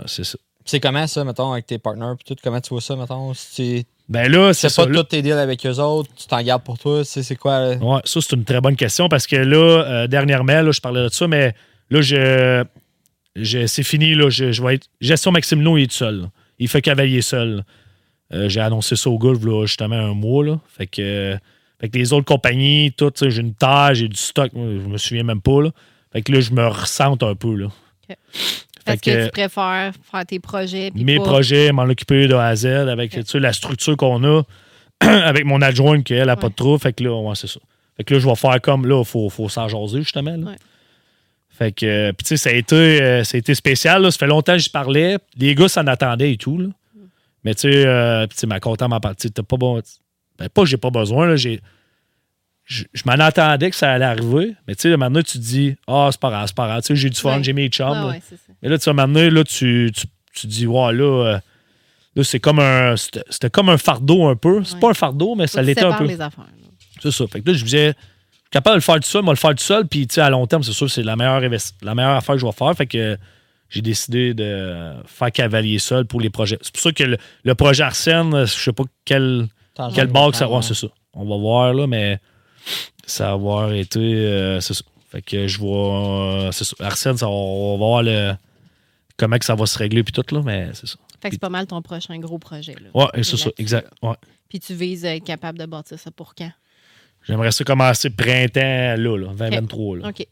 c'est 0.06 0.24
ça. 0.24 0.38
C'est 0.64 0.78
comment 0.80 1.06
ça, 1.06 1.24
mettons, 1.24 1.52
avec 1.52 1.66
tes 1.66 1.78
partners? 1.78 2.14
Puis 2.16 2.24
tout, 2.34 2.40
comment 2.42 2.60
tu 2.60 2.70
vois 2.70 2.80
ça, 2.80 2.94
mettons? 2.96 3.34
Si 3.34 3.80
tu 3.82 3.86
Ben 4.08 4.30
là, 4.30 4.52
c'est 4.54 4.74
pas 4.74 4.86
tous 4.86 5.02
tes 5.04 5.20
deals 5.22 5.32
avec 5.32 5.66
eux 5.66 5.78
autres, 5.80 6.08
tu 6.16 6.26
t'en 6.28 6.40
gardes 6.42 6.62
pour 6.62 6.78
toi, 6.78 7.04
c'est 7.04 7.22
c'est 7.24 7.34
quoi? 7.36 7.58
là? 7.60 7.76
Ouais, 7.76 8.00
ça, 8.04 8.20
c'est 8.20 8.36
une 8.36 8.44
très 8.44 8.60
bonne 8.60 8.76
question 8.76 9.08
parce 9.08 9.26
que 9.26 9.36
là, 9.36 9.56
euh, 9.84 10.06
dernièrement, 10.06 10.62
là, 10.62 10.70
je 10.70 10.80
parlais 10.80 11.02
de 11.02 11.08
ça, 11.08 11.26
mais 11.26 11.52
là, 11.90 12.00
je, 12.00 12.64
je- 13.34 13.66
c'est 13.66 13.82
fini. 13.82 14.14
Là, 14.14 14.30
je, 14.30 14.52
je 14.52 14.62
vais 14.62 14.76
être. 14.76 14.86
Gestion 15.00 15.32
Maximino, 15.32 15.76
il 15.76 15.82
est 15.84 15.86
tout 15.88 15.94
seul. 15.96 16.20
là. 16.22 16.30
Il 16.60 16.68
fait 16.68 16.80
cavalier 16.82 17.22
seul. 17.22 17.64
Euh, 18.32 18.48
j'ai 18.48 18.60
annoncé 18.60 18.96
ça 18.96 19.10
au 19.10 19.18
golf, 19.18 19.44
là, 19.44 19.66
justement, 19.66 19.96
un 19.96 20.14
mois. 20.14 20.44
Là. 20.44 20.58
Fait, 20.76 20.86
que, 20.86 21.36
fait 21.80 21.88
que 21.88 21.98
les 21.98 22.12
autres 22.12 22.24
compagnies, 22.24 22.92
tout, 22.96 23.12
j'ai 23.20 23.40
une 23.40 23.54
taille, 23.54 23.94
j'ai 23.96 24.08
du 24.08 24.16
stock, 24.16 24.50
je 24.54 24.58
me 24.88 24.96
souviens 24.96 25.22
même 25.24 25.40
pas. 25.42 25.62
Là. 25.62 25.70
Fait 26.12 26.22
que 26.22 26.32
là, 26.32 26.40
je 26.40 26.50
me 26.52 26.66
ressente 26.66 27.22
un 27.22 27.34
peu. 27.34 27.54
Là. 27.54 27.66
OK. 27.66 28.16
Fait 28.84 28.96
que, 28.98 29.10
que- 29.10 29.24
tu 29.26 29.30
préfères 29.30 29.92
faire 30.10 30.26
tes 30.26 30.40
projets? 30.40 30.90
mes 30.94 31.16
pas- 31.18 31.22
projets, 31.24 31.72
m'en 31.72 31.84
occuper 31.84 32.26
de 32.26 32.34
A 32.34 32.46
à 32.48 32.56
Z 32.56 32.66
avec 32.66 33.16
la 33.34 33.52
structure 33.52 33.96
qu'on 33.96 34.24
a 34.24 34.42
avec 35.00 35.44
mon 35.44 35.60
adjointe 35.62 36.04
qu'elle 36.04 36.26
n'a 36.26 36.36
pas 36.36 36.48
de 36.48 36.54
trou. 36.54 36.76
Fait 36.78 36.92
que 36.92 37.04
là, 37.04 37.14
ouais, 37.14 37.34
c'est 37.36 37.46
ça. 37.46 37.60
Fait 37.96 38.04
que 38.04 38.14
là, 38.14 38.20
je 38.20 38.26
vais 38.28 38.34
faire 38.34 38.60
comme 38.60 38.86
là, 38.86 39.00
il 39.00 39.04
faut, 39.04 39.28
faut 39.28 39.48
s'en 39.48 39.68
jaser 39.68 39.98
justement. 40.02 40.36
là. 40.36 40.46
Ouais. 40.50 40.56
Fait 41.50 41.70
que, 41.70 41.86
euh, 41.86 42.12
puis 42.12 42.24
tu 42.24 42.28
sais, 42.30 42.36
ça 42.38 42.50
a 42.50 42.54
été, 42.54 42.74
euh, 43.02 43.24
ça 43.24 43.36
a 43.36 43.38
été 43.38 43.54
spécial. 43.54 44.02
là. 44.02 44.10
Ça 44.10 44.18
fait 44.18 44.26
longtemps 44.26 44.54
que 44.54 44.58
j'y 44.58 44.70
parlais. 44.70 45.18
Les 45.38 45.54
gars 45.54 45.68
s'en 45.68 45.86
attendaient 45.86 46.32
et 46.32 46.36
tout. 46.36 46.58
là. 46.58 46.68
Mais 47.44 47.54
tu 47.54 47.62
sais, 47.72 47.86
euh, 47.86 48.26
sais, 48.34 48.46
ma 48.46 48.60
comptable 48.60 48.90
m'a 48.90 49.00
parlé. 49.00 49.16
T'as 49.16 49.42
pas 49.42 49.56
bon. 49.56 49.80
Ben, 50.38 50.48
pas 50.48 50.62
que 50.62 50.68
j'ai 50.68 50.76
pas 50.76 50.90
besoin. 50.90 51.26
Là, 51.26 51.36
j'ai, 51.36 51.60
je, 52.64 52.84
je 52.92 53.02
m'en 53.06 53.12
attendais 53.12 53.70
que 53.70 53.76
ça 53.76 53.92
allait 53.92 54.04
arriver. 54.04 54.54
Mais 54.68 54.74
tu 54.74 54.82
sais, 54.90 54.96
maintenant, 54.96 55.22
tu 55.22 55.38
te 55.38 55.42
dis, 55.42 55.74
ah, 55.86 56.08
c'est 56.12 56.20
pas 56.20 56.30
grave, 56.30 56.46
c'est 56.46 56.56
pas 56.56 56.66
grave. 56.66 56.82
Tu 56.82 56.88
sais, 56.88 56.96
j'ai 56.96 57.10
du 57.10 57.18
fun, 57.20 57.36
Ouais. 57.38 57.42
j'ai 57.44 57.52
mes 57.52 57.68
chums. 57.68 57.88
Là. 57.92 58.06
ouais. 58.08 58.22
Mais 58.62 58.68
là, 58.68 58.78
tu 58.78 58.84
vas 58.84 58.92
m'amener, 58.94 59.30
là, 59.30 59.42
tu, 59.44 59.90
tu, 59.94 60.06
tu 60.34 60.46
dis, 60.46 60.66
ouais, 60.66 60.92
là, 60.92 61.04
euh, 61.34 61.38
là 62.16 62.24
c'est 62.24 62.40
comme 62.40 62.60
un. 62.60 62.94
C'était 62.96 63.50
comme 63.50 63.68
un 63.68 63.78
fardeau 63.78 64.26
un 64.28 64.36
peu. 64.36 64.62
C'est 64.64 64.74
Ouais. 64.74 64.80
pas 64.80 64.90
un 64.90 64.94
fardeau, 64.94 65.34
mais 65.34 65.46
Faut 65.48 65.54
ça 65.54 65.62
l'était 65.62 65.82
un 65.84 65.92
peu. 65.94 66.04
les 66.06 66.20
affaires. 66.20 66.44
là. 66.44 66.68
C'est 67.02 67.10
ça. 67.10 67.26
Fait 67.26 67.40
que 67.40 67.48
là, 67.50 67.54
je 67.56 67.60
me 67.62 67.64
disais, 67.64 67.88
je 67.88 67.92
suis 68.38 68.50
capable 68.52 68.74
de 68.74 68.78
le 68.78 68.82
faire 68.82 68.94
tout 68.96 69.02
seul, 69.02 69.22
moi, 69.22 69.34
le 69.34 69.38
faire 69.38 69.50
tout 69.50 69.64
seul. 69.64 69.86
Puis, 69.88 70.06
tu 70.06 70.14
sais, 70.14 70.20
à 70.20 70.30
long 70.30 70.46
terme, 70.46 70.62
c'est 70.62 70.72
sûr, 70.72 70.88
c'est 70.88 71.02
la 71.02 71.16
meilleure, 71.16 71.40
la 71.82 71.94
meilleure 71.96 72.12
affaire 72.16 72.36
que 72.36 72.40
je 72.40 72.46
vais 72.46 72.52
faire. 72.52 72.72
Fait 72.76 72.86
que 72.86 73.18
j'ai 73.72 73.80
décidé 73.80 74.34
de 74.34 74.92
faire 75.06 75.32
cavalier 75.32 75.78
seul 75.78 76.04
pour 76.04 76.20
les 76.20 76.28
projets. 76.28 76.58
C'est 76.60 76.72
pour 76.74 76.82
ça 76.82 76.92
que 76.92 77.04
le, 77.04 77.16
le 77.42 77.54
projet 77.54 77.82
Arsène, 77.82 78.44
je 78.44 78.52
sais 78.52 78.72
pas 78.72 78.84
quel, 79.06 79.48
quel 79.94 80.08
bar 80.08 80.30
que 80.30 80.36
ça 80.36 80.44
temps, 80.44 80.56
ouais, 80.56 80.62
c'est 80.62 80.74
ça. 80.74 80.88
On 81.14 81.24
va 81.24 81.36
voir, 81.38 81.72
là, 81.72 81.86
mais 81.86 82.18
ça 83.06 83.28
va 83.28 83.32
avoir 83.32 83.72
été. 83.72 83.98
euh, 83.98 84.60
c'est 84.60 84.74
ça. 84.74 84.84
Fait 85.10 85.22
que 85.22 85.46
je 85.48 85.58
vois. 85.58 86.50
c'est 86.52 86.64
ça. 86.64 86.76
Arsène, 86.80 87.16
ça, 87.16 87.28
on 87.28 87.72
va 87.72 87.78
voir 87.78 88.02
le, 88.02 88.34
comment 89.16 89.38
que 89.38 89.44
ça 89.46 89.54
va 89.54 89.64
se 89.64 89.78
régler, 89.78 90.02
puis 90.02 90.12
tout, 90.12 90.34
là, 90.34 90.42
mais 90.44 90.68
c'est 90.74 90.86
ça. 90.86 90.96
Fait 91.22 91.30
que 91.30 91.34
c'est 91.36 91.40
pas 91.40 91.48
mal 91.48 91.66
ton 91.66 91.80
prochain 91.80 92.18
gros 92.18 92.38
projet. 92.38 92.74
Là. 92.74 92.90
Ouais, 92.94 93.08
et 93.14 93.22
c'est 93.22 93.38
ça, 93.38 93.48
exact. 93.56 93.88
Ouais. 94.02 94.16
Puis 94.50 94.60
tu 94.60 94.74
vises 94.74 95.06
à 95.06 95.14
être 95.14 95.24
capable 95.24 95.58
de 95.58 95.64
bâtir 95.64 95.98
ça 95.98 96.10
pour 96.10 96.34
quand? 96.34 96.52
J'aimerais 97.26 97.52
ça 97.52 97.64
commencer 97.64 98.10
printemps, 98.10 98.60
là, 98.60 99.16
là 99.16 99.28
2023. 99.34 99.98
Là. 99.98 100.08
OK. 100.08 100.26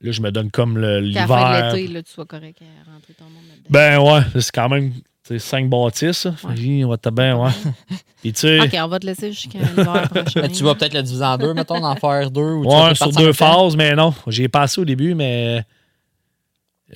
Là, 0.00 0.12
je 0.12 0.20
me 0.20 0.30
donne 0.30 0.50
comme 0.50 0.78
le- 0.78 1.12
Qu'à 1.12 1.20
la 1.20 1.26
fin 1.26 1.34
de 1.50 1.54
l'hiver. 1.54 1.74
l'été, 1.74 1.92
là, 1.92 2.02
tu 2.02 2.12
sois 2.12 2.26
correct 2.26 2.58
à 2.62 2.90
rentrer 2.92 3.14
ton 3.14 3.24
monde 3.24 3.42
là-dedans. 3.48 3.68
Ben 3.68 3.98
ouais, 3.98 4.40
c'est 4.40 4.52
quand 4.52 4.68
même 4.68 4.92
cinq 5.38 5.68
bâtisses. 5.70 6.26
Ouais. 6.44 6.84
on 6.84 6.88
va 6.88 6.96
te 6.96 7.08
bien, 7.10 7.36
ouais. 7.36 7.50
Puis 8.20 8.32
tu 8.32 8.40
sais, 8.40 8.60
OK, 8.60 8.76
on 8.82 8.88
va 8.88 8.98
te 8.98 9.06
laisser 9.06 9.32
jusqu'à 9.32 9.58
l'hiver 9.60 10.08
prochain. 10.10 10.40
Mais 10.42 10.48
tu 10.52 10.64
vas 10.64 10.74
peut-être 10.74 10.94
le 10.94 11.02
diviser 11.02 11.24
en 11.24 11.38
deux, 11.38 11.54
mettons, 11.54 11.80
d'en 11.80 11.94
faire 11.96 12.30
deux 12.30 12.40
ou 12.40 12.64
tu 12.64 12.68
ouais, 12.74 12.94
sur 12.94 13.06
en 13.06 13.10
deux 13.10 13.32
phases, 13.32 13.76
mais 13.76 13.94
non. 13.94 14.12
J'ai 14.26 14.48
passé 14.48 14.80
au 14.80 14.84
début, 14.84 15.14
mais 15.14 15.62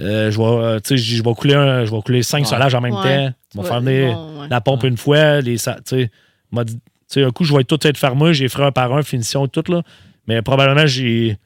euh, 0.01 0.31
je 0.31 0.39
vais, 0.39 0.81
tu 0.81 0.89
sais, 0.89 0.97
je 0.97 1.23
vais 1.23 1.35
couler 1.35 1.55
un- 1.55 1.85
je 1.85 1.91
vais 1.95 2.03
couler 2.03 2.23
cinq 2.25 2.41
Ouais. 2.41 2.45
solages 2.47 2.75
en 2.75 2.81
même 2.81 2.95
Ouais. 2.95 3.29
temps. 3.29 3.35
Je 3.55 3.61
vais 3.61 3.67
faire 3.69 3.81
venir 3.81 4.15
bon, 4.17 4.41
ouais. 4.41 4.49
la 4.51 4.61
pompe 4.61 4.83
Ouais. 4.83 4.89
une 4.89 4.97
fois, 4.97 5.41
les, 5.41 5.57
Tu 5.57 6.11
sais, 7.07 7.23
un 7.23 7.31
coup, 7.31 7.45
je 7.45 7.55
vais 7.55 7.63
tout 7.65 7.79
être 7.87 7.97
fermé, 7.99 8.35
j'ai 8.35 8.49
fait 8.49 8.63
un 8.63 8.73
par 8.73 8.93
un, 8.93 9.03
finition, 9.03 9.47
tout, 9.47 9.63
là. 9.71 9.83
Mais 10.27 10.43
probablement, 10.43 10.87
j'ai. 10.87 11.37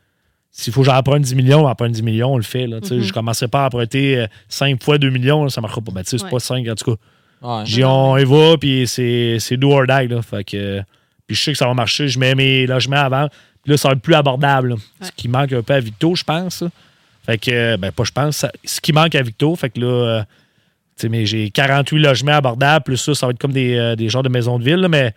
S'il 0.51 0.73
faut 0.73 0.81
que 0.81 0.87
j'emprunte 0.87 1.23
10 1.23 1.35
millions, 1.35 1.65
on 1.65 1.69
emprunte 1.69 1.93
10 1.93 2.03
millions, 2.03 2.33
on 2.35 2.37
le 2.37 2.43
fait. 2.43 2.67
Là, 2.67 2.81
Tu 2.81 2.89
sais, 2.89 2.95
Mhm. 2.97 3.03
Je 3.03 3.13
commencerai 3.13 3.49
pas 3.49 3.65
à 3.65 3.67
emprunter 3.67 4.27
5 4.49 4.83
fois 4.83 4.99
2 4.99 5.11
millions, 5.11 5.45
là, 5.45 5.51
ça 5.51 5.61
ne 5.61 5.63
marchera 5.63 5.81
pas. 5.81 5.93
Ben, 5.93 6.03
tu 6.03 6.11
sais, 6.11 6.19
c'est 6.19 6.25
Ouais. 6.25 6.31
pas 6.31 6.41
5, 6.41 6.67
en 6.69 6.75
tout 6.75 6.95
cas. 6.97 7.01
Ouais. 7.41 7.63
J'y 7.67 7.85
on 7.85 8.17
y 8.17 8.25
va, 8.25 8.57
puis 8.59 8.87
c'est, 8.89 9.37
c'est 9.39 9.57
do 9.57 9.71
or 9.71 9.87
die. 9.87 10.09
Là, 10.09 10.21
fait 10.23 10.43
que, 10.45 10.83
puis 11.27 11.37
je 11.37 11.43
sais 11.45 11.53
que 11.53 11.59
ça 11.59 11.67
va 11.67 11.75
marcher. 11.75 12.09
Je 12.09 12.19
mets 12.19 12.35
mes 12.35 12.67
logements 12.67 12.97
avant. 12.97 13.29
Puis 13.63 13.71
là, 13.73 13.77
ça 13.77 13.89
va 13.89 13.95
être 13.95 14.01
plus 14.03 14.15
abordable. 14.15 14.71
là. 14.71 14.77
Ce 15.03 15.11
qui 15.13 15.29
manque 15.29 15.53
un 15.53 15.63
peu 15.63 15.75
à 15.75 15.81
Victo, 15.81 16.15
je 16.17 16.25
pense. 16.25 16.63
là. 16.63 16.69
Fait 17.25 17.37
que, 17.39 17.77
ben 17.77 17.93
pas 17.93 18.05
je 18.05 18.11
pense, 18.13 18.37
ça- 18.39 18.51
ce 18.65 18.81
qui 18.81 18.93
manque 18.95 19.15
à 19.15 19.21
Victo, 19.23 19.55
fait 19.55 19.69
que 19.69 19.79
là, 19.81 19.87
euh, 19.87 20.21
tu 20.23 20.27
sais, 21.03 21.09
mais 21.11 21.27
j'ai 21.27 21.51
48 21.51 21.99
logements 21.99 22.33
abordables, 22.33 22.85
plus 22.85 22.97
ça, 22.97 23.15
ça 23.15 23.27
va 23.27 23.33
être 23.33 23.39
comme 23.39 23.53
des, 23.53 23.77
euh, 23.77 23.95
des 23.97 24.09
genres 24.09 24.23
de 24.23 24.31
maisons 24.31 24.59
de 24.59 24.65
ville, 24.65 24.77
là, 24.77 24.89
mais 24.89 25.15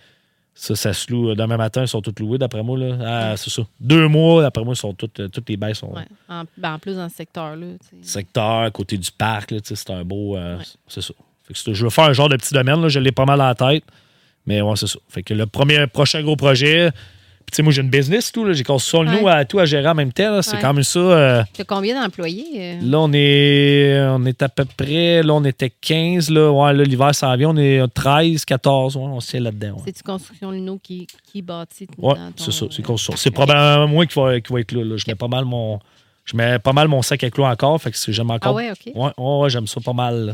ça, 0.54 0.76
ça 0.76 0.94
se 0.94 1.12
loue. 1.12 1.30
euh, 1.32 1.36
Demain 1.36 1.58
matin, 1.58 1.82
ils 1.82 1.88
sont 1.88 2.02
tous 2.02 2.14
loués, 2.22 2.38
d'après 2.38 2.62
moi. 2.64 2.78
Là. 2.78 2.98
Ah, 3.32 3.38
c'est 3.38 3.50
ça. 3.50 3.64
Deux 3.80 4.08
mois, 4.08 4.42
d'après 4.42 4.64
moi, 4.64 4.74
ils 4.74 4.78
sont 4.80 4.94
toutes, 4.94 5.20
euh, 5.20 5.28
toutes 5.28 5.50
les 5.50 5.58
bails 5.58 5.76
sont 5.76 5.92
Ouais. 5.94 6.04
En, 6.30 6.44
ben, 6.58 6.74
en 6.74 6.80
plus, 6.80 6.96
dans 6.96 7.10
ce 7.10 7.16
secteur-là. 7.16 7.66
tu 7.80 7.98
sais. 8.04 8.12
secteur, 8.20 8.72
côté 8.72 8.98
du 8.98 9.12
parc. 9.12 9.52
là, 9.52 9.58
c'est 9.64 9.90
un 9.90 10.04
beau. 10.04 10.36
euh, 10.38 10.58
Ouais. 10.58 10.64
C'est 10.88 11.02
ça. 11.02 11.14
Fait 11.46 11.54
que 11.54 11.60
c'est- 11.60 11.74
je 11.74 11.84
veux 11.84 11.90
faire 11.90 12.06
un 12.06 12.14
genre 12.14 12.30
de 12.30 12.36
petit 12.36 12.54
domaine. 12.54 12.82
Là, 12.82 12.90
je 12.90 13.00
l'ai 13.00 13.12
pas 13.12 13.26
mal 13.26 13.42
en 13.42 13.54
tête. 13.56 13.84
Mais 14.46 14.62
ouais, 14.62 14.76
c'est 14.76 14.88
ça. 14.88 15.00
Fait 15.10 15.24
que 15.24 15.34
le 15.34 15.46
premier 15.46 15.86
prochain 15.88 16.22
gros 16.24 16.36
projet. 16.36 16.92
Tu 17.52 17.58
sais, 17.58 17.64
moi, 17.64 17.74
j'ai 17.74 17.82
une 17.82 17.90
business, 17.90 18.32
tout. 18.32 18.52
J'ai 18.54 18.64
construit 18.64 19.02
nous 19.10 19.26
Ouais. 19.26 19.32
à 19.34 19.44
tout 19.44 19.60
à 19.60 19.66
gérer 19.66 19.88
en 19.90 19.94
même 19.94 20.14
temps. 20.14 20.42
C'est 20.42 20.56
Ouais. 20.56 20.62
quand 20.62 20.74
même 20.74 20.84
ça. 20.84 21.00
euh, 21.00 21.44
T'as 21.54 21.66
combien 21.66 22.02
d'employés? 22.02 22.46
euh? 22.58 22.80
là, 22.82 23.00
on 23.02 23.12
est, 23.14 24.00
on 24.10 24.26
est 24.26 24.42
à 24.42 24.48
peu 24.50 24.64
près. 24.66 25.22
Là, 25.22 25.34
on 25.34 25.44
était 25.44 25.70
15. 25.70 26.30
Là, 26.30 26.50
ouais, 26.50 26.74
là, 26.74 26.84
l'hiver 26.84 27.14
s'en 27.14 27.36
vient. 27.36 27.50
On 27.50 27.58
est 27.58 27.86
13, 27.94 28.46
14. 28.46 28.96
Ouais, 28.96 29.04
on 29.04 29.20
se 29.20 29.32
tient 29.32 29.42
là-dedans. 29.42 29.78
C'est-tu 29.84 30.02
Construction 30.02 30.52
Luno 30.52 30.80
qui, 30.82 31.06
qui 31.32 31.42
bâtit? 31.42 31.88
Ton- 31.88 32.16
c'est 32.38 32.52
ça. 32.52 32.66
C'est 32.72 32.82
construction. 32.82 33.18
C'est 33.18 33.32
probablement 33.32 33.88
moi 33.88 34.06
qui 34.06 34.18
va, 34.18 34.40
qui 34.40 34.54
va 34.54 34.60
être 34.62 34.72
là. 34.72 34.84
là. 34.86 34.96
Je 34.98 35.04
mets 35.08 35.16
pas 35.16 35.28
mal 35.28 35.44
mon. 35.44 35.80
Je 36.24 36.38
mets 36.38 36.58
pas 36.60 36.72
mal 36.72 36.88
mon 36.88 37.02
sac 37.02 37.22
à 37.24 37.30
clous 37.30 37.44
encore. 37.44 37.82
Fait 37.82 37.92
que 37.92 37.98
j'aime 38.14 38.32
encore 38.32 38.54
Ah 38.54 38.56
ouais, 38.56 38.72
OK. 38.72 38.94
Ouais, 39.18 39.50
j'aime 39.50 39.68
ça 39.68 39.82
pas 39.84 39.92
mal. 39.94 40.34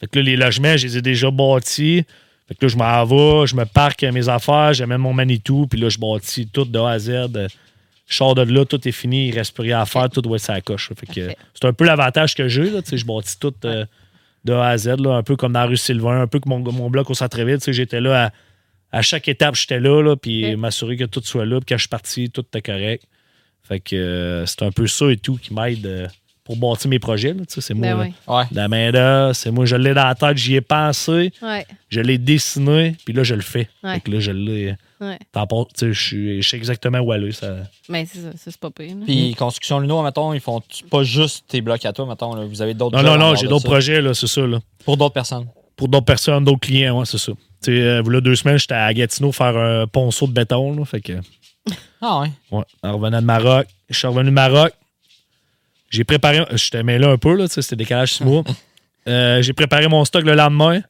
Fait 0.00 0.06
que 0.08 0.18
là, 0.18 0.24
les 0.24 0.36
logements, 0.36 0.76
je 0.76 0.86
les 0.88 0.98
ai 0.98 1.02
déjà 1.02 1.30
bâtis. 1.30 2.04
Fait 2.48 2.54
que 2.54 2.64
là, 2.64 2.68
je 2.68 2.76
m'en 2.76 3.04
vais, 3.04 3.46
je 3.46 3.56
me 3.56 3.64
parque 3.64 4.02
mes 4.02 4.28
affaires, 4.28 4.72
j'amène 4.74 4.98
mon 4.98 5.12
Manitou, 5.12 5.66
puis 5.66 5.80
là, 5.80 5.88
je 5.88 5.98
bâtis 5.98 6.48
tout 6.48 6.64
de 6.64 6.78
A 6.78 6.90
à 6.90 6.98
Z. 6.98 7.28
Je 8.06 8.16
sors 8.16 8.34
de 8.34 8.42
là, 8.42 8.64
tout 8.64 8.86
est 8.86 8.92
fini, 8.92 9.28
il 9.28 9.34
reste 9.34 9.54
plus 9.54 9.62
rien 9.62 9.80
à 9.80 9.86
faire, 9.86 10.10
tout 10.10 10.20
doit 10.20 10.36
être 10.36 10.48
la 10.48 10.60
coche. 10.60 10.90
Fait 10.94 11.06
que 11.06 11.34
c'est 11.54 11.66
un 11.66 11.72
peu 11.72 11.84
l'avantage 11.84 12.34
que 12.34 12.48
j'ai, 12.48 12.70
là, 12.70 12.80
je 12.90 13.04
bâtis 13.04 13.38
tout 13.38 13.54
euh, 13.64 13.86
de 14.44 14.52
A 14.52 14.68
à 14.68 14.76
Z, 14.76 14.96
là, 14.98 15.14
un 15.14 15.22
peu 15.22 15.36
comme 15.36 15.52
dans 15.52 15.60
la 15.60 15.66
rue 15.66 15.76
Sylvain, 15.76 16.20
un 16.20 16.26
peu 16.26 16.40
comme 16.40 16.62
mon, 16.62 16.72
mon 16.72 16.90
bloc 16.90 17.08
au 17.10 17.14
centre-ville. 17.14 17.58
J'étais 17.64 18.00
là 18.00 18.26
à, 18.26 18.32
à 18.98 19.02
chaque 19.02 19.28
étape, 19.28 19.54
j'étais 19.54 19.80
là, 19.80 20.02
là 20.02 20.16
puis 20.16 20.54
m'assurer 20.56 20.96
que 20.96 21.04
tout 21.04 21.22
soit 21.24 21.46
là, 21.46 21.60
puis 21.60 21.66
quand 21.68 21.76
je 21.76 21.82
suis 21.82 21.88
parti, 21.88 22.30
tout 22.30 22.42
était 22.42 22.60
correct. 22.60 23.04
Fait 23.62 23.80
que 23.80 23.96
euh, 23.96 24.46
c'est 24.46 24.62
un 24.62 24.72
peu 24.72 24.86
ça 24.86 25.10
et 25.10 25.16
tout 25.16 25.36
qui 25.36 25.54
m'aide 25.54 25.86
euh, 25.86 26.08
pour 26.44 26.56
bâtir 26.56 26.90
mes 26.90 26.98
projets. 26.98 27.32
là, 27.32 27.40
tu 27.46 27.54
sais, 27.54 27.60
C'est 27.60 27.74
moi. 27.74 27.86
Ben 27.88 27.96
là. 27.98 28.02
ouais. 28.04 28.12
Ouais. 28.38 28.44
La 28.52 28.68
main 28.68 28.90
d'œuvre, 28.90 29.32
c'est 29.34 29.50
moi, 29.50 29.64
je 29.64 29.76
l'ai 29.76 29.94
dans 29.94 30.04
la 30.04 30.14
tête, 30.14 30.36
j'y 30.36 30.54
ai 30.56 30.60
pensé, 30.60 31.32
Ouais, 31.42 31.66
je 31.88 32.00
l'ai 32.00 32.18
dessiné, 32.18 32.96
puis 33.04 33.14
là, 33.14 33.22
je 33.22 33.34
le 33.34 33.40
fais. 33.42 33.68
Ouais. 33.84 33.94
Fait 33.94 34.00
que 34.00 34.10
là, 34.10 34.20
je 34.20 34.30
l'ai. 34.32 34.74
sais, 35.74 35.92
Je 35.92 36.40
sais 36.42 36.56
exactement 36.56 36.98
où 36.98 37.12
aller. 37.12 37.32
Ça... 37.32 37.56
Ben, 37.88 38.06
c'est 38.10 38.18
ça, 38.20 38.32
ça, 38.32 38.38
c'est 38.50 38.56
pas 38.60 38.70
pire. 38.70 38.96
là. 38.96 39.04
Puis 39.06 39.34
Construction 39.36 39.78
Luno, 39.80 40.02
mettons, 40.02 40.32
ils 40.32 40.40
font 40.40 40.60
pas 40.90 41.02
juste 41.04 41.44
tes 41.48 41.60
blocs 41.60 41.84
à 41.84 41.92
toi, 41.92 42.06
mettons. 42.06 42.34
là. 42.34 42.44
Vous 42.44 42.62
avez 42.62 42.74
d'autres 42.74 42.96
Non, 42.96 43.02
non, 43.02 43.18
non, 43.18 43.34
j'ai 43.34 43.46
d'autres 43.46 43.62
ça. 43.62 43.68
projets, 43.68 44.00
là, 44.00 44.14
c'est 44.14 44.26
ça. 44.26 44.46
Là. 44.46 44.58
Pour 44.84 44.96
d'autres 44.96 45.14
personnes. 45.14 45.46
Pour 45.76 45.88
d'autres 45.88 46.04
personnes, 46.06 46.44
d'autres 46.44 46.60
clients, 46.60 46.98
ouais, 46.98 47.06
c'est 47.06 47.18
ça. 47.18 47.32
Tu 47.62 47.76
sais, 47.76 47.80
euh, 47.80 48.02
là, 48.02 48.20
deux 48.20 48.34
semaines, 48.36 48.58
j'étais 48.58 48.74
à 48.74 48.92
Gatineau 48.92 49.32
faire 49.32 49.56
un 49.56 49.86
ponceau 49.86 50.26
de 50.26 50.32
béton. 50.32 50.74
Là, 50.76 50.84
fait 50.84 51.00
que, 51.00 51.12
Ah 52.00 52.20
ouais. 52.20 52.30
ouais, 52.50 52.64
en 52.82 52.92
revenant 52.98 53.20
de 53.20 53.26
Maroc, 53.26 53.66
je 53.88 53.96
suis 53.96 54.06
revenu 54.08 54.30
de 54.30 54.34
Maroc. 54.34 54.72
J'ai 55.92 56.04
préparé, 56.04 56.44
je 56.52 56.70
t'ai 56.70 56.82
mêlé 56.82 57.04
un 57.04 57.18
peu, 57.18 57.36
là, 57.36 57.46
c'était 57.48 57.76
décalage 57.76 58.14
six 58.14 58.24
mois. 58.24 58.42
Euh, 59.08 59.42
j'ai 59.42 59.52
préparé 59.52 59.88
mon 59.88 60.04
stock 60.04 60.24
le 60.24 60.34
lendemain. 60.34 60.80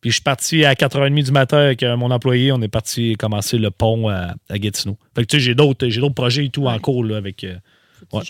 Puis 0.00 0.10
je 0.10 0.14
suis 0.14 0.22
parti 0.22 0.64
à 0.64 0.72
4h30 0.74 1.22
du 1.24 1.30
matin 1.30 1.58
avec 1.58 1.82
euh, 1.82 1.94
mon 1.96 2.10
employé. 2.10 2.52
On 2.52 2.62
est 2.62 2.68
parti 2.68 3.16
commencer 3.18 3.58
le 3.58 3.70
pont 3.70 4.08
à, 4.08 4.34
à 4.48 4.58
Gatineau. 4.58 4.96
Fait 5.14 5.22
que 5.22 5.26
tu 5.28 5.36
sais, 5.36 5.40
j'ai 5.44 5.54
d'autres, 5.54 5.86
j'ai 5.88 6.00
d'autres 6.00 6.14
projets 6.14 6.46
et 6.46 6.48
tout 6.48 6.66
en 6.66 6.78
cours 6.78 7.04
là, 7.04 7.18
avec. 7.18 7.44
euh, 7.44 7.54
ouais. 8.12 8.22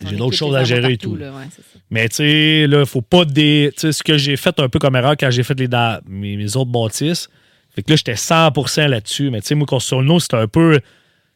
Ton 0.00 0.08
J'ai 0.08 0.16
d'autres 0.16 0.36
choses 0.36 0.56
à 0.56 0.64
gérer 0.64 0.92
et 0.94 0.96
tout. 0.96 1.16
là, 1.16 1.32
ouais, 1.32 1.44
c'est 1.54 1.60
ça. 1.62 1.78
Mais 1.90 2.08
tu 2.08 2.14
sais, 2.16 2.66
là, 2.66 2.86
faut 2.86 3.02
pas 3.02 3.26
des. 3.26 3.72
Tu 3.74 3.80
sais, 3.82 3.92
ce 3.92 4.02
que 4.02 4.16
j'ai 4.16 4.38
fait 4.38 4.58
un 4.58 4.70
peu 4.70 4.78
comme 4.78 4.96
erreur 4.96 5.16
quand 5.20 5.30
j'ai 5.30 5.42
fait 5.42 5.60
les 5.60 5.68
da- 5.68 6.00
mes, 6.08 6.36
mes 6.38 6.56
autres 6.56 6.70
bâtisses. 6.70 7.28
Fait 7.74 7.82
que 7.82 7.90
là, 7.90 7.96
j'étais 7.96 8.14
100% 8.14 8.86
là-dessus. 8.88 9.28
Mais 9.30 9.42
tu 9.42 9.48
sais, 9.48 9.54
moi, 9.54 9.66
construction 9.66 10.00
le 10.00 10.06
nom, 10.06 10.18
c'est 10.18 10.32
un 10.34 10.48
peu. 10.48 10.80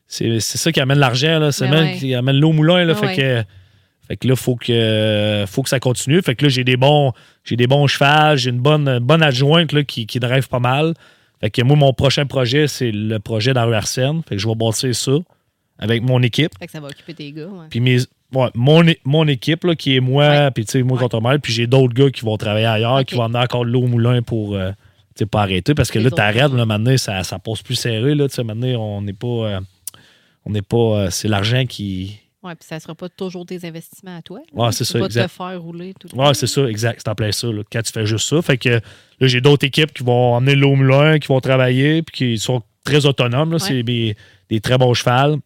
C'est 0.07 0.41
c'est 0.41 0.57
ça 0.59 0.73
qui 0.73 0.81
amène 0.81 0.99
l'argent, 0.99 1.39
là. 1.39 1.53
C'est 1.53 1.69
Ben 1.69 1.85
même 1.85 1.99
qui 1.99 2.15
amène 2.15 2.41
l'eau 2.41 2.49
au 2.49 2.53
moulin, 2.55 2.83
là. 2.87 2.95
Ah 2.97 3.07
fait, 3.09 3.15
que, 3.15 3.45
fait 4.09 4.17
que 4.17 4.29
là, 4.29 4.37
faut 4.37 4.57
que, 4.57 5.45
faut 5.47 5.63
que 5.63 5.69
ça 5.69 5.81
continue. 5.81 6.21
Fait 6.23 6.35
que 6.35 6.45
là, 6.45 6.49
j'ai 6.49 6.65
des 6.65 6.77
bons, 6.77 7.13
j'ai 7.45 7.57
des 7.57 7.67
bons 7.67 7.87
chevals, 7.87 8.37
j'ai 8.39 8.51
une 8.51 8.61
bonne, 8.61 8.89
une 8.89 8.99
bonne 8.99 9.23
adjointe, 9.23 9.73
là, 9.73 9.83
qui, 9.83 10.07
qui 10.07 10.21
drive 10.21 10.49
pas 10.49 10.59
mal. 10.61 10.95
Fait 11.41 11.51
que 11.51 11.63
moi, 11.63 11.77
mon 11.77 11.93
prochain 11.93 12.27
projet, 12.27 12.69
c'est 12.69 12.91
le 12.93 13.19
projet 13.19 13.53
dans 13.55 13.67
la 13.67 13.79
Arsène. 13.79 14.23
Fait 14.29 14.37
que 14.37 14.41
je 14.41 14.49
vais 14.49 14.55
bâtir 14.55 14.95
ça 14.95 15.13
avec 15.79 16.03
mon 16.03 16.23
équipe. 16.23 16.53
Fait 16.59 16.67
que 16.67 16.73
ça 16.73 16.81
va 16.81 16.89
occuper 16.89 17.15
tes 17.15 17.33
gars. 17.33 17.47
Ouais. 17.47 17.67
Puis 17.71 17.81
mes, 17.81 17.99
ouais, 18.33 18.49
mon, 18.55 18.83
mon 19.05 19.27
équipe, 19.27 19.65
là, 19.65 19.75
qui 19.75 19.97
est 19.97 20.01
moi, 20.01 20.29
Ouais. 20.29 20.51
puis 20.51 20.65
tu 20.65 20.73
sais, 20.73 20.83
moi 20.83 20.99
contre 20.99 21.21
moi, 21.21 21.39
puis 21.39 21.53
j'ai 21.53 21.67
d'autres 21.67 21.93
gars 21.95 22.11
qui 22.11 22.23
vont 22.25 22.37
travailler 22.37 22.67
ailleurs, 22.67 23.05
qui 23.05 23.15
vont 23.15 23.25
amener 23.25 23.41
encore 23.41 23.65
de 23.65 23.71
l'eau 23.71 23.83
au 23.83 23.87
moulin 23.89 24.23
pour 24.23 24.55
euh, 24.55 24.71
tu 24.71 25.21
sais, 25.21 25.27
pas 25.27 25.43
arrêter. 25.43 25.75
Parce 25.75 25.91
que 25.91 25.99
là, 25.99 26.11
t'arrêtes, 26.11 26.53
là, 26.53 26.65
maintenant, 26.67 26.97
ça, 26.97 27.23
ça 27.25 27.39
passe 27.39 27.63
plus 27.63 27.75
serré. 27.75 28.15
Là, 28.15 28.29
tu 28.29 28.35
sais, 28.35 28.45
maintenant, 28.45 28.69
on 28.81 29.03
n'est 29.03 29.13
pas. 29.13 29.27
euh, 29.27 29.61
on 30.47 30.51
n'est 30.51 30.63
pas. 30.63 30.77
euh, 30.77 31.11
c'est 31.11 31.29
l'argent 31.29 31.65
qui. 31.67 32.19
Ouais, 32.45 32.55
puis 32.55 32.67
ça 32.69 32.79
sera 32.79 32.95
pas 32.95 33.09
toujours 33.09 33.45
des 33.47 33.65
investissements 33.65 34.19
à 34.19 34.23
toi. 34.23 34.41
Ouais, 34.53 34.71
c'est 34.73 34.85
ça, 34.85 34.99
pas 34.99 35.07
exact. 35.07 35.29
te 35.29 35.33
faire 35.33 35.63
rouler 35.63 35.95
tout 35.99 36.09
c'est 36.35 36.47
ça, 36.47 36.63
exact. 36.67 37.01
C'est 37.03 37.11
en 37.11 37.15
plein 37.15 37.33
ça. 37.33 37.47
Là, 37.49 37.63
quand 37.73 37.83
tu 37.83 37.91
fais 37.93 38.05
juste 38.07 38.29
ça. 38.29 38.43
Fait 38.43 38.59
que 38.59 38.69
là, 38.69 38.81
j'ai 39.27 39.41
d'autres 39.41 39.67
équipes 39.67 39.93
qui 39.95 40.03
vont 40.05 40.35
emmener 40.35 40.55
l'eau 40.55 40.73
au 40.73 40.77
moulin, 40.77 41.19
qui 41.19 41.29
vont 41.29 41.41
travailler, 41.41 42.03
puis 42.03 42.15
qui 42.17 42.39
sont 42.39 42.63
très 42.85 43.07
autonomes. 43.07 43.59
C'est 43.59 43.83
des, 43.83 44.15
des 44.51 44.61
très 44.61 44.77
bons 44.77 44.93
chevals. 44.95 45.37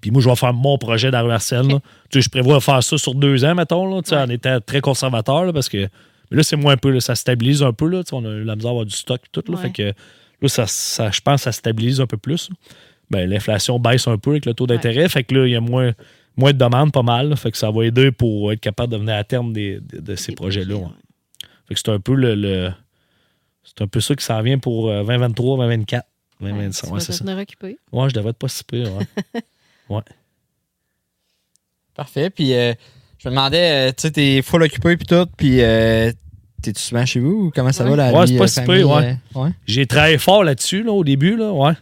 Puis 0.00 0.10
moi, 0.10 0.22
je 0.22 0.28
vais 0.30 0.36
faire 0.36 0.54
mon 0.54 0.78
projet. 0.78 1.08
Ok. 1.08 1.82
Tu 2.10 2.18
sais, 2.18 2.22
je 2.22 2.28
prévois 2.30 2.60
faire 2.62 2.82
ça 2.82 2.96
sur 2.96 3.14
deux 3.14 3.44
ans, 3.44 3.54
mettons, 3.54 3.94
là, 3.94 4.00
tu 4.00 4.08
sais, 4.08 4.16
Ouais. 4.16 4.22
en 4.22 4.28
étant 4.30 4.58
très 4.64 4.80
conservateur, 4.80 5.44
là, 5.44 5.52
parce 5.52 5.68
que 5.68 5.86
mais 6.30 6.38
là, 6.38 6.42
c'est 6.42 6.56
moins 6.56 6.72
un 6.72 6.76
peu, 6.78 6.90
là, 6.90 7.00
ça 7.00 7.14
stabilise 7.14 7.62
un 7.62 7.74
peu. 7.74 7.86
Là, 7.88 8.02
tu 8.02 8.08
sais, 8.08 8.16
on 8.16 8.24
a 8.24 8.30
eu 8.30 8.44
la 8.44 8.56
misère 8.56 8.68
à 8.68 8.70
avoir 8.70 8.86
du 8.86 8.94
stock 8.96 9.20
et 9.22 9.28
tout. 9.32 9.42
Là, 9.52 9.58
Ouais. 9.58 9.64
Fait 9.64 9.70
que 9.72 9.82
là, 9.82 10.48
ça, 10.48 10.66
ça- 10.66 11.10
je 11.10 11.20
pense 11.20 11.40
que 11.40 11.44
ça 11.44 11.52
stabilise 11.52 12.00
un 12.00 12.06
peu 12.06 12.16
plus. 12.16 12.48
Ben, 13.10 13.28
L'inflation 13.28 13.78
baisse 13.78 14.08
un 14.08 14.16
peu 14.16 14.30
avec 14.30 14.46
le 14.46 14.54
taux 14.54 14.66
d'intérêt. 14.66 15.06
Fait 15.10 15.24
que 15.24 15.34
là, 15.34 15.46
il 15.46 15.52
y 15.52 15.56
a 15.56 15.60
moins, 15.60 15.92
moins 16.36 16.52
de 16.52 16.58
demandes, 16.58 16.92
pas 16.92 17.02
mal. 17.02 17.28
là. 17.28 17.36
fait 17.36 17.50
que 17.50 17.58
ça 17.58 17.70
va 17.70 17.84
aider 17.84 18.10
pour 18.12 18.52
être 18.52 18.60
capable 18.60 18.92
de 18.92 18.98
venir 18.98 19.14
à 19.14 19.24
terme 19.24 19.52
des- 19.52 19.80
de, 19.80 20.00
de 20.00 20.16
ces 20.16 20.32
projets-là. 20.32 20.74
projets, 20.74 20.84
ouais. 20.86 20.92
Fait 21.68 21.74
que 21.74 21.80
c'est 21.84 21.90
un 21.90 22.00
peu 22.00 22.14
le, 22.14 22.34
le- 22.34 22.72
c'est 23.64 23.82
un 23.82 23.86
peu 23.86 24.00
ça 24.00 24.14
qui 24.14 24.24
s'en 24.24 24.40
vient 24.42 24.58
pour 24.58 24.88
euh, 24.90 25.02
2023, 25.04 25.56
2024, 25.58 26.06
Ouais, 26.40 26.48
2025. 26.50 26.86
tu 26.88 26.92
Ouais, 26.94 27.00
c'est 27.00 27.06
te 27.12 27.24
ça. 27.24 27.36
occupé. 27.40 27.78
Ouais, 27.92 28.08
je 28.08 28.14
devrais 28.14 28.30
être 28.30 28.38
pas 28.38 28.48
si 28.48 28.64
pire, 28.64 28.88
ouais. 29.90 30.02
Parfait. 31.94 32.30
Puis 32.30 32.54
euh, 32.54 32.72
je 33.18 33.28
me 33.28 33.34
demandais, 33.34 33.88
euh, 33.88 33.92
tu 33.92 34.02
sais, 34.02 34.10
t'es 34.10 34.42
full 34.42 34.62
occupé 34.62 34.96
puis 34.96 35.06
tout, 35.06 35.26
puis 35.36 35.60
euh, 35.60 36.10
t'es-tu 36.62 36.80
souvent 36.80 37.04
chez 37.06 37.20
vous 37.20 37.46
ou 37.46 37.50
comment 37.54 37.72
ça 37.72 37.84
Ouais. 37.84 37.90
va 37.90 37.96
la 37.96 38.12
Ouais, 38.12 38.24
vie, 38.24 38.32
c'est 38.32 38.38
pas 38.38 38.46
si 38.48 38.60
pire, 38.62 38.88
ouais. 38.90 39.16
ouais? 39.34 39.50
J'ai 39.66 39.86
travaillé 39.86 40.18
fort 40.18 40.42
là-dessus, 40.44 40.82
là, 40.82 40.92
au 40.92 41.04
début, 41.04 41.36
là, 41.36 41.52
ouais. 41.52 41.74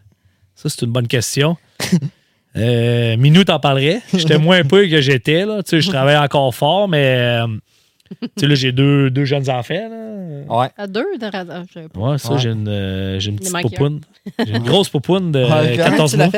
Ça, 0.55 0.69
c'est 0.69 0.83
une 0.83 0.93
bonne 0.93 1.09
question. 1.09 1.57
Euh, 2.57 3.17
Minou 3.17 3.45
t'en 3.45 3.61
parlerait. 3.61 4.01
J'étais 4.13 4.39
moins 4.39 4.63
peu 4.65 4.87
que 4.89 5.01
j'étais, 5.01 5.45
là. 5.47 5.63
Tu 5.63 5.71
sais, 5.71 5.81
je 5.81 5.89
travaille 5.91 6.17
encore 6.17 6.55
fort, 6.55 6.89
mais... 6.89 7.17
euh, 7.43 7.47
tu 8.21 8.29
sais, 8.39 8.47
là, 8.49 8.55
j'ai 8.57 8.73
deux, 8.73 9.09
deux 9.11 9.25
jeunes 9.25 9.49
enfants, 9.51 9.89
là. 9.89 10.57
Ouais. 10.59 10.69
À 10.77 10.87
deux, 10.89 11.07
de 11.21 11.27
radar. 11.31 11.63
Ouais, 11.95 12.19
ça, 12.19 12.33
Ouais. 12.33 12.39
j'ai 12.41 12.51
une, 12.51 12.67
euh, 12.69 13.21
j'ai 13.21 13.31
une 13.31 13.37
petite 13.39 13.61
poupoune. 13.63 14.01
J'ai 14.47 14.57
une 14.57 14.65
grosse 14.65 14.89
poupoune 14.89 15.31
de 15.33 15.41
Ouais, 15.45 15.77
comment 15.77 15.91
14 15.91 16.11
tu 16.13 16.17
mois. 16.19 16.29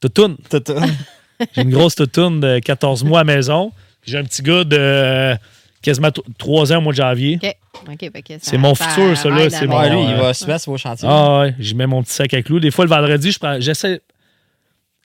Toutoune. 0.00 0.36
Tout- 0.50 0.60
tout. 0.60 0.74
J'ai 1.54 1.62
une 1.62 1.70
grosse 1.70 1.94
toutoune 1.94 2.40
de 2.40 2.58
14 2.58 3.04
mois 3.04 3.20
à 3.20 3.24
la 3.24 3.34
maison. 3.36 3.72
J'ai 4.04 4.18
un 4.18 4.24
petit 4.24 4.42
gars 4.42 4.64
de 4.64 4.76
euh, 4.78 5.34
quasiment 5.82 6.08
3 6.38 6.72
ans 6.72 6.78
au 6.78 6.80
mois 6.80 6.92
de 6.92 6.96
janvier. 6.98 7.38
OK. 7.42 7.56
OK, 7.92 7.98
fait 8.12 8.22
que 8.22 8.32
ça- 8.34 8.38
C'est 8.42 8.58
mon 8.58 8.74
futur, 8.74 9.16
ça, 9.16 9.28
là, 9.30 9.48
c'est 9.50 9.66
mon- 9.66 9.78
Ouais, 9.78 9.90
lui, 9.90 10.00
il 10.10 10.14
va 10.16 10.34
super 10.34 10.58
sur 10.60 10.72
vos 10.72 10.78
chantiers. 10.78 11.08
Ah 11.10 11.40
ouais, 11.40 11.54
j'y 11.58 11.74
mets 11.74 11.86
mon 11.86 12.02
petit 12.02 12.14
sac 12.14 12.32
à 12.34 12.42
clous. 12.42 12.58
Des 12.60 12.70
fois, 12.70 12.84
le 12.84 12.90
vendredi, 12.90 13.30
je 13.32 13.38
prends. 13.38 13.60
J'essaie. 13.60 14.00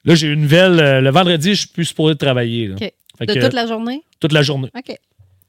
Là, 0.06 0.16
j'ai 0.16 0.28
une 0.28 0.42
nouvelle. 0.42 0.80
euh, 0.80 1.02
Le 1.02 1.10
vendredi, 1.12 1.52
je 1.54 1.60
suis 1.62 1.68
plus 1.70 1.86
supposé 1.86 2.16
travailler. 2.16 2.68
là. 2.68 2.76
OK. 2.76 2.92
Fait 3.20 3.26
De 3.28 3.34
que, 3.34 3.40
toute 3.40 3.54
la 3.54 3.68
journée? 3.68 4.02
toute 4.20 4.32
la 4.32 4.42
journée. 4.42 4.70
OK. 4.76 4.96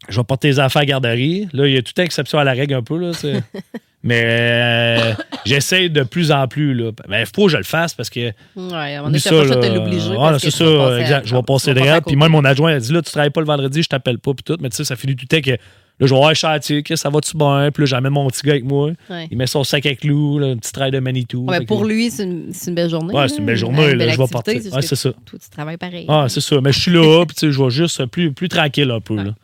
Je 0.09 0.17
vais 0.19 0.25
porter 0.25 0.49
les 0.49 0.59
enfants 0.61 0.81
à 0.81 0.83
la 0.83 0.87
garderie. 0.87 1.49
Là, 1.53 1.67
il 1.69 1.75
y 1.75 1.79
a 1.79 1.83
toute 1.83 1.99
exception 1.99 2.39
à 2.39 2.45
la 2.45 2.53
règle 2.53 2.75
un 2.75 2.83
peu. 2.83 2.99
Là, 2.99 3.13
Mais 4.05 4.21
euh, 4.27 5.15
j'essaie 5.47 5.89
de 5.89 6.03
plus 6.03 6.33
en 6.33 6.49
plus. 6.49 6.75
Là. 6.75 6.91
Ben, 7.09 7.21
il 7.21 7.27
faut 7.27 7.45
que 7.47 7.53
je 7.53 7.57
le 7.57 7.63
fasse 7.63 7.95
parce 7.95 8.11
que. 8.11 8.19
Ouais, 8.57 8.99
t'as 9.13 9.19
ça, 9.21 9.31
pas 9.31 9.45
de 9.69 9.75
l'obliger. 9.75 10.15
Parce 10.17 10.43
c'est 10.43 10.51
ça, 10.51 10.99
exact. 11.01 11.27
Je 11.29 11.37
vais 11.37 11.43
passer 11.43 11.73
de. 11.73 12.01
Puis 12.05 12.17
même 12.17 12.33
mon 12.33 12.45
adjoint 12.45 12.75
a 12.75 12.81
dit 12.81 12.93
là, 12.93 13.01
tu 13.01 13.13
travailles 13.13 13.31
pas 13.31 13.41
le 13.41 13.47
vendredi, 13.47 13.81
je 13.83 13.89
t'appelle 13.89 14.19
pas. 14.19 14.35
Puis 14.35 14.43
tout. 14.43 14.57
Mais 14.61 14.71
tu 14.71 14.77
sais, 14.77 14.85
ça 14.85 14.97
finit 14.97 15.15
tout 15.15 15.25
le 15.31 15.41
temps 15.41 15.51
que 15.51 15.57
là, 16.03 16.07
je 16.07 16.15
vais 16.15 16.21
voir 16.21 16.35
Chantier, 16.35 16.83
ça 16.95 17.09
va-tu 17.11 17.37
bien? 17.37 17.71
Puis 17.73 17.83
là, 17.83 17.87
j'amène 17.87 18.13
mon 18.13 18.27
petit 18.29 18.43
gars 18.43 18.53
avec 18.53 18.65
moi. 18.65 18.91
Ouais. 19.09 19.29
Il 19.31 19.39
met 19.39 19.47
son 19.47 19.65
sac 19.65 19.87
à 19.87 19.95
clous, 19.95 20.39
là, 20.39 20.49
un 20.49 20.57
petit 20.57 20.73
trail 20.73 20.91
de 20.91 20.99
Manitou. 20.99 21.47
Ouais, 21.47 21.59
Fait 21.59 21.65
que 21.65 21.69
pour 21.69 21.85
lui, 21.85 22.11
c'est 22.11 22.25
une, 22.25 22.53
une 22.67 22.75
belle 22.75 22.91
journée. 22.91 23.15
Ouais, 23.15 23.29
c'est 23.29 23.39
une 23.39 23.47
belle 23.47 23.57
journée, 23.57 23.93
Une 23.93 23.99
là, 23.99 24.09
je 24.11 24.19
vais 24.19 24.27
partir. 24.27 24.55
que 24.55 24.81
c'est 24.83 24.97
ça. 24.97 25.11
Toi, 25.25 25.39
tu 25.43 25.51
travailles 25.51 25.77
pareil. 25.79 26.05
Ah, 26.09 26.27
c'est 26.29 26.41
ça. 26.41 26.61
Mais 26.61 26.73
je 26.73 26.81
suis 26.81 26.93
là, 26.93 27.25
puis 27.27 27.35
tu 27.35 27.47
sais, 27.47 27.53
je 27.53 27.63
vais 27.63 27.71
juste 27.71 28.05
plus, 28.07 28.33
plus 28.33 28.49
tranquille 28.49 28.91
un 28.91 29.01
peu. 29.01 29.17
Là. 29.17 29.35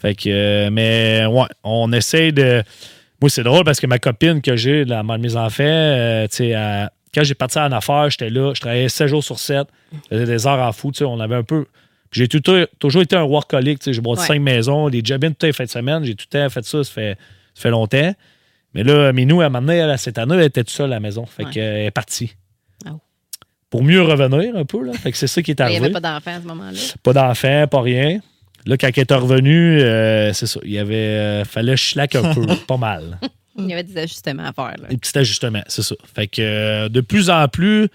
Fait 0.00 0.14
que, 0.14 0.28
euh, 0.28 0.70
mais 0.70 1.24
ouais, 1.26 1.46
on 1.62 1.90
essaie 1.92 2.32
de. 2.32 2.62
Moi, 3.22 3.30
c'est 3.30 3.42
drôle 3.44 3.64
parce 3.64 3.80
que 3.80 3.86
ma 3.86 3.98
copine 3.98 4.42
que 4.42 4.54
j'ai, 4.56 4.84
la 4.84 5.02
mère 5.02 5.16
de 5.16 5.22
mes 5.22 5.36
enfants, 5.36 5.62
euh, 5.64 6.26
tu 6.28 6.36
sais, 6.36 6.48
elle- 6.48 6.90
quand 7.14 7.22
j'ai 7.22 7.34
parti 7.34 7.58
en 7.60 7.70
affaires, 7.70 8.10
j'étais 8.10 8.28
là, 8.28 8.52
je 8.54 8.60
travaillais 8.60 8.88
7 8.88 9.06
jours 9.06 9.22
sur 9.22 9.38
7, 9.38 9.68
je 9.92 9.98
faisais 10.16 10.26
des 10.26 10.46
heures 10.48 10.58
en 10.58 10.72
fou, 10.72 10.90
tu 10.90 10.98
sais, 10.98 11.04
on 11.04 11.20
avait 11.20 11.36
un 11.36 11.44
peu. 11.44 11.64
J'ai 12.14 12.28
toujours 12.28 13.02
été 13.02 13.16
un 13.16 13.24
workaholic, 13.24 13.80
j'ai 13.84 14.00
bâti 14.00 14.20
Ouais. 14.20 14.26
cinq 14.26 14.40
maisons, 14.40 14.88
des 14.88 15.00
job 15.04 15.22
toutes 15.24 15.42
les 15.42 15.52
fins 15.52 15.64
de 15.64 15.68
semaine, 15.70 16.04
j'ai 16.04 16.14
tout 16.14 16.26
le 16.32 16.38
temps 16.38 16.48
fait 16.48 16.64
ça, 16.64 16.84
ça 16.84 16.92
fait, 16.92 17.18
ça 17.54 17.62
fait 17.62 17.70
longtemps. 17.70 18.14
Mais 18.72 18.82
là, 18.84 19.12
Minou, 19.12 19.40
à 19.40 19.46
un 19.46 19.48
moment 19.48 19.66
donné, 19.66 19.78
elle, 19.78 19.98
cette 19.98 20.18
année, 20.18 20.34
elle 20.36 20.42
était 20.44 20.62
toute 20.64 20.70
seule 20.72 20.86
à 20.92 20.96
la 20.96 21.00
maison. 21.00 21.26
Fait 21.26 21.44
Ouais. 21.44 21.50
qu'elle 21.50 21.86
est 21.86 21.90
partie. 21.90 22.34
Oh. 22.88 23.00
Pour 23.70 23.82
mieux 23.84 24.02
revenir 24.02 24.56
un 24.56 24.64
peu, 24.64 24.84
là. 24.84 24.92
Fait 24.92 25.10
que 25.12 25.16
c'est 25.18 25.26
ça 25.26 25.42
qui 25.42 25.50
est 25.52 25.54
Il 25.58 25.62
n'y 25.62 25.70
arrivé 25.76 25.84
avait 25.86 25.92
pas 25.92 26.00
d'enfant 26.00 26.36
à 26.36 26.40
ce 26.40 26.46
moment-là? 26.46 26.78
pas 27.02 27.12
d'enfant, 27.12 27.66
pas 27.68 27.80
rien. 27.82 28.20
Là, 28.66 28.76
quand 28.76 28.88
elle 28.96 29.04
est 29.08 29.14
revenue, 29.14 29.80
euh, 29.82 30.32
c'est 30.32 30.46
ça. 30.46 30.58
Il 30.64 30.70
y 30.72 30.78
avait. 30.78 30.94
euh, 30.94 31.44
fallait 31.44 31.76
schlack 31.76 32.14
un 32.16 32.32
peu, 32.34 32.46
pas 32.66 32.76
mal. 32.76 33.18
Il 33.58 33.66
y 33.68 33.72
avait 33.72 33.82
des 33.84 33.96
ajustements 33.98 34.44
à 34.46 34.52
faire. 34.52 34.74
Là. 34.80 34.88
Des 34.88 34.96
petits 34.96 35.16
ajustements, 35.18 35.62
c'est 35.68 35.82
ça. 35.82 35.94
Fait 36.14 36.26
que 36.26 36.40
euh, 36.42 36.88
de 36.88 37.00
plus 37.00 37.30
en 37.30 37.46
plus, 37.48 37.88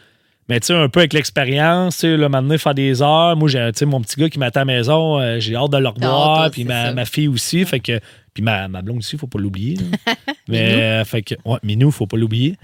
mais 0.50 0.60
tu 0.60 0.68
sais, 0.68 0.74
un 0.74 0.90
peu 0.90 1.00
avec 1.02 1.14
l'expérience, 1.14 1.96
tu 1.98 2.02
sais, 2.02 2.18
là, 2.18 2.28
maintenant, 2.28 2.58
faire 2.58 2.74
des 2.74 3.02
heures. 3.02 3.36
Moi, 3.38 3.48
j'ai 3.48 3.72
tu 3.72 3.80
sais, 3.80 3.86
mon 3.86 4.02
petit 4.02 4.20
gars 4.20 4.30
qui 4.30 4.40
m'attend 4.40 4.62
à 4.62 4.66
la 4.66 4.74
maison, 4.74 5.20
euh, 5.20 5.40
j'ai 5.40 5.56
hâte 5.56 5.70
de 5.72 5.78
le 5.78 5.88
revoir. 5.88 6.50
puis 6.52 6.66
ma, 6.66 6.92
ma 6.94 7.06
fille 7.06 7.28
aussi. 7.28 7.64
Fait 7.66 7.80
que. 7.80 8.00
Puis 8.34 8.44
ma, 8.44 8.68
ma 8.68 8.82
blonde 8.82 8.98
aussi, 9.00 9.18
faut 9.18 9.28
pas 9.28 9.40
l'oublier. 9.40 9.78
mais, 10.48 10.74
euh, 10.74 11.06
fait 11.06 11.22
que. 11.22 11.36
Ouais, 11.46 11.58
Minou, 11.64 11.92
faut 11.92 12.08
pas 12.08 12.18
l'oublier. 12.18 12.56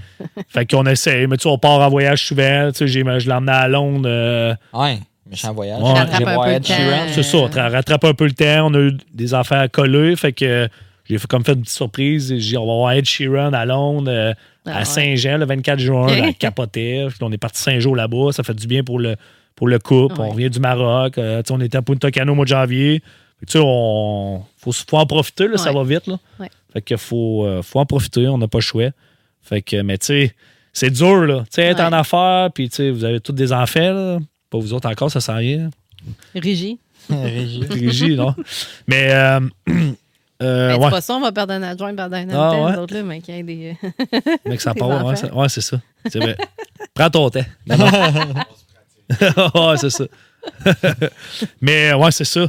fait 0.48 0.66
qu'on 0.70 0.86
essaie. 0.86 1.28
Mais 1.28 1.38
tu 1.38 1.44
sais, 1.44 1.50
on 1.50 1.58
part 1.58 1.80
en 1.80 1.90
voyage 1.90 2.26
souvent. 2.26 2.72
Tu 2.72 2.80
sais, 2.80 2.88
j'ai- 2.88 3.04
je 3.20 3.28
l'ai 3.28 3.34
emmené 3.34 3.52
à 3.52 3.68
Londres. 3.68 4.08
euh, 4.08 4.54
Ouais, 4.74 5.00
méchant 5.30 5.54
voyage. 5.54 5.82
Ouais. 5.82 5.94
Rattrape 5.94 6.18
J'ai 6.20 6.26
un 6.28 6.34
voir 6.34 6.46
peu 6.46 6.52
Ed 6.52 6.64
le 6.64 6.68
temps. 6.68 6.74
Sheeran. 6.76 7.06
C'est 7.12 7.24
ça, 7.24 7.38
on 7.38 7.48
tra- 7.48 7.72
rattrape 7.72 8.04
un 8.06 8.14
peu 8.14 8.26
le 8.26 8.32
temps. 8.34 8.68
On 8.68 8.74
a 8.74 8.80
eu 8.80 8.98
des 9.14 9.34
affaires 9.34 9.60
à 9.62 9.68
coller. 9.68 10.16
Fait 10.16 10.34
que 10.34 10.68
j'ai 11.10 11.18
fait, 11.18 11.28
comme 11.28 11.44
fait 11.44 11.54
une 11.54 11.62
petite 11.62 11.76
surprise. 11.76 12.30
J'ai 12.30 12.38
dit, 12.38 12.58
on 12.58 12.66
va 12.66 12.74
voir 12.74 12.92
Ed 12.94 13.06
Sheeran 13.06 13.54
à 13.54 13.66
Londres, 13.66 14.10
euh, 14.10 14.34
Ah 14.66 14.80
à. 14.80 14.86
Saint-Jean, 14.86 15.38
le 15.38 15.45
24 15.45 15.80
juin. 15.80 16.32
Capoter. 16.39 17.07
Puis 17.09 17.18
on 17.22 17.32
est 17.32 17.38
parti 17.38 17.61
cinq 17.61 17.80
jours 17.80 17.95
là-bas. 17.95 18.32
Ça 18.32 18.43
fait 18.43 18.53
du 18.53 18.68
bien 18.68 18.84
pour 18.84 18.99
le, 18.99 19.16
pour 19.55 19.68
le 19.68 19.80
couple. 19.80 20.16
On 20.20 20.30
revient 20.30 20.49
du 20.49 20.59
Maroc. 20.59 21.18
Euh, 21.18 21.41
on 21.49 21.61
était 21.61 21.78
à 21.78 21.82
Punta 21.82 22.11
Cana 22.11 22.32
au 22.32 22.36
mois 22.36 22.45
de 22.45 22.49
janvier. 22.49 23.01
Tu 23.45 23.53
sais, 23.53 23.59
on 23.61 24.43
faut, 24.57 24.72
faut 24.72 24.97
en 24.97 25.05
profiter. 25.05 25.47
Là, 25.47 25.57
Ça 25.57 25.72
va 25.72 25.84
vite. 25.84 26.07
Là. 26.07 26.18
Fait 26.74 26.82
que 26.82 26.97
faut, 26.97 27.45
euh, 27.45 27.61
faut 27.61 27.80
en 27.80 27.86
profiter. 27.86 28.28
On 28.28 28.38
n'a 28.38 28.47
pas 28.47 28.57
le 28.57 28.63
choix. 28.63 28.89
Fait 29.41 29.61
que, 29.61 29.82
mais 29.82 29.97
tu 29.97 30.07
sais, 30.07 30.36
c'est 30.74 30.89
dur. 30.89 31.26
Là. 31.26 31.41
Tu 31.41 31.47
sais, 31.51 31.63
être 31.63 31.82
en 31.82 31.93
affaires. 31.93 32.49
Puis 32.53 32.70
tu 32.70 32.76
sais, 32.78 32.91
vous 32.91 33.03
avez 33.03 33.20
tous 33.20 33.34
des 33.34 33.53
enfants. 33.53 33.93
Là. 33.93 34.20
Pas 34.49 34.57
vous 34.57 34.74
autres 34.74 34.89
encore, 34.89 35.11
ça 35.11 35.22
sent 35.22 35.34
rien. 35.34 35.70
Régie. 36.34 36.80
Régie. 37.09 37.63
Régie, 37.70 38.16
non? 38.16 38.34
Mais, 38.88 39.09
euh, 39.11 39.39
euh, 40.44 40.70
Ben, 40.70 40.78
ouais, 40.78 40.84
C'est 40.86 40.90
pas 40.92 41.02
ça, 41.02 41.14
on 41.16 41.22
va 41.22 41.32
perdre 41.32 41.54
un 41.54 41.64
adjoint 41.64 41.96
pendant 41.96 42.18
un 42.18 42.30
Ah, 42.32 42.52
ouais. 42.66 42.72
nous 42.74 42.80
autres, 42.80 42.94
là, 42.94 43.04
mais 43.04 43.22
qu'il 43.22 43.36
y 43.36 43.40
ait 43.40 43.44
des. 43.44 43.78
mais 44.46 44.58
que 44.58 44.64
ça 44.64 44.74
part, 44.74 44.90
ouais, 44.90 44.96
enfants. 44.96 45.16
ça- 45.16 45.34
ouais, 45.34 45.50
c'est 45.50 45.62
ça. 45.62 45.78
C'est 46.10 46.20
vrai. 46.20 46.36
Prends 46.94 47.10
ton 47.10 47.30
temps. 47.30 47.46
Non, 47.68 47.78
non. 47.78 47.90
ouais, 49.72 49.78
c'est 49.78 49.90
ça. 49.92 50.06
mais, 51.62 51.94
ouais, 51.94 52.12
c'est 52.12 52.26
ça. 52.26 52.48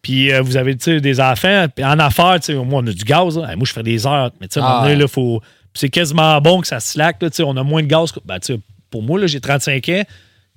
Puis, 0.00 0.32
euh, 0.32 0.42
vous 0.42 0.56
avez, 0.56 0.76
tu 0.76 0.84
sais, 0.84 1.00
des 1.00 1.20
enfants. 1.20 1.66
Puis, 1.74 1.84
en 1.84 1.98
affaires, 1.98 2.38
tu 2.40 2.46
sais, 2.46 2.54
moi, 2.54 2.82
on 2.82 2.86
a 2.86 2.92
du 2.92 3.04
gaz. 3.04 3.38
là. 3.38 3.50
Hey, 3.50 3.56
moi, 3.56 3.64
je 3.66 3.72
fais 3.72 3.82
des 3.84 4.06
heures. 4.06 4.30
Mais, 4.40 4.48
tu 4.48 4.54
sais, 4.54 4.60
à 4.60 4.64
un 4.64 4.66
Ah, 4.66 4.70
moment 4.70 4.82
donné, 4.82 4.94
ouais. 4.96 5.00
là, 5.02 5.08
faut. 5.08 5.40
c'est 5.74 5.88
quasiment 5.90 6.40
bon 6.40 6.60
que 6.60 6.66
ça 6.66 6.80
slack. 6.80 7.22
Là, 7.22 7.30
tu 7.30 7.36
sais, 7.36 7.42
on 7.44 7.56
a 7.56 7.62
moins 7.62 7.82
de 7.82 7.86
gaz. 7.86 8.10
que- 8.12 8.18
Ben, 8.24 8.38
tu 8.40 8.54
sais, 8.54 8.60
pour 8.90 9.02
moi, 9.02 9.18
là, 9.20 9.26
j'ai 9.26 9.40
35 9.40 9.88
ans. 9.90 10.02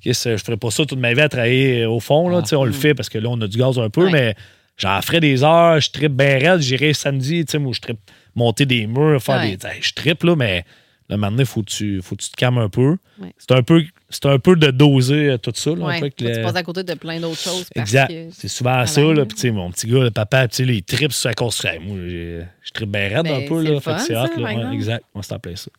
Qu'est-ce, 0.02 0.36
Je 0.38 0.44
ferais 0.44 0.58
pas 0.58 0.72
ça 0.72 0.86
toute 0.86 1.00
ma 1.00 1.14
vie 1.14 1.22
à 1.22 1.30
travailler 1.30 1.86
au 1.86 2.00
fond. 2.00 2.28
Là, 2.28 2.38
Ah. 2.40 2.42
Tu 2.42 2.50
sais, 2.50 2.56
on 2.56 2.64
le 2.66 2.72
fait 2.72 2.94
parce 2.96 3.08
que 3.10 3.18
là, 3.20 3.30
on 3.30 3.40
a 3.42 3.48
du 3.48 3.58
gaz 3.58 3.78
un 3.80 3.90
peu, 3.90 4.06
Ouais. 4.06 4.12
mais 4.12 4.36
j'en 4.78 5.02
ferais 5.02 5.20
des 5.20 5.44
heures. 5.44 5.80
Je 5.80 5.90
tripe 5.92 6.14
bien 6.14 6.38
raide. 6.40 6.62
J'irai 6.62 6.94
samedi, 6.94 7.46
tu 7.46 7.52
sais, 7.52 7.60
moi, 7.60 7.72
je 7.74 7.82
tripe 7.82 8.00
monter 8.36 8.66
des 8.66 8.88
murs, 8.88 9.22
faire 9.22 9.40
Ouais. 9.42 9.56
des. 9.58 9.68
hey, 9.68 9.82
je 9.82 9.94
tripe, 9.94 10.24
là, 10.24 10.36
mais 10.36 10.66
là, 11.10 11.18
maintenant, 11.18 11.40
il 11.40 11.46
faut 11.46 11.62
que 11.62 11.70
tu, 11.70 12.02
faut 12.02 12.16
que 12.16 12.24
tu 12.24 12.30
te 12.30 12.36
calmes 12.36 12.58
un 12.58 12.70
peu. 12.70 12.98
Ouais. 13.20 13.34
C'est 13.38 13.52
un 13.54 13.64
peu. 13.64 13.84
C'est 14.10 14.28
un 14.28 14.38
peu 14.40 14.56
de 14.56 14.70
doser 14.72 15.30
euh, 15.32 15.38
tout 15.38 15.52
ça. 15.56 15.72
Là, 15.72 15.78
Ouais, 15.86 16.00
peu 16.00 16.10
tu 16.12 16.26
passes 16.26 16.56
à 16.56 16.64
côté 16.64 16.84
de 16.84 16.94
plein 16.94 17.20
d'autres 17.20 17.40
choses. 17.42 17.66
Exact. 17.76 18.08
que- 18.10 18.30
C'est 18.32 18.48
souvent 18.48 18.86
ça. 18.86 19.02
Là. 19.02 19.26
Puis, 19.26 19.36
tu 19.36 19.42
sais, 19.42 19.52
mon 19.52 19.72
petit 19.72 19.88
gars, 19.88 20.00
le 20.04 20.12
papa, 20.12 20.48
tu 20.48 20.64
il 20.64 20.84
tripe 20.84 21.12
sur 21.12 21.30
la 21.30 21.34
construction. 21.34 21.82
Moi, 21.82 21.98
je 22.08 22.72
tripe 22.74 22.90
bien 22.92 23.10
raide 23.10 23.24
Ben, 23.24 23.44
un 23.44 23.48
peu. 23.48 23.62
c'est 23.64 23.70
Là. 23.70 23.74
le 23.76 23.80
Fait 23.80 23.92
que 23.92 23.98
fun, 23.98 24.04
c'est 24.06 24.16
hot. 24.16 24.40
Là. 24.42 24.72
Exact. 24.74 25.04
Plein 25.14 25.56
ça. 25.56 25.72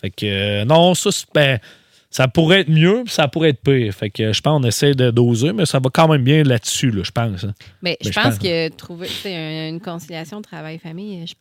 Fait 0.00 0.10
que, 0.10 0.26
euh, 0.26 0.64
non, 0.64 0.94
ça, 0.94 1.10
c'est- 1.10 1.26
ben, 1.34 1.58
ça 2.12 2.28
pourrait 2.28 2.60
être 2.60 2.68
mieux, 2.68 3.02
puis 3.04 3.12
ça 3.12 3.26
pourrait 3.26 3.48
être 3.48 3.62
pire. 3.62 3.92
Fait 3.92 4.10
que, 4.10 4.32
je 4.32 4.40
pense 4.40 4.60
qu'on 4.60 4.68
essaie 4.68 4.94
de 4.94 5.10
doser, 5.10 5.52
mais 5.52 5.66
ça 5.66 5.80
va 5.80 5.90
quand 5.92 6.06
même 6.08 6.22
bien 6.22 6.44
là-dessus, 6.44 6.90
là, 6.92 7.02
je 7.04 7.10
pense. 7.10 7.42
hein. 7.44 7.54
Mais 7.82 7.96
Ben, 8.00 8.06
je 8.06 8.08
je 8.10 8.14
pense 8.14 8.24
pense- 8.24 8.38
que 8.38 8.68
trouver 8.68 9.08
une 9.24 9.80
conciliation 9.80 10.40
travail-famille, 10.42 11.26
je 11.26 11.32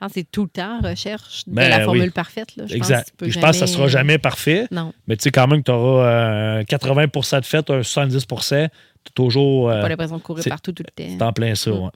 pense 0.00 0.08
que 0.08 0.14
c'est 0.20 0.30
tout 0.30 0.42
le 0.44 0.48
temps 0.48 0.80
recherche 0.80 1.44
de 1.46 1.52
Ben, 1.54 1.68
la 1.68 1.78
oui. 1.78 1.84
formule 1.84 2.10
parfaite. 2.10 2.56
Là. 2.56 2.64
Je 2.66 2.74
exact. 2.74 2.94
Pense 2.96 3.04
que 3.04 3.10
tu 3.10 3.16
peux 3.18 3.24
Puis 3.26 3.32
je 3.34 3.38
pense 3.38 3.50
que 3.52 3.56
ça 3.58 3.66
sera 3.68 3.84
euh, 3.84 3.88
jamais 3.88 4.18
parfait, 4.18 4.66
Non, 4.72 4.92
mais 5.06 5.16
tu 5.16 5.22
sais, 5.24 5.30
quand 5.30 5.46
même 5.46 5.60
que 5.60 5.66
tu 5.66 5.70
auras 5.72 6.62
80% 6.64 7.40
de 7.40 7.44
fait, 7.44 7.70
un 7.70 7.82
70% 7.82 8.68
tu 9.04 9.12
toujours. 9.12 9.68
euh, 9.70 9.82
pas 9.82 9.88
l'impression 9.90 10.16
de 10.16 10.22
courir 10.22 10.42
c'est- 10.42 10.48
partout 10.50 10.72
tout 10.72 10.82
le 10.82 10.90
C'est 11.06 11.18
temps. 11.18 11.28
en 11.28 11.32
plein 11.34 11.54
ça, 11.54 11.70
Mm. 11.70 11.74
ouais. 11.84 11.90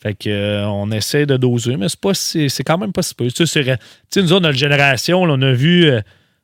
Fait 0.00 0.14
que 0.14 0.30
euh, 0.30 0.66
on 0.68 0.90
essaie 0.92 1.26
de 1.26 1.36
doser, 1.36 1.76
mais 1.76 1.88
c'est 1.88 2.00
pas 2.00 2.14
si- 2.14 2.48
c'est 2.48 2.62
quand 2.62 2.78
même 2.78 2.92
pas 2.92 3.02
si 3.02 3.14
peu. 3.14 3.26
Tu 3.26 3.32
sais, 3.34 3.46
c'est 3.46 3.60
ré- 3.60 3.76
tu 3.78 3.84
sais, 4.10 4.22
nous 4.22 4.32
autres, 4.32 4.42
notre 4.42 4.56
génération, 4.56 5.26
là, 5.26 5.34
on 5.36 5.42
a 5.42 5.52
vu 5.52 5.84
euh, 5.86 6.00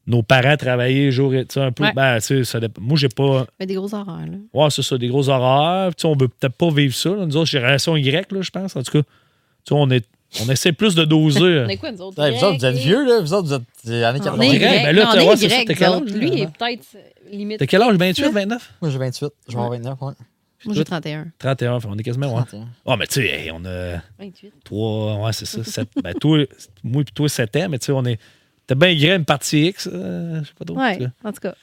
nos 0.06 0.22
parents 0.22 0.56
travailler 0.56 1.10
jour 1.10 1.34
et 1.34 1.44
tu 1.46 1.54
sais, 1.54 1.60
un 1.60 1.72
peu. 1.72 1.84
Ouais. 1.84 1.92
Ben, 1.94 2.18
tu 2.18 2.26
sais, 2.26 2.44
ça 2.44 2.60
dépend. 2.60 2.80
Moi, 2.82 2.96
j'ai 2.98 3.08
pas. 3.08 3.46
Mais 3.58 3.66
des 3.66 3.74
gros 3.74 3.92
horaires. 3.94 4.26
Là. 4.26 4.36
Ouais, 4.52 4.70
c'est 4.70 4.82
ça, 4.82 4.98
des 4.98 5.08
gros 5.08 5.28
horaires. 5.28 5.94
Tu 5.94 6.02
sais, 6.02 6.08
on 6.08 6.16
veut 6.16 6.28
peut-être 6.28 6.54
pas 6.54 6.70
vivre 6.70 6.94
ça. 6.94 7.10
là. 7.10 7.24
Nous 7.26 7.36
autres, 7.36 7.50
génération 7.50 7.96
Y, 7.96 8.30
là, 8.32 8.42
je 8.42 8.50
pense. 8.50 8.76
En 8.76 8.82
tout 8.82 8.92
cas, 8.92 9.02
tu 9.02 9.08
sais, 9.68 9.74
on, 9.74 9.90
est, 9.90 10.04
on 10.44 10.50
essaie 10.50 10.72
plus 10.72 10.94
de 10.94 11.04
doser. 11.04 11.40
On 11.66 11.68
est 11.68 11.76
quoi, 11.76 11.92
nous 11.92 12.02
autres? 12.02 12.20
Ouais, 12.20 12.32
vous 12.32 12.44
autres, 12.44 12.58
vous 12.58 12.66
êtes 12.66 12.76
vieux, 12.76 13.04
là. 13.06 13.20
Vous 13.20 13.32
autres, 13.32 13.48
vous 13.48 13.54
êtes 13.92 14.04
années 14.04 14.20
On 14.20 14.24
80. 14.24 14.42
est 14.42 14.48
Y, 14.48 14.54
Y. 14.56 14.82
ben 14.84 14.96
là, 14.96 15.10
on 15.14 15.24
vois, 15.24 15.32
est 15.34 15.36
c'est 15.36 15.48
ça, 15.48 15.64
quel. 15.64 16.18
Lui, 16.18 16.28
il 16.32 16.40
est 16.42 16.46
peut-être 16.46 16.86
euh, 16.96 17.30
limite. 17.30 17.58
T'as 17.58 17.66
quel 17.66 17.82
âge? 17.82 17.94
28, 17.96 18.22
28? 18.24 18.32
29? 18.32 18.72
Moi, 18.82 18.90
j'ai 18.90 18.98
28. 18.98 19.28
Je 19.48 19.52
vais 19.52 19.56
avoir 19.58 19.70
29, 19.70 20.02
ouais. 20.02 20.12
Moi, 20.66 20.74
j'ai 20.74 20.84
31. 20.84 21.26
31, 21.38 21.80
fait, 21.80 21.88
on 21.90 21.98
est 21.98 22.02
quasiment, 22.02 22.28
ouais. 22.28 22.42
31. 22.42 22.66
Ah, 22.86 22.96
mais 22.96 23.06
tu 23.06 23.20
sais, 23.20 23.26
hey, 23.26 23.50
on 23.52 23.64
a 23.64 24.00
28. 24.18 24.52
trois, 24.64 25.16
ouais, 25.16 25.32
c'est 25.32 25.44
ça, 25.44 25.62
sept, 25.62 25.88
ben, 26.02 26.14
toi, 26.14 26.38
moi 26.82 27.02
et 27.02 27.04
toi, 27.04 27.28
7 27.28 27.56
ans, 27.56 27.68
mais 27.70 27.78
tu 27.78 27.86
sais, 27.86 27.92
on 27.92 28.04
est. 28.04 28.18
T'as 28.66 28.74
bien 28.74 28.88
Y 28.90 29.16
une 29.16 29.24
partie 29.24 29.66
X, 29.66 29.88
euh, 29.92 30.40
je 30.42 30.48
sais 30.48 30.54
pas 30.58 30.64
trop. 30.64 30.76
en 30.78 30.80
tout 30.80 30.98
Ouais, 30.98 30.98
cas. 30.98 31.28
en 31.28 31.32
tout 31.32 31.40
cas. 31.40 31.54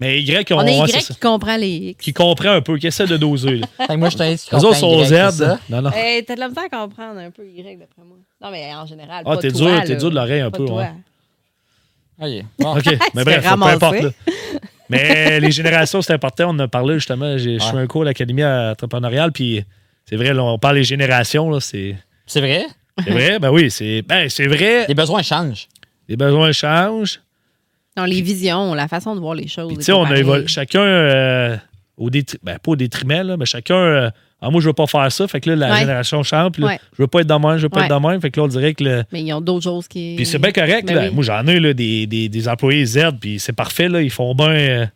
Mais 0.00 0.22
Y, 0.22 0.52
on, 0.52 0.58
On 0.58 0.62
est 0.66 0.80
ouais, 0.80 0.88
Y 0.88 1.00
ça. 1.00 1.14
qui 1.14 1.18
comprend 1.20 1.56
les 1.56 1.68
X. 1.90 2.04
qui 2.04 2.12
comprend 2.12 2.50
un 2.50 2.60
peu, 2.60 2.78
qui 2.78 2.86
essaie 2.86 3.06
de 3.06 3.16
doser. 3.16 3.56
là. 3.56 3.66
Fait 3.86 3.94
que 3.94 3.98
moi, 3.98 4.08
je 4.10 4.16
Les 4.18 4.64
autres 4.64 4.76
sont 4.76 5.04
Z. 5.04 5.30
ça? 5.32 5.58
Non, 5.68 5.82
non. 5.82 5.90
T'as 5.90 6.34
de 6.36 6.40
la 6.40 6.48
misère 6.48 6.64
à 6.64 6.68
comprendre 6.68 7.18
un 7.18 7.30
peu 7.32 7.44
Y, 7.44 7.78
d'après 7.78 8.02
moi. 8.06 8.16
Non, 8.40 8.50
mais 8.52 8.72
en 8.74 8.86
général. 8.86 9.24
Ah, 9.26 9.36
t'es 9.36 9.50
dur, 9.50 9.82
t'es 9.84 9.96
dur 9.96 10.10
de 10.10 10.14
l'oreille 10.14 10.40
un 10.42 10.50
Pas 10.52 10.58
peu. 10.58 10.66
toi. 10.66 10.82
ouais. 10.82 12.40
OK. 12.40 12.44
Bon. 12.58 12.76
OK, 12.78 12.98
mais 13.14 13.24
bref, 13.24 13.42
peu 13.44 13.62
importe. 13.64 14.00
là. 14.02 14.10
Mais 14.90 15.38
les 15.40 15.50
générations, 15.50 16.00
c'est 16.02 16.12
important. 16.12 16.46
On 16.48 16.54
en 16.54 16.58
a 16.60 16.68
parlé 16.68 16.94
justement. 16.94 17.36
j'ai- 17.36 17.58
Je 17.58 17.64
suis 17.64 17.74
Ouais. 17.76 17.82
un 17.82 17.86
cours 17.86 18.02
à 18.02 18.06
l'Académie 18.06 18.44
entrepreneuriale, 18.44 19.32
puis 19.32 19.64
c'est 20.08 20.16
vrai, 20.16 20.32
là, 20.32 20.42
on 20.44 20.58
parle 20.58 20.76
des 20.76 20.84
générations. 20.84 21.50
là, 21.50 21.60
C'est 21.60 21.96
C'est 22.26 22.40
vrai? 22.40 22.66
c'est 23.04 23.10
vrai, 23.10 23.38
ben 23.38 23.50
oui, 23.50 23.70
c'est 23.70 24.02
ben, 24.02 24.28
c'est 24.28 24.46
vrai. 24.46 24.86
Les 24.88 24.94
besoins 24.94 25.22
changent. 25.22 25.68
Les 26.08 26.16
besoins 26.16 26.52
changent. 26.52 27.20
Non, 27.96 28.04
les 28.04 28.22
visions, 28.22 28.74
la 28.74 28.88
façon 28.88 29.14
de 29.14 29.20
voir 29.20 29.34
les 29.34 29.48
choses. 29.48 29.74
Tu 29.76 29.82
sais, 29.82 29.92
on 29.92 30.04
a. 30.04 30.46
Chacun, 30.46 30.80
euh, 30.82 31.56
au 31.96 32.08
ben, 32.10 32.58
pas 32.62 32.70
au 32.70 32.76
détriment, 32.76 33.26
là, 33.26 33.36
mais 33.36 33.44
chacun. 33.46 33.74
euh, 33.74 34.10
ah, 34.40 34.50
moi, 34.50 34.60
je 34.60 34.66
veux 34.68 34.72
pas 34.72 34.86
faire 34.86 35.10
ça. 35.10 35.26
Fait 35.26 35.40
que 35.40 35.50
là, 35.50 35.56
la 35.56 35.72
Ouais. 35.72 35.80
génération 35.80 36.22
change. 36.22 36.52
Puis 36.52 36.62
là, 36.62 36.68
Ouais. 36.68 36.80
je 36.96 37.02
veux 37.02 37.08
pas 37.08 37.20
être 37.20 37.26
dans 37.26 37.40
même, 37.40 37.56
je 37.58 37.64
veux 37.64 37.68
pas 37.68 37.80
Ouais. 37.80 37.86
être 37.86 37.90
dans 37.90 38.08
même. 38.08 38.20
Fait 38.20 38.30
que 38.30 38.38
là, 38.38 38.44
on 38.44 38.48
dirait 38.48 38.72
que. 38.72 39.02
Mais 39.12 39.22
ils 39.22 39.32
ont 39.32 39.40
d'autres 39.40 39.64
choses 39.64 39.88
qui. 39.88 40.14
Puis 40.16 40.24
c'est 40.26 40.38
bien 40.38 40.52
correct. 40.52 40.86
Ben 40.86 40.94
là. 40.94 41.02
oui. 41.08 41.14
Moi, 41.14 41.24
j'en 41.24 41.44
ai 41.48 41.58
là, 41.58 41.72
des, 41.74 42.06
des, 42.06 42.28
des 42.28 42.48
employés 42.48 42.84
Z, 42.86 43.00
puis 43.20 43.40
c'est 43.40 43.52
parfait. 43.52 43.88
Là. 43.88 44.00
Ils 44.00 44.10
font 44.10 44.34
bien. 44.34 44.50
euh, 44.50 44.86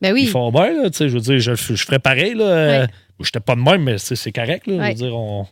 Ben 0.00 0.12
oui. 0.12 0.22
Ils 0.24 0.28
font 0.28 0.50
bien. 0.50 0.82
Là, 0.82 0.90
tu 0.90 0.96
sais, 0.98 1.08
je 1.08 1.14
veux 1.14 1.20
dire, 1.20 1.38
je, 1.38 1.54
je 1.54 1.84
ferais 1.84 2.00
pareil. 2.00 2.34
Là. 2.34 2.88
N'étais 3.20 3.38
pas 3.38 3.54
de 3.54 3.60
même, 3.60 3.84
mais 3.84 3.98
c'est 3.98 4.32
correct. 4.32 4.66
Là, 4.66 4.82
Je 4.82 4.88
veux 4.88 4.94
dire, 4.94 5.16
on, 5.16 5.46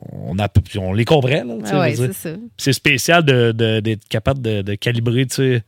on, 0.00 0.38
a, 0.38 0.48
on 0.78 0.92
les 0.92 1.04
comprend. 1.04 1.42
Ah 1.70 1.80
ouais, 1.80 1.94
c'est 1.94 2.12
ça. 2.12 2.30
Puis 2.32 2.40
c'est 2.58 2.72
spécial 2.72 3.24
de- 3.24 3.52
de- 3.52 3.80
d'être 3.80 4.06
capable 4.08 4.40
de, 4.42 4.62
de 4.62 4.74
calibrer. 4.74 5.26
tu 5.26 5.34
sais. 5.36 5.62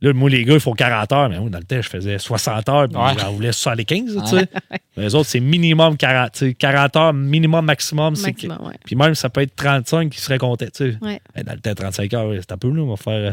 Là, 0.00 0.12
moi, 0.12 0.30
les 0.30 0.44
gars, 0.44 0.54
ils 0.54 0.60
font 0.60 0.74
40 0.74 1.10
heures, 1.12 1.28
mais 1.28 1.40
moi, 1.40 1.50
dans 1.50 1.58
le 1.58 1.64
temps, 1.64 1.82
je 1.82 1.88
faisais 1.88 2.18
60 2.18 2.68
heures, 2.68 2.88
puis 2.88 2.96
Ouais. 2.96 3.14
j'en 3.18 3.32
voulais 3.32 3.50
75. 3.50 4.14
là, 4.14 4.22
tu 4.22 4.28
sais. 4.38 4.48
Les 4.96 5.14
autres, 5.16 5.28
c'est 5.28 5.40
minimum 5.40 5.96
40. 5.96 6.30
tu 6.32 6.38
sais, 6.50 6.54
40 6.54 6.94
heures, 6.96 7.12
minimum 7.12 7.64
maximum. 7.64 8.14
Maximum, 8.16 8.58
ouais. 8.64 8.74
Puis 8.84 8.94
même, 8.94 9.16
ça 9.16 9.28
peut 9.28 9.40
être 9.40 9.56
35 9.56 10.10
qui 10.10 10.20
seraient 10.20 10.38
contents. 10.38 10.66
tu 10.66 10.92
sais. 10.92 10.96
Ouais. 11.02 11.20
Dans 11.44 11.52
le 11.52 11.58
temps, 11.58 11.74
35 11.74 12.14
heures, 12.14 12.32
c'est 12.38 12.52
un 12.52 12.58
peu, 12.58 12.70
là, 12.70 12.80
on 12.82 12.90
va 12.90 12.96
faire. 12.96 13.12
euh, 13.12 13.32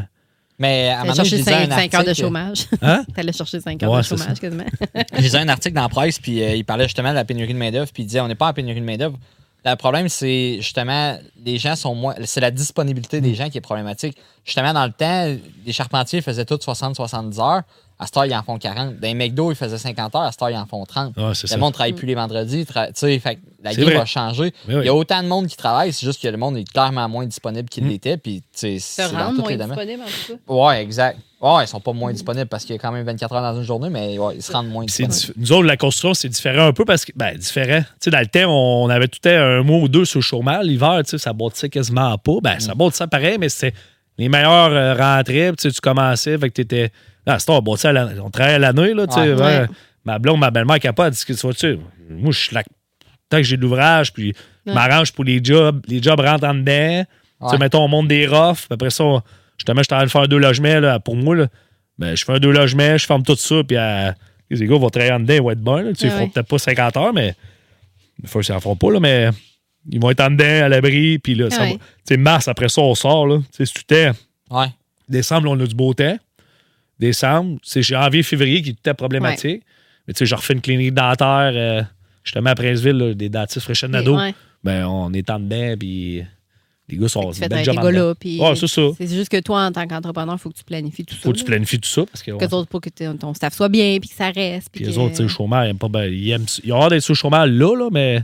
Mais 0.57 0.89
à 0.89 1.01
un 1.01 1.03
moment 1.03 1.13
donné, 1.13 1.26
je 1.30 1.36
chercher 1.36 1.38
lisais 1.38 1.53
un 1.53 1.69
5, 1.76 1.93
heures 1.93 2.03
de 2.03 2.13
chômage. 2.15 2.65
Hein? 2.82 3.03
T'allais 3.15 3.32
chercher 3.34 3.59
5 3.59 3.84
heures 3.84 3.91
Ouais, 3.91 3.99
de 4.01 4.05
chômage 4.05 4.39
quasiment. 4.39 4.65
Je 5.15 5.21
lisais 5.21 5.38
un 5.38 5.49
article 5.49 5.76
dans 5.76 5.84
la 5.84 5.89
presse, 5.89 6.17
puis 6.17 6.41
euh, 6.41 6.55
il 6.55 6.65
parlait 6.65 6.86
justement 6.86 7.09
de 7.11 7.15
la 7.15 7.26
pénurie 7.26 7.53
de 7.53 7.59
main-d'œuvre, 7.59 7.91
puis 7.93 8.01
il 8.01 8.05
disait 8.07 8.21
on 8.21 8.28
n'est 8.28 8.34
pas 8.36 8.47
en 8.47 8.53
pénurie 8.53 8.80
de 8.82 8.86
main-d'œuvre. 8.86 9.19
Le 9.66 9.76
problème, 9.76 10.09
c'est 10.09 10.57
justement, 10.57 11.18
les 11.43 11.57
gens 11.57 11.76
sont 11.76 11.95
moins. 11.95 12.13
C'est 12.26 12.41
la 12.41 12.51
disponibilité 12.51 13.20
Mm. 13.20 13.24
des 13.24 13.34
gens 13.36 13.49
qui 13.49 13.57
est 13.57 13.61
problématique. 13.61 14.16
Justement, 14.45 14.74
dans 14.74 14.86
le 14.86 14.91
temps, 14.91 15.36
les 15.66 15.74
charpentiers 15.74 16.22
faisaient 16.22 16.45
tous 16.45 16.59
60-70 16.63 17.39
heures. 17.39 17.63
À 17.97 18.05
cette 18.07 18.17
heure, 18.17 18.25
ils 18.25 18.35
en 18.35 18.43
font 18.43 18.57
40. 18.57 18.95
Dans 18.99 19.07
les 19.07 19.13
McDo, 19.13 19.51
ils 19.51 19.55
faisaient 19.55 19.77
50 19.77 20.15
heures. 20.15 20.21
À 20.23 20.31
cette 20.31 20.41
heure, 20.41 20.49
ils 20.49 20.57
en 20.57 20.65
font 20.65 20.83
30. 20.85 21.15
Ouais, 21.15 21.33
c'est 21.33 21.43
le 21.43 21.47
ça. 21.47 21.57
monde 21.57 21.69
ne 21.69 21.73
travaille 21.73 21.93
plus 21.93 22.05
les 22.07 22.15
vendredis. 22.15 22.63
tra- 22.63 22.87
Tu 22.87 22.93
sais, 22.95 23.19
fait 23.19 23.35
que 23.35 23.41
la 23.63 23.73
game 23.73 23.85
vrai. 23.85 23.95
va 23.95 24.05
changer. 24.05 24.53
Oui. 24.67 24.75
Il 24.81 24.83
y 24.85 24.89
a 24.89 24.93
autant 24.93 25.23
de 25.23 25.27
monde 25.29 25.47
qui 25.47 25.55
travaille, 25.55 25.93
c'est 25.93 26.05
juste 26.05 26.21
que 26.21 26.27
le 26.27 26.35
monde 26.35 26.57
est 26.57 26.69
clairement 26.69 27.07
moins 27.07 27.25
disponible 27.25 27.69
qu'il 27.69 27.85
Mm. 27.85 27.89
l'était. 27.89 28.17
Puis, 28.17 28.41
tu 28.41 28.45
sais, 28.53 28.79
Se 28.79 29.03
c'est 29.03 29.11
dans 29.13 29.29
tous 29.29 29.39
moins 29.41 29.49
les 29.49 29.55
domaines. 29.57 29.77
disponible, 29.77 30.03
en 30.03 30.05
tout 30.35 30.39
cas. 30.45 30.53
Ouais, 30.53 30.81
exact. 30.83 31.19
Ouais, 31.39 31.63
ils 31.63 31.67
sont 31.67 31.79
pas 31.79 31.93
moins 31.93 32.11
disponibles 32.11 32.47
parce 32.47 32.65
qu'il 32.65 32.75
y 32.75 32.77
a 32.77 32.81
quand 32.81 32.91
même 32.91 33.05
24 33.05 33.33
heures 33.33 33.41
dans 33.53 33.57
une 33.57 33.63
journée, 33.65 33.89
mais 33.89 34.17
ouais, 34.19 34.35
ils 34.35 34.41
se 34.43 34.51
rendent 34.51 34.67
moins 34.67 34.83
disponibles. 34.83 35.13
dif- 35.13 35.31
Nous 35.37 35.51
autres, 35.53 35.63
la 35.67 35.77
construction, 35.77 36.13
c'est 36.13 36.27
différent 36.29 36.65
un 36.67 36.73
peu 36.73 36.83
parce 36.83 37.05
que. 37.05 37.13
Ben, 37.15 37.37
différent. 37.37 37.79
Tu 37.79 37.85
sais, 38.01 38.09
dans 38.11 38.19
le 38.19 38.25
temps, 38.27 38.51
on 38.51 38.89
avait 38.89 39.07
tout 39.07 39.19
un 39.29 39.63
mois 39.63 39.79
ou 39.79 39.87
deux 39.87 40.03
sur 40.03 40.19
le 40.19 40.23
chômage. 40.23 40.65
L'hiver, 40.65 40.99
tu 41.05 41.11
sais, 41.11 41.17
ça 41.17 41.31
bâtissait 41.31 41.69
quasiment 41.69 42.17
pas. 42.17 42.39
Ben, 42.43 42.59
ça 42.59 42.73
bâtissait 42.75 43.07
pareil, 43.07 43.37
mais 43.39 43.47
c'était 43.47 43.73
les 44.17 44.27
meilleures 44.27 44.71
euh, 44.73 44.93
rentrées. 44.95 45.51
Tu 45.57 45.69
sais, 45.69 45.71
tu 45.71 45.79
commençais, 45.79 46.37
fait 46.37 46.49
que 46.49 46.55
t'étais. 46.55 46.91
Ah, 47.26 47.39
c'était, 47.39 47.51
on 47.53 47.61
bâtissait 47.61 47.88
à 47.89 47.93
l'année. 47.93 48.19
On 48.19 48.30
travaillait 48.30 48.55
à 48.55 48.59
l'année, 48.59 48.93
là, 48.93 49.07
tu 49.07 49.13
sais. 49.13 49.19
Ouais. 49.34 49.41
ouais. 49.41 49.59
Ouais. 49.61 49.67
Ma 50.05 50.19
blonde, 50.19 50.39
ma 50.39 50.51
belle-mère, 50.51 50.80
capable, 50.80 51.15
dit 51.15 51.26
que 51.26 51.34
tu 51.34 51.39
vois, 51.39 51.53
tu 51.53 51.59
sais, 51.59 51.80
moi, 52.09 52.32
je 52.32 52.39
suis 52.39 52.53
là. 52.55 52.63
Tant 53.30 53.38
que 53.38 53.43
j'ai 53.43 53.57
de 53.57 53.61
l'ouvrage, 53.63 54.13
puis 54.13 54.34
je 54.65 54.71
m'arrange 54.76 55.11
pour 55.13 55.23
les 55.23 55.39
jobs. 55.43 55.82
Les 55.88 56.01
jobs 56.01 56.19
rentrent 56.19 56.45
en 56.47 56.53
dedans. 56.53 57.03
Tu 57.03 57.49
sais, 57.49 57.57
mettons, 57.57 57.84
on 57.84 57.88
monte 57.88 58.07
des. 58.07 58.28
Puis 58.28 58.67
après 58.69 58.89
ça, 58.91 59.03
on- 59.03 59.21
justement, 59.57 59.80
je 59.82 59.86
suis 59.86 59.93
en 59.93 59.97
train 59.97 60.05
de 60.05 60.11
faire 60.11 60.28
deux 60.28 60.38
logements, 60.38 60.80
là, 60.80 60.99
pour 60.99 61.15
moi, 61.15 61.36
là. 61.36 61.47
Ben, 61.97 62.15
je 62.15 62.23
fais 62.23 62.34
un 62.34 62.39
deux 62.39 62.51
logements, 62.51 62.97
je 62.97 63.05
ferme 63.05 63.23
tout 63.23 63.36
ça, 63.36 63.55
puis 63.67 63.78
euh, 63.78 64.11
les 64.51 64.67
gars 64.67 64.78
vont 64.78 64.89
travailler 64.89 65.13
en 65.13 65.19
dedans, 65.19 65.34
ils 65.34 65.41
vont 65.41 65.51
être 65.51 65.61
bons. 65.61 65.78
là. 65.78 65.89
Tu 65.93 65.95
sais, 65.95 66.07
Ils 66.07 66.11
feront 66.11 66.30
peut-être 66.30 66.47
pas 66.47 66.57
50 66.59 66.97
heures, 66.97 67.13
mais. 67.13 67.34
Fois, 68.26 68.41
ils 68.47 68.51
n'en 68.51 68.59
feront 68.59 68.76
pas, 68.76 68.91
là, 68.91 68.99
mais 68.99 69.30
ils 69.89 69.99
vont 69.99 70.09
être 70.11 70.21
en 70.21 70.30
dedans, 70.30 70.65
à 70.65 70.69
l'abri, 70.69 71.19
puis 71.19 71.36
là, 71.36 71.49
ça 71.49 71.63
va- 71.73 72.17
mars, 72.17 72.47
après 72.47 72.69
ça, 72.69 72.82
on 72.82 72.95
sort, 72.95 73.28
là. 73.28 73.38
Tu 73.51 73.65
sais, 73.65 73.65
c'est 73.65 73.73
tout 73.73 73.84
temps. 74.51 74.59
Ouais. 74.59 74.67
Décembre, 75.09 75.49
on 75.51 75.59
a 75.59 75.65
du 75.65 75.76
beau 75.76 75.93
temps. 75.93 76.17
Décembre, 76.99 77.59
c'est 77.63 77.81
janvier, 77.81 78.23
février 78.23 78.61
qui 78.61 78.69
est 78.71 78.73
tout 78.81 78.89
à 78.89 78.93
problématique. 78.93 79.63
Mais 80.07 80.13
tu 80.13 80.19
sais, 80.19 80.25
je 80.25 80.35
refais 80.35 80.53
une 80.53 80.61
clinique 80.61 80.93
dentaire, 80.93 81.51
euh, 81.55 81.81
justement 82.23 82.51
à 82.51 82.55
Princeville, 82.55 82.97
là, 82.97 83.13
des 83.13 83.29
dentistes 83.29 83.61
fraîchés 83.61 83.87
de 83.87 84.09
Ouais. 84.09 84.33
Ben, 84.63 84.85
on 84.85 85.11
est 85.13 85.29
en 85.29 85.39
dedans, 85.39 85.75
puis 85.79 86.23
les 86.87 86.97
gars 86.97 87.07
sont. 87.07 87.31
Fait 87.33 87.51
avec 87.51 87.65
les 87.65 87.75
gars 87.75 87.91
là. 87.91 88.13
Ouais, 88.23 88.55
c'est 88.55 88.67
ça. 88.67 88.81
C'est 88.97 89.07
juste 89.07 89.29
que 89.29 89.39
toi, 89.39 89.65
en 89.65 89.71
tant 89.71 89.87
qu'entrepreneur, 89.87 90.35
il 90.35 90.39
faut 90.39 90.49
que 90.49 90.57
tu 90.57 90.63
planifies 90.63 91.05
tout 91.05 91.15
ça. 91.15 91.21
Faut 91.21 91.31
que 91.33 91.37
tu 91.37 91.43
planifies 91.43 91.79
tout 91.79 91.89
ça, 91.89 92.05
parce 92.05 92.23
que. 92.23 92.31
Que 92.31 92.45
t'autres, 92.45 92.67
pour 92.69 92.81
que 92.81 92.89
ton 92.89 93.33
staff 93.33 93.53
soit 93.53 93.69
bien, 93.69 93.97
puis 93.99 94.09
que 94.09 94.15
ça 94.15 94.29
reste. 94.29 94.69
Puis 94.71 94.85
les 94.85 94.93
que- 94.93 94.99
autres, 94.99 95.11
tu 95.11 95.17
sais, 95.17 95.23
le 95.23 95.29
chômage, 95.29 95.67
ils 95.67 95.71
aiment 95.71 95.77
pas 95.77 95.89
bien. 95.89 96.05
Ils 96.05 96.31
aiment. 96.31 96.45
Ils 96.63 96.73
ont 96.73 96.81
hâte 96.81 96.91
d'être 96.91 97.01
sur 97.01 97.13
le 97.13 97.45
là, 97.47 97.75
là, 97.75 97.89
mais 97.91 98.23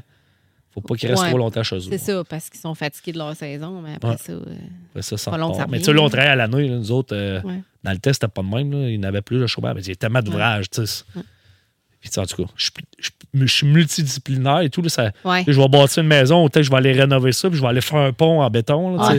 faut 0.73 0.81
pas 0.81 0.95
qu'ils 0.95 1.09
restent 1.09 1.23
Ouais. 1.23 1.29
trop 1.29 1.37
longtemps 1.37 1.63
chez 1.63 1.75
eux. 1.77 1.81
C'est 1.89 1.97
ça, 1.97 2.23
parce 2.29 2.49
qu'ils 2.49 2.59
sont 2.59 2.73
fatigués 2.75 3.11
de 3.11 3.17
leur 3.17 3.35
saison, 3.35 3.81
mais 3.81 3.95
après 3.95 4.11
Ouais. 4.11 4.17
ça. 4.17 4.31
euh, 4.33 4.43
Après 4.91 5.01
ça, 5.01 5.17
ça 5.17 5.31
Pas 5.31 5.37
long 5.37 5.53
ça 5.53 5.67
Mais 5.69 5.79
tu 5.79 5.85
sais, 5.85 5.93
là, 5.93 6.01
on 6.01 6.09
travaille 6.09 6.29
à 6.29 6.35
l'année, 6.35 6.69
nous 6.69 6.91
autres. 6.91 7.15
euh, 7.15 7.41
Ouais. 7.43 7.61
Dans 7.83 7.91
le 7.91 7.97
test, 7.97 8.21
c'était 8.21 8.31
pas 8.31 8.41
de 8.41 8.47
même. 8.47 8.71
Là. 8.71 8.89
Il 8.89 8.99
n'avait 8.99 9.21
plus 9.21 9.39
de 9.39 9.47
chômage. 9.47 9.75
Mais 9.75 9.81
il 9.81 9.87
y 9.89 9.91
a 9.91 9.95
tellement 9.95 10.21
d'ouvrages, 10.21 10.69
tu 10.69 10.85
sais. 10.85 11.03
Puis, 11.99 12.09
en 12.17 12.25
tout 12.25 12.43
cas, 12.43 12.51
je, 12.55 12.63
suis- 12.63 12.73
je, 12.99 13.09
je 13.33 13.45
suis 13.53 13.67
multidisciplinaire 13.67 14.61
et 14.61 14.69
tout. 14.69 14.81
Là, 14.81 14.89
ça, 14.89 15.11
je 15.25 15.51
vais 15.59 15.67
bâtir 15.67 16.01
une 16.01 16.09
maison, 16.09 16.43
peut-être 16.47 16.53
que 16.55 16.63
je 16.63 16.69
vais 16.71 16.77
aller 16.77 16.93
rénover 16.93 17.31
ça, 17.31 17.47
puis 17.49 17.57
je 17.57 17.61
vais 17.61 17.67
aller 17.67 17.81
faire 17.81 17.99
un 17.99 18.11
pont 18.13 18.41
en 18.41 18.49
béton. 18.49 18.95
Là, 18.97 19.15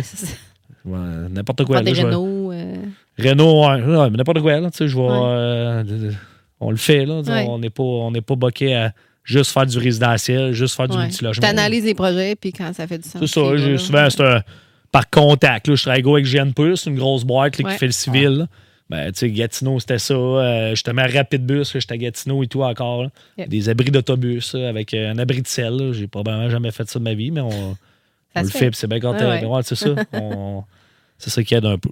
N'importe 0.84 1.64
quoi. 1.64 1.80
Des 1.82 1.92
rénaux. 1.92 2.50
euh, 2.52 2.74
Renault, 3.18 4.08
n'importe 4.10 4.40
quoi, 4.40 4.58
là, 4.58 4.70
tu 4.70 4.78
sais, 4.78 4.88
je 4.88 4.96
vais. 4.96 5.06
Euh, 5.08 6.10
on 6.60 6.70
le 6.70 6.76
fait, 6.76 7.04
là. 7.06 7.22
On 7.46 7.58
n'est 7.58 7.70
pas, 7.70 7.82
on 7.82 8.10
n'est 8.10 8.20
pas 8.22 8.34
boqué 8.36 8.74
à 8.74 8.92
juste 9.24 9.52
faire 9.52 9.66
du 9.66 9.78
résidentiel, 9.78 10.52
juste 10.52 10.74
faire 10.76 10.88
du 10.88 10.96
ouais. 10.96 11.04
multilogement. 11.04 11.46
T'analyses 11.46 11.84
les 11.84 11.94
projets, 11.94 12.34
puis 12.36 12.52
quand 12.52 12.72
ça 12.74 12.86
fait 12.86 12.98
du 12.98 13.08
sens. 13.08 13.20
C'est 13.20 13.26
ça. 13.26 13.50
tu 13.52 13.58
j'ai-. 13.58 13.78
Souvent, 13.78 14.08
c'est 14.10 14.22
un 14.22 14.42
par 14.90 15.08
contact. 15.08 15.68
Là, 15.68 15.74
je 15.74 15.82
travaille 15.82 16.04
avec 16.06 16.26
GNP, 16.26 16.76
c'est 16.76 16.90
une 16.90 16.96
grosse 16.96 17.24
boîte 17.24 17.58
là, 17.58 17.72
qui 17.72 17.78
fait 17.78 17.86
le 17.86 17.92
civil. 17.92 18.28
là. 18.30 18.46
Ben, 18.90 19.10
tu 19.10 19.20
sais, 19.20 19.30
Gatineau, 19.30 19.80
c'était 19.80 19.98
ça. 19.98 20.12
Euh, 20.12 20.70
justement, 20.70 21.06
Rapidbus, 21.10 21.64
j'étais 21.72 21.94
à 21.94 21.96
Gatineau 21.96 22.42
et 22.42 22.46
tout 22.46 22.62
encore. 22.62 23.06
Yep. 23.38 23.48
Des 23.48 23.68
abris 23.70 23.90
d'autobus 23.90 24.54
avec 24.54 24.92
euh, 24.92 25.12
un 25.12 25.18
abri 25.18 25.40
de 25.40 25.46
sel. 25.46 25.92
J'ai 25.92 26.06
probablement 26.08 26.50
jamais 26.50 26.70
fait 26.72 26.86
ça 26.90 26.98
de 26.98 27.04
ma 27.04 27.14
vie, 27.14 27.30
mais 27.30 27.40
on, 27.40 27.74
le 28.36 28.44
fait, 28.44 28.58
fait. 28.58 28.70
puis 28.70 28.78
c'est 28.78 28.86
bien 28.88 29.00
quand 29.00 29.12
Ouais, 29.12 29.40
t'es- 29.40 29.46
ouais. 29.46 29.62
c'est 29.62 29.76
ça. 29.76 29.94
C'est 31.18 31.30
ça 31.30 31.42
qui 31.44 31.54
aide 31.54 31.64
un 31.66 31.78
peu. 31.78 31.90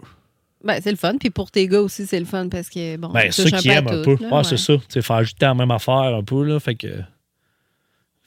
Ben, 0.64 0.80
c'est 0.82 0.90
le 0.90 0.96
fun. 0.96 1.14
Puis 1.18 1.30
pour 1.30 1.50
tes 1.52 1.68
gars 1.68 1.80
aussi, 1.80 2.04
c'est 2.04 2.18
le 2.18 2.26
fun 2.26 2.48
parce 2.48 2.68
que, 2.68 2.96
bon. 2.96 3.08
Ben, 3.10 3.30
ceux 3.30 3.44
qui 3.44 3.68
aiment 3.68 3.86
un 3.86 4.02
peu. 4.02 4.16
ouais. 4.16 4.44
c'est 4.44 4.56
ça. 4.56 4.74
Tu 4.76 4.82
sais, 4.88 5.02
faire 5.02 5.22
juste 5.22 5.40
la 5.40 5.54
même 5.54 5.70
affaire 5.70 5.94
un 5.94 6.22
peu. 6.24 6.42
Là, 6.44 6.58
fait 6.58 6.74
que, 6.74 6.88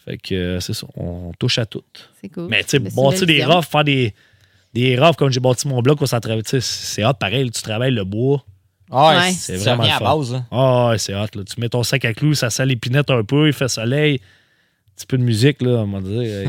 fait 0.05 0.17
que 0.17 0.35
euh, 0.35 0.59
c'est 0.59 0.73
ça. 0.73 0.85
On 0.95 1.31
touche 1.39 1.57
à 1.59 1.65
tout. 1.65 1.83
C'est 2.21 2.29
cool. 2.29 2.47
Mais 2.49 2.63
tu 2.63 2.69
sais, 2.71 2.79
bâtir 2.79 3.25
des 3.27 3.43
rafs, 3.43 3.69
faire 3.69 3.83
des, 3.83 4.13
des 4.73 4.95
rafs 4.97 5.15
comme 5.15 5.31
j'ai 5.31 5.39
bâti 5.39 5.67
mon 5.67 5.81
bloc 5.81 5.99
c'est 6.61 7.05
hot 7.05 7.13
pareil. 7.19 7.49
Tu 7.51 7.61
travailles 7.61 7.91
le 7.91 8.03
bois. 8.03 8.43
Ouais, 8.91 8.99
Ouais. 9.17 9.31
c'est 9.31 9.55
vraiment 9.57 9.83
à 9.83 9.99
base. 9.99 10.33
là. 10.33 10.43
Ah, 10.51 10.89
ouais, 10.89 10.97
c'est 10.99 11.15
hot. 11.15 11.25
Là. 11.33 11.43
Tu 11.43 11.59
mets 11.59 11.69
ton 11.69 11.81
sac 11.83 12.05
à 12.05 12.13
clous, 12.13 12.35
ça 12.35 12.49
sent 12.49 12.65
l'épinette 12.65 13.09
un 13.09 13.23
peu, 13.23 13.47
il 13.47 13.53
fait 13.53 13.67
soleil. 13.67 14.15
Un 14.15 14.95
petit 14.95 15.07
peu 15.07 15.17
de 15.17 15.23
musique, 15.23 15.61
là, 15.63 15.79
on 15.79 15.87
va 15.91 16.01
dire. 16.01 16.21
euh, 16.21 16.45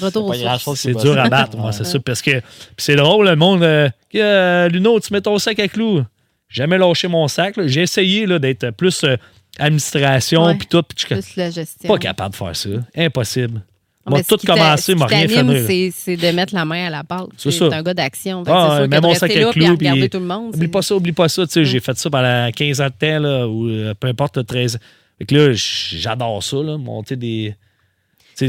Retour 0.00 0.34
sources. 0.34 0.62
chose 0.62 0.78
c'est 0.78 0.94
dur 0.94 1.18
à 1.18 1.28
battre, 1.28 1.56
moi, 1.58 1.66
Ouais. 1.66 1.72
c'est 1.72 1.84
ça. 1.84 1.98
Parce 2.00 2.22
que 2.22 2.30
puis 2.40 2.40
c'est 2.78 2.96
drôle, 2.96 3.28
le 3.28 3.36
monde. 3.36 3.62
Euh, 3.62 3.90
euh, 4.14 4.68
Luno, 4.68 4.98
tu 5.00 5.12
mets 5.12 5.20
ton 5.20 5.36
sac 5.38 5.58
à 5.58 5.68
clous. 5.68 6.02
Jamais 6.48 6.78
lâché 6.78 7.08
mon 7.08 7.28
sac. 7.28 7.54
J'ai 7.66 7.82
essayé 7.82 8.24
là, 8.26 8.38
d'être 8.38 8.70
plus 8.70 9.04
euh, 9.04 9.16
administration, 9.58 10.56
puis 10.56 10.66
tout. 10.66 10.82
Suis 10.96 11.06
Plus 11.06 11.36
la 11.36 11.50
gestion. 11.50 11.88
pas 11.88 11.98
capable 11.98 12.30
de 12.32 12.36
faire 12.36 12.56
ça. 12.56 12.68
Impossible. 12.96 13.62
Ah, 14.04 14.10
Moi, 14.10 14.22
tout 14.24 14.36
qui 14.36 14.46
commencé, 14.46 14.96
m'a 14.96 15.06
rien 15.06 15.28
fait. 15.28 15.92
c'est 15.94 16.16
de 16.16 16.28
mettre 16.32 16.54
la 16.54 16.64
main 16.64 16.86
à 16.86 16.90
la 16.90 17.04
pâte. 17.04 17.28
C'est 17.36 17.52
ça. 17.52 17.66
un 17.66 17.82
gars 17.82 17.94
d'action. 17.94 18.42
Ah, 18.48 18.80
ouais, 18.80 18.88
de 18.88 18.98
mon 19.00 19.14
sac 19.14 19.30
à 19.30 19.52
clous, 19.52 19.76
puis- 19.76 20.08
tout 20.08 20.18
le 20.18 20.24
monde. 20.26 20.54
Oublie 20.56 20.66
pas 20.68 20.82
ça, 20.82 20.96
oublie 20.96 21.12
pas 21.12 21.28
ça. 21.28 21.46
Tu 21.46 21.52
sais, 21.52 21.64
J'ai 21.64 21.78
fait 21.78 21.96
ça 21.96 22.10
pendant 22.10 22.50
15 22.50 22.80
ans 22.80 22.86
de 22.86 22.92
temps, 22.98 23.18
là, 23.20 23.46
ou 23.46 23.68
euh, 23.68 23.94
peu 23.94 24.08
importe, 24.08 24.44
13 24.44 24.76
ans. 24.76 24.78
Fait 25.18 25.26
que 25.26 25.34
là, 25.36 25.52
j'adore 25.52 26.42
ça, 26.42 26.56
là, 26.56 26.76
monter 26.78 27.14
des. 27.14 27.54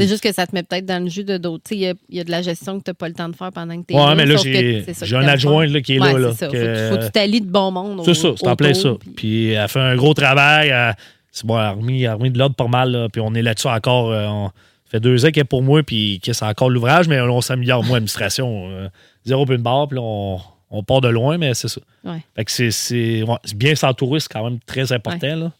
C'est 0.00 0.08
juste 0.08 0.22
que 0.22 0.32
ça 0.32 0.46
te 0.46 0.54
met 0.54 0.62
peut-être 0.62 0.86
dans 0.86 1.02
le 1.02 1.08
jus 1.10 1.24
de 1.24 1.36
d'autres. 1.36 1.64
Il 1.72 1.78
y, 1.82 2.16
y 2.16 2.20
a 2.20 2.24
de 2.24 2.30
la 2.30 2.42
gestion 2.42 2.78
que 2.78 2.84
tu 2.84 2.90
n'as 2.90 2.94
pas 2.94 3.08
le 3.08 3.14
temps 3.14 3.28
de 3.28 3.36
faire 3.36 3.50
pendant 3.52 3.80
que 3.80 3.86
tu 3.86 3.94
es 3.94 3.96
Ouais, 3.96 4.06
là. 4.06 4.14
mais 4.14 4.26
là, 4.26 4.36
j'ai 4.36 5.16
un 5.16 5.26
adjoint 5.28 5.66
là, 5.66 5.80
qui 5.80 5.94
est 5.94 6.00
Ouais, 6.00 6.12
là. 6.12 6.18
là, 6.18 6.30
c'est 6.32 6.46
ça. 6.46 6.48
que- 6.48 6.56
Faut, 6.58 6.64
que- 6.64 6.88
faut 6.90 6.96
que 6.98 7.04
tu 7.06 7.10
t'allies 7.12 7.40
de 7.40 7.50
bon 7.50 7.70
monde. 7.70 8.02
C'est 8.04 8.14
ça, 8.14 8.28
c'est 8.36 8.46
en 8.48 8.56
plein 8.56 8.74
ça. 8.74 8.90
puis- 9.00 9.10
Puis 9.10 9.48
elle 9.50 9.68
fait 9.68 9.80
un 9.80 9.96
gros 9.96 10.14
travail. 10.14 10.68
elle- 10.68 10.94
C'est 11.32 11.44
bon, 11.46 11.56
elle 11.58 11.64
a 11.64 11.70
remis, 11.72 12.02
elle 12.02 12.08
a 12.10 12.14
remis 12.14 12.30
de 12.30 12.38
l'ordre 12.38 12.54
pas 12.54 12.68
mal. 12.68 12.92
là, 12.92 13.08
puis 13.08 13.20
on 13.20 13.34
est 13.34 13.42
là-dessus 13.42 13.66
encore. 13.66 14.10
euh, 14.12 14.26
on- 14.28 14.46
ça 14.48 14.90
fait 14.90 15.00
deux 15.00 15.24
ans 15.26 15.30
qu'elle 15.30 15.40
est 15.40 15.44
pour 15.44 15.62
moi, 15.62 15.82
puis 15.82 16.20
que 16.24 16.32
c'est 16.32 16.44
encore 16.44 16.70
l'ouvrage, 16.70 17.08
mais 17.08 17.20
on 17.20 17.40
s'améliore 17.40 17.82
moins 17.84 17.96
administration. 17.96 18.68
euh, 18.70 18.88
zéro 19.24 19.44
une 19.46 19.56
barre, 19.56 19.88
puis 19.88 19.96
là, 19.96 20.02
on, 20.04 20.38
on 20.70 20.82
part 20.84 21.00
de 21.00 21.08
loin, 21.08 21.36
mais 21.38 21.52
c'est 21.54 21.66
ça. 21.68 21.80
Ouais. 22.04 22.18
Fait 22.36 22.44
que 22.44 22.52
c'est, 22.52 22.70
c'est, 22.70 23.22
ouais, 23.24 23.36
c'est 23.44 23.56
bien 23.58 23.74
s'entourer, 23.74 24.20
c'est 24.20 24.28
quand 24.32 24.44
même 24.44 24.58
très 24.66 24.92
important. 24.92 25.34
Là. 25.36 25.52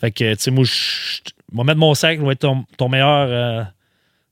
Fait 0.00 0.10
que, 0.10 0.34
tu 0.34 0.40
sais, 0.42 0.50
moi, 0.50 0.64
je 0.64 1.20
je 1.52 1.56
vais 1.56 1.64
mettre 1.64 1.78
mon 1.80 1.94
sac, 1.94 2.18
je 2.20 2.24
vais 2.24 2.32
être 2.32 2.38
ton, 2.40 2.64
ton 2.76 2.88
meilleur 2.88 3.26
euh, 3.28 3.64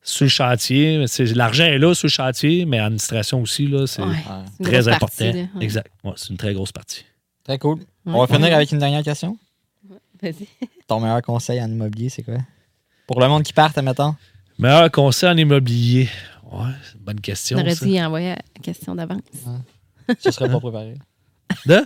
sur 0.02 0.24
le 0.24 0.28
chantier. 0.30 1.04
C'est, 1.08 1.24
l'argent 1.34 1.64
est 1.64 1.78
là 1.78 1.92
sur 1.94 2.06
le 2.06 2.10
chantier, 2.12 2.64
mais 2.64 2.78
l'administration 2.78 3.42
aussi, 3.42 3.66
là, 3.66 3.86
c'est 3.86 4.02
Ouais, 4.02 4.14
très 4.62 4.86
important. 4.88 5.06
partie, 5.06 5.24
là. 5.32 5.46
Ouais. 5.56 5.64
Exact. 5.64 5.90
Ouais, 6.04 6.12
c'est 6.16 6.30
une 6.30 6.36
très 6.36 6.54
grosse 6.54 6.70
partie. 6.72 7.04
Très 7.44 7.58
cool. 7.58 7.78
Ouais. 7.80 7.84
On 8.14 8.24
va 8.24 8.32
finir 8.32 8.54
avec 8.54 8.70
une 8.72 8.78
dernière 8.78 9.02
question. 9.02 9.36
Vas-y. 10.22 10.46
Ton 10.86 11.00
meilleur 11.00 11.20
conseil 11.22 11.60
en 11.60 11.68
immobilier, 11.70 12.08
c'est 12.08 12.22
quoi? 12.22 12.34
Pour 13.06 13.20
le 13.20 13.28
monde 13.28 13.42
qui 13.42 13.52
part, 13.52 13.72
admettons. 13.76 14.14
Meilleur 14.58 14.90
conseil 14.90 15.28
en 15.30 15.36
immobilier. 15.36 16.08
Ouais, 16.50 16.70
c'est 16.84 16.94
une 16.98 17.04
bonne 17.04 17.20
question. 17.20 17.58
On 17.58 17.60
aurait 17.62 17.74
dû 17.74 17.98
envoyer 18.00 18.28
la 18.30 18.62
question 18.62 18.94
d'avance. 18.94 19.20
Tu 20.22 20.32
serais 20.32 20.48
pas 20.48 20.60
préparé. 20.60 20.94
De? 21.66 21.80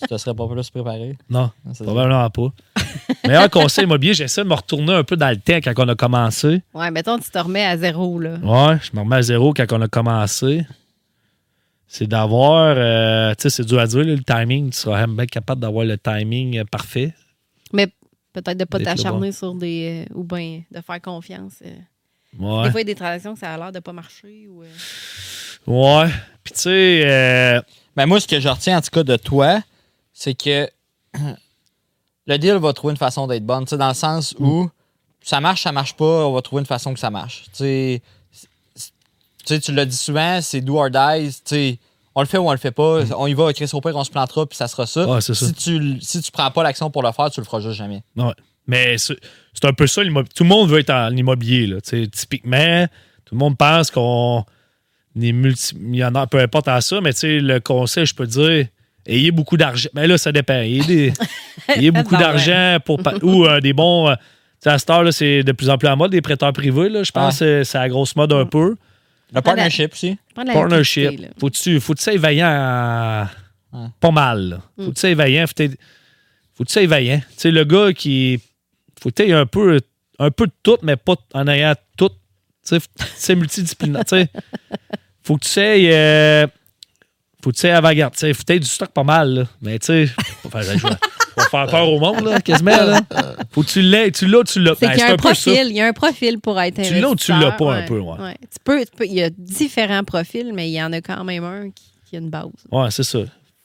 Tu 0.00 0.06
te 0.08 0.16
serais 0.16 0.34
pas 0.34 0.46
plus 0.48 0.70
préparé? 0.70 1.16
Non, 1.28 1.50
C'est 1.68 1.78
ça. 1.78 1.84
probablement 1.84 2.28
pas. 2.30 2.52
Meilleur 3.26 3.50
conseil 3.50 3.84
immobilier, 3.84 4.14
j'essaie 4.14 4.42
de 4.44 4.48
me 4.48 4.54
retourner 4.54 4.92
un 4.94 5.04
peu 5.04 5.16
dans 5.16 5.28
le 5.30 5.36
temps 5.36 5.56
quand 5.56 5.72
on 5.78 5.88
a 5.88 5.94
commencé. 5.94 6.62
Ouais, 6.74 6.90
mettons, 6.90 7.18
tu 7.18 7.30
te 7.30 7.38
remets 7.38 7.64
à 7.66 7.76
zéro, 7.76 8.18
là. 8.18 8.36
Ouais, 8.42 8.78
je 8.82 8.90
me 8.94 9.00
remets 9.00 9.16
à 9.16 9.22
zéro 9.22 9.52
quand 9.54 9.66
on 9.72 9.80
a 9.82 9.88
commencé. 9.88 10.64
C'est 11.88 12.06
d'avoir, 12.06 12.74
euh, 12.76 13.34
tu 13.36 13.42
sais, 13.42 13.50
c'est 13.50 13.64
dur 13.64 13.78
à 13.78 13.86
dire, 13.86 14.00
là, 14.00 14.14
le 14.14 14.22
timing. 14.22 14.70
Tu 14.70 14.78
seras 14.78 15.06
même 15.06 15.16
bien 15.16 15.26
capable 15.26 15.60
d'avoir 15.60 15.84
le 15.84 15.96
timing 15.96 16.58
euh, 16.58 16.64
parfait. 16.64 17.14
Mais 17.72 17.86
peut-être 18.32 18.58
de 18.58 18.64
pas 18.64 18.78
D'être 18.78 18.88
là, 18.88 18.94
t'acharner 18.96 19.32
sur 19.32 19.54
des. 19.54 20.06
euh, 20.10 20.14
ou 20.14 20.24
bien 20.24 20.62
de 20.70 20.80
faire 20.80 21.00
confiance. 21.00 21.54
euh. 21.64 21.70
Ouais. 22.38 22.64
Des 22.64 22.70
fois, 22.70 22.80
il 22.80 22.88
y 22.88 22.90
a 22.90 22.92
des 22.92 22.94
transactions 22.96 23.34
que 23.34 23.40
ça 23.40 23.54
a 23.54 23.56
l'air 23.56 23.72
de 23.72 23.78
pas 23.78 23.92
marcher. 23.92 24.46
Ou, 24.50 24.62
euh, 24.62 24.66
Ouais. 25.66 26.10
Puis, 26.44 26.52
tu 26.54 26.60
sais, 26.60 27.60
Ben 27.96 28.06
moi, 28.06 28.20
ce 28.20 28.26
que 28.26 28.38
je 28.40 28.48
retiens 28.48 28.78
en 28.78 28.80
tout 28.80 28.90
cas 28.92 29.02
de 29.02 29.16
toi, 29.16 29.60
c'est 30.12 30.34
que 30.34 30.68
le 32.26 32.38
deal 32.38 32.54
va 32.56 32.72
trouver 32.72 32.92
une 32.92 32.98
façon 32.98 33.26
d'être 33.26 33.44
bonne. 33.44 33.64
Dans 33.64 33.88
le 33.88 33.94
sens 33.94 34.34
où 34.38 34.68
ça 35.22 35.40
marche, 35.40 35.62
ça 35.62 35.72
marche 35.72 35.94
pas, 35.94 36.26
on 36.26 36.32
va 36.32 36.42
trouver 36.42 36.60
une 36.60 36.66
façon 36.66 36.92
que 36.94 37.00
ça 37.00 37.10
marche. 37.10 37.44
Tu 37.52 37.58
sais, 37.58 38.02
c'est- 39.44 39.60
tu 39.60 39.72
l'as 39.72 39.84
dit 39.86 39.96
souvent, 39.96 40.40
c'est 40.42 40.60
do 40.60 40.76
or 40.78 40.90
die. 40.90 41.78
On 42.14 42.20
le 42.22 42.26
fait 42.26 42.38
ou 42.38 42.48
on 42.48 42.52
le 42.52 42.58
fait 42.58 42.70
pas. 42.70 43.00
On 43.16 43.26
y 43.26 43.34
va, 43.34 43.52
Chris 43.52 43.68
au 43.74 43.80
pire, 43.80 43.94
on 43.94 44.02
se 44.04 44.10
plantera, 44.10 44.46
puis 44.46 44.56
ça 44.56 44.68
sera 44.68 44.86
ça. 44.86 45.06
Ouais, 45.06 45.20
c'est 45.20 45.34
ça. 45.34 45.46
si, 45.46 45.52
tu, 45.52 46.00
si 46.00 46.22
tu 46.22 46.30
prends 46.30 46.50
pas 46.50 46.62
l'action 46.62 46.90
pour 46.90 47.02
le 47.02 47.12
faire, 47.12 47.30
tu 47.30 47.40
le 47.40 47.44
feras 47.44 47.60
juste 47.60 47.74
jamais. 47.76 48.02
Ouais. 48.16 48.32
Mais 48.66 48.96
c'est 48.98 49.64
un 49.64 49.72
peu 49.72 49.86
ça, 49.86 50.02
l'immobilier. 50.02 50.32
Tout 50.34 50.42
le 50.44 50.48
monde 50.48 50.68
veut 50.68 50.80
être 50.80 50.90
en 50.90 51.14
immobilier. 51.14 51.66
Là. 51.66 51.80
Typiquement, 51.80 52.86
Tout 53.26 53.34
le 53.34 53.38
monde 53.38 53.56
pense 53.56 53.90
qu'on 53.90 54.44
est 55.22 55.32
multimillionnaire, 55.32 56.28
peu 56.28 56.38
importe 56.38 56.68
à 56.68 56.80
ça, 56.80 57.00
mais 57.00 57.12
tu 57.12 57.20
sais, 57.20 57.40
le 57.40 57.60
conseil, 57.60 58.06
je 58.06 58.14
peux 58.14 58.26
dire, 58.26 58.66
ayez 59.06 59.30
beaucoup 59.30 59.56
d'argent. 59.56 59.88
Mais 59.94 60.06
là, 60.06 60.18
ça 60.18 60.32
dépend. 60.32 60.54
Ayez, 60.54 60.84
des- 60.84 61.12
ayez 61.74 61.90
beaucoup 61.90 62.16
d'argent 62.16 62.78
pour 62.84 63.00
ou 63.22 63.46
euh, 63.46 63.60
des 63.60 63.72
bons. 63.72 64.08
euh, 64.08 64.14
tu 64.14 64.20
sais, 64.60 64.70
à 64.70 64.78
cette 64.78 64.90
heure, 64.90 65.02
là, 65.02 65.12
c'est 65.12 65.42
de 65.42 65.52
plus 65.52 65.70
en 65.70 65.78
plus 65.78 65.88
en 65.88 65.96
mode 65.96 66.10
des 66.12 66.22
prêteurs 66.22 66.52
privés. 66.52 66.88
Là, 66.88 67.02
je 67.02 67.10
pense 67.12 67.38
que 67.40 67.62
c'est 67.64 67.78
la 67.78 67.88
grosse 67.88 68.14
mode 68.16 68.32
un 68.32 68.46
peu. 68.46 68.76
Le 69.34 69.40
partnership 69.40 69.92
aussi. 69.92 70.16
Partnership. 70.34 71.20
là. 71.20 71.28
Faut-tu 71.40 71.80
faut 71.80 71.94
tu 71.94 72.16
vaillant 72.16 72.46
à- 72.48 73.30
Ouais. 73.72 73.86
pas 74.00 74.10
mal. 74.12 74.48
là. 74.48 74.60
Faut 74.84 74.92
tu 74.92 75.12
vaillant. 75.14 75.44
Faut 75.46 75.52
tu 75.56 75.76
faut 76.54 76.64
tu 76.64 76.86
vaillant? 76.86 77.18
Tu 77.18 77.24
sais, 77.36 77.50
le 77.50 77.64
gars 77.64 77.92
qui. 77.92 78.40
Faut 79.02 79.10
que 79.10 79.22
tu 79.22 79.32
un 79.32 79.44
peu, 79.44 79.80
un 80.18 80.30
peu 80.30 80.46
de 80.46 80.52
tout, 80.62 80.78
mais 80.82 80.96
pas 80.96 81.16
en 81.34 81.46
ayant 81.48 81.74
tout. 81.98 82.08
Tu 82.08 82.14
sais, 82.62 82.80
faut- 82.80 82.86
c'est 83.16 83.34
multidisciplinaire. 83.34 84.04
Faut 85.26 85.36
que 85.36 85.44
tu 85.44 85.50
sais. 85.50 85.88
euh, 85.92 86.46
faut 87.42 87.50
que 87.50 87.56
tu 87.56 87.60
sais 87.62 87.70
avant-garde. 87.70 88.14
Tu 88.14 88.20
sais, 88.20 88.32
Faut 88.32 88.42
que 88.44 88.52
tu 88.52 88.60
du 88.60 88.66
stock 88.66 88.90
pas 88.90 89.02
mal. 89.04 89.28
là. 89.34 89.44
Mais 89.60 89.78
tu 89.78 89.86
sais. 89.86 90.06
Je 90.06 90.48
vais 91.42 91.48
faire 91.50 91.66
peur 91.66 91.88
au 91.92 91.98
monde, 92.00 92.24
là, 92.24 92.40
quasiment. 92.40 92.70
Là. 92.76 93.00
Faut 93.50 93.62
que 93.62 93.68
tu 93.68 93.82
l'aies. 93.82 94.10
Tu 94.10 94.26
l'as, 94.26 94.42
tu 94.44 94.60
l'as. 94.60 94.74
C'est 94.78 94.86
Ben, 94.86 94.92
qu'il 94.92 95.00
y 95.00 95.02
a 95.02 95.08
un 95.10 95.12
un 95.12 95.16
peu 95.16 95.34
ça. 95.34 95.50
profil, 95.50 95.66
il 95.70 95.76
y 95.76 95.80
a 95.80 95.86
un 95.86 95.92
profil 95.92 96.38
pour 96.40 96.60
être 96.60 96.80
Tu 96.82 96.94
l'as 96.94 97.10
ou 97.10 97.14
tu 97.16 97.32
l'as 97.32 97.50
pas 97.52 97.74
un 97.74 97.82
peu, 97.82 97.98
ouais. 97.98 98.34
Tu 98.40 98.58
peux, 98.64 98.84
tu 98.84 98.90
peux- 98.96 99.06
il 99.06 99.14
y 99.14 99.22
a 99.22 99.30
différents 99.30 100.04
profils, 100.04 100.50
mais 100.54 100.68
il 100.70 100.72
y 100.72 100.82
en 100.82 100.92
a 100.92 101.00
quand 101.00 101.22
même 101.24 101.44
un 101.44 101.70
qui, 101.70 101.84
qui 102.08 102.16
a 102.16 102.20
une 102.20 102.30
base. 102.30 102.46
Ouais, 102.70 102.90
c'est 102.90 103.02
ça. 103.04 103.18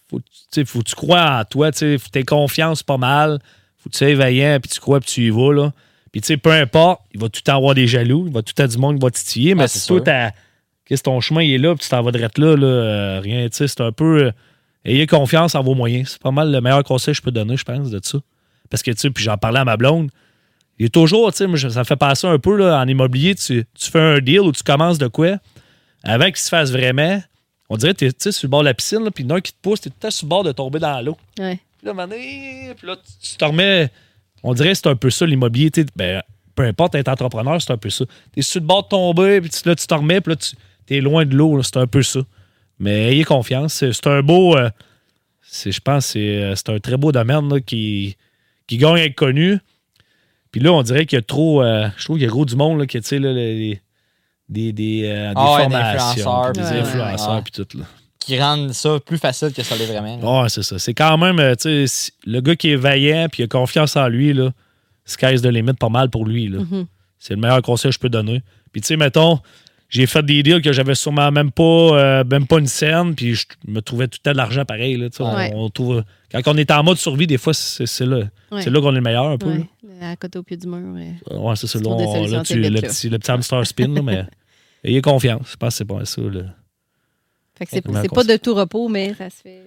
Faut, 0.09 0.19
tu 0.19 0.25
sais, 0.51 0.65
faut 0.65 0.79
que 0.79 0.89
tu 0.89 0.95
crois 0.95 1.39
en 1.39 1.45
toi, 1.45 1.71
tu 1.71 1.97
faut 1.97 2.09
t'aies 2.11 2.23
confiance 2.23 2.83
pas 2.83 2.97
mal. 2.97 3.39
Faut 3.77 3.89
que 3.89 3.93
tu 3.95 3.99
sois 3.99 4.13
vaillant, 4.15 4.59
puis 4.61 4.69
tu 4.69 4.79
crois, 4.81 4.99
puis 4.99 5.09
tu 5.09 5.27
y 5.27 5.29
vas, 5.29 5.53
là. 5.53 5.71
Puis, 6.11 6.19
tu 6.19 6.27
sais, 6.27 6.37
peu 6.37 6.51
importe, 6.51 7.01
il 7.13 7.21
va 7.21 7.29
tout 7.29 7.39
le 7.41 7.43
temps 7.49 7.55
avoir 7.57 7.73
des 7.73 7.87
jaloux, 7.87 8.25
il 8.27 8.33
va 8.33 8.41
tout 8.41 8.51
le 8.57 8.63
temps 8.63 8.69
du 8.69 8.77
monde 8.77 8.97
qui 8.99 9.01
va 9.01 9.11
titiller, 9.11 9.55
mais 9.55 9.63
Ah, 9.63 9.67
si 9.69 9.79
c'est 9.79 9.87
toi, 9.87 9.97
sûr. 9.99 10.03
t'as- 10.03 10.31
ton 10.97 11.19
chemin 11.21 11.41
il 11.41 11.53
est 11.53 11.57
là, 11.57 11.73
puis 11.75 11.83
tu 11.83 11.89
t'en 11.89 12.01
vas 12.01 12.11
direct 12.11 12.37
là, 12.37 12.55
là, 12.55 12.65
euh, 12.67 13.19
rien, 13.21 13.47
tu 13.49 13.57
sais, 13.57 13.67
c'est 13.67 13.81
un 13.81 13.91
peu. 13.91 14.25
euh, 14.25 14.31
ayez 14.85 15.07
confiance 15.07 15.55
en 15.55 15.63
vos 15.63 15.75
moyens. 15.75 16.09
C'est 16.11 16.21
pas 16.21 16.31
mal 16.31 16.51
le 16.51 16.59
meilleur 16.61 16.83
conseil 16.83 17.13
que 17.13 17.17
je 17.17 17.21
peux 17.21 17.31
donner, 17.31 17.55
je 17.57 17.63
pense, 17.63 17.89
de 17.89 17.99
ça. 18.03 18.17
Parce 18.69 18.83
que, 18.83 18.91
tu 18.91 18.97
sais, 18.97 19.09
puis 19.09 19.23
j'en 19.23 19.37
parlais 19.37 19.59
à 19.59 19.65
ma 19.65 19.77
blonde. 19.77 20.09
Il 20.79 20.85
est 20.85 20.89
toujours, 20.89 21.31
tu 21.33 21.45
sais, 21.57 21.69
ça 21.69 21.79
me 21.79 21.83
fait 21.83 21.95
passer 21.95 22.25
un 22.27 22.39
peu, 22.39 22.55
là, 22.57 22.79
en 22.81 22.87
immobilier, 22.87 23.35
tu, 23.35 23.65
tu 23.79 23.91
fais 23.91 23.99
un 23.99 24.19
deal 24.19 24.39
ou 24.41 24.51
tu 24.51 24.63
commences 24.63 24.97
de 24.97 25.07
quoi, 25.07 25.37
avant 26.03 26.25
qu'il 26.25 26.37
se 26.37 26.49
fasse 26.49 26.71
vraiment, 26.71 27.21
on 27.69 27.77
dirait 27.77 27.93
que 27.93 28.09
tu 28.09 28.27
es 28.29 28.31
sur 28.31 28.47
le 28.47 28.49
bord 28.49 28.61
de 28.61 28.65
la 28.65 28.73
piscine, 28.73 29.07
puis 29.13 29.23
il 29.23 29.27
y 29.29 29.31
en 29.31 29.35
a 29.35 29.37
un 29.37 29.41
qui 29.41 29.51
te 29.53 29.57
pousse, 29.61 29.81
tu 29.81 29.89
es 29.89 29.91
tout 29.91 30.09
sur 30.09 30.25
le 30.25 30.29
bord 30.29 30.43
de 30.43 30.51
tomber 30.51 30.79
dans 30.79 30.99
l'eau. 31.01 31.17
Ouais. 31.39 31.59
Puis 31.77 31.87
là, 31.87 31.93
donné, 31.93 32.73
puis 32.77 32.87
là, 32.87 32.95
tu- 32.95 33.29
tu 33.29 33.37
te 33.37 33.45
remets. 33.45 33.89
On 34.43 34.53
dirait 34.53 34.69
que 34.69 34.75
c'est 34.75 34.87
un 34.87 34.95
peu 34.95 35.09
ça, 35.11 35.25
l'immobilier. 35.27 35.69
Ben, 35.95 36.23
peu 36.55 36.63
importe, 36.63 36.95
être 36.95 37.07
entrepreneur, 37.09 37.61
c'est 37.61 37.71
un 37.71 37.77
peu 37.77 37.89
ça. 37.91 38.05
Tu 38.33 38.39
es 38.39 38.41
sur 38.41 38.59
le 38.61 38.65
bord 38.65 38.83
de 38.83 38.87
tomber, 38.89 39.39
puis 39.41 39.51
là, 39.65 39.75
tu 39.75 39.85
te 39.85 39.93
remets, 39.93 40.19
puis 40.21 40.31
là, 40.31 40.35
tu 40.37 40.55
loin 40.99 41.25
de 41.25 41.35
l'eau. 41.35 41.61
C'est 41.63 41.77
un 41.77 41.87
peu 41.87 42.03
ça. 42.03 42.19
Mais 42.79 43.11
ayez 43.13 43.23
confiance. 43.23 43.75
C'est 43.75 44.07
un 44.07 44.21
beau. 44.21 44.57
euh, 44.57 44.69
c'est- 45.41 45.71
je 45.71 45.79
pense 45.79 46.07
que 46.07 46.11
c'est 46.13 46.41
euh, 46.43 46.55
c'est 46.55 46.69
un 46.69 46.79
très 46.79 46.97
beau 46.97 47.11
domaine 47.11 47.47
là, 47.53 47.59
qui, 47.61 48.17
qui 48.67 48.77
gagne 48.77 48.95
à 48.95 49.05
être 49.05 49.15
connu. 49.15 49.59
Puis 50.51 50.59
là, 50.59 50.73
on 50.73 50.81
dirait 50.83 51.05
qu'il 51.05 51.17
y 51.17 51.19
a 51.19 51.21
trop. 51.21 51.61
euh, 51.63 51.87
je 51.97 52.03
trouve 52.03 52.17
qu'il 52.17 52.25
y 52.25 52.27
a 52.27 52.31
gros 52.31 52.45
du 52.45 52.55
monde 52.55 52.79
là, 52.79 52.85
qui, 52.85 52.99
tu 52.99 53.07
sais, 53.07 53.19
là, 53.19 53.31
les- 53.31 53.79
des, 54.49 54.73
des, 54.73 55.03
euh, 55.05 55.29
des 55.29 55.33
Ah 55.37 55.55
des 55.57 55.61
formations, 55.63 56.05
influenceurs, 56.09 56.51
puis 56.51 56.61
des 56.63 56.67
puis- 56.69 56.79
influenceurs, 56.79 57.35
Ouais. 57.35 57.41
puis 57.41 57.51
tout. 57.63 57.77
Là. 57.77 57.85
Qui 58.19 58.39
rendent 58.39 58.73
ça 58.73 58.99
plus 58.99 59.17
facile 59.17 59.53
que 59.53 59.63
ça 59.63 59.75
l'est 59.77 59.85
vraiment. 59.85 60.41
Ouais, 60.41 60.49
c'est 60.49 60.61
ça. 60.63 60.77
C'est 60.77 60.93
quand 60.93 61.17
même, 61.17 61.37
tu 61.57 61.87
sais, 61.87 62.11
le 62.25 62.41
gars 62.41 62.55
qui 62.55 62.71
est 62.71 62.75
vaillant 62.75 63.27
puis 63.31 63.43
il 63.43 63.45
a 63.45 63.47
confiance 63.47 63.95
en 63.95 64.07
lui, 64.09 64.33
là, 64.33 64.51
sky's 65.05 65.41
the 65.41 65.45
limit 65.47 65.73
pas 65.73 65.89
mal 65.89 66.09
pour 66.09 66.25
lui. 66.25 66.47
là. 66.49 66.59
Mhm. 66.59 66.85
C'est 67.17 67.33
le 67.35 67.39
meilleur 67.39 67.61
conseil 67.61 67.89
que 67.91 67.95
je 67.95 67.99
peux 67.99 68.09
donner. 68.09 68.41
Puis, 68.71 68.81
tu 68.81 68.87
sais, 68.87 68.97
mettons, 68.97 69.39
j'ai 69.91 70.07
fait 70.07 70.25
des 70.25 70.41
deals 70.41 70.61
que 70.63 70.71
j'avais 70.73 70.95
sûrement 70.95 71.31
même 71.31 71.51
pas, 71.51 71.63
euh, 71.63 72.23
même 72.23 72.47
pas 72.47 72.57
une 72.57 72.65
scène, 72.67 73.13
puis 73.13 73.35
je 73.35 73.45
me 73.67 73.81
trouvais 73.81 74.07
tout 74.07 74.17
le 74.19 74.23
temps 74.23 74.31
de 74.31 74.37
l'argent 74.37 74.65
pareil. 74.65 74.97
Là. 74.97 75.07
Ouais. 75.19 75.51
on, 75.53 75.65
on 75.65 75.69
trouve, 75.69 76.03
quand 76.31 76.41
on 76.47 76.57
est 76.57 76.71
en 76.71 76.81
mode 76.83 76.97
survie, 76.97 77.27
des 77.27 77.37
fois, 77.37 77.53
c'est 77.53 77.85
c'est 77.85 78.05
là, 78.05 78.23
Ouais. 78.51 78.61
c'est 78.63 78.69
là 78.71 78.81
qu'on 78.81 78.91
est 78.93 78.95
le 78.95 79.01
meilleur 79.01 79.25
un 79.27 79.37
peu. 79.37 79.49
Ouais. 79.49 79.67
À 80.01 80.15
côté 80.15 80.39
au 80.39 80.43
pied 80.43 80.57
du 80.57 80.65
mur. 80.67 80.95
ouais. 80.95 81.55
c'est 81.55 81.67
ça. 81.67 81.77
Là, 81.77 81.85
on- 81.89 82.25
là, 82.27 82.41
tu- 82.41 82.59
vite, 82.59 82.71
le, 82.71 82.81
petit, 82.81 83.09
le 83.09 83.19
petit 83.19 83.29
hamster 83.31 83.67
spin, 83.67 83.87
là, 83.93 84.01
mais 84.01 84.25
ayez 84.83 85.01
confiance. 85.01 85.49
Je 85.51 85.55
pense 85.57 85.73
que 85.73 85.77
c'est 85.77 85.85
pas 85.85 86.05
ça. 86.05 86.21
Là. 86.21 86.41
Fait 87.57 87.65
que 87.65 87.71
c'est 87.71 88.09
pas 88.13 88.23
de 88.23 88.37
tout 88.37 88.55
repos, 88.55 88.87
mais 88.89 89.13
ça 89.13 89.29
se 89.29 89.41
fait. 89.43 89.61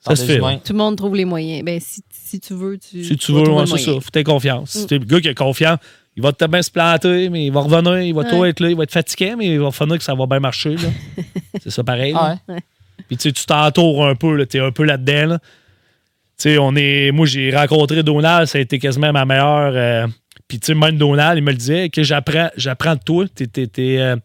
Ça 0.00 0.14
se 0.16 0.24
fait. 0.26 0.38
ouais. 0.40 0.58
Tout 0.62 0.72
le 0.74 0.78
monde 0.78 0.96
trouve 0.96 1.14
les 1.16 1.24
moyens. 1.24 1.64
Ben, 1.64 1.80
si, 1.80 2.02
si 2.10 2.38
tu 2.38 2.52
veux, 2.52 2.76
tu. 2.76 3.02
Si 3.04 3.16
tu 3.16 3.32
veux, 3.32 3.48
ouais, 3.48 3.66
c'est 3.66 3.78
ça. 3.78 3.92
Faut 3.92 4.10
que 4.12 4.22
confiance. 4.22 4.70
Si 4.72 4.82
Mm. 4.82 4.86
t'es 4.86 4.98
le 4.98 5.04
gars 5.06 5.20
qui 5.20 5.28
a 5.28 5.34
confiance, 5.34 5.78
il 6.16 6.22
va 6.22 6.32
peut-être 6.32 6.50
bien 6.50 6.62
se 6.62 6.70
planter, 6.70 7.28
mais 7.28 7.46
il 7.46 7.52
va 7.52 7.60
revenir, 7.60 8.00
il 8.02 8.14
va 8.14 8.24
tout 8.24 8.44
être 8.44 8.60
là, 8.60 8.70
il 8.70 8.76
va 8.76 8.84
être 8.84 8.92
fatigué, 8.92 9.34
mais 9.36 9.46
il 9.54 9.60
va 9.60 9.70
finir 9.72 9.98
que 9.98 10.04
ça 10.04 10.14
va 10.14 10.26
bien 10.26 10.40
marcher. 10.40 10.76
là. 10.76 10.88
c'est 11.62 11.70
ça 11.70 11.82
pareil. 11.84 12.14
Ah 12.16 12.36
ouais. 12.48 12.60
Puis 13.08 13.16
tu 13.16 13.22
sais, 13.28 13.32
tu 13.32 13.44
t'entoures 13.46 14.06
un 14.06 14.14
peu, 14.14 14.36
là, 14.36 14.46
t'es 14.46 14.60
un 14.60 14.70
peu 14.70 14.84
là-dedans. 14.84 15.26
là. 15.26 15.38
Tu 15.40 16.50
sais, 16.50 16.58
on 16.58 16.74
est. 16.76 17.10
Moi, 17.12 17.26
j'ai 17.26 17.54
rencontré 17.54 18.02
Donald, 18.02 18.46
ça 18.46 18.58
a 18.58 18.60
été 18.60 18.78
quasiment 18.78 19.12
ma 19.12 19.24
meilleure. 19.24 19.72
euh, 19.74 20.06
Puis 20.48 20.58
tu 20.60 20.66
sais, 20.66 20.74
même 20.74 20.96
Donald, 20.96 21.36
il 21.38 21.42
me 21.44 21.50
le 21.50 21.56
disait, 21.56 21.88
que 21.90 22.02
j'apprends, 22.02 22.50
j'apprends 22.56 22.94
de 22.94 23.00
toi. 23.04 23.24
T'es, 23.34 23.46
t'es- 23.46 23.66
t'es, 23.66 23.98
euh, 23.98 24.16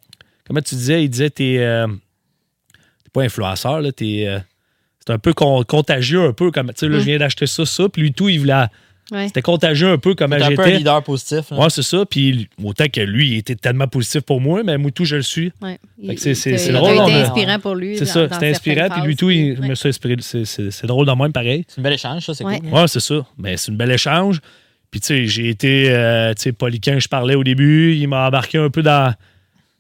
comment 0.48 0.62
tu 0.62 0.76
disais? 0.76 1.04
Il 1.04 1.10
disait, 1.10 1.30
t'es. 1.32 1.58
euh, 1.60 1.88
t'es 3.04 3.10
pas 3.14 3.24
influenceur, 3.24 3.82
là, 3.82 3.92
t'es. 3.92 4.26
euh, 4.28 4.40
c'est 5.06 5.14
un 5.14 5.20
peu 5.20 5.34
con- 5.34 5.64
contagieux, 5.64 6.24
un 6.26 6.34
peu 6.34 6.52
comme. 6.52 6.68
Tu 6.68 6.74
sais, 6.78 6.88
là, 6.90 6.98
Mm. 6.98 7.00
je 7.00 7.06
viens 7.06 7.18
d'acheter 7.18 7.48
ça, 7.48 7.66
ça. 7.66 7.90
Puis 7.90 8.02
lui, 8.04 8.14
tout, 8.14 8.30
il 8.30 8.40
voulait. 8.40 8.66
Ouais. 9.12 9.28
C'était 9.28 9.42
contagieux 9.42 9.90
un 9.90 9.98
peu 9.98 10.14
comment 10.16 10.36
T'es 10.38 10.44
un 10.44 10.48
peu 10.56 10.62
un 10.62 10.66
j'étais. 10.66 10.78
leader 10.78 11.04
positif. 11.04 11.50
là. 11.52 11.58
Ouais, 11.58 11.70
c'est 11.70 11.82
ça. 11.82 12.06
Puis 12.06 12.48
autant 12.64 12.86
que 12.92 13.02
lui, 13.02 13.30
il 13.30 13.38
était 13.38 13.56
tellement 13.56 13.88
positif 13.88 14.22
pour 14.22 14.40
moi, 14.40 14.62
mais 14.64 14.78
moi, 14.78 14.92
tout, 14.92 15.06
je 15.06 15.16
le 15.18 15.22
suis. 15.22 15.52
Ouais. 15.62 15.80
C'est- 16.18 16.72
drôle, 16.72 16.96
on 16.98 17.08
a- 17.08 17.22
inspirant 17.24 17.60
pour 17.60 17.76
lui. 17.76 17.98
C'est 17.98 18.06
dans- 18.06 18.12
ça. 18.12 18.28
dans 18.28 18.34
C'était 18.36 18.50
inspirant. 18.50 18.90
Puis 18.90 19.02
lui, 19.02 19.16
tout, 19.16 19.30
il 19.30 19.60
me 19.62 19.72
inspiré. 19.72 20.16
C'est- 20.20 20.86
drôle 20.86 21.08
de 21.08 21.12
même, 21.12 21.32
pareil. 21.34 21.66
C'est 21.68 21.80
un 21.80 21.84
bel 21.84 21.94
échange, 21.94 22.26
ça, 22.26 22.34
c'est 22.34 22.44
Ouais. 22.44 22.60
cool. 22.60 22.70
Ouais, 22.74 22.88
c'est 22.88 23.00
ça. 23.00 23.26
Mais 23.38 23.58
c'est 23.58 23.72
une 23.72 23.78
belle 23.78 23.92
échange. 23.92 24.40
Puis, 24.92 25.00
tu 25.02 25.08
sais, 25.08 25.26
j'ai 25.28 25.50
été, 25.50 25.90
euh, 25.92 26.34
tu 26.34 26.42
sais, 26.44 26.52
Poliquin, 26.52 26.98
je 27.00 27.08
parlais 27.08 27.36
au 27.36 27.44
début, 27.44 27.96
il 27.96 28.08
m'a 28.08 28.28
embarqué 28.28 28.58
un 28.58 28.70
peu 28.70 28.82
dans. 28.82 29.14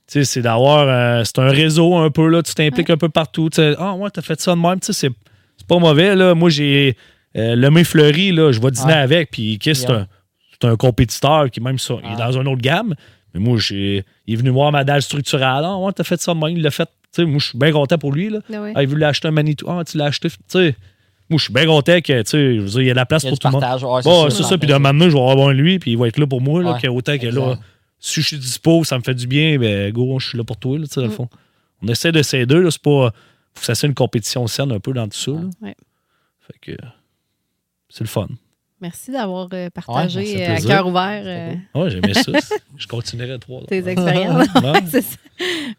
Tu 0.08 0.14
sais, 0.20 0.24
c'est 0.24 0.42
d'avoir. 0.42 0.88
euh, 0.88 1.24
c'est 1.24 1.40
un 1.40 1.50
réseau 1.50 1.96
un 1.98 2.10
peu, 2.12 2.28
là. 2.28 2.42
Tu 2.44 2.54
t'impliques 2.54 2.90
un 2.90 2.98
peu 2.98 3.10
partout. 3.10 3.50
Tu 3.50 3.56
sais, 3.58 3.76
ah, 3.80 3.94
ouais, 3.94 4.10
t'as 4.12 4.22
fait 4.22 4.40
ça 4.40 4.54
de 4.56 4.60
même. 4.60 4.80
Tu 4.80 4.88
sais, 4.88 4.94
c'est 4.94 5.10
c'est 5.58 5.68
pas 5.68 5.78
mauvais, 5.80 6.16
là. 6.16 6.34
Moi, 6.36 6.50
j'ai. 6.50 6.96
Euh, 7.38 7.56
le 7.56 7.70
main 7.70 7.84
fleuri, 7.84 8.32
là, 8.32 8.52
je 8.52 8.60
vais 8.62 8.72
dîner 8.72 8.94
avec. 8.94 9.32
Puis, 9.32 9.58
c'est 9.62 9.80
Yeah. 9.84 9.92
un, 10.00 10.08
c'est 10.52 10.68
un 10.68 10.76
compétiteur 10.76 11.50
qui, 11.52 11.62
même 11.62 11.78
ça, 11.80 11.96
il 12.04 12.12
est 12.12 12.16
dans 12.18 12.32
une 12.32 12.48
autre 12.48 12.62
gamme. 12.62 12.96
Mais 13.34 13.40
moi, 13.40 13.58
j'ai, 13.60 14.04
il 14.26 14.34
est 14.34 14.38
venu 14.38 14.50
voir 14.50 14.72
ma 14.72 14.84
dalle 14.84 15.02
structurale. 15.02 15.64
Ah, 15.66 15.78
ouais, 15.78 15.92
t'as 15.94 16.04
fait 16.04 16.20
ça 16.20 16.34
de 16.34 16.40
même. 16.40 16.58
Il 16.58 16.64
l'a 16.64 16.72
fait. 16.72 16.86
Tu 17.14 17.22
sais, 17.22 17.26
moi, 17.26 17.40
je 17.40 17.48
suis 17.50 17.58
bien 17.58 17.72
content 17.72 17.98
pour 17.98 18.12
lui, 18.12 18.30
là. 18.30 18.40
Ah 18.54 18.62
ouais. 18.62 18.74
Ah, 18.76 18.84
il 18.84 18.90
voulait 18.90 19.06
acheter 19.06 19.28
un 19.28 19.32
Manitou. 19.32 19.66
Ah, 19.70 19.84
tu 19.86 19.98
l'as 19.98 20.06
acheté. 20.06 20.30
Tu 20.30 20.38
sais, 20.48 20.76
moi, 21.30 21.38
je 21.38 21.44
suis 21.44 21.54
bien 21.54 21.66
content 21.68 22.02
que, 22.02 22.22
tu 22.24 22.30
sais, 22.30 22.56
je 22.56 22.62
veux 22.62 22.68
dire, 22.70 22.82
il 22.82 22.88
y 22.88 22.90
a 22.90 22.94
de 22.94 22.98
la 22.98 23.06
place 23.06 23.24
pour 23.24 23.38
tout 23.38 23.48
le 23.48 23.52
monde. 23.54 23.64
Ouais, 23.64 24.02
Bon, 24.04 24.30
c'est 24.32 24.44
ça. 24.44 24.58
Puis 24.58 24.68
de 24.68 24.74
maintenant, 24.76 25.10
je 25.10 25.16
vais 25.16 25.30
avoir 25.30 25.50
lui, 25.54 25.78
puis 25.80 25.92
il 25.92 25.98
va 25.98 26.08
être 26.08 26.18
là 26.18 26.26
pour 26.28 26.42
moi, 26.42 26.64
là, 26.64 26.74
Ouais, 26.74 26.80
que 26.82 26.88
autant 26.88 27.18
que 27.18 27.28
là, 27.28 27.56
si 28.00 28.22
je 28.22 28.28
suis 28.28 28.38
dispo, 28.40 28.84
ça 28.84 28.98
me 28.98 29.04
fait 29.04 29.14
du 29.14 29.28
bien, 29.28 29.58
ben, 29.60 29.92
go, 29.92 30.18
je 30.20 30.30
suis 30.30 30.38
là 30.38 30.44
pour 30.44 30.58
toi, 30.58 30.78
là, 30.80 30.86
tu 30.88 30.94
sais, 30.94 31.02
dans 31.02 31.08
le 31.08 31.14
Mm. 31.14 31.16
fond. 31.16 31.30
On 31.84 31.88
essaie 31.88 32.12
de 32.12 32.22
s'aider, 32.24 32.56
là. 32.60 32.72
C'est 32.72 32.82
pas. 32.82 33.12
Faut 33.54 33.60
que 33.60 33.66
ça 33.66 33.76
soit 33.76 33.88
une 33.88 33.96
compétition 33.96 34.46
saine 34.48 34.72
un 34.72 34.80
peu 34.80 34.92
dans 34.94 35.08
tout 35.08 35.18
ça, 35.18 35.32
là. 35.32 35.50
Ouais. 35.62 35.76
Fait 36.48 36.74
que. 36.74 36.78
C'est 37.90 38.02
le 38.04 38.08
fun. 38.10 38.28
Merci 38.82 39.11
d'avoir 39.11 39.49
euh, 39.52 39.70
partagé 39.70 40.20
Ouais, 40.36 40.49
euh, 40.49 40.56
à 40.56 40.61
cœur 40.61 40.88
ouvert 40.88 41.22
euh, 41.26 41.53
Ouais, 41.76 41.90
j'aimais 41.90 42.14
ça. 42.14 42.32
je 42.78 42.88
continuerai 42.88 43.38
trois. 43.40 43.61
tes 43.68 43.86
expériences. 43.88 44.48
Ça. 44.90 44.99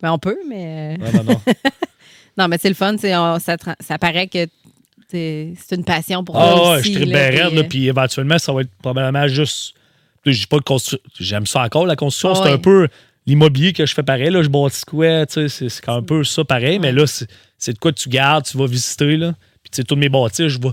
Ben, 0.03 0.13
on 0.13 0.19
peut, 0.19 0.39
mais. 0.49 0.99
non, 0.99 1.11
non, 1.13 1.25
non. 1.25 1.41
Non, 2.39 2.49
mais 2.49 2.59
c'est 2.59 2.69
le 2.69 2.75
fun. 2.75 2.97
c'est- 2.99 3.17
on- 3.17 3.39
ça, 3.39 3.57
ça 3.81 3.99
paraît 3.99 4.29
que 4.29 4.47
c'est 5.09 5.53
c'est 5.59 5.75
une 5.77 5.85
passion 5.85 6.23
pour 6.25 6.39
Ah 6.39 6.53
toi 6.55 6.73
ouais, 6.75 6.79
aussi. 6.81 6.93
je 6.95 6.99
suis 7.01 7.07
bien 7.07 7.65
puis, 7.69 7.89
éventuellement, 7.89 8.39
ça 8.39 8.53
va 8.53 8.63
être 8.63 8.71
probablement 8.83 9.27
juste. 9.29 9.75
Je 10.25 10.47
pas 10.47 10.59
de 10.59 10.63
constru- 10.63 11.01
J'aime 11.19 11.47
ça 11.47 11.63
encore, 11.65 11.87
la 11.87 11.97
construction. 11.97 12.31
Ah 12.33 12.35
c'est 12.37 12.49
ouais. 12.51 12.55
un 12.55 12.59
peu 12.59 12.89
l'immobilier 13.27 13.73
que 13.73 13.85
je 13.85 13.95
fais 13.95 14.03
pareil. 14.03 14.31
Là, 14.31 14.43
je 14.43 14.49
bâtis 14.49 14.85
quoi, 14.87 15.27
tu 15.27 15.49
sais, 15.49 15.69
c'est 15.69 15.89
un 15.89 16.03
peu 16.03 16.23
ça 16.25 16.45
pareil, 16.45 16.79
mais 16.79 16.93
là, 16.93 17.07
c'est 17.07 17.27
c'est 17.59 17.73
de 17.73 17.79
quoi 17.79 17.93
tu 17.93 18.09
gardes, 18.09 18.45
tu 18.45 18.57
vas 18.57 18.67
visiter, 18.67 19.17
là. 19.17 19.33
Puis, 19.63 19.71
tu 19.71 19.77
sais, 19.77 19.85
tous 19.85 19.97
mes 19.97 20.09
bâtis, 20.09 20.49
je 20.49 20.59
vais, 20.61 20.71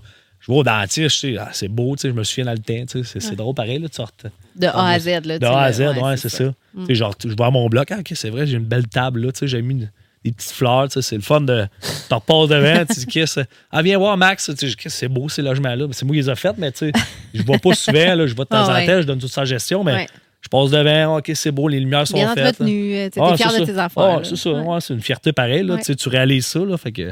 je 0.47 0.51
vais 0.53 0.57
au 0.59 0.63
dentiste, 0.63 1.25
ah, 1.39 1.49
c'est 1.51 1.67
beau, 1.67 1.95
je 2.01 2.07
me 2.09 2.23
souviens 2.23 2.45
dans 2.45 2.51
le 2.53 2.59
temps, 2.59 2.83
c'est 2.87 3.19
c'est 3.19 3.35
drôle 3.35 3.53
pareil, 3.55 3.79
là, 3.79 3.89
tu 3.89 3.95
sortes. 3.95 4.25
De 4.55 4.67
A 4.67 4.87
à 4.91 4.99
Z. 4.99 5.07
Là, 5.25 5.39
De 5.39 5.45
A 5.45 5.59
à 5.61 5.71
Z, 5.71 5.81
ouais, 5.81 6.17
c'est 6.17 6.29
ça. 6.29 6.45
Tu 6.45 6.85
sais, 6.87 6.95
genre, 6.95 7.13
je 7.23 7.35
vois 7.35 7.51
mon 7.51 7.67
bloc, 7.67 7.91
ah, 7.91 7.97
ok, 7.99 8.11
c'est 8.15 8.29
vrai, 8.29 8.47
j'ai 8.47 8.57
une 8.57 8.63
belle 8.65 8.87
table, 8.87 9.25
là, 9.25 9.31
j'ai 9.41 9.61
mis 9.61 9.73
une- 9.73 9.91
des 10.25 10.31
petites 10.33 10.51
fleurs, 10.51 10.87
c'est 10.89 11.15
le 11.15 11.21
fun 11.21 11.39
de. 11.41 11.67
Tu 12.09 12.13
repasses 12.13 12.49
devant, 12.49 12.85
tu 12.85 12.99
dis, 12.99 13.05
qu'est-ce. 13.05 13.39
Ah, 13.71 13.81
viens 13.81 13.97
voir 13.97 14.17
Max, 14.17 14.51
c'est 14.87 15.07
beau 15.07 15.29
ces 15.29 15.41
logements-là. 15.41 15.85
C'est 15.91 16.03
moi 16.05 16.15
qui 16.15 16.21
les 16.21 16.29
ai 16.29 16.35
faits, 16.35 16.55
mais 16.57 16.71
tu 16.71 16.79
sais, 16.79 16.91
je 17.33 17.43
vois 17.43 17.59
pas 17.59 17.73
souvent, 17.75 18.15
là, 18.15 18.25
je 18.27 18.33
vois 18.35 18.43
de 18.45 18.49
temps 18.49 18.65
Ah, 18.67 18.81
en 18.81 18.85
temps, 18.85 19.01
je 19.01 19.05
donne 19.07 19.19
toute 19.19 19.31
sa 19.31 19.45
gestion, 19.45 19.83
mais 19.85 20.07
je 20.41 20.49
passe 20.49 20.71
devant, 20.71 21.17
ok, 21.17 21.31
c'est 21.35 21.51
beau, 21.51 21.67
les 21.69 21.79
lumières 21.79 22.07
sont 22.07 22.15
Bien 22.17 22.29
faites. 22.33 22.43
là. 22.43 22.49
entretenu. 22.49 22.95
euh, 22.95 23.09
Tu 23.09 23.19
Ah, 23.21 23.31
es 23.33 23.37
fier 23.37 23.59
de 23.59 23.65
tes 23.65 23.77
affaires. 23.77 24.03
Ah, 24.03 24.15
là. 24.17 24.23
c'est 24.23 24.35
ça, 24.35 24.49
c'est 24.81 24.93
une 24.95 25.01
fierté 25.01 25.31
pareille, 25.31 25.65
tu 25.97 26.09
réalises 26.09 26.47
ça, 26.47 26.59
là, 26.59 26.77
fait 26.77 26.91
que. 26.91 27.11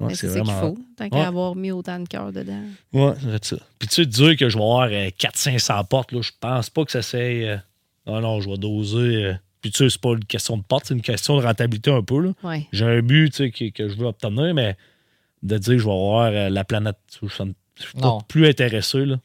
Ouais, 0.00 0.14
c'est 0.14 0.28
ça 0.28 0.40
qu'il 0.40 0.52
faut, 0.52 0.78
tant 0.96 1.08
qu'à 1.08 1.16
Ouais. 1.16 1.24
avoir 1.24 1.56
mis 1.56 1.72
autant 1.72 1.98
de 1.98 2.06
cœur 2.08 2.32
dedans. 2.32 2.62
Ouais, 2.92 3.14
c'est 3.20 3.44
ça. 3.44 3.56
Puis 3.78 3.88
tu 3.88 3.94
sais, 3.96 4.06
dire 4.06 4.36
que 4.36 4.48
je 4.48 4.56
vais 4.56 4.62
avoir 4.62 4.88
400-500 4.88 5.84
portes, 5.88 6.12
là, 6.12 6.20
je 6.22 6.30
pense 6.40 6.70
pas 6.70 6.84
que 6.84 6.92
ça 6.92 7.02
c'est. 7.02 7.48
euh, 7.48 7.56
Non, 8.06 8.20
non, 8.20 8.40
je 8.40 8.48
vais 8.48 8.56
doser. 8.58 9.24
euh, 9.24 9.34
Puis 9.60 9.70
tu 9.72 9.78
sais, 9.78 9.90
c'est 9.90 10.00
pas 10.00 10.10
une 10.12 10.24
question 10.24 10.56
de 10.56 10.62
porte, 10.62 10.86
c'est 10.86 10.94
une 10.94 11.02
question 11.02 11.36
de 11.36 11.42
rentabilité 11.44 11.90
un 11.90 12.02
peu. 12.02 12.32
Ouais. 12.44 12.66
J'ai 12.72 12.84
un 12.84 13.00
but 13.02 13.30
tu 13.30 13.36
sais, 13.44 13.50
que, 13.50 13.70
que 13.70 13.88
je 13.88 13.96
veux 13.96 14.06
obtenir, 14.06 14.54
mais 14.54 14.76
de 15.42 15.58
dire 15.58 15.72
que 15.74 15.78
je 15.78 15.84
vais 15.84 15.90
avoir 15.92 16.26
euh, 16.32 16.48
la 16.48 16.64
planète, 16.64 16.96
je 17.20 17.26
suis 17.28 17.44
je 17.76 17.82
suis 17.84 17.92
pas 17.94 18.06
Non. 18.08 18.18
plus 18.26 18.46
intéressé. 18.48 19.04
Là. 19.04 19.16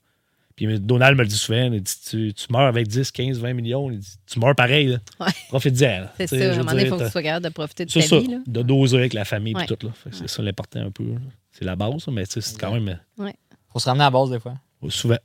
Puis 0.56 0.80
Donald 0.80 1.18
me 1.18 1.24
le 1.24 1.28
dit 1.28 1.36
souvent, 1.36 1.72
il 1.74 1.82
dit 1.82 1.94
tu, 2.08 2.34
tu 2.34 2.46
meurs 2.52 2.62
avec 2.68 2.88
10, 2.88 3.12
15, 3.12 3.40
20 3.40 3.54
millions, 3.54 3.90
il 3.90 4.00
dit, 4.00 4.14
tu 4.28 4.40
meurs 4.40 4.56
pareil. 4.56 4.88
Là. 4.88 4.98
Ouais. 5.20 5.32
Profite-en. 5.50 6.08
C'est 6.18 6.28
ça. 6.28 6.36
À 6.36 6.40
je 6.40 6.46
un 6.46 6.58
moment 6.58 6.72
doné, 6.72 6.84
il 6.84 6.90
faut 6.90 6.98
que 6.98 7.06
tu 7.06 7.10
sois 7.12 7.24
capable 7.24 7.46
de 7.46 7.50
profiter 7.50 7.86
de 7.86 7.92
ta 7.92 8.02
ça, 8.02 8.20
vie. 8.20 8.28
Là. 8.28 8.38
de 8.46 8.62
doser 8.62 8.98
avec 8.98 9.14
la 9.14 9.26
famille 9.26 9.54
et 9.54 9.58
Ouais. 9.58 9.66
tout. 9.66 9.78
Là. 9.82 9.92
C'est 10.12 10.30
ça 10.30 10.42
l'important 10.44 10.82
un 10.82 10.92
peu. 10.92 11.16
C'est 11.52 11.66
la 11.66 11.76
base, 11.76 12.08
mais 12.08 12.26
tu 12.28 12.34
sais, 12.34 12.42
c'est 12.42 12.60
quand 12.60 12.72
même 12.74 13.00
Faut 13.72 13.80
se 13.80 13.86
ramener 13.90 14.04
à 14.04 14.08
la 14.08 14.12
base 14.12 14.30
des 14.30 14.40
fois. 14.40 14.54
euh, 14.84 14.90
souvent. 14.90 15.18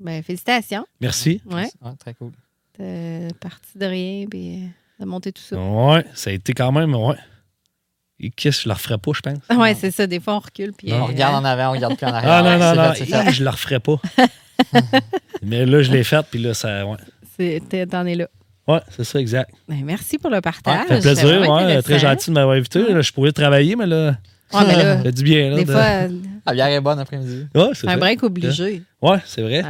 Ben, 0.00 0.22
félicitations. 0.22 0.86
Merci. 1.00 1.40
Ouais. 1.46 1.68
Ouais, 1.82 1.90
très 1.98 2.14
cool. 2.14 2.32
T'es 2.72 3.28
parti 3.40 3.76
de 3.76 3.84
rien, 3.86 4.26
puis 4.30 4.62
euh, 4.64 4.66
de 5.00 5.04
monter 5.04 5.32
tout 5.32 5.42
ça. 5.42 5.56
Ouais, 5.60 6.04
ça 6.14 6.30
a 6.30 6.32
été 6.32 6.52
quand 6.54 6.70
même. 6.72 6.94
Ouais. 6.94 7.16
Et 8.20 8.30
qu'est-ce 8.30 8.58
que 8.58 8.62
je 8.64 8.68
le 8.68 8.74
referais 8.74 8.98
pas, 8.98 9.10
je 9.14 9.20
pense. 9.20 9.56
Ouais, 9.58 9.74
c'est 9.74 9.90
ça. 9.92 10.06
Des 10.06 10.18
fois, 10.18 10.34
on 10.36 10.38
recule. 10.40 10.72
Puis, 10.72 10.92
On 10.92 10.96
euh, 10.96 11.04
regarde 11.04 11.34
en 11.36 11.44
avant, 11.44 11.68
on 11.68 11.72
regarde 11.72 11.96
plus 11.96 12.06
en 12.06 12.12
arrière. 12.12 12.32
Ah 12.32 12.42
non, 12.42 12.58
non, 12.58 12.88
non, 12.88 12.94
fait, 12.94 13.32
je 13.32 13.44
le 13.44 13.50
referais 13.50 13.78
pas. 13.80 14.00
mais 15.42 15.64
là, 15.64 15.82
je 15.82 15.92
l'ai 15.92 16.04
fait, 16.04 16.24
puis 16.30 16.40
là, 16.40 16.54
ça. 16.54 16.84
Ouais, 16.84 17.60
T'en 17.86 18.04
es 18.06 18.16
là. 18.16 18.26
ouais 18.66 18.80
c'est 18.90 19.04
ça, 19.04 19.20
exact. 19.20 19.50
Ben, 19.68 19.82
merci 19.84 20.18
pour 20.18 20.30
le 20.30 20.40
partage. 20.40 20.88
Ça 20.88 20.94
fait 20.96 21.00
plaisir, 21.00 21.48
ouais, 21.48 21.82
très 21.82 22.00
gentil 22.00 22.30
de 22.30 22.34
m'avoir 22.34 22.56
invité. 22.56 22.92
Là, 22.92 23.00
je 23.00 23.12
pourrais 23.12 23.30
travailler, 23.32 23.76
mais 23.76 23.86
là, 23.86 24.16
Ouais, 24.52 24.60
mais 24.66 24.76
là, 24.76 24.82
ça 24.96 25.02
fait 25.02 25.12
du 25.12 25.22
bien. 25.22 25.50
Là, 25.50 25.56
des 25.56 25.64
de- 25.64 25.72
fois, 25.72 25.80
euh, 25.82 26.08
La 26.46 26.52
bière 26.54 26.66
est 26.68 26.80
bonne 26.80 26.98
après-midi. 26.98 27.46
Ouais, 27.54 27.70
c'est 27.74 27.88
un 27.88 27.96
break 27.98 28.22
obligé. 28.22 28.82
Ouais, 29.02 29.18
c'est 29.24 29.42
vrai. 29.42 29.62